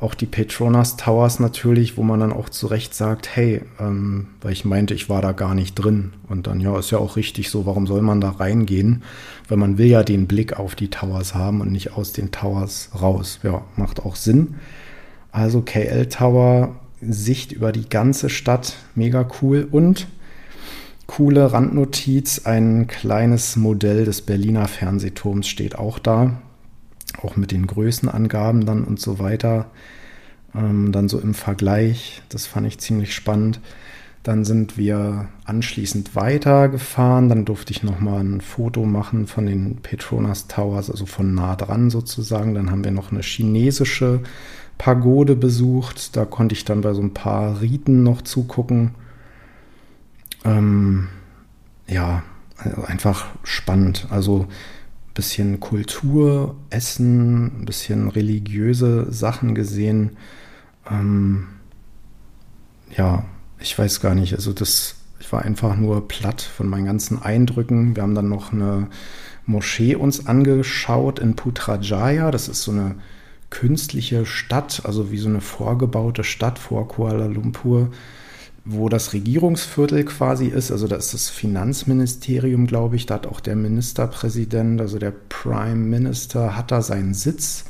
Auch 0.00 0.14
die 0.14 0.26
Petronas 0.26 0.96
Towers 0.96 1.38
natürlich, 1.40 1.96
wo 1.96 2.02
man 2.02 2.20
dann 2.20 2.32
auch 2.32 2.48
zu 2.48 2.66
Recht 2.66 2.94
sagt, 2.94 3.34
hey, 3.34 3.62
ähm, 3.80 4.26
weil 4.40 4.52
ich 4.52 4.64
meinte, 4.64 4.92
ich 4.92 5.08
war 5.08 5.22
da 5.22 5.32
gar 5.32 5.54
nicht 5.54 5.76
drin. 5.76 6.12
Und 6.28 6.46
dann, 6.46 6.60
ja, 6.60 6.78
ist 6.78 6.90
ja 6.90 6.98
auch 6.98 7.16
richtig 7.16 7.48
so, 7.48 7.64
warum 7.64 7.86
soll 7.86 8.02
man 8.02 8.20
da 8.20 8.30
reingehen? 8.30 9.02
Weil 9.48 9.56
man 9.56 9.78
will 9.78 9.86
ja 9.86 10.02
den 10.02 10.26
Blick 10.26 10.58
auf 10.58 10.74
die 10.74 10.90
Towers 10.90 11.34
haben 11.34 11.60
und 11.60 11.70
nicht 11.70 11.92
aus 11.92 12.12
den 12.12 12.32
Towers 12.32 12.90
raus. 13.00 13.38
Ja, 13.44 13.62
macht 13.76 14.00
auch 14.00 14.16
Sinn. 14.16 14.56
Also 15.30 15.62
KL 15.62 16.06
Tower, 16.06 16.76
Sicht 17.00 17.52
über 17.52 17.72
die 17.72 17.88
ganze 17.88 18.28
Stadt, 18.28 18.76
mega 18.94 19.26
cool. 19.40 19.66
Und 19.70 20.06
Coole 21.16 21.52
Randnotiz, 21.52 22.40
ein 22.44 22.88
kleines 22.88 23.54
Modell 23.54 24.04
des 24.04 24.20
Berliner 24.20 24.66
Fernsehturms 24.66 25.46
steht 25.46 25.78
auch 25.78 26.00
da, 26.00 26.42
auch 27.22 27.36
mit 27.36 27.52
den 27.52 27.68
Größenangaben 27.68 28.66
dann 28.66 28.82
und 28.82 28.98
so 28.98 29.20
weiter. 29.20 29.66
Ähm, 30.56 30.90
dann 30.90 31.08
so 31.08 31.20
im 31.20 31.34
Vergleich, 31.34 32.20
das 32.30 32.46
fand 32.46 32.66
ich 32.66 32.80
ziemlich 32.80 33.14
spannend. 33.14 33.60
Dann 34.24 34.44
sind 34.44 34.76
wir 34.76 35.28
anschließend 35.44 36.16
weitergefahren. 36.16 37.28
Dann 37.28 37.44
durfte 37.44 37.70
ich 37.70 37.84
nochmal 37.84 38.18
ein 38.18 38.40
Foto 38.40 38.84
machen 38.84 39.28
von 39.28 39.46
den 39.46 39.76
Petronas 39.76 40.48
Towers, 40.48 40.90
also 40.90 41.06
von 41.06 41.32
nah 41.32 41.54
dran 41.54 41.90
sozusagen. 41.90 42.54
Dann 42.54 42.72
haben 42.72 42.82
wir 42.82 42.90
noch 42.90 43.12
eine 43.12 43.22
chinesische 43.22 44.18
Pagode 44.78 45.36
besucht. 45.36 46.16
Da 46.16 46.24
konnte 46.24 46.56
ich 46.56 46.64
dann 46.64 46.80
bei 46.80 46.92
so 46.92 47.02
ein 47.02 47.14
paar 47.14 47.60
Riten 47.60 48.02
noch 48.02 48.22
zugucken. 48.22 48.96
Ähm, 50.44 51.08
ja, 51.86 52.22
einfach 52.86 53.26
spannend. 53.42 54.06
Also 54.10 54.42
ein 54.42 55.14
bisschen 55.14 55.60
Kultur, 55.60 56.56
Essen, 56.70 57.62
ein 57.62 57.64
bisschen 57.64 58.08
religiöse 58.08 59.12
Sachen 59.12 59.54
gesehen. 59.54 60.16
Ähm, 60.90 61.48
ja, 62.96 63.24
ich 63.58 63.78
weiß 63.78 64.00
gar 64.00 64.14
nicht. 64.14 64.34
Also 64.34 64.52
das, 64.52 64.96
ich 65.20 65.32
war 65.32 65.42
einfach 65.42 65.76
nur 65.76 66.06
platt 66.08 66.42
von 66.42 66.68
meinen 66.68 66.86
ganzen 66.86 67.22
Eindrücken. 67.22 67.96
Wir 67.96 68.02
haben 68.02 68.14
dann 68.14 68.28
noch 68.28 68.52
eine 68.52 68.88
Moschee 69.46 69.94
uns 69.94 70.26
angeschaut 70.26 71.18
in 71.18 71.36
Putrajaya. 71.36 72.30
Das 72.30 72.48
ist 72.48 72.62
so 72.62 72.72
eine 72.72 72.96
künstliche 73.50 74.26
Stadt, 74.26 74.82
also 74.84 75.10
wie 75.10 75.18
so 75.18 75.28
eine 75.28 75.40
vorgebaute 75.40 76.24
Stadt 76.24 76.58
vor 76.58 76.88
Kuala 76.88 77.26
Lumpur 77.26 77.90
wo 78.64 78.88
das 78.88 79.12
Regierungsviertel 79.12 80.04
quasi 80.04 80.46
ist. 80.46 80.70
Also 80.70 80.88
da 80.88 80.96
ist 80.96 81.12
das 81.12 81.28
Finanzministerium, 81.28 82.66
glaube 82.66 82.96
ich. 82.96 83.06
Da 83.06 83.14
hat 83.14 83.26
auch 83.26 83.40
der 83.40 83.56
Ministerpräsident, 83.56 84.80
also 84.80 84.98
der 84.98 85.12
Prime 85.28 85.74
Minister, 85.74 86.56
hat 86.56 86.70
da 86.70 86.80
seinen 86.80 87.12
Sitz. 87.12 87.66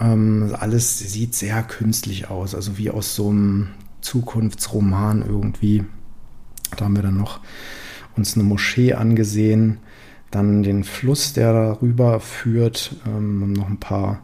Ähm, 0.00 0.54
alles 0.58 0.98
sieht 0.98 1.34
sehr 1.34 1.62
künstlich 1.62 2.28
aus, 2.28 2.54
also 2.54 2.76
wie 2.76 2.90
aus 2.90 3.14
so 3.14 3.30
einem 3.30 3.68
Zukunftsroman 4.00 5.24
irgendwie. 5.24 5.84
Da 6.76 6.86
haben 6.86 6.96
wir 6.96 7.02
dann 7.02 7.18
noch 7.18 7.40
uns 8.16 8.34
eine 8.34 8.42
Moschee 8.42 8.94
angesehen, 8.94 9.78
dann 10.32 10.62
den 10.62 10.82
Fluss, 10.82 11.34
der 11.34 11.52
darüber 11.52 12.18
führt, 12.18 12.96
ähm, 13.06 13.52
noch 13.52 13.68
ein 13.68 13.78
paar 13.78 14.22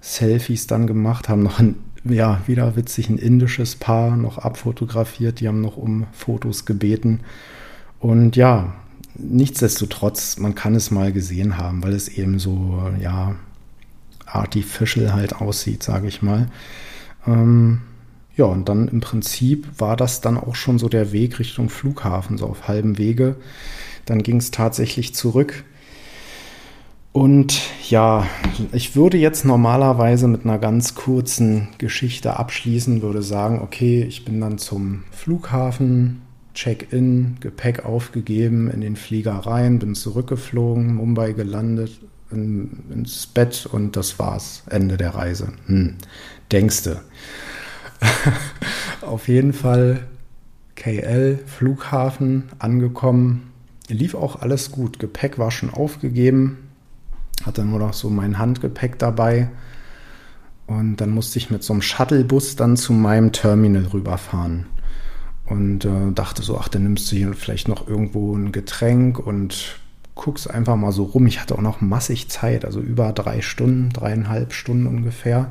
Selfies 0.00 0.66
dann 0.66 0.86
gemacht, 0.86 1.28
haben 1.28 1.42
noch 1.42 1.58
ein 1.58 1.76
ja, 2.04 2.40
wieder 2.46 2.76
witzig, 2.76 3.08
ein 3.10 3.18
indisches 3.18 3.76
Paar 3.76 4.16
noch 4.16 4.38
abfotografiert. 4.38 5.40
Die 5.40 5.48
haben 5.48 5.60
noch 5.60 5.76
um 5.76 6.06
Fotos 6.12 6.64
gebeten. 6.64 7.20
Und 7.98 8.36
ja, 8.36 8.72
nichtsdestotrotz, 9.14 10.38
man 10.38 10.54
kann 10.54 10.74
es 10.74 10.90
mal 10.90 11.12
gesehen 11.12 11.58
haben, 11.58 11.82
weil 11.82 11.92
es 11.92 12.08
eben 12.08 12.38
so, 12.38 12.90
ja, 13.00 13.36
artificial 14.26 15.12
halt 15.12 15.36
aussieht, 15.36 15.82
sage 15.82 16.08
ich 16.08 16.22
mal. 16.22 16.48
Ähm, 17.26 17.82
ja, 18.36 18.46
und 18.46 18.68
dann 18.68 18.88
im 18.88 19.00
Prinzip 19.00 19.68
war 19.78 19.96
das 19.96 20.20
dann 20.20 20.38
auch 20.38 20.54
schon 20.54 20.78
so 20.78 20.88
der 20.88 21.12
Weg 21.12 21.38
Richtung 21.38 21.68
Flughafen, 21.68 22.38
so 22.38 22.46
auf 22.46 22.68
halbem 22.68 22.96
Wege. 22.96 23.36
Dann 24.06 24.22
ging 24.22 24.36
es 24.36 24.50
tatsächlich 24.50 25.14
zurück 25.14 25.64
und 27.12 27.60
ja, 27.88 28.26
ich 28.72 28.94
würde 28.94 29.16
jetzt 29.16 29.44
normalerweise 29.44 30.28
mit 30.28 30.44
einer 30.44 30.58
ganz 30.58 30.94
kurzen 30.94 31.68
Geschichte 31.78 32.38
abschließen, 32.38 33.02
würde 33.02 33.22
sagen, 33.22 33.60
okay, 33.62 34.04
ich 34.04 34.24
bin 34.24 34.40
dann 34.40 34.58
zum 34.58 35.02
Flughafen, 35.10 36.22
Check-in, 36.54 37.36
Gepäck 37.40 37.84
aufgegeben, 37.84 38.70
in 38.70 38.80
den 38.80 38.94
Flieger 38.94 39.34
rein, 39.34 39.80
bin 39.80 39.94
zurückgeflogen, 39.96 40.94
Mumbai 40.94 41.32
gelandet, 41.32 42.00
in, 42.30 42.84
ins 42.90 43.26
Bett 43.26 43.66
und 43.70 43.96
das 43.96 44.20
war's, 44.20 44.62
Ende 44.70 44.96
der 44.96 45.14
Reise. 45.14 45.52
Hm, 45.66 45.96
denkste. 46.52 47.00
Auf 49.00 49.26
jeden 49.26 49.52
Fall 49.52 50.06
KL, 50.76 51.40
Flughafen, 51.44 52.44
angekommen, 52.60 53.50
lief 53.88 54.14
auch 54.14 54.40
alles 54.40 54.70
gut, 54.70 55.00
Gepäck 55.00 55.38
war 55.38 55.50
schon 55.50 55.70
aufgegeben, 55.70 56.59
hatte 57.44 57.64
nur 57.64 57.78
noch 57.78 57.92
so 57.92 58.10
mein 58.10 58.38
Handgepäck 58.38 58.98
dabei. 58.98 59.50
Und 60.66 60.96
dann 60.98 61.10
musste 61.10 61.38
ich 61.38 61.50
mit 61.50 61.64
so 61.64 61.72
einem 61.72 61.82
Shuttlebus 61.82 62.56
dann 62.56 62.76
zu 62.76 62.92
meinem 62.92 63.32
Terminal 63.32 63.86
rüberfahren. 63.86 64.66
Und 65.46 65.84
äh, 65.84 66.12
dachte 66.14 66.42
so, 66.42 66.58
ach, 66.58 66.68
dann 66.68 66.84
nimmst 66.84 67.10
du 67.10 67.16
hier 67.16 67.34
vielleicht 67.34 67.66
noch 67.66 67.88
irgendwo 67.88 68.36
ein 68.36 68.52
Getränk 68.52 69.18
und 69.18 69.80
guckst 70.14 70.48
einfach 70.48 70.76
mal 70.76 70.92
so 70.92 71.04
rum. 71.04 71.26
Ich 71.26 71.40
hatte 71.40 71.56
auch 71.56 71.62
noch 71.62 71.80
massig 71.80 72.28
Zeit, 72.28 72.64
also 72.64 72.80
über 72.80 73.12
drei 73.12 73.40
Stunden, 73.40 73.90
dreieinhalb 73.90 74.52
Stunden 74.52 74.86
ungefähr. 74.86 75.50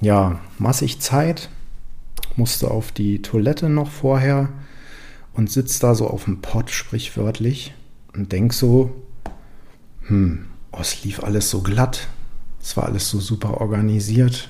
Ja, 0.00 0.38
massig 0.58 1.00
Zeit. 1.00 1.48
Musste 2.36 2.70
auf 2.70 2.92
die 2.92 3.22
Toilette 3.22 3.68
noch 3.68 3.90
vorher 3.90 4.50
und 5.32 5.50
sitzt 5.50 5.82
da 5.82 5.94
so 5.94 6.06
auf 6.06 6.24
dem 6.24 6.40
Pott, 6.40 6.70
sprichwörtlich, 6.70 7.74
und 8.14 8.32
denk 8.32 8.52
so, 8.52 8.94
hm, 10.08 10.46
oh, 10.72 10.78
es 10.80 11.04
lief 11.04 11.22
alles 11.22 11.50
so 11.50 11.62
glatt. 11.62 12.08
Es 12.60 12.76
war 12.76 12.84
alles 12.84 13.08
so 13.08 13.20
super 13.20 13.60
organisiert. 13.60 14.48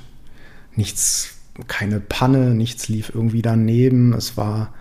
Nichts, 0.74 1.34
keine 1.68 2.00
Panne, 2.00 2.54
nichts 2.54 2.88
lief 2.88 3.12
irgendwie 3.14 3.42
daneben. 3.42 4.12
Es 4.12 4.36
war 4.36 4.72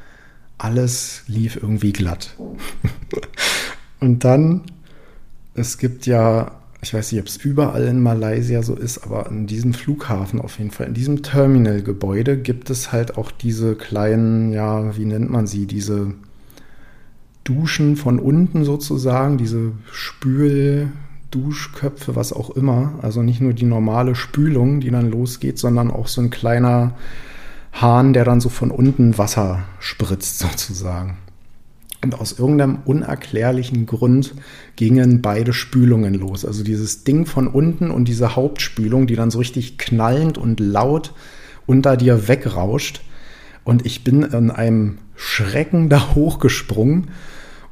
alles 0.57 1.23
lief 1.27 1.57
irgendwie 1.61 1.93
glatt. 1.93 2.35
und 3.99 4.23
dann, 4.23 4.63
es 5.53 5.77
gibt 5.77 6.05
ja, 6.05 6.59
ich 6.81 6.93
weiß 6.93 7.11
nicht, 7.11 7.21
ob 7.21 7.27
es 7.27 7.37
überall 7.37 7.83
in 7.83 8.01
Malaysia 8.01 8.61
so 8.61 8.75
ist, 8.75 8.99
aber 8.99 9.29
in 9.29 9.47
diesem 9.47 9.73
Flughafen 9.73 10.39
auf 10.39 10.59
jeden 10.59 10.71
Fall, 10.71 10.87
in 10.87 10.93
diesem 10.93 11.23
Terminalgebäude 11.23 12.37
gibt 12.37 12.69
es 12.69 12.91
halt 12.91 13.17
auch 13.17 13.31
diese 13.31 13.75
kleinen, 13.75 14.51
ja, 14.51 14.95
wie 14.97 15.05
nennt 15.05 15.29
man 15.29 15.47
sie, 15.47 15.65
diese 15.65 16.13
Duschen 17.45 17.95
von 17.95 18.19
unten 18.19 18.65
sozusagen, 18.65 19.37
diese 19.37 19.71
Spül, 19.91 20.89
Duschköpfe, 21.31 22.15
was 22.15 22.33
auch 22.33 22.49
immer. 22.49 22.99
Also 23.01 23.21
nicht 23.21 23.39
nur 23.39 23.53
die 23.53 23.65
normale 23.65 24.15
Spülung, 24.15 24.81
die 24.81 24.89
dann 24.89 25.09
losgeht, 25.09 25.57
sondern 25.57 25.91
auch 25.91 26.07
so 26.07 26.21
ein 26.21 26.29
kleiner 26.29 26.95
Hahn, 27.71 28.13
der 28.13 28.25
dann 28.25 28.41
so 28.41 28.49
von 28.49 28.71
unten 28.71 29.17
Wasser 29.17 29.63
spritzt 29.79 30.39
sozusagen. 30.39 31.17
Und 32.01 32.19
aus 32.19 32.37
irgendeinem 32.37 32.79
unerklärlichen 32.85 33.85
Grund 33.85 34.35
gingen 34.75 35.21
beide 35.21 35.53
Spülungen 35.53 36.13
los. 36.13 36.45
Also 36.45 36.63
dieses 36.63 37.03
Ding 37.03 37.25
von 37.25 37.47
unten 37.47 37.89
und 37.91 38.07
diese 38.07 38.35
Hauptspülung, 38.35 39.07
die 39.07 39.15
dann 39.15 39.31
so 39.31 39.39
richtig 39.39 39.77
knallend 39.77 40.37
und 40.37 40.59
laut 40.59 41.13
unter 41.65 41.97
dir 41.97 42.27
wegrauscht. 42.27 43.01
Und 43.63 43.85
ich 43.85 44.03
bin 44.03 44.21
in 44.23 44.51
einem 44.51 44.99
Schrecken 45.15 45.89
da 45.89 46.09
hochgesprungen. 46.15 47.09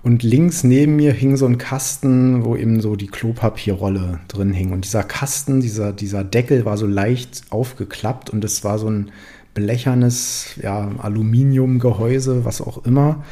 Und 0.04 0.22
links 0.22 0.66
neben 0.66 0.98
mir 0.98 1.14
hing 1.14 1.38
so 1.38 1.46
ein 1.46 1.58
Kasten, 1.58 2.44
wo 2.44 2.58
eben 2.58 2.82
so 2.82 2.98
die 2.98 3.08
Klopapierrolle 3.08 4.20
drin 4.28 4.52
hing. 4.52 4.74
Und 4.74 4.84
dieser 4.84 5.04
Kasten, 5.04 5.62
dieser, 5.62 5.94
dieser 5.94 6.26
Deckel 6.26 6.66
war 6.66 6.76
so 6.76 6.86
leicht 6.86 7.44
aufgeklappt 7.52 8.30
und 8.30 8.44
es 8.44 8.66
war 8.66 8.78
so 8.80 8.90
ein 8.90 9.12
blechernes 9.54 10.56
ja, 10.62 10.92
Aluminiumgehäuse, 10.98 12.44
was 12.44 12.60
auch 12.60 12.86
immer, 12.86 13.24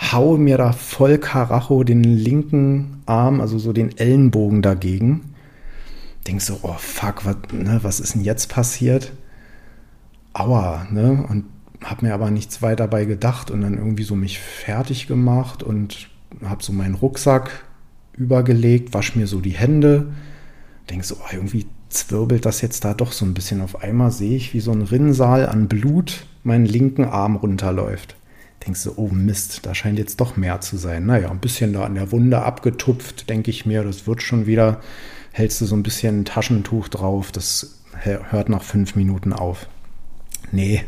haue 0.00 0.38
mir 0.38 0.56
da 0.56 0.72
voll 0.72 1.18
Karacho 1.18 1.84
den 1.84 2.02
linken 2.02 3.02
Arm, 3.04 3.42
also 3.42 3.58
so 3.58 3.74
den 3.74 3.96
Ellenbogen 3.98 4.62
dagegen. 4.62 5.34
Denk 6.26 6.40
so, 6.40 6.60
oh 6.62 6.76
fuck, 6.78 7.26
was, 7.26 7.36
ne, 7.52 7.80
was 7.82 8.00
ist 8.00 8.14
denn 8.14 8.24
jetzt 8.24 8.48
passiert? 8.48 9.12
Aua, 10.32 10.86
ne? 10.90 11.26
Und 11.28 11.44
hab 11.84 12.02
mir 12.02 12.14
aber 12.14 12.30
nichts 12.30 12.62
weiter 12.62 12.84
dabei 12.84 13.04
gedacht 13.04 13.50
und 13.50 13.60
dann 13.60 13.78
irgendwie 13.78 14.04
so 14.04 14.16
mich 14.16 14.38
fertig 14.38 15.06
gemacht 15.06 15.62
und 15.62 16.08
hab 16.42 16.62
so 16.62 16.72
meinen 16.72 16.94
Rucksack 16.94 17.64
übergelegt, 18.16 18.94
wasch 18.94 19.16
mir 19.16 19.26
so 19.26 19.40
die 19.40 19.50
Hände. 19.50 20.12
Denk 20.90 21.04
so, 21.04 21.16
oh, 21.16 21.32
irgendwie 21.32 21.66
zwirbelt 21.88 22.44
das 22.44 22.60
jetzt 22.60 22.84
da 22.84 22.94
doch 22.94 23.12
so 23.12 23.24
ein 23.24 23.34
bisschen. 23.34 23.60
Auf 23.60 23.82
einmal 23.82 24.10
sehe 24.10 24.36
ich, 24.36 24.54
wie 24.54 24.60
so 24.60 24.72
ein 24.72 24.82
Rinnsal 24.82 25.46
an 25.46 25.68
Blut 25.68 26.26
meinen 26.42 26.66
linken 26.66 27.04
Arm 27.04 27.36
runterläuft. 27.36 28.16
Denkst 28.66 28.84
du, 28.84 28.92
oh 28.96 29.08
Mist, 29.08 29.66
da 29.66 29.74
scheint 29.74 29.98
jetzt 29.98 30.20
doch 30.20 30.36
mehr 30.36 30.60
zu 30.60 30.76
sein. 30.76 31.06
Naja, 31.06 31.30
ein 31.30 31.38
bisschen 31.38 31.72
da 31.72 31.84
an 31.84 31.94
der 31.94 32.12
Wunde 32.12 32.42
abgetupft, 32.42 33.28
denke 33.28 33.50
ich 33.50 33.66
mir, 33.66 33.82
das 33.82 34.06
wird 34.06 34.22
schon 34.22 34.46
wieder. 34.46 34.80
Hältst 35.32 35.60
du 35.60 35.66
so 35.66 35.76
ein 35.76 35.82
bisschen 35.82 36.20
ein 36.20 36.24
Taschentuch 36.24 36.88
drauf, 36.88 37.30
das 37.32 37.82
hört 37.92 38.48
nach 38.48 38.62
fünf 38.62 38.96
Minuten 38.96 39.32
auf. 39.32 39.68
Nee, 40.52 40.82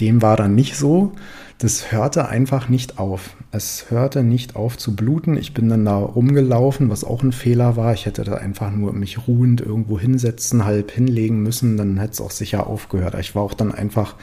dem 0.00 0.22
war 0.22 0.36
dann 0.36 0.54
nicht 0.54 0.76
so 0.76 1.12
das 1.58 1.90
hörte 1.90 2.28
einfach 2.28 2.68
nicht 2.68 2.98
auf. 2.98 3.34
Es 3.50 3.90
hörte 3.90 4.22
nicht 4.22 4.56
auf 4.56 4.76
zu 4.76 4.94
bluten. 4.94 5.38
Ich 5.38 5.54
bin 5.54 5.70
dann 5.70 5.86
da 5.86 5.96
rumgelaufen, 5.96 6.90
was 6.90 7.02
auch 7.02 7.22
ein 7.22 7.32
Fehler 7.32 7.76
war. 7.76 7.94
Ich 7.94 8.04
hätte 8.04 8.24
da 8.24 8.34
einfach 8.34 8.70
nur 8.70 8.92
mich 8.92 9.26
ruhend 9.26 9.62
irgendwo 9.62 9.98
hinsetzen, 9.98 10.66
halb 10.66 10.90
hinlegen 10.90 11.42
müssen, 11.42 11.78
dann 11.78 11.98
hätte 11.98 12.12
es 12.12 12.20
auch 12.20 12.30
sicher 12.30 12.66
aufgehört. 12.66 13.14
Ich 13.18 13.34
war 13.34 13.42
auch 13.42 13.54
dann 13.54 13.72
einfach 13.72 14.16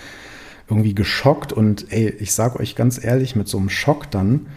irgendwie 0.69 0.93
geschockt 0.93 1.51
und 1.51 1.91
ey, 1.91 2.09
ich 2.09 2.33
sag 2.33 2.59
euch 2.59 2.75
ganz 2.75 3.03
ehrlich, 3.03 3.35
mit 3.35 3.47
so 3.47 3.57
einem 3.57 3.69
Schock 3.69 4.11
dann, 4.11 4.47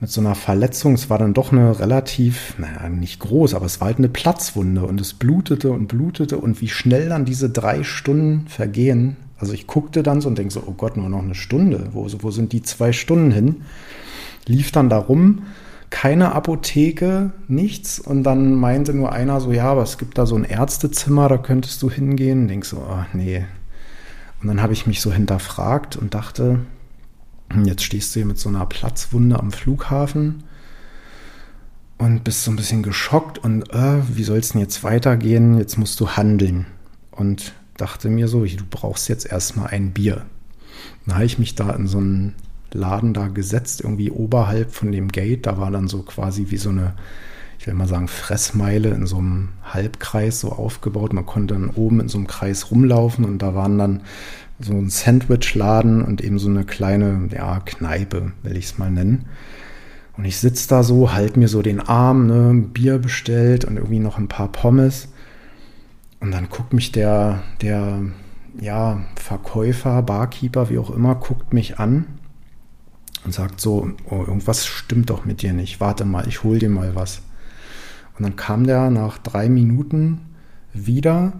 mit 0.00 0.10
so 0.10 0.20
einer 0.20 0.34
Verletzung, 0.34 0.94
es 0.94 1.08
war 1.08 1.18
dann 1.18 1.32
doch 1.32 1.52
eine 1.52 1.80
relativ, 1.80 2.54
naja, 2.58 2.88
nicht 2.88 3.18
groß, 3.20 3.54
aber 3.54 3.66
es 3.66 3.80
war 3.80 3.86
halt 3.86 3.98
eine 3.98 4.10
Platzwunde 4.10 4.84
und 4.84 5.00
es 5.00 5.14
blutete 5.14 5.70
und 5.70 5.86
blutete 5.86 6.36
und 6.36 6.60
wie 6.60 6.68
schnell 6.68 7.08
dann 7.08 7.24
diese 7.24 7.48
drei 7.48 7.82
Stunden 7.82 8.46
vergehen, 8.46 9.16
also 9.38 9.52
ich 9.52 9.66
guckte 9.66 10.02
dann 10.02 10.20
so 10.20 10.28
und 10.28 10.38
denke 10.38 10.52
so, 10.52 10.62
oh 10.66 10.72
Gott, 10.72 10.96
nur 10.96 11.08
noch 11.08 11.22
eine 11.22 11.34
Stunde. 11.34 11.88
Wo, 11.92 12.06
wo 12.20 12.30
sind 12.30 12.52
die 12.52 12.62
zwei 12.62 12.92
Stunden 12.92 13.30
hin? 13.30 13.62
Lief 14.46 14.72
dann 14.72 14.88
da 14.88 14.98
rum, 14.98 15.42
keine 15.90 16.34
Apotheke, 16.34 17.32
nichts. 17.46 17.98
Und 17.98 18.22
dann 18.22 18.54
meinte 18.54 18.94
nur 18.94 19.12
einer 19.12 19.40
so, 19.40 19.52
ja, 19.52 19.64
aber 19.64 19.82
es 19.82 19.98
gibt 19.98 20.16
da 20.16 20.24
so 20.24 20.36
ein 20.36 20.44
Ärztezimmer, 20.44 21.28
da 21.28 21.36
könntest 21.36 21.82
du 21.82 21.90
hingehen. 21.90 22.42
Und 22.42 22.48
denk 22.48 22.64
so, 22.64 22.78
oh, 22.78 23.04
nee. 23.12 23.44
Und 24.40 24.48
dann 24.48 24.62
habe 24.62 24.72
ich 24.72 24.86
mich 24.86 25.00
so 25.00 25.12
hinterfragt 25.12 25.96
und 25.96 26.14
dachte, 26.14 26.60
jetzt 27.64 27.84
stehst 27.84 28.14
du 28.14 28.20
hier 28.20 28.26
mit 28.26 28.38
so 28.38 28.48
einer 28.48 28.66
Platzwunde 28.66 29.38
am 29.38 29.52
Flughafen 29.52 30.44
und 31.98 32.24
bist 32.24 32.44
so 32.44 32.50
ein 32.50 32.56
bisschen 32.56 32.82
geschockt 32.82 33.38
und 33.38 33.70
äh, 33.72 34.16
wie 34.16 34.24
soll 34.24 34.38
es 34.38 34.50
denn 34.50 34.60
jetzt 34.60 34.84
weitergehen? 34.84 35.58
Jetzt 35.58 35.78
musst 35.78 35.98
du 36.00 36.10
handeln. 36.10 36.66
Und 37.10 37.54
dachte 37.76 38.10
mir 38.10 38.28
so, 38.28 38.44
du 38.44 38.64
brauchst 38.68 39.08
jetzt 39.08 39.26
erstmal 39.26 39.68
ein 39.68 39.92
Bier. 39.92 40.26
Dann 41.06 41.16
habe 41.16 41.24
ich 41.24 41.38
mich 41.38 41.54
da 41.54 41.70
in 41.70 41.86
so 41.86 41.98
einen 41.98 42.34
Laden 42.72 43.14
da 43.14 43.28
gesetzt, 43.28 43.80
irgendwie 43.80 44.10
oberhalb 44.10 44.72
von 44.72 44.92
dem 44.92 45.08
Gate. 45.08 45.46
Da 45.46 45.58
war 45.58 45.70
dann 45.70 45.88
so 45.88 46.02
quasi 46.02 46.46
wie 46.50 46.58
so 46.58 46.68
eine, 46.68 46.94
ich 47.58 47.66
will 47.66 47.74
mal 47.74 47.88
sagen, 47.88 48.08
Fressmeile 48.08 48.90
in 48.90 49.06
so 49.06 49.18
einem 49.18 49.50
Halbkreis 49.64 50.40
so 50.40 50.52
aufgebaut. 50.52 51.14
Man 51.14 51.24
konnte 51.24 51.54
dann 51.54 51.70
oben 51.70 52.00
in 52.00 52.08
so 52.08 52.18
einem 52.18 52.26
Kreis 52.26 52.70
rumlaufen 52.70 53.24
und 53.24 53.38
da 53.38 53.54
waren 53.54 53.78
dann 53.78 54.02
so 54.58 54.72
ein 54.72 54.88
Sandwichladen 54.88 56.02
und 56.02 56.22
eben 56.22 56.38
so 56.38 56.48
eine 56.48 56.64
kleine, 56.64 57.28
ja, 57.32 57.60
Kneipe, 57.60 58.32
will 58.42 58.56
ich 58.56 58.66
es 58.66 58.78
mal 58.78 58.90
nennen. 58.90 59.26
Und 60.16 60.24
ich 60.24 60.38
sitze 60.38 60.68
da 60.68 60.82
so, 60.82 61.12
halt 61.12 61.36
mir 61.36 61.48
so 61.48 61.60
den 61.60 61.80
Arm, 61.80 62.26
ne, 62.26 62.66
Bier 62.72 62.98
bestellt 62.98 63.64
und 63.64 63.76
irgendwie 63.76 63.98
noch 63.98 64.16
ein 64.18 64.28
paar 64.28 64.50
Pommes. 64.50 65.08
Und 66.20 66.30
dann 66.32 66.48
guckt 66.48 66.72
mich 66.72 66.90
der, 66.92 67.42
der 67.60 68.00
ja, 68.60 69.04
Verkäufer, 69.16 70.02
Barkeeper, 70.02 70.70
wie 70.70 70.78
auch 70.78 70.90
immer, 70.90 71.14
guckt 71.16 71.52
mich 71.52 71.78
an 71.78 72.06
und 73.24 73.34
sagt 73.34 73.60
so, 73.60 73.90
oh, 74.08 74.24
irgendwas 74.26 74.66
stimmt 74.66 75.10
doch 75.10 75.24
mit 75.24 75.42
dir 75.42 75.52
nicht. 75.52 75.80
Warte 75.80 76.04
mal, 76.04 76.26
ich 76.28 76.42
hol 76.42 76.58
dir 76.58 76.70
mal 76.70 76.94
was. 76.94 77.22
Und 78.16 78.22
dann 78.22 78.36
kam 78.36 78.66
der 78.66 78.88
nach 78.88 79.18
drei 79.18 79.48
Minuten 79.48 80.20
wieder 80.72 81.34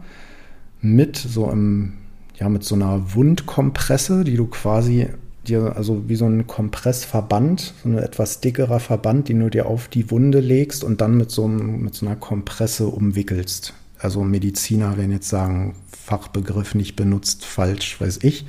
mit 0.80 1.16
so 1.16 1.48
einem, 1.48 1.94
ja, 2.38 2.48
mit 2.48 2.64
so 2.64 2.74
einer 2.74 3.14
Wundkompresse, 3.14 4.24
die 4.24 4.36
du 4.36 4.46
quasi 4.46 5.08
dir, 5.46 5.76
also 5.76 6.08
wie 6.08 6.16
so 6.16 6.26
ein 6.26 6.46
Kompressverband, 6.46 7.74
so 7.82 7.88
ein 7.88 7.98
etwas 7.98 8.40
dickerer 8.40 8.80
Verband, 8.80 9.28
den 9.28 9.40
du 9.40 9.50
dir 9.50 9.66
auf 9.66 9.88
die 9.88 10.10
Wunde 10.10 10.40
legst 10.40 10.84
und 10.84 11.00
dann 11.00 11.16
mit 11.16 11.30
so, 11.30 11.44
einem, 11.44 11.82
mit 11.82 11.94
so 11.94 12.06
einer 12.06 12.16
Kompresse 12.16 12.86
umwickelst 12.86 13.74
also 13.98 14.22
Mediziner 14.22 14.96
werden 14.96 15.12
jetzt 15.12 15.28
sagen, 15.28 15.74
Fachbegriff 15.90 16.74
nicht 16.74 16.96
benutzt, 16.96 17.44
falsch, 17.44 18.00
weiß 18.00 18.20
ich. 18.22 18.46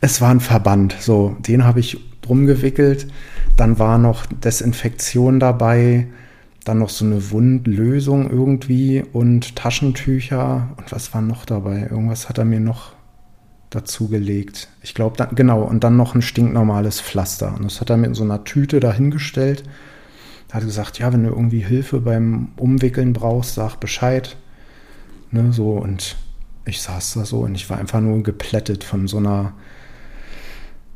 Es 0.00 0.20
war 0.20 0.30
ein 0.30 0.40
Verband, 0.40 0.96
so, 1.00 1.36
den 1.40 1.64
habe 1.64 1.80
ich 1.80 1.98
drum 2.22 2.46
gewickelt. 2.46 3.06
Dann 3.56 3.78
war 3.78 3.98
noch 3.98 4.26
Desinfektion 4.26 5.40
dabei, 5.40 6.06
dann 6.64 6.78
noch 6.78 6.88
so 6.88 7.04
eine 7.04 7.30
Wundlösung 7.30 8.30
irgendwie 8.30 9.04
und 9.12 9.56
Taschentücher. 9.56 10.70
Und 10.76 10.92
was 10.92 11.12
war 11.12 11.20
noch 11.20 11.44
dabei? 11.44 11.88
Irgendwas 11.90 12.28
hat 12.28 12.38
er 12.38 12.44
mir 12.44 12.60
noch 12.60 12.91
dazu 13.74 14.08
gelegt. 14.08 14.68
Ich 14.82 14.94
glaube, 14.94 15.28
genau, 15.34 15.62
und 15.62 15.84
dann 15.84 15.96
noch 15.96 16.14
ein 16.14 16.22
stinknormales 16.22 17.00
Pflaster. 17.00 17.54
Und 17.54 17.64
das 17.64 17.80
hat 17.80 17.90
er 17.90 18.02
in 18.02 18.14
so 18.14 18.24
einer 18.24 18.44
Tüte 18.44 18.80
dahingestellt. 18.80 19.64
Er 20.48 20.56
hat 20.56 20.64
gesagt, 20.64 20.98
ja, 20.98 21.12
wenn 21.12 21.24
du 21.24 21.30
irgendwie 21.30 21.64
Hilfe 21.64 22.00
beim 22.00 22.48
Umwickeln 22.56 23.12
brauchst, 23.12 23.54
sag 23.54 23.76
Bescheid. 23.76 24.36
Ne, 25.30 25.52
so 25.52 25.72
und 25.72 26.16
ich 26.66 26.82
saß 26.82 27.14
da 27.14 27.24
so 27.24 27.40
und 27.40 27.54
ich 27.54 27.68
war 27.70 27.78
einfach 27.78 28.00
nur 28.00 28.22
geplättet 28.22 28.84
von 28.84 29.08
so 29.08 29.16
einer, 29.16 29.54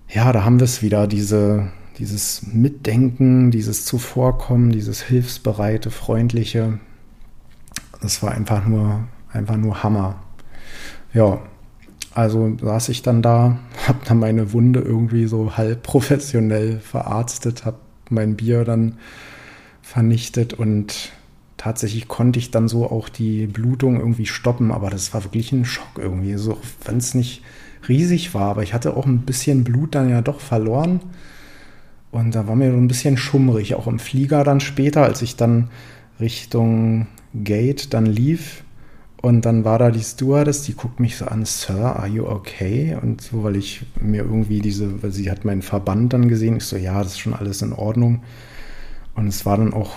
ja, 0.08 0.32
da 0.32 0.44
haben 0.44 0.60
wir 0.60 0.64
es 0.64 0.82
wieder, 0.82 1.06
diese, 1.06 1.70
dieses 1.98 2.42
Mitdenken, 2.46 3.50
dieses 3.50 3.84
Zuvorkommen, 3.86 4.70
dieses 4.70 5.02
hilfsbereite, 5.02 5.90
freundliche. 5.90 6.78
Das 8.02 8.22
war 8.22 8.32
einfach 8.32 8.66
nur, 8.66 9.08
einfach 9.32 9.56
nur 9.56 9.82
Hammer. 9.82 10.22
Ja, 11.14 11.40
also 12.16 12.56
saß 12.58 12.88
ich 12.88 13.02
dann 13.02 13.20
da, 13.20 13.58
hab 13.86 14.06
dann 14.06 14.18
meine 14.18 14.54
Wunde 14.54 14.80
irgendwie 14.80 15.26
so 15.26 15.58
halb 15.58 15.82
professionell 15.82 16.80
verarztet, 16.80 17.66
hab 17.66 17.78
mein 18.08 18.36
Bier 18.36 18.64
dann 18.64 18.96
vernichtet 19.82 20.54
und 20.54 21.12
tatsächlich 21.58 22.08
konnte 22.08 22.38
ich 22.38 22.50
dann 22.50 22.68
so 22.68 22.90
auch 22.90 23.10
die 23.10 23.46
Blutung 23.46 24.00
irgendwie 24.00 24.24
stoppen, 24.24 24.72
aber 24.72 24.88
das 24.88 25.12
war 25.12 25.24
wirklich 25.24 25.52
ein 25.52 25.66
Schock 25.66 25.98
irgendwie, 25.98 26.36
so 26.36 26.56
wenn 26.86 26.96
es 26.96 27.12
nicht 27.12 27.42
riesig 27.86 28.32
war, 28.32 28.50
aber 28.50 28.62
ich 28.62 28.72
hatte 28.72 28.96
auch 28.96 29.04
ein 29.04 29.20
bisschen 29.20 29.62
Blut 29.62 29.94
dann 29.94 30.08
ja 30.08 30.22
doch 30.22 30.40
verloren 30.40 31.00
und 32.12 32.34
da 32.34 32.48
war 32.48 32.56
mir 32.56 32.70
so 32.70 32.78
ein 32.78 32.88
bisschen 32.88 33.18
schummrig, 33.18 33.74
auch 33.74 33.86
im 33.86 33.98
Flieger 33.98 34.42
dann 34.42 34.60
später, 34.60 35.02
als 35.02 35.20
ich 35.20 35.36
dann 35.36 35.68
Richtung 36.18 37.08
Gate 37.34 37.92
dann 37.92 38.06
lief 38.06 38.64
und 39.26 39.44
dann 39.44 39.64
war 39.64 39.80
da 39.80 39.90
die 39.90 40.04
Stewardess, 40.04 40.62
die 40.62 40.74
guckt 40.74 41.00
mich 41.00 41.16
so 41.16 41.24
an, 41.24 41.44
Sir, 41.44 41.96
are 41.96 42.06
you 42.06 42.28
okay? 42.28 42.96
Und 43.02 43.20
so, 43.20 43.42
weil 43.42 43.56
ich 43.56 43.84
mir 44.00 44.22
irgendwie 44.22 44.60
diese, 44.60 45.02
weil 45.02 45.10
sie 45.10 45.32
hat 45.32 45.44
meinen 45.44 45.62
Verband 45.62 46.12
dann 46.12 46.28
gesehen, 46.28 46.58
ich 46.58 46.64
so, 46.64 46.76
ja, 46.76 47.02
das 47.02 47.14
ist 47.14 47.18
schon 47.18 47.34
alles 47.34 47.60
in 47.60 47.72
Ordnung. 47.72 48.22
Und 49.16 49.26
es 49.26 49.44
war 49.44 49.56
dann 49.56 49.74
auch, 49.74 49.96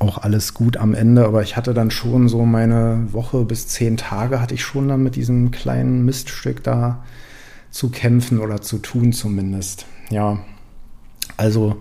auch 0.00 0.18
alles 0.18 0.52
gut 0.52 0.76
am 0.76 0.92
Ende, 0.92 1.24
aber 1.24 1.40
ich 1.40 1.56
hatte 1.56 1.72
dann 1.72 1.90
schon 1.90 2.28
so 2.28 2.44
meine 2.44 3.06
Woche 3.10 3.42
bis 3.46 3.68
zehn 3.68 3.96
Tage 3.96 4.38
hatte 4.38 4.52
ich 4.52 4.64
schon 4.64 4.88
dann 4.88 5.02
mit 5.02 5.16
diesem 5.16 5.50
kleinen 5.50 6.04
Miststück 6.04 6.62
da 6.62 7.02
zu 7.70 7.88
kämpfen 7.88 8.38
oder 8.38 8.60
zu 8.60 8.76
tun 8.76 9.14
zumindest. 9.14 9.86
Ja, 10.10 10.40
also 11.38 11.76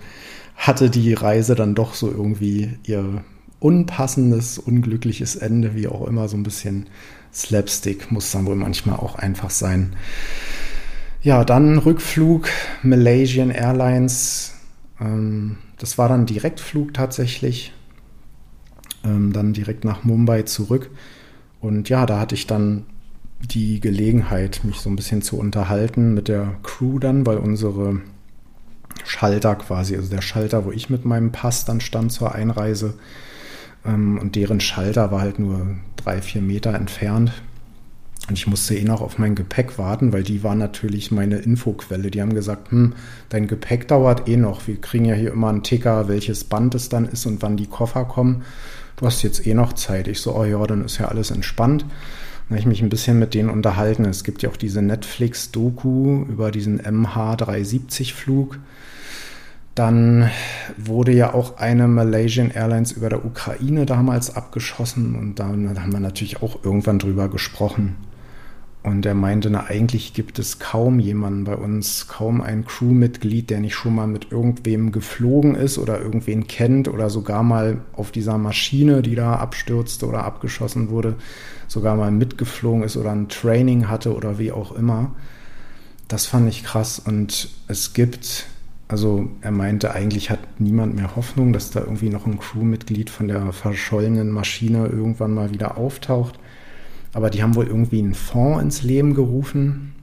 hatte 0.55 0.89
die 0.89 1.13
Reise 1.15 1.55
dann 1.55 1.75
doch 1.75 1.95
so 1.95 2.09
irgendwie 2.09 2.77
ihr 2.83 3.25
unpassendes, 3.59 4.57
unglückliches 4.57 5.35
Ende, 5.35 5.75
wie 5.75 5.87
auch 5.87 6.07
immer, 6.07 6.27
so 6.27 6.37
ein 6.37 6.43
bisschen 6.43 6.87
Slapstick 7.33 8.11
muss 8.11 8.31
dann 8.31 8.45
wohl 8.45 8.55
manchmal 8.55 8.97
auch 8.97 9.15
einfach 9.15 9.49
sein. 9.49 9.95
Ja, 11.21 11.43
dann 11.43 11.77
Rückflug, 11.77 12.49
Malaysian 12.81 13.49
Airlines. 13.49 14.53
Ähm, 14.99 15.57
das 15.77 15.97
war 15.97 16.09
dann 16.09 16.25
Direktflug 16.25 16.93
tatsächlich. 16.93 17.73
Ähm, 19.03 19.33
dann 19.33 19.53
direkt 19.53 19.83
nach 19.83 20.03
Mumbai 20.03 20.43
zurück. 20.43 20.89
Und 21.59 21.89
ja, 21.89 22.05
da 22.05 22.19
hatte 22.19 22.35
ich 22.35 22.47
dann 22.47 22.85
die 23.41 23.79
Gelegenheit, 23.79 24.61
mich 24.63 24.77
so 24.77 24.89
ein 24.89 24.95
bisschen 24.95 25.21
zu 25.21 25.37
unterhalten 25.37 26.13
mit 26.13 26.27
der 26.27 26.55
Crew 26.63 26.99
dann, 26.99 27.25
weil 27.25 27.37
unsere 27.37 28.01
Schalter 29.05 29.55
quasi, 29.55 29.95
also 29.95 30.09
der 30.09 30.21
Schalter, 30.21 30.65
wo 30.65 30.71
ich 30.71 30.89
mit 30.89 31.05
meinem 31.05 31.31
Pass 31.31 31.65
dann 31.65 31.79
stand 31.79 32.11
zur 32.11 32.35
Einreise, 32.35 32.95
und 33.83 34.35
deren 34.35 34.59
Schalter 34.59 35.11
war 35.11 35.21
halt 35.21 35.39
nur 35.39 35.75
drei, 35.95 36.21
vier 36.21 36.41
Meter 36.41 36.73
entfernt. 36.73 37.31
Und 38.27 38.37
ich 38.37 38.45
musste 38.45 38.75
eh 38.75 38.83
noch 38.83 39.01
auf 39.01 39.17
mein 39.17 39.33
Gepäck 39.33 39.79
warten, 39.79 40.13
weil 40.13 40.23
die 40.23 40.43
war 40.43 40.53
natürlich 40.53 41.11
meine 41.11 41.37
Infoquelle. 41.37 42.11
Die 42.11 42.21
haben 42.21 42.35
gesagt, 42.35 42.71
hm, 42.71 42.93
dein 43.29 43.47
Gepäck 43.47 43.87
dauert 43.87 44.27
eh 44.27 44.37
noch. 44.37 44.67
Wir 44.67 44.79
kriegen 44.79 45.05
ja 45.05 45.15
hier 45.15 45.31
immer 45.31 45.49
einen 45.49 45.63
Ticker, 45.63 46.07
welches 46.07 46.43
Band 46.43 46.75
es 46.75 46.89
dann 46.89 47.05
ist 47.05 47.25
und 47.25 47.41
wann 47.41 47.57
die 47.57 47.65
Koffer 47.65 48.05
kommen. 48.05 48.43
Du 48.97 49.05
hast 49.05 49.23
jetzt 49.23 49.47
eh 49.47 49.53
noch 49.53 49.73
Zeit. 49.73 50.07
Ich 50.07 50.21
so, 50.21 50.35
oh 50.35 50.43
ja, 50.43 50.63
dann 50.67 50.85
ist 50.85 50.99
ja 50.99 51.07
alles 51.07 51.31
entspannt. 51.31 51.83
Dann 51.83 52.57
habe 52.57 52.59
ich 52.59 52.65
mich 52.67 52.81
ein 52.83 52.89
bisschen 52.89 53.17
mit 53.17 53.33
denen 53.33 53.49
unterhalten. 53.49 54.05
Es 54.05 54.23
gibt 54.23 54.43
ja 54.43 54.49
auch 54.49 54.57
diese 54.57 54.81
Netflix-Doku 54.81 56.25
über 56.25 56.51
diesen 56.51 56.81
MH370-Flug. 56.81 58.59
Dann 59.79 60.29
wurde 60.75 61.13
ja 61.13 61.33
auch 61.33 61.55
eine 61.55 61.87
Malaysian 61.87 62.51
Airlines 62.51 62.91
über 62.91 63.07
der 63.07 63.23
Ukraine 63.23 63.85
damals 63.85 64.35
abgeschossen 64.35 65.15
und 65.15 65.39
da 65.39 65.45
haben 65.45 65.93
wir 65.93 66.01
natürlich 66.01 66.43
auch 66.43 66.65
irgendwann 66.65 66.99
drüber 66.99 67.29
gesprochen. 67.29 67.95
Und 68.83 69.05
er 69.05 69.13
meinte, 69.13 69.49
na, 69.49 69.67
eigentlich 69.67 70.13
gibt 70.13 70.37
es 70.37 70.59
kaum 70.59 70.99
jemanden 70.99 71.45
bei 71.45 71.55
uns, 71.55 72.09
kaum 72.09 72.41
ein 72.41 72.65
Crewmitglied, 72.65 73.49
der 73.49 73.61
nicht 73.61 73.73
schon 73.73 73.95
mal 73.95 74.05
mit 74.05 74.33
irgendwem 74.33 74.91
geflogen 74.91 75.55
ist 75.55 75.77
oder 75.77 76.01
irgendwen 76.01 76.47
kennt 76.47 76.89
oder 76.89 77.09
sogar 77.09 77.43
mal 77.43 77.77
auf 77.93 78.11
dieser 78.11 78.37
Maschine, 78.37 79.01
die 79.01 79.15
da 79.15 79.35
abstürzte 79.35 80.07
oder 80.07 80.25
abgeschossen 80.25 80.89
wurde, 80.89 81.15
sogar 81.69 81.95
mal 81.95 82.11
mitgeflogen 82.11 82.83
ist 82.83 82.97
oder 82.97 83.11
ein 83.11 83.29
Training 83.29 83.87
hatte 83.87 84.13
oder 84.13 84.39
wie 84.39 84.51
auch 84.51 84.73
immer. 84.73 85.15
Das 86.09 86.25
fand 86.25 86.49
ich 86.49 86.65
krass. 86.65 86.99
Und 86.99 87.47
es 87.69 87.93
gibt 87.93 88.45
also 88.89 89.29
er 89.41 89.51
meinte, 89.51 89.93
eigentlich 89.93 90.31
hat 90.31 90.59
niemand 90.59 90.95
mehr 90.95 91.15
Hoffnung, 91.15 91.53
dass 91.53 91.69
da 91.69 91.81
irgendwie 91.81 92.09
noch 92.09 92.25
ein 92.25 92.39
Crewmitglied 92.39 93.11
von 93.11 93.27
der 93.27 93.53
verschollenen 93.53 94.31
Maschine 94.31 94.87
irgendwann 94.87 95.31
mal 95.31 95.51
wieder 95.51 95.77
auftaucht. 95.77 96.39
Aber 97.13 97.29
die 97.29 97.43
haben 97.43 97.55
wohl 97.55 97.67
irgendwie 97.67 97.99
einen 97.99 98.15
Fonds 98.15 98.63
ins 98.63 98.81
Leben 98.81 99.13
gerufen, 99.13 99.93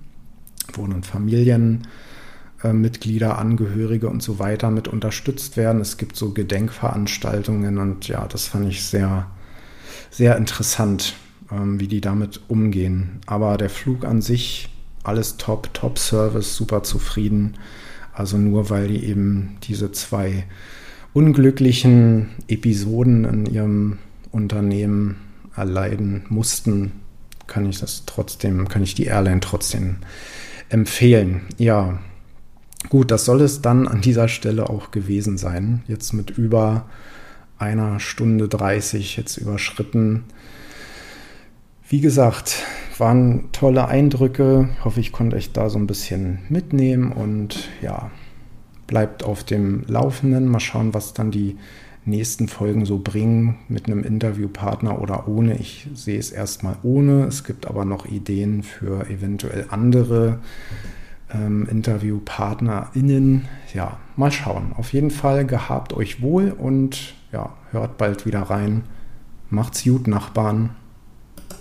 wo 0.73 0.87
dann 0.87 1.03
Familienmitglieder, 1.03 3.29
äh, 3.29 3.33
Angehörige 3.33 4.09
und 4.09 4.23
so 4.23 4.39
weiter 4.39 4.71
mit 4.71 4.87
unterstützt 4.87 5.57
werden. 5.57 5.81
Es 5.81 5.97
gibt 5.97 6.15
so 6.15 6.31
Gedenkveranstaltungen 6.31 7.79
und 7.79 8.07
ja, 8.07 8.29
das 8.29 8.47
fand 8.47 8.69
ich 8.69 8.85
sehr, 8.85 9.27
sehr 10.11 10.37
interessant, 10.37 11.15
ähm, 11.51 11.81
wie 11.81 11.89
die 11.89 12.01
damit 12.01 12.41
umgehen. 12.47 13.19
Aber 13.27 13.57
der 13.57 13.71
Flug 13.71 14.05
an 14.05 14.23
sich, 14.23 14.69
alles 15.03 15.39
top, 15.39 15.75
top 15.75 15.99
Service, 15.99 16.55
super 16.55 16.85
zufrieden. 16.85 17.57
Also 18.17 18.39
nur 18.39 18.71
weil 18.71 18.89
die 18.89 19.05
eben 19.05 19.59
diese 19.65 19.93
zwei 19.93 20.45
unglücklichen 21.13 22.31
Episoden 22.49 23.25
in 23.25 23.47
ihrem 23.47 23.99
Unternehmen 24.33 25.17
erleiden 25.55 26.25
mussten, 26.31 26.93
kann 27.47 27.69
ich 27.69 27.79
das 27.79 28.05
trotzdem, 28.07 28.69
kann 28.69 28.83
ich 28.83 28.95
die 28.95 29.05
Airline 29.05 29.41
trotzdem 29.41 29.97
empfehlen. 30.71 31.43
Ja, 31.59 31.99
gut, 32.89 33.11
das 33.11 33.27
soll 33.27 33.43
es 33.43 33.61
dann 33.61 33.87
an 33.87 34.01
dieser 34.01 34.29
Stelle 34.29 34.71
auch 34.71 34.91
gewesen 34.93 35.37
sein. 35.37 35.83
Jetzt 35.87 36.15
mit 36.15 36.31
über 36.31 36.89
einer 37.59 38.01
Stunde 38.01 38.49
30 38.49 39.19
jetzt 39.19 39.37
überschritten. 39.37 40.25
Wie 41.89 42.01
gesagt, 42.01 42.65
waren 42.99 43.53
tolle 43.53 43.87
Eindrücke. 43.87 44.71
Ich 44.77 44.85
hoffe, 44.85 44.99
ich 44.99 45.13
konnte 45.13 45.37
euch 45.37 45.53
da 45.53 45.71
so 45.71 45.79
ein 45.79 45.87
bisschen 45.87 46.41
mitnehmen 46.49 47.13
und 47.13 47.69
ja, 47.81 48.11
bleibt 48.89 49.23
auf 49.23 49.45
dem 49.45 49.85
Laufenden. 49.87 50.49
Mal 50.49 50.59
schauen, 50.59 50.95
was 50.95 51.15
dann 51.15 51.31
die 51.31 51.57
nächsten 52.05 52.49
Folgen 52.49 52.87
so 52.87 52.99
bringen 52.99 53.59
mit 53.69 53.87
einem 53.87 54.03
Interviewpartner 54.03 55.01
oder 55.01 55.29
ohne. 55.29 55.59
Ich 55.59 55.87
sehe 55.95 56.19
es 56.19 56.33
erstmal 56.33 56.77
ohne. 56.83 57.25
Es 57.27 57.45
gibt 57.45 57.69
aber 57.69 57.85
noch 57.85 58.05
Ideen 58.05 58.65
für 58.65 59.09
eventuell 59.09 59.67
andere 59.71 60.41
ähm, 61.33 61.69
InterviewpartnerInnen. 61.71 63.47
Ja, 63.75 63.99
mal 64.17 64.33
schauen. 64.33 64.73
Auf 64.77 64.93
jeden 64.93 65.13
Fall 65.13 65.47
gehabt 65.47 65.93
euch 65.93 66.21
wohl 66.21 66.51
und 66.51 67.15
ja, 67.31 67.55
hört 67.71 67.97
bald 67.97 68.27
wieder 68.27 68.43
rein. 68.43 68.83
Macht's 69.51 69.85
gut, 69.85 70.09
Nachbarn. 70.09 70.71